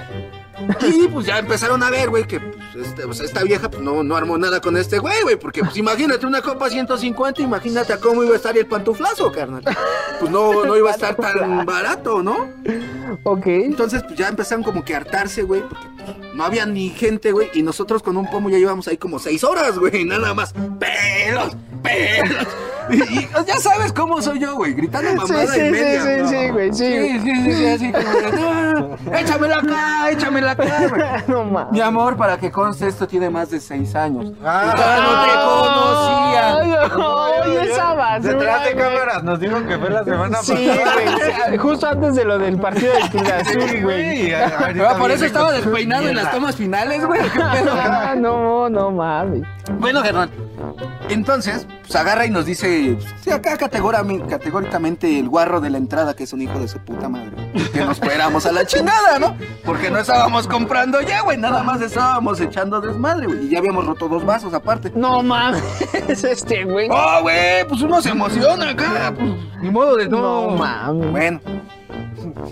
Y 0.86 1.08
pues 1.08 1.26
ya 1.26 1.38
empezaron 1.38 1.82
a 1.82 1.90
ver, 1.90 2.10
güey, 2.10 2.24
que 2.24 2.40
este, 2.74 3.02
pues, 3.04 3.20
esta 3.20 3.42
vieja 3.42 3.70
pues, 3.70 3.82
no, 3.82 4.02
no 4.02 4.16
armó 4.16 4.38
nada 4.38 4.60
con 4.60 4.76
este 4.76 4.98
güey, 4.98 5.22
güey. 5.22 5.36
Porque 5.36 5.62
pues 5.62 5.76
imagínate 5.76 6.26
una 6.26 6.42
copa 6.42 6.68
150, 6.70 7.42
imagínate 7.42 7.92
a 7.92 7.98
cómo 7.98 8.22
iba 8.22 8.32
a 8.32 8.36
estar 8.36 8.56
el 8.56 8.66
pantuflazo, 8.66 9.30
carnal. 9.32 9.62
Pues 10.20 10.30
no, 10.30 10.64
no 10.64 10.76
iba 10.76 10.90
a 10.90 10.94
estar 10.94 11.14
tan 11.16 11.64
barato, 11.66 12.22
¿no? 12.22 12.48
Ok. 13.24 13.46
Entonces, 13.46 14.02
pues 14.02 14.18
ya 14.18 14.28
empezaron 14.28 14.62
como 14.64 14.84
que 14.84 14.94
a 14.94 14.98
hartarse, 14.98 15.42
güey, 15.42 15.62
porque 15.62 15.86
pues, 16.04 16.34
no 16.34 16.44
había 16.44 16.66
ni 16.66 16.88
gente, 16.90 17.32
güey, 17.32 17.48
y 17.54 17.62
nosotros 17.62 18.02
con 18.02 18.16
un 18.16 18.30
pomo 18.30 18.48
ya 18.50 18.58
llevamos 18.58 18.88
ahí 18.88 18.96
como 18.96 19.18
seis 19.18 19.44
horas, 19.44 19.78
güey, 19.78 20.04
nada 20.04 20.32
más. 20.34 20.52
¡Pelos! 20.78 21.56
¡Pelos! 21.82 22.46
Y, 22.90 22.96
y 22.96 23.28
ya 23.46 23.58
sabes 23.60 23.92
cómo 23.92 24.20
soy 24.20 24.40
yo, 24.40 24.56
güey, 24.56 24.74
gritando 24.74 25.14
mamada 25.14 25.46
sí, 25.46 25.60
y 25.60 25.64
sí, 25.66 25.70
media. 25.70 26.02
sí, 26.02 26.22
¿no? 26.22 26.28
sí, 26.28 26.48
güey, 26.50 26.72
sí. 26.72 26.84
Sí, 26.84 27.20
sí, 27.20 27.42
sí, 27.44 27.52
sí, 27.54 27.66
así 27.66 27.92
como 27.92 28.98
"No, 28.98 29.16
échamela 29.18 29.56
acá, 29.58 30.10
échamela 30.10 30.50
acá, 30.50 30.88
güey. 30.88 31.02
No. 31.28 31.68
Mi 31.70 31.80
amor, 31.80 32.16
para 32.16 32.38
que 32.38 32.50
conste, 32.64 32.88
esto 32.88 33.06
tiene 33.06 33.28
más 33.30 33.50
de 33.50 33.60
seis 33.60 33.94
años. 33.94 34.32
Ah, 34.44 34.64
no 34.98 35.22
te 35.22 35.32
conocía. 35.44 37.42
Ay, 37.44 37.68
esa 37.68 37.94
basura, 37.94 38.32
Detrás 38.32 38.64
de 38.64 38.74
cámaras 38.76 39.22
nos 39.24 39.40
dijo 39.40 39.66
que 39.66 39.78
fue 39.78 39.90
la 39.90 40.04
semana 40.04 40.38
Sí, 40.42 40.52
pasada. 40.68 41.46
güey. 41.48 41.58
Justo 41.58 41.86
antes 41.88 42.14
de 42.14 42.24
lo 42.24 42.38
del 42.38 42.58
partido 42.58 42.92
del 42.92 43.10
Cruz 43.10 43.30
Azul, 43.30 43.82
güey. 43.82 44.32
Ah, 44.34 44.94
por 44.98 45.10
eso 45.10 45.24
estaba 45.24 45.52
despeinado 45.52 46.08
en 46.08 46.16
las 46.16 46.30
tomas 46.30 46.56
finales, 46.56 47.04
güey. 47.04 47.20
Ah, 47.40 48.14
no, 48.16 48.68
no 48.68 48.90
mames. 48.90 49.42
Bueno, 49.78 50.02
Germán, 50.02 50.30
entonces, 51.08 51.66
pues 51.82 51.94
agarra 51.96 52.26
y 52.26 52.30
nos 52.30 52.46
dice, 52.46 52.96
sí, 53.22 53.30
acá 53.30 53.56
categóricamente 53.56 55.18
el 55.18 55.28
guarro 55.28 55.60
de 55.60 55.70
la 55.70 55.78
entrada, 55.78 56.14
que 56.14 56.24
es 56.24 56.32
un 56.32 56.42
hijo 56.42 56.58
de 56.58 56.68
su 56.68 56.78
puta 56.78 57.08
madre, 57.08 57.32
que 57.72 57.84
nos 57.84 57.98
fuéramos 57.98 58.46
a 58.46 58.52
la 58.52 58.64
chingada, 58.64 59.18
¿no? 59.18 59.36
Porque 59.64 59.90
no 59.90 59.98
estábamos 59.98 60.46
comprando 60.48 61.00
ya, 61.02 61.22
güey, 61.22 61.38
nada 61.38 61.62
más 61.62 61.80
estábamos 61.80 62.40
echando 62.40 62.80
desmadre, 62.80 63.26
güey, 63.26 63.46
y 63.46 63.50
ya 63.50 63.58
habíamos 63.58 63.86
roto 63.86 64.08
dos 64.08 64.24
vasos 64.24 64.54
aparte. 64.54 64.92
No 64.94 65.22
mames, 65.22 65.62
este 66.08 66.64
güey. 66.64 66.88
Oh, 66.90 67.22
güey, 67.22 67.66
pues 67.68 67.82
uno 67.82 68.00
se 68.00 68.10
emociona 68.10 68.70
acá, 68.70 69.14
pues, 69.16 69.30
ni 69.60 69.70
modo 69.70 69.96
de 69.96 70.08
no. 70.08 70.50
No 70.50 70.56
mames. 70.56 71.10
Bueno, 71.10 71.40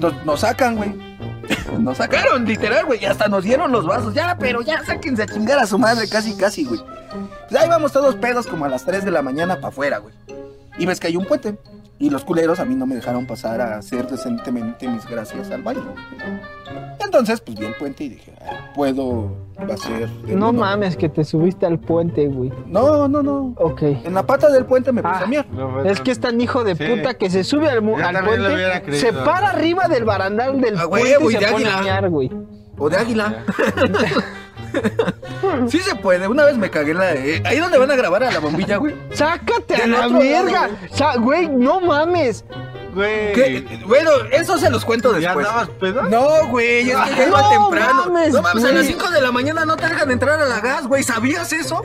nos, 0.00 0.24
nos 0.24 0.40
sacan, 0.40 0.76
güey. 0.76 1.09
Nos 1.78 1.98
sacaron, 1.98 2.44
literal, 2.44 2.86
güey. 2.86 3.02
Y 3.02 3.06
hasta 3.06 3.28
nos 3.28 3.44
dieron 3.44 3.72
los 3.72 3.86
vasos. 3.86 4.14
Ya, 4.14 4.36
pero 4.38 4.62
ya 4.62 4.84
sáquense 4.84 5.22
a 5.22 5.26
chingar 5.26 5.58
a 5.58 5.66
su 5.66 5.78
madre, 5.78 6.08
casi, 6.08 6.36
casi, 6.36 6.64
güey. 6.64 6.80
Pues 7.48 7.60
ahí 7.60 7.68
vamos 7.68 7.92
todos 7.92 8.16
pedos 8.16 8.46
como 8.46 8.64
a 8.64 8.68
las 8.68 8.84
3 8.84 9.04
de 9.04 9.10
la 9.10 9.22
mañana 9.22 9.56
para 9.56 9.68
afuera, 9.68 9.98
güey. 9.98 10.14
Y 10.78 10.86
ves 10.86 11.00
que 11.00 11.08
hay 11.08 11.16
un 11.16 11.24
puente. 11.26 11.56
Y 12.00 12.08
los 12.10 12.24
culeros 12.24 12.58
a 12.58 12.64
mí 12.64 12.74
no 12.74 12.86
me 12.86 12.94
dejaron 12.96 13.26
pasar 13.26 13.60
a 13.60 13.76
hacer 13.76 14.08
decentemente 14.08 14.88
mis 14.88 15.06
gracias 15.06 15.50
al 15.50 15.62
baño. 15.62 15.94
Entonces, 16.98 17.40
pues 17.42 17.58
vi 17.58 17.66
el 17.66 17.74
puente 17.74 18.04
y 18.04 18.08
dije, 18.08 18.32
"Ah, 18.40 18.70
puedo 18.74 19.36
hacer. 19.70 20.08
No 20.26 20.48
uno". 20.50 20.60
mames 20.60 20.96
que 20.96 21.08
te 21.10 21.24
subiste 21.24 21.66
al 21.66 21.78
puente, 21.78 22.26
güey. 22.26 22.50
No, 22.66 23.06
no, 23.06 23.22
no. 23.22 23.52
Ok. 23.58 23.82
En 23.82 24.14
la 24.14 24.24
pata 24.24 24.48
del 24.50 24.64
puente 24.64 24.92
me 24.92 25.02
puse 25.02 25.14
Ah. 25.14 25.24
a 25.24 25.26
miar. 25.26 25.46
Es 25.84 26.00
que 26.00 26.10
es 26.10 26.18
tan 26.20 26.40
hijo 26.40 26.64
de 26.64 26.74
Sí. 26.74 26.84
puta 26.86 27.14
que 27.14 27.28
se 27.28 27.44
sube 27.44 27.68
al, 27.68 27.78
al 27.78 28.24
puente, 28.24 28.82
creído. 28.84 29.00
se 29.00 29.12
para 29.12 29.50
arriba 29.50 29.86
del 29.88 30.04
barandal 30.04 30.58
del 30.60 30.78
Ah, 30.78 30.88
puente 30.88 31.08
huevo, 31.18 31.30
y 31.30 31.34
se 31.34 31.40
de 31.40 31.46
pone 31.52 31.66
a 31.66 31.76
águila. 31.78 31.82
mear, 31.82 32.08
güey. 32.08 32.30
O 32.78 32.88
de 32.88 32.96
águila. 32.96 33.44
sí 35.68 35.78
se 35.80 35.94
puede. 35.96 36.28
Una 36.28 36.44
vez 36.44 36.56
me 36.56 36.70
cagué 36.70 36.94
la. 36.94 37.14
eh, 37.14 37.42
ahí 37.44 37.58
donde 37.58 37.78
van 37.78 37.90
a 37.90 37.96
grabar 37.96 38.24
a 38.24 38.30
la 38.30 38.38
bombilla, 38.40 38.76
güey. 38.76 38.94
Sácate 39.12 39.74
a 39.76 39.86
la 39.86 40.08
verga. 40.08 40.70
Güey, 41.18 41.48
no 41.48 41.80
mames. 41.80 42.44
Güey. 42.94 43.32
¿Qué? 43.34 43.80
Bueno, 43.86 44.10
eso 44.32 44.58
se 44.58 44.68
los 44.68 44.84
cuento 44.84 45.12
¿Ya 45.18 45.28
después. 45.28 45.46
andabas 45.46 45.68
pedo? 45.78 46.02
No, 46.02 46.48
güey, 46.48 46.90
es 46.90 46.96
que 46.96 47.16
ya 47.16 47.26
iba 47.28 47.40
No 47.42 47.48
temprano. 47.50 48.04
mames, 48.06 48.32
no 48.32 48.42
mames, 48.42 48.64
a 48.64 48.66
las 48.72 48.82
güey. 48.82 48.86
5 48.94 49.10
de 49.12 49.20
la 49.20 49.30
mañana 49.32 49.64
no 49.64 49.76
te 49.76 49.86
dejan 49.88 50.10
entrar 50.10 50.40
a 50.40 50.46
la 50.46 50.60
gas, 50.60 50.86
güey. 50.88 51.02
¿Sabías 51.04 51.52
eso? 51.52 51.84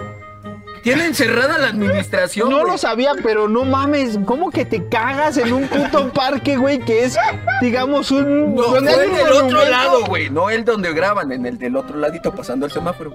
Tienen 0.86 1.16
cerrada 1.16 1.58
la 1.58 1.70
administración. 1.70 2.48
No 2.48 2.60
güey. 2.60 2.72
lo 2.74 2.78
sabía, 2.78 3.14
pero 3.24 3.50
no 3.50 3.66
mames. 3.66 4.20
¿Cómo 4.24 4.52
que 4.52 4.66
te 4.66 4.88
cagas 4.88 5.36
en 5.38 5.52
un 5.52 5.68
puto 5.68 6.14
parque, 6.14 6.58
güey? 6.58 6.78
Que 6.78 7.06
es, 7.06 7.18
digamos, 7.60 8.12
un. 8.12 8.54
No, 8.54 8.68
un 8.70 8.88
el 8.88 8.94
otro 8.94 9.46
monumento 9.46 9.66
lado, 9.66 10.06
güey. 10.06 10.30
No 10.30 10.52
el 10.52 10.64
donde 10.64 10.94
graban, 10.94 11.32
en 11.32 11.48
el 11.48 11.58
del 11.58 11.76
otro 11.76 11.98
ladito 11.98 12.36
pasando 12.36 12.68
el 12.68 12.72
semáforo. 12.72 13.12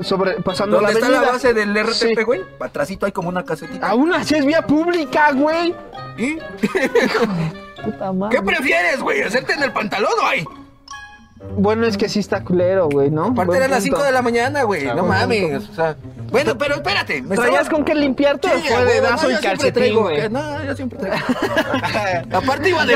Sobre, 0.00 0.32
pasando 0.42 0.78
¿Dónde 0.78 0.94
la 0.94 0.98
está 0.98 1.08
la 1.08 1.20
base 1.20 1.54
del 1.54 1.72
RTP, 1.72 1.92
Sí. 1.94 2.22
güey? 2.24 2.40
Atrásito 2.58 3.06
hay 3.06 3.12
como 3.12 3.28
una 3.28 3.44
casetita. 3.44 3.86
Aún 3.88 4.12
así 4.12 4.34
es 4.34 4.44
vía 4.44 4.66
pública, 4.66 5.30
güey. 5.30 5.72
¿Y? 6.18 6.36
Puta 7.84 8.12
madre. 8.12 8.36
¿Qué 8.36 8.42
prefieres, 8.44 9.00
güey? 9.00 9.22
¿Hacerte 9.22 9.52
en 9.52 9.62
el 9.62 9.72
pantalón 9.72 10.10
o 10.20 10.26
ahí? 10.26 10.44
Bueno, 11.56 11.86
es 11.86 11.96
que 11.98 12.08
sí 12.08 12.18
está 12.20 12.42
culero, 12.44 12.88
güey, 12.88 13.10
¿no? 13.10 13.26
Aparte 13.26 13.56
eran 13.56 13.70
las 13.70 13.82
punto. 13.82 13.96
5 13.96 14.06
de 14.06 14.12
la 14.12 14.22
mañana, 14.22 14.62
güey. 14.62 14.86
Ah, 14.88 14.94
No 14.94 15.04
mames. 15.04 15.68
O 15.68 15.74
sea, 15.74 15.96
bueno, 16.30 16.56
pero 16.56 16.76
espérate. 16.76 17.20
Me 17.20 17.36
¿Traías 17.36 17.68
con 17.68 17.84
qué 17.84 17.94
limpiarte 17.94 18.48
o 18.48 18.58
Sí, 18.58 18.68
fue 18.68 18.76
a 18.76 18.84
de 18.84 18.92
huevo, 18.92 19.06
dazo 19.06 19.28
no, 19.28 19.38
y 19.38 19.40
calcetín, 19.42 19.94
güey? 19.96 20.28
No, 20.30 20.64
yo 20.64 20.74
siempre 20.74 20.98
traigo. 20.98 21.26
Aparte 22.32 22.68
iba 22.70 22.86
de 22.86 22.94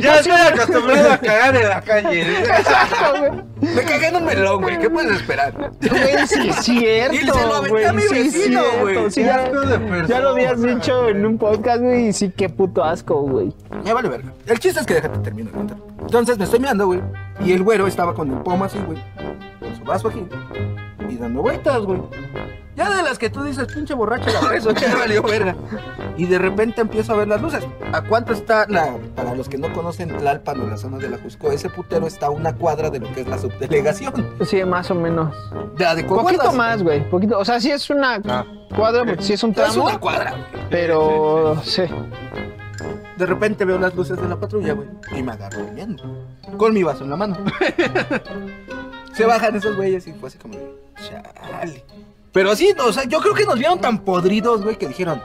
Ya, 0.00 0.16
estoy 0.16 0.32
acostumbrado 0.32 1.12
a 1.12 1.18
cagar 1.18 1.56
en 1.56 1.68
la 1.68 1.80
calle. 1.82 2.20
Exacto, 2.40 3.18
güey. 3.18 3.74
Me 3.74 3.82
cagué 3.82 4.06
en 4.08 4.16
un 4.16 4.24
melón, 4.24 4.62
güey. 4.62 4.78
¿Qué 4.78 4.88
puedes 4.88 5.12
esperar? 5.12 5.52
Güey, 5.54 6.26
sí 6.62 6.84
es 6.86 7.12
Y 7.12 7.18
se 7.18 7.26
lo 7.26 7.34
cierto, 7.34 7.54
aventé 7.54 7.68
güey. 7.70 7.84
a 7.84 7.92
mi 7.92 8.02
vecino, 8.02 8.60
cierto. 8.62 8.80
güey. 8.80 9.10
Sí, 9.10 9.22
ya, 9.22 10.20
lo 10.20 10.28
habías 10.30 10.62
dicho 10.62 11.08
en 11.08 11.26
un 11.26 11.36
podcast, 11.38 11.82
güey, 11.82 12.08
y 12.08 12.12
sí, 12.14 12.32
qué 12.34 12.48
puto 12.48 12.82
asco, 12.82 13.20
güey. 13.20 13.52
Ya 13.84 13.92
vale 13.92 14.08
verga. 14.08 14.32
El 14.46 14.58
chiste 14.58 14.80
es 14.80 14.86
que 14.86 14.94
déjate 14.94 15.30
de 15.30 15.44
contar. 15.50 15.76
Entonces 16.00 16.38
me 16.38 16.44
estoy 16.44 16.58
mirando, 16.58 16.86
güey. 16.86 17.00
Y 17.44 17.52
el 17.52 17.62
güero 17.72 17.86
estaba 17.86 18.12
con 18.12 18.30
el 18.30 18.38
pomo 18.42 18.66
así, 18.66 18.78
güey. 18.86 19.02
Con 19.58 19.74
su 19.76 19.82
vaso 19.84 20.08
aquí. 20.08 20.26
Y 21.08 21.16
dando 21.16 21.40
vueltas, 21.40 21.80
güey. 21.82 22.02
Ya 22.76 22.90
de 22.94 23.02
las 23.02 23.18
que 23.18 23.30
tú 23.30 23.42
dices, 23.42 23.66
pinche 23.72 23.94
borracho 23.94 24.28
la 24.30 24.46
preso, 24.48 24.72
ya 24.72 24.94
valió 24.94 25.22
verga. 25.22 25.54
Y 26.18 26.26
de 26.26 26.38
repente 26.38 26.82
empiezo 26.82 27.14
a 27.14 27.16
ver 27.16 27.28
las 27.28 27.40
luces. 27.40 27.64
¿A 27.92 28.02
cuánto 28.02 28.34
está 28.34 28.66
la, 28.68 28.94
para 29.16 29.34
los 29.34 29.48
que 29.48 29.56
no 29.56 29.72
conocen 29.72 30.08
Tlalpan 30.18 30.60
o 30.60 30.66
la 30.66 30.76
zona 30.76 30.98
de 30.98 31.08
la 31.08 31.16
Jusco, 31.18 31.50
ese 31.50 31.70
putero 31.70 32.06
está 32.06 32.26
a 32.26 32.30
una 32.30 32.54
cuadra 32.54 32.90
de 32.90 33.00
lo 33.00 33.10
que 33.12 33.22
es 33.22 33.26
la 33.28 33.38
subdelegación? 33.38 34.12
Sí, 34.44 34.62
más 34.64 34.90
o 34.90 34.94
menos. 34.94 35.34
De 35.78 35.84
de 35.94 36.04
Poquito 36.04 36.52
más, 36.52 36.82
güey. 36.82 37.08
Poquito. 37.08 37.38
O 37.38 37.44
sea, 37.44 37.58
sí 37.60 37.70
es 37.70 37.88
una 37.88 38.20
Ah. 38.28 38.44
cuadra, 38.76 39.04
porque 39.04 39.22
sí 39.22 39.32
es 39.34 39.42
un 39.42 39.50
Es 39.50 39.56
tramo. 39.56 39.84
una 39.84 39.98
cuadra. 39.98 40.34
Pero 40.70 41.56
sí. 41.64 41.82
De 43.22 43.26
repente 43.26 43.64
veo 43.64 43.78
las 43.78 43.94
luces 43.94 44.20
de 44.20 44.26
la 44.28 44.34
patrulla, 44.34 44.72
güey. 44.72 44.88
Y 45.16 45.22
me 45.22 45.30
agarro 45.30 45.60
durmiendo. 45.62 46.26
Con 46.56 46.74
mi 46.74 46.82
vaso 46.82 47.04
en 47.04 47.10
la 47.10 47.14
mano. 47.14 47.36
Se 49.14 49.24
bajan 49.24 49.54
esos 49.54 49.76
güeyes 49.76 50.04
y 50.08 50.12
fue 50.12 50.28
así 50.28 50.38
como, 50.38 50.58
chale. 50.96 51.84
Pero 52.32 52.56
sí, 52.56 52.74
o 52.84 52.92
sea, 52.92 53.04
yo 53.04 53.20
creo 53.20 53.32
que 53.32 53.44
nos 53.44 53.60
vieron 53.60 53.80
tan 53.80 54.00
podridos, 54.00 54.64
güey, 54.64 54.76
que 54.76 54.88
dijeron, 54.88 55.22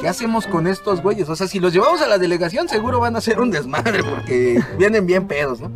¿qué 0.00 0.08
hacemos 0.08 0.46
con 0.46 0.66
estos 0.66 1.02
güeyes? 1.02 1.28
O 1.28 1.36
sea, 1.36 1.46
si 1.46 1.60
los 1.60 1.74
llevamos 1.74 2.00
a 2.00 2.08
la 2.08 2.16
delegación, 2.16 2.70
seguro 2.70 3.00
van 3.00 3.14
a 3.16 3.20
ser 3.20 3.38
un 3.38 3.50
desmadre 3.50 4.02
porque 4.02 4.58
vienen 4.78 5.04
bien 5.04 5.28
pedos, 5.28 5.60
¿no? 5.60 5.70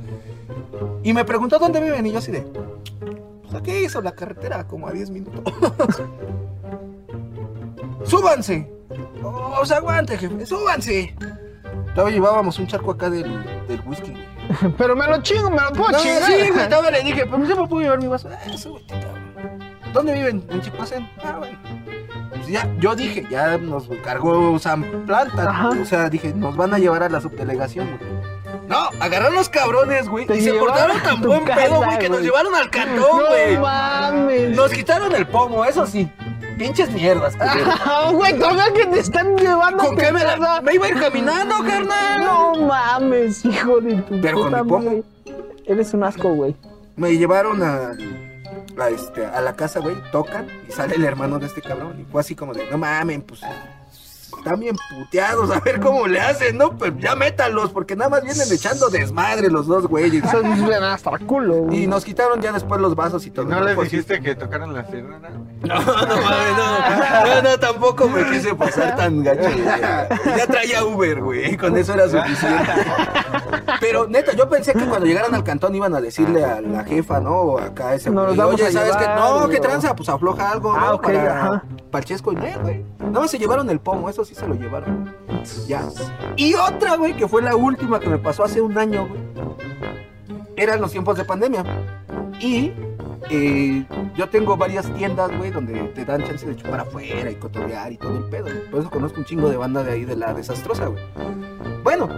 Y 1.03 1.13
me 1.13 1.27
preguntó 1.27 1.59
dónde 1.59 1.79
viven 1.83 2.07
y 2.07 2.13
yo 2.13 2.21
así 2.21 2.33
de, 2.33 2.41
pues 2.41 3.55
aquí 3.55 3.71
hizo 3.71 4.01
la 4.01 4.13
carretera, 4.13 4.67
como 4.67 4.89
a 4.89 4.93
10 4.93 5.11
minutos. 5.11 5.43
¡Súbanse! 8.07 8.74
¡Oh, 9.23 9.65
se 9.65 9.75
aguante, 9.75 10.17
jefe! 10.19 10.47
¡Súbanse! 10.47 11.15
Todavía 11.95 12.15
llevábamos 12.17 12.59
un 12.59 12.67
charco 12.67 12.91
acá 12.93 13.09
del, 13.11 13.25
del 13.67 13.81
whisky. 13.87 14.11
güey. 14.11 14.73
Pero 14.79 14.95
me 14.97 15.07
lo 15.07 15.23
chingo, 15.23 15.51
me 15.51 15.61
lo 15.61 15.73
puedo 15.73 15.91
No, 15.93 15.99
chingar. 15.99 16.23
sí, 16.25 16.51
güey, 16.51 16.69
todavía 16.69 16.91
le 16.91 17.03
dije, 17.03 17.27
pero 17.27 17.45
yo 17.45 17.57
me 17.57 17.67
puedo 17.69 17.83
llevar 17.83 18.01
mi 18.01 18.09
vaso. 18.09 18.29
Ah, 18.31 18.57
súbete, 18.57 18.95
cabrón. 18.95 19.75
¿Dónde 19.93 20.13
viven? 20.13 20.45
En 20.51 20.61
Chipacén. 20.61 21.09
Ah, 21.25 21.37
bueno. 21.39 21.59
Pues 22.31 22.47
ya, 22.49 22.69
yo 22.79 22.95
dije, 22.97 23.27
ya 23.31 23.57
nos 23.59 23.89
cargó 24.03 24.59
San 24.59 24.83
Planta. 25.07 25.49
Ajá. 25.49 25.69
O 25.71 25.85
sea, 25.85 26.11
dije, 26.11 26.35
nos 26.35 26.57
van 26.57 26.75
a 26.75 26.79
llevar 26.79 27.03
a 27.05 27.09
la 27.09 27.21
subdelegación, 27.21 27.87
güey. 27.99 28.15
No, 28.69 28.89
agarraron 29.01 29.35
los 29.35 29.49
cabrones, 29.49 30.09
güey. 30.09 30.27
Y 30.37 30.41
se 30.41 30.53
portaron 30.55 31.01
tan 31.03 31.21
buen 31.21 31.45
casa, 31.45 31.61
pedo, 31.63 31.77
güey, 31.85 31.99
que 31.99 32.09
nos 32.09 32.21
llevaron 32.23 32.55
al 32.55 32.71
cantón, 32.71 33.21
güey. 33.29 33.55
No 33.55 33.61
mames. 33.63 34.57
Nos 34.57 34.71
quitaron 34.73 35.15
el 35.15 35.27
pomo, 35.27 35.65
eso 35.65 35.87
sí. 35.87 36.11
Pinches 36.67 36.91
mierdas. 36.93 37.35
Ah, 37.41 38.11
Güey, 38.13 38.39
todavía 38.39 38.73
que 38.73 38.87
te 38.87 39.01
están 39.01 39.37
llevando 39.37 39.85
¿Con 39.85 39.97
qué 39.97 40.11
me 40.13 40.23
la-. 40.25 40.61
Me 40.63 40.75
iba 40.75 40.87
a 40.87 40.89
ir 40.89 41.01
caminando, 41.01 41.57
carnal. 41.65 42.25
No 42.25 42.55
mames, 42.67 43.45
hijo 43.45 43.81
de 43.81 43.97
tu 44.03 44.21
Pero 44.21 44.39
con 44.41 44.47
puta 44.51 44.63
mi 44.63 44.69
pomo. 44.71 44.85
madre. 44.91 45.03
Eres 45.67 45.93
un 45.95 46.05
asco, 46.05 46.29
güey. 46.31 46.55
Me 46.97 47.17
llevaron 47.17 47.63
a, 47.63 47.93
a, 48.83 48.89
este, 48.89 49.27
a 49.27 49.41
la 49.41 49.55
casa, 49.57 49.81
güey, 49.81 49.97
tocan 50.13 50.47
y 50.69 50.73
sale 50.73 50.95
el 50.97 51.05
hermano 51.05 51.39
de 51.39 51.47
este 51.47 51.61
cabrón. 51.61 52.01
Y 52.01 52.05
fue 52.11 52.21
así 52.21 52.35
como 52.35 52.53
de, 52.55 52.71
no 52.71 52.79
mamen, 52.79 53.23
pues 53.23 53.41
están 54.45 54.61
bien 54.61 54.77
puteados, 54.91 55.51
a 55.51 55.61
ver 55.61 55.81
cómo 55.81 56.07
le 56.07 56.21
hacen, 56.21 56.59
¿no? 56.59 56.77
Pues 56.77 56.93
ya 56.99 57.17
métalos, 57.17 57.71
porque 57.71 57.97
nada 57.97 58.11
más 58.11 58.23
vienen 58.23 58.47
echando 58.53 58.91
desmadre 58.91 59.49
los 59.49 59.67
dos 59.67 59.87
güeyes. 59.87 60.23
Hasta 60.23 61.11
el 61.17 61.27
culo, 61.27 61.55
güey. 61.63 61.85
Y 61.85 61.87
nos 61.87 62.05
quitaron 62.05 62.43
ya 62.43 62.53
después 62.53 62.79
los 62.81 62.95
vasos 62.95 63.25
y 63.27 63.31
todo. 63.31 63.47
¿No 63.47 63.61
les 63.63 63.75
Pues, 63.75 63.91
dijiste 63.91 64.21
que 64.21 64.35
tocaran 64.35 64.75
la 64.75 64.85
sirena? 64.85 65.19
No, 65.63 65.75
no 65.77 65.83
mames, 65.85 66.57
no. 66.59 67.35
No, 67.35 67.43
no, 67.43 67.59
tampoco 67.59 68.07
me 68.09 68.23
quise 68.31 68.55
pasar 68.55 68.97
tan 68.97 69.23
gacho. 69.25 69.49
Ya 70.37 70.47
traía 70.47 70.85
Uber, 70.85 71.23
güey. 71.23 71.57
Con 71.57 71.77
eso 71.79 71.95
era 71.95 72.07
suficiente. 72.09 72.71
Pero 73.81 74.07
neta, 74.07 74.33
yo 74.35 74.49
pensé 74.49 74.75
que 74.75 74.85
cuando 74.85 75.07
llegaran 75.07 75.35
al 75.35 75.43
cantón 75.45 75.75
iban 75.75 75.95
a 75.95 76.01
decirle 76.03 76.45
a 76.45 76.61
la 76.61 76.85
jefa, 76.85 77.19
¿no? 77.21 77.31
O 77.35 77.59
acá 77.59 77.95
ese 77.95 78.11
vamos 78.11 78.39
Oye, 78.39 78.71
¿sabes 78.71 78.95
qué? 78.97 79.07
No, 79.07 79.39
güey, 79.41 79.51
¿qué 79.53 79.59
o- 79.59 79.63
tranza? 79.63 79.97
Pues 79.97 80.09
afloja 80.09 80.51
algo, 80.51 80.75
Ah, 80.77 80.81
¿no? 80.89 80.95
ok, 80.97 81.03
Para, 81.91 82.01
el 82.03 82.05
chesco 82.05 82.33
y 82.33 82.37
no, 82.37 82.43
güey. 82.63 82.85
Nada 82.99 83.21
más 83.21 83.31
se 83.31 83.39
llevaron 83.39 83.71
el 83.71 83.81
pomo, 83.81 84.09
eso 84.11 84.25
sí 84.25 84.34
se 84.35 84.47
lo 84.47 84.55
llevaron. 84.55 85.15
Ya. 85.67 85.89
Y 86.37 86.55
otra, 86.55 86.97
güey, 86.97 87.17
que 87.17 87.29
fue 87.29 87.43
la 87.43 87.57
última 87.57 88.01
que 88.01 88.09
me 88.09 88.19
pasó 88.19 88.45
hace 88.45 88.61
un 88.61 88.77
año, 88.77 89.07
güey. 89.09 89.21
Eran 90.57 90.81
los 90.81 90.93
tiempos 90.93 91.17
de 91.17 91.25
pandemia. 91.25 91.65
Y 92.41 92.73
eh, 93.31 93.85
yo 94.17 94.29
tengo 94.29 94.57
varias 94.57 94.93
tiendas, 94.95 95.37
güey, 95.37 95.51
donde 95.51 95.75
te 95.95 96.05
dan 96.05 96.25
chance 96.25 96.47
de 96.47 96.57
chupar 96.57 96.81
afuera 96.81 97.31
y 97.31 97.37
cotorrear 97.37 97.93
y 97.93 97.97
todo 97.97 98.19
el 98.19 98.25
pedo. 98.25 98.49
Por 98.71 98.81
eso 98.81 98.91
conozco 98.91 99.19
un 99.19 99.25
chingo 99.25 99.49
de 99.49 99.57
banda 99.57 99.83
de 99.83 99.93
ahí 99.93 100.05
de 100.05 100.17
la 100.17 100.35
desastrosa, 100.35 100.87
güey. 100.87 101.03
Bueno, 101.83 102.09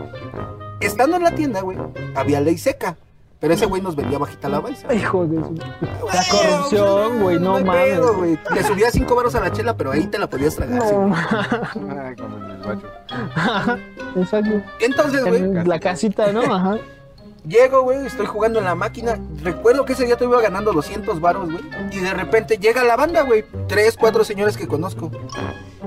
estando 0.81 1.17
en 1.17 1.23
la 1.23 1.35
tienda, 1.35 1.61
güey, 1.61 1.79
había 2.15 2.41
ley 2.41 2.59
seca. 2.59 2.97
Pero 3.39 3.53
ese 3.55 3.67
güey 3.67 3.83
nos 3.83 3.95
vendía 3.95 4.19
bajita 4.19 4.49
la 4.49 4.61
balsa. 4.61 4.93
Hijo 4.95 5.27
de 5.27 5.37
su... 5.45 5.55
La 5.55 6.25
corrupción, 6.31 7.21
güey, 7.23 7.39
no 7.39 7.61
mames. 7.61 7.85
pedo, 7.95 8.15
güey. 8.17 8.39
Le 8.55 8.63
subía 8.65 8.91
cinco 8.91 9.15
baros 9.15 9.35
a 9.35 9.41
la 9.41 9.53
chela, 9.53 9.77
pero 9.77 9.93
ahí 9.93 10.07
te 10.07 10.19
la 10.19 10.27
podías 10.29 10.57
tragar. 10.57 10.83
sí. 10.83 10.95
No, 10.95 11.15
Ah, 11.15 12.13
como 12.17 12.37
en 12.39 12.51
el 12.51 12.59
bacho. 12.59 12.87
exacto. 14.17 14.63
Entonces, 14.81 15.25
güey, 15.25 15.43
En 15.43 15.69
la 15.69 15.79
casita, 15.81 16.33
¿no? 16.33 16.41
Ajá. 16.43 16.79
Llego, 17.47 17.83
güey, 17.83 18.05
estoy 18.07 18.27
jugando 18.27 18.59
en 18.59 18.65
la 18.65 18.75
máquina. 18.75 19.19
Recuerdo 19.43 19.85
que 19.85 19.93
ese 19.93 20.05
día 20.05 20.17
te 20.17 20.25
iba 20.25 20.41
ganando 20.41 20.73
200 20.73 21.21
varos, 21.21 21.51
güey. 21.51 21.63
Y 21.93 22.01
de 22.01 22.13
repente 22.13 22.59
llega 22.59 22.83
la 22.83 22.97
banda, 22.97 23.23
güey. 23.23 23.45
Tres, 23.69 23.97
cuatro 23.97 24.25
señores 24.25 24.57
que 24.57 24.67
conozco. 24.67 25.13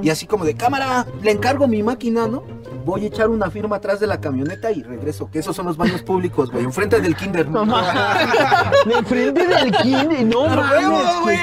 Y 0.02 0.10
así 0.10 0.26
como 0.26 0.46
de 0.46 0.56
cámara, 0.56 1.06
le 1.22 1.32
encargo 1.32 1.68
mi 1.68 1.84
máquina, 1.84 2.28
¿no? 2.28 2.44
Voy 2.86 3.04
a 3.04 3.08
echar 3.08 3.28
una 3.28 3.52
firma 3.52 3.76
atrás 3.76 4.00
de 4.00 4.08
la 4.08 4.22
camioneta 4.22 4.72
y 4.72 4.84
regreso. 4.84 5.30
Que 5.30 5.40
esos 5.40 5.54
son 5.54 5.66
los 5.66 5.76
baños 5.76 6.02
públicos, 6.02 6.50
güey. 6.50 6.64
Enfrente 6.64 7.02
del 7.02 7.16
kinder. 7.18 7.50
No 7.50 7.64
enfrente 8.98 9.46
del 9.46 9.72
kinder, 9.72 10.26
no 10.26 10.46
¡A 10.46 10.56
mames, 10.56 11.22
güey. 11.22 11.38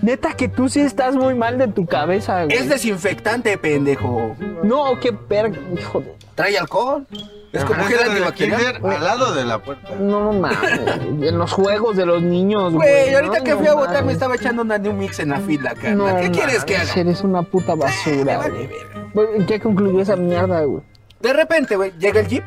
Neta 0.00 0.32
que 0.32 0.48
tú 0.48 0.70
sí 0.70 0.80
estás 0.80 1.14
muy 1.14 1.34
mal 1.34 1.58
de 1.58 1.68
tu 1.68 1.84
cabeza, 1.84 2.44
güey. 2.44 2.56
Es 2.56 2.70
desinfectante, 2.70 3.58
pendejo. 3.58 4.34
No, 4.62 4.98
qué 4.98 5.12
perga, 5.12 5.58
hijo 5.78 6.00
de... 6.00 6.16
Trae 6.34 6.56
alcohol. 6.56 7.06
Es 7.52 7.64
como 7.64 7.82
gel 7.84 7.98
del 7.98 8.08
antibacterial. 8.08 8.74
kinder, 8.74 8.92
al 8.96 9.04
lado 9.04 9.32
de 9.32 9.44
la 9.44 9.58
puerta. 9.62 9.94
No 9.98 10.32
mames, 10.32 10.80
en 11.22 11.38
los 11.38 11.52
juegos 11.52 11.96
de 11.96 12.04
los 12.04 12.22
niños, 12.22 12.74
güey. 12.74 12.88
Güey, 12.88 13.14
ahorita 13.14 13.38
no, 13.38 13.44
que 13.44 13.50
no 13.52 13.58
fui 13.58 13.66
a 13.68 13.74
votar 13.74 14.04
me 14.04 14.12
estaba 14.12 14.34
echando 14.34 14.62
una 14.62 14.76
New 14.78 14.92
Mix 14.92 15.18
en 15.20 15.30
la 15.30 15.40
fila, 15.40 15.74
No 15.74 15.80
carnal. 15.80 16.20
¿Qué 16.20 16.30
quieres 16.30 16.64
que 16.64 16.76
haga? 16.76 16.92
Eres 16.94 17.22
una 17.22 17.42
puta 17.42 17.74
Me 17.74 17.82
basura, 17.84 18.38
vale 18.38 18.70
güey. 19.14 19.28
¿En 19.36 19.46
qué 19.46 19.60
concluyó 19.60 20.00
esa 20.00 20.16
mierda, 20.16 20.62
güey? 20.62 20.82
De 21.20 21.32
repente, 21.32 21.76
güey, 21.76 21.92
llega 21.98 22.20
el 22.20 22.28
jeep. 22.28 22.44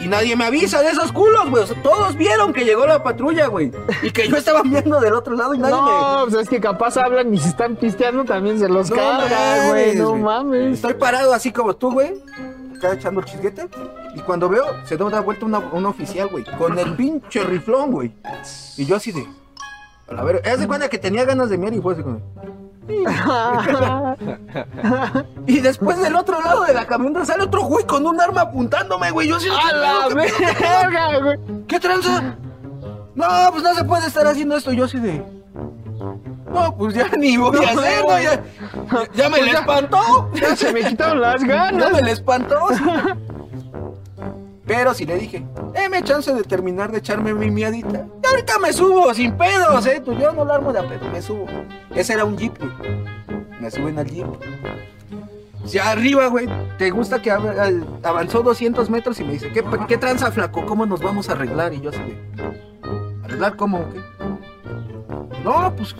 Y 0.00 0.06
nadie 0.06 0.36
me 0.36 0.44
avisa 0.44 0.82
de 0.82 0.90
esos 0.90 1.12
culos, 1.12 1.48
güey. 1.48 1.62
O 1.62 1.66
sea, 1.66 1.82
todos 1.82 2.14
vieron 2.16 2.52
que 2.52 2.64
llegó 2.64 2.86
la 2.86 3.02
patrulla, 3.02 3.46
güey. 3.46 3.72
Y 4.02 4.10
que 4.10 4.28
yo 4.28 4.36
estaba 4.36 4.62
viendo 4.62 5.00
del 5.00 5.14
otro 5.14 5.34
lado 5.34 5.54
y 5.54 5.58
nadie 5.58 5.74
No, 5.74 6.26
pues 6.28 6.42
es 6.42 6.48
que 6.50 6.60
capaz 6.60 6.98
hablan 6.98 7.32
y 7.32 7.38
si 7.38 7.48
están 7.48 7.76
pisteando 7.76 8.24
también 8.24 8.58
se 8.58 8.68
los 8.68 8.90
No 8.90 8.96
carga, 8.96 9.70
güey. 9.70 9.96
No 9.96 10.14
me... 10.14 10.22
mames. 10.22 10.74
Estoy 10.74 10.94
parado 10.94 11.32
así 11.32 11.52
como 11.52 11.74
tú, 11.74 11.92
güey. 11.92 12.22
Acá 12.84 12.94
echando 12.94 13.20
el 13.20 13.26
chisguete. 13.26 13.68
Y 14.14 14.20
cuando 14.20 14.48
veo, 14.48 14.64
se 14.84 14.98
da 14.98 15.06
una 15.06 15.20
vuelta 15.20 15.46
una, 15.46 15.58
un 15.58 15.86
oficial, 15.86 16.28
güey. 16.28 16.44
Con 16.58 16.78
el 16.78 16.92
pinche 16.96 17.42
riflón, 17.42 17.90
güey. 17.90 18.12
Y 18.76 18.84
yo 18.84 18.96
así 18.96 19.10
de... 19.10 19.26
A 20.14 20.22
ver, 20.22 20.42
haz 20.46 20.60
de 20.60 20.66
cuenta 20.66 20.90
que 20.90 20.98
tenía 20.98 21.24
ganas 21.24 21.48
de 21.48 21.56
mirar 21.56 21.72
y 21.72 21.80
fue 21.80 21.94
así 21.94 22.02
como... 22.02 22.20
Y 25.46 25.60
después 25.60 25.98
del 25.98 26.14
otro 26.14 26.42
lado 26.42 26.64
de 26.64 26.74
la 26.74 26.86
camioneta 26.86 27.24
sale 27.24 27.44
otro 27.44 27.62
güey 27.62 27.86
con 27.86 28.06
un 28.06 28.20
arma 28.20 28.42
apuntándome, 28.42 29.10
güey. 29.10 29.28
Yo 29.28 29.36
así 29.36 29.48
de... 29.48 29.56
¡A 29.56 29.72
la 29.72 30.08
verga, 30.08 31.18
güey! 31.20 31.38
¿Qué 31.66 31.80
tranza? 31.80 32.36
No, 33.14 33.26
pues 33.52 33.62
no 33.62 33.74
se 33.74 33.84
puede 33.84 34.06
estar 34.06 34.26
haciendo 34.26 34.56
esto. 34.56 34.72
Yo 34.72 34.84
así 34.84 34.98
de. 34.98 35.22
No, 36.54 36.76
pues 36.76 36.94
ya 36.94 37.08
ni 37.18 37.36
voy 37.36 37.56
a 37.64 37.70
hacer, 37.70 38.04
¿no? 38.04 38.18
Ya, 38.20 38.34
ya, 38.34 38.42
ya 39.14 39.28
me 39.28 39.42
le 39.42 39.50
espantó. 39.50 40.30
Ya 40.34 40.56
se 40.56 40.72
me 40.72 40.84
quitaron 40.84 41.20
las 41.20 41.40
Ya 41.46 41.46
ganas. 41.46 41.92
me 41.92 42.02
le 42.02 42.12
espantó. 42.12 42.58
Pero 44.66 44.94
sí 44.94 45.04
le 45.04 45.18
dije, 45.18 45.44
déme 45.74 46.02
chance 46.02 46.32
de 46.32 46.42
terminar 46.42 46.90
de 46.90 46.98
echarme 46.98 47.34
mi 47.34 47.50
miadita. 47.50 48.06
Y 48.22 48.26
ahorita 48.26 48.58
me 48.60 48.72
subo, 48.72 49.12
sin 49.12 49.32
pedos, 49.36 49.84
¿eh? 49.86 50.00
Tú, 50.02 50.14
yo 50.14 50.32
no 50.32 50.44
la 50.46 50.54
armo 50.54 50.72
de 50.72 50.78
a 50.78 50.88
pedo, 50.88 51.06
me 51.12 51.20
subo. 51.20 51.46
Ese 51.94 52.14
era 52.14 52.24
un 52.24 52.38
jeep, 52.38 52.56
güey. 52.58 52.70
Me 53.60 53.70
suben 53.70 53.98
al 53.98 54.06
jeep. 54.06 54.26
Ya 55.66 55.90
arriba, 55.90 56.26
güey, 56.28 56.48
¿te 56.78 56.90
gusta 56.90 57.20
que 57.20 57.30
avanzó 57.30 58.42
200 58.42 58.88
metros 58.90 59.20
y 59.20 59.24
me 59.24 59.32
dice, 59.34 59.50
¿qué, 59.50 59.64
qué 59.88 59.96
tranza, 59.98 60.30
flaco? 60.30 60.64
¿Cómo 60.66 60.86
nos 60.86 61.00
vamos 61.00 61.28
a 61.28 61.32
arreglar? 61.32 61.72
Y 61.72 61.80
yo 61.80 61.90
así 61.90 62.00
¿arreglar 63.24 63.56
cómo? 63.56 63.84
qué? 63.90 64.00
No, 65.44 65.74
pues 65.76 65.94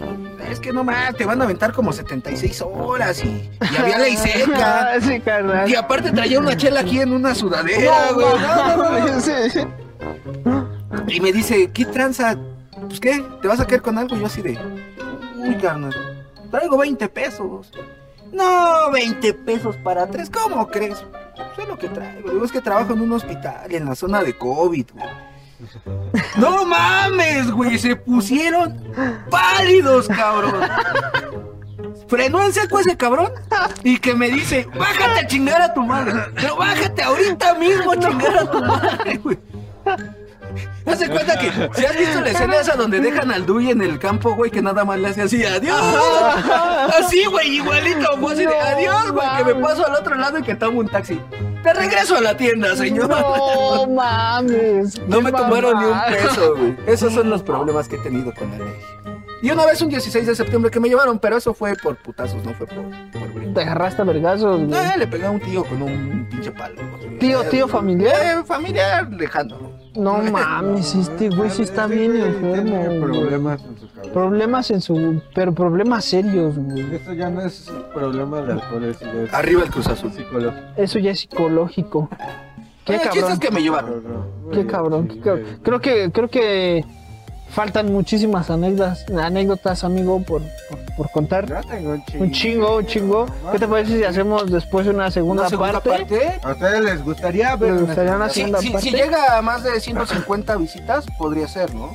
es 0.50 0.58
que 0.60 0.72
no 0.72 0.84
más, 0.84 1.14
te 1.16 1.26
van 1.26 1.40
a 1.40 1.44
aventar 1.44 1.72
como 1.72 1.92
76 1.92 2.62
horas 2.62 3.22
y, 3.22 3.50
y 3.60 3.76
había 3.76 3.98
ley 3.98 4.16
seca. 4.16 4.54
Ah, 4.94 5.00
sí, 5.00 5.20
carnal. 5.20 5.68
Y 5.68 5.74
aparte 5.74 6.10
traía 6.12 6.38
una 6.38 6.56
chela 6.56 6.80
aquí 6.80 7.00
en 7.00 7.12
una 7.12 7.34
sudadera, 7.34 8.12
güey. 8.12 8.26
No, 8.26 8.76
no, 8.76 9.06
no. 9.06 9.20
Sí, 9.20 9.32
sí. 9.50 9.60
Y 11.08 11.20
me 11.20 11.32
dice, 11.32 11.70
¿qué 11.72 11.84
tranza? 11.84 12.36
Pues 12.88 13.00
qué, 13.00 13.22
¿te 13.42 13.48
vas 13.48 13.60
a 13.60 13.66
quedar 13.66 13.82
con 13.82 13.98
algo? 13.98 14.16
Y 14.16 14.20
yo 14.20 14.26
así 14.26 14.40
de, 14.42 14.58
uy, 15.36 15.56
carnal, 15.56 15.94
traigo 16.50 16.78
20 16.78 17.08
pesos. 17.08 17.70
No, 18.32 18.90
20 18.92 19.34
pesos 19.34 19.76
para 19.76 20.06
tres, 20.06 20.30
¿cómo 20.30 20.66
crees? 20.68 21.04
Sé 21.56 21.66
lo 21.68 21.78
que 21.78 21.88
traigo. 21.88 22.44
Es 22.44 22.50
que 22.50 22.60
trabajo 22.60 22.94
en 22.94 23.00
un 23.02 23.12
hospital 23.12 23.72
en 23.72 23.84
la 23.84 23.94
zona 23.94 24.22
de 24.22 24.36
COVID, 24.36 24.86
güey. 24.94 25.33
No 26.36 26.64
mames, 26.64 27.50
güey, 27.50 27.78
se 27.78 27.96
pusieron 27.96 28.82
pálidos, 29.30 30.08
cabrón. 30.08 30.54
frenó 32.08 32.42
en 32.44 32.52
seco 32.52 32.78
ese 32.78 32.96
cabrón 32.96 33.32
y 33.82 33.98
que 33.98 34.14
me 34.14 34.28
dice, 34.30 34.66
bájate 34.76 35.20
a 35.20 35.26
chingar 35.26 35.62
a 35.62 35.74
tu 35.74 35.82
madre. 35.82 36.12
Pero 36.34 36.56
bájate 36.56 37.02
ahorita 37.02 37.54
mismo 37.54 37.92
a 37.92 37.98
chingar 37.98 38.38
a 38.38 38.50
tu 38.50 38.62
madre, 38.62 39.16
güey. 39.18 39.38
Haz 40.86 40.98
de 41.00 41.08
cuenta 41.08 41.38
que 41.38 41.50
si 41.74 41.84
has 41.84 41.96
visto 41.96 42.20
la 42.20 42.30
escena 42.30 42.56
esa 42.56 42.76
donde 42.76 43.00
dejan 43.00 43.30
al 43.30 43.46
Dewey 43.46 43.70
en 43.70 43.80
el 43.82 43.98
campo, 43.98 44.34
güey, 44.34 44.50
que 44.50 44.60
nada 44.62 44.84
más 44.84 44.98
le 44.98 45.08
hace 45.08 45.22
así, 45.22 45.44
adiós. 45.44 45.80
Así, 46.98 47.24
güey, 47.26 47.56
igualito, 47.56 48.16
fue 48.20 48.32
así 48.34 48.44
de 48.46 48.56
adiós, 48.58 49.12
güey, 49.12 49.26
que 49.38 49.44
me 49.44 49.54
paso 49.62 49.86
al 49.86 49.94
otro 49.94 50.14
lado 50.16 50.38
y 50.38 50.42
que 50.42 50.54
tomo 50.54 50.80
un 50.80 50.88
taxi. 50.88 51.20
Te 51.62 51.72
regreso 51.72 52.16
a 52.16 52.20
la 52.20 52.36
tienda, 52.36 52.76
señor. 52.76 53.08
No 53.08 53.86
mames. 53.86 55.00
No 55.08 55.20
me 55.22 55.32
tomaron 55.32 55.78
ni 55.80 55.86
un 55.86 55.98
peso, 56.10 56.54
güey. 56.56 56.76
Esos 56.86 57.12
son 57.14 57.30
los 57.30 57.42
problemas 57.42 57.88
que 57.88 57.96
he 57.96 58.00
tenido 58.00 58.32
con 58.34 58.50
la 58.50 58.58
ley. 58.58 58.74
Y 59.40 59.50
una 59.50 59.64
vez 59.66 59.80
un 59.82 59.88
16 59.90 60.26
de 60.26 60.34
septiembre 60.34 60.70
que 60.70 60.80
me 60.80 60.88
llevaron, 60.88 61.18
pero 61.18 61.36
eso 61.36 61.52
fue 61.54 61.74
por 61.76 61.96
putazos, 61.96 62.42
no 62.44 62.52
fue 62.54 62.66
por, 62.66 62.84
por 63.12 63.32
brinco. 63.32 63.54
Te 63.54 63.62
agarraste 63.62 64.02
a 64.02 64.04
vergazos, 64.04 64.60
güey. 64.66 64.78
Eh, 64.80 64.92
le 64.98 65.06
pegué 65.06 65.26
a 65.26 65.30
un 65.30 65.40
tío 65.40 65.64
con 65.64 65.82
un 65.82 66.26
pinche 66.30 66.50
palo. 66.52 66.76
güey. 66.98 67.18
Tío, 67.18 67.42
tío 67.44 67.68
familiar. 67.68 68.14
Eh, 68.40 68.44
familiar 68.44 69.10
lejano. 69.10 69.72
No 69.96 70.18
mames, 70.22 70.94
este 70.94 71.28
güey 71.30 71.50
sí 71.50 71.62
está 71.62 71.86
bien 71.86 72.16
enfermo. 72.16 72.52
Tiene 72.54 72.86
güey. 72.88 73.00
problemas 73.00 73.62
en 73.64 73.78
su 73.78 73.88
cabeza. 73.92 74.12
Problemas 74.12 74.70
en 74.70 74.80
su. 74.80 75.22
Pero 75.34 75.54
problemas 75.54 76.04
serios, 76.04 76.58
güey. 76.58 76.94
Esto 76.96 77.12
ya 77.12 77.30
no 77.30 77.40
es 77.42 77.70
problema 77.94 78.40
de 78.42 78.52
alcohol, 78.54 78.84
eso 78.84 79.04
ya 79.04 79.22
es 79.22 79.34
Arriba 79.34 79.62
el 79.62 79.70
Cruz 79.70 79.86
Azul. 79.86 80.12
psicológico. 80.12 80.62
Eso 80.76 80.98
ya 80.98 81.10
es 81.12 81.20
psicológico. 81.20 82.08
Qué 82.84 82.96
Eh, 82.96 83.00
cabrón. 83.02 83.32
es 83.32 83.38
que 83.38 83.50
me 83.50 83.62
llevaron. 83.62 84.02
Qué 84.52 84.66
cabrón. 84.66 85.08
qué 85.08 85.20
cabrón. 85.20 85.44
Creo 85.62 85.80
que, 85.80 86.10
creo 86.12 86.28
que 86.28 86.84
faltan 87.54 87.92
muchísimas 87.92 88.50
anécdotas, 88.50 89.06
anécdotas 89.10 89.84
amigo, 89.84 90.20
por, 90.22 90.42
por, 90.68 90.78
por 90.96 91.10
contar. 91.10 91.46
Ya 91.48 91.60
tengo 91.62 91.92
un 91.92 92.04
chingo. 92.04 92.24
Un 92.24 92.30
chingo, 92.32 92.76
un 92.78 92.86
chingo. 92.86 93.26
¿Qué 93.52 93.58
te 93.58 93.68
parece 93.68 93.96
si 93.98 94.04
hacemos 94.04 94.50
después 94.50 94.86
una 94.86 95.10
segunda, 95.10 95.42
Una 95.44 95.50
segunda 95.50 95.72
parte? 95.80 95.90
parte. 95.90 96.40
¿A 96.42 96.50
ustedes 96.52 96.80
les 96.82 97.04
gustaría 97.04 97.56
ver 97.56 97.72
una 97.72 97.80
gustaría 97.82 98.16
una 98.16 98.28
Si, 98.28 98.40
segunda 98.40 98.58
si- 98.60 98.70
parte. 98.70 98.90
si 98.90 98.94
llega 98.96 99.38
a 99.38 99.42
más 99.42 99.62
de 99.62 99.80
150 99.80 100.56
visitas, 100.56 101.04
podría 101.16 101.46
ser, 101.48 101.74
¿no? 101.74 101.94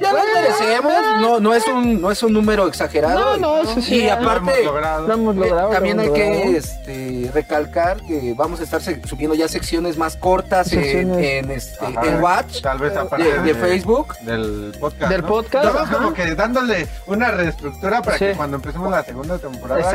Ya 0.00 0.12
lo 0.12 0.18
merecemos, 0.34 0.92
no, 1.20 1.40
no 1.40 1.54
es 1.54 1.66
un, 1.66 2.00
no 2.00 2.10
es 2.10 2.22
un 2.22 2.32
número 2.32 2.66
exagerado. 2.66 3.36
No, 3.36 3.36
no, 3.36 3.62
eso 3.70 3.80
sí, 3.82 3.96
Y 3.96 4.04
ya 4.06 4.18
Lo 4.18 4.30
aparte, 4.30 4.52
hemos 4.62 4.64
logrado. 4.66 5.06
Lo 5.06 5.14
hemos 5.14 5.36
Eh, 5.36 5.38
logrado. 5.40 5.68
lo 5.68 5.74
también 5.74 6.00
hay 6.00 6.12
que 6.12 6.56
este, 6.56 7.30
recalcar 7.34 8.00
que 8.02 8.34
vamos 8.36 8.60
a 8.60 8.62
estar 8.64 8.80
subiendo 8.80 9.34
ya 9.34 9.46
secciones 9.48 9.98
más 9.98 10.16
cortas 10.16 10.72
en, 10.72 10.82
Secciones. 10.82 11.18
en, 11.44 11.50
este, 11.50 11.84
Ajá. 11.86 12.06
en 12.06 12.22
Watch 12.22 12.60
Tal 12.62 12.78
vez 12.78 12.96
aparte 12.96 13.24
de, 13.30 13.38
de 13.42 13.54
Facebook. 13.54 14.14
Del 14.22 14.72
podcast. 14.80 15.10
Del 15.12 15.20
¿no? 15.22 15.28
podcast, 15.28 15.64
Estamos 15.66 15.90
como 15.90 16.14
que 16.14 16.34
dándole 16.34 16.88
una 17.06 17.30
reestructura 17.30 18.00
para 18.02 18.16
Sí. 18.18 18.24
que 18.26 18.32
cuando 18.34 18.56
empecemos 18.56 18.90
la 18.90 19.04
segunda 19.04 19.38
temporada 19.38 19.80
ya 19.82 19.90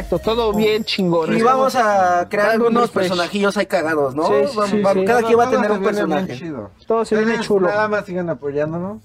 Exacto, 0.00 0.18
todo 0.20 0.52
bien 0.52 0.84
chingón. 0.84 1.36
Y 1.36 1.42
vamos 1.42 1.74
a 1.74 2.26
crear 2.30 2.50
algunos 2.50 2.90
personajillos 2.90 3.56
ahí 3.56 3.66
cagados, 3.66 4.14
¿no? 4.14 4.26
Sí, 4.28 4.32
sí, 4.48 4.56
Vamos- 4.56 4.70
sí, 4.70 4.80
vamos- 4.82 5.00
sí. 5.00 5.06
Cada 5.06 5.22
quien 5.22 5.38
va 5.38 5.44
a 5.46 5.50
tener 5.50 5.70
un 5.72 5.82
personaje. 5.82 6.36
chido. 6.38 6.70
Todo 6.86 7.04
se 7.04 7.16
viene 7.16 7.40
chulo. 7.40 7.68
Nada 7.68 7.88
más 7.88 8.04
sigan 8.04 8.28
apoyándonos 8.30 8.98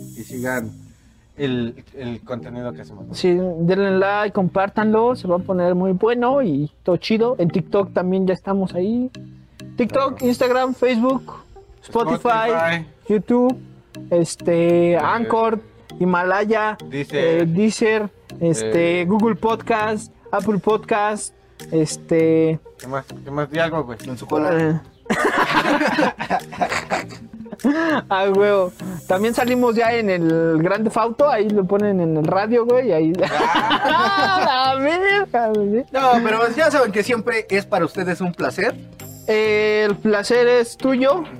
y 0.00 0.22
sigan 0.24 0.70
el, 1.36 1.84
el 1.94 2.20
contenido 2.22 2.72
que 2.72 2.82
hacemos. 2.82 3.04
Sí, 3.16 3.28
denle 3.34 3.98
like, 3.98 4.32
compártanlo, 4.32 5.14
se 5.16 5.28
va 5.28 5.36
a 5.36 5.40
poner 5.40 5.74
muy 5.74 5.92
bueno 5.92 6.42
y 6.42 6.70
todo 6.82 6.96
chido. 6.96 7.36
En 7.38 7.50
TikTok 7.50 7.92
también 7.92 8.26
ya 8.26 8.34
estamos 8.34 8.74
ahí. 8.74 9.10
TikTok, 9.76 10.22
Instagram, 10.22 10.74
Facebook, 10.74 11.34
Spotify, 11.82 12.48
Spotify. 12.50 12.86
YouTube, 13.08 13.56
este, 14.10 14.96
Anchor, 14.96 15.60
Himalaya, 15.98 16.76
Deezer. 16.88 17.42
eh, 17.42 17.46
Deezer, 17.46 18.10
este, 18.40 19.02
Eh. 19.02 19.04
Google 19.04 19.34
Podcast, 19.36 20.12
Apple 20.30 20.58
Podcast, 20.58 21.34
este, 21.70 22.58
¿Qué 22.78 22.86
más? 22.86 23.04
¿Qué 23.06 23.30
más? 23.30 23.50
Di 23.50 23.58
algo, 23.58 23.84
güey. 23.84 23.98
En 24.06 24.18
su 24.18 24.26
cola. 24.26 24.82
Ah, 28.08 28.26
huevo. 28.34 28.72
También 29.08 29.34
salimos 29.34 29.74
ya 29.74 29.92
en 29.92 30.10
el 30.10 30.58
Grande 30.62 30.90
Fauto, 30.90 31.28
ahí 31.28 31.48
lo 31.48 31.64
ponen 31.64 32.00
en 32.00 32.16
el 32.16 32.24
radio, 32.24 32.64
güey, 32.66 32.88
y 32.88 32.92
ahí. 32.92 33.12
¡Ah, 33.30 34.76
la! 34.78 35.84
No, 35.90 36.12
pero 36.22 36.48
ya 36.54 36.70
saben 36.70 36.92
que 36.92 37.02
siempre 37.02 37.46
es 37.48 37.66
para 37.66 37.84
ustedes 37.84 38.20
un 38.20 38.32
placer. 38.32 38.74
El 39.26 39.96
placer 39.96 40.46
es 40.46 40.76
tuyo. 40.76 41.24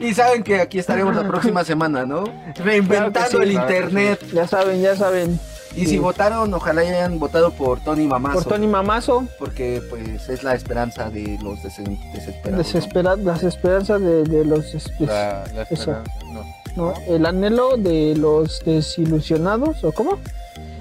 Y 0.00 0.14
saben 0.14 0.42
que 0.42 0.60
aquí 0.60 0.80
estaremos 0.80 1.14
la 1.14 1.28
próxima 1.28 1.62
semana, 1.62 2.04
¿no? 2.04 2.24
Reinventando 2.56 3.12
Claro 3.12 3.28
que 3.28 3.36
sí. 3.36 3.42
el 3.42 3.52
Claro 3.52 3.62
internet. 3.62 4.20
ya 4.32 4.48
saben, 4.48 4.82
ya 4.82 4.96
saben. 4.96 5.38
Y 5.74 5.86
si 5.86 5.98
votaron, 5.98 6.52
ojalá 6.52 6.82
hayan 6.82 7.18
votado 7.18 7.50
por 7.52 7.80
Tony 7.80 8.06
Mamazo. 8.06 8.34
Por 8.42 8.52
Tony 8.52 8.66
Mamazo, 8.66 9.26
Porque 9.38 9.82
pues 9.88 10.28
es 10.28 10.42
la 10.42 10.54
esperanza 10.54 11.08
de 11.10 11.38
los 11.42 11.62
desesperados. 11.62 12.50
¿no? 12.50 12.58
desespera- 12.58 13.16
las 13.16 13.42
esperanzas 13.42 14.00
de, 14.00 14.24
de 14.24 14.44
los. 14.44 14.74
La, 15.00 15.44
la 15.54 15.62
esperanza. 15.62 16.04
No. 16.32 16.44
no, 16.76 16.94
el 17.08 17.24
anhelo 17.26 17.76
de 17.76 18.14
los 18.16 18.60
desilusionados, 18.64 19.82
¿o 19.84 19.92
cómo? 19.92 20.18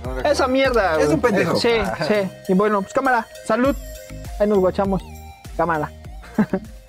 no. 0.04 0.20
Esa 0.30 0.48
mierda. 0.48 1.00
Es 1.00 1.10
un 1.10 1.22
pendejo. 1.22 1.56
Sí, 1.58 1.70
sí. 2.08 2.16
Y 2.50 2.54
bueno, 2.54 2.82
pues 2.82 2.94
cámara, 2.94 3.28
salud. 3.46 3.76
Ahí 4.40 4.48
nos 4.48 4.58
guachamos. 4.60 5.02
Cámara. 5.56 5.92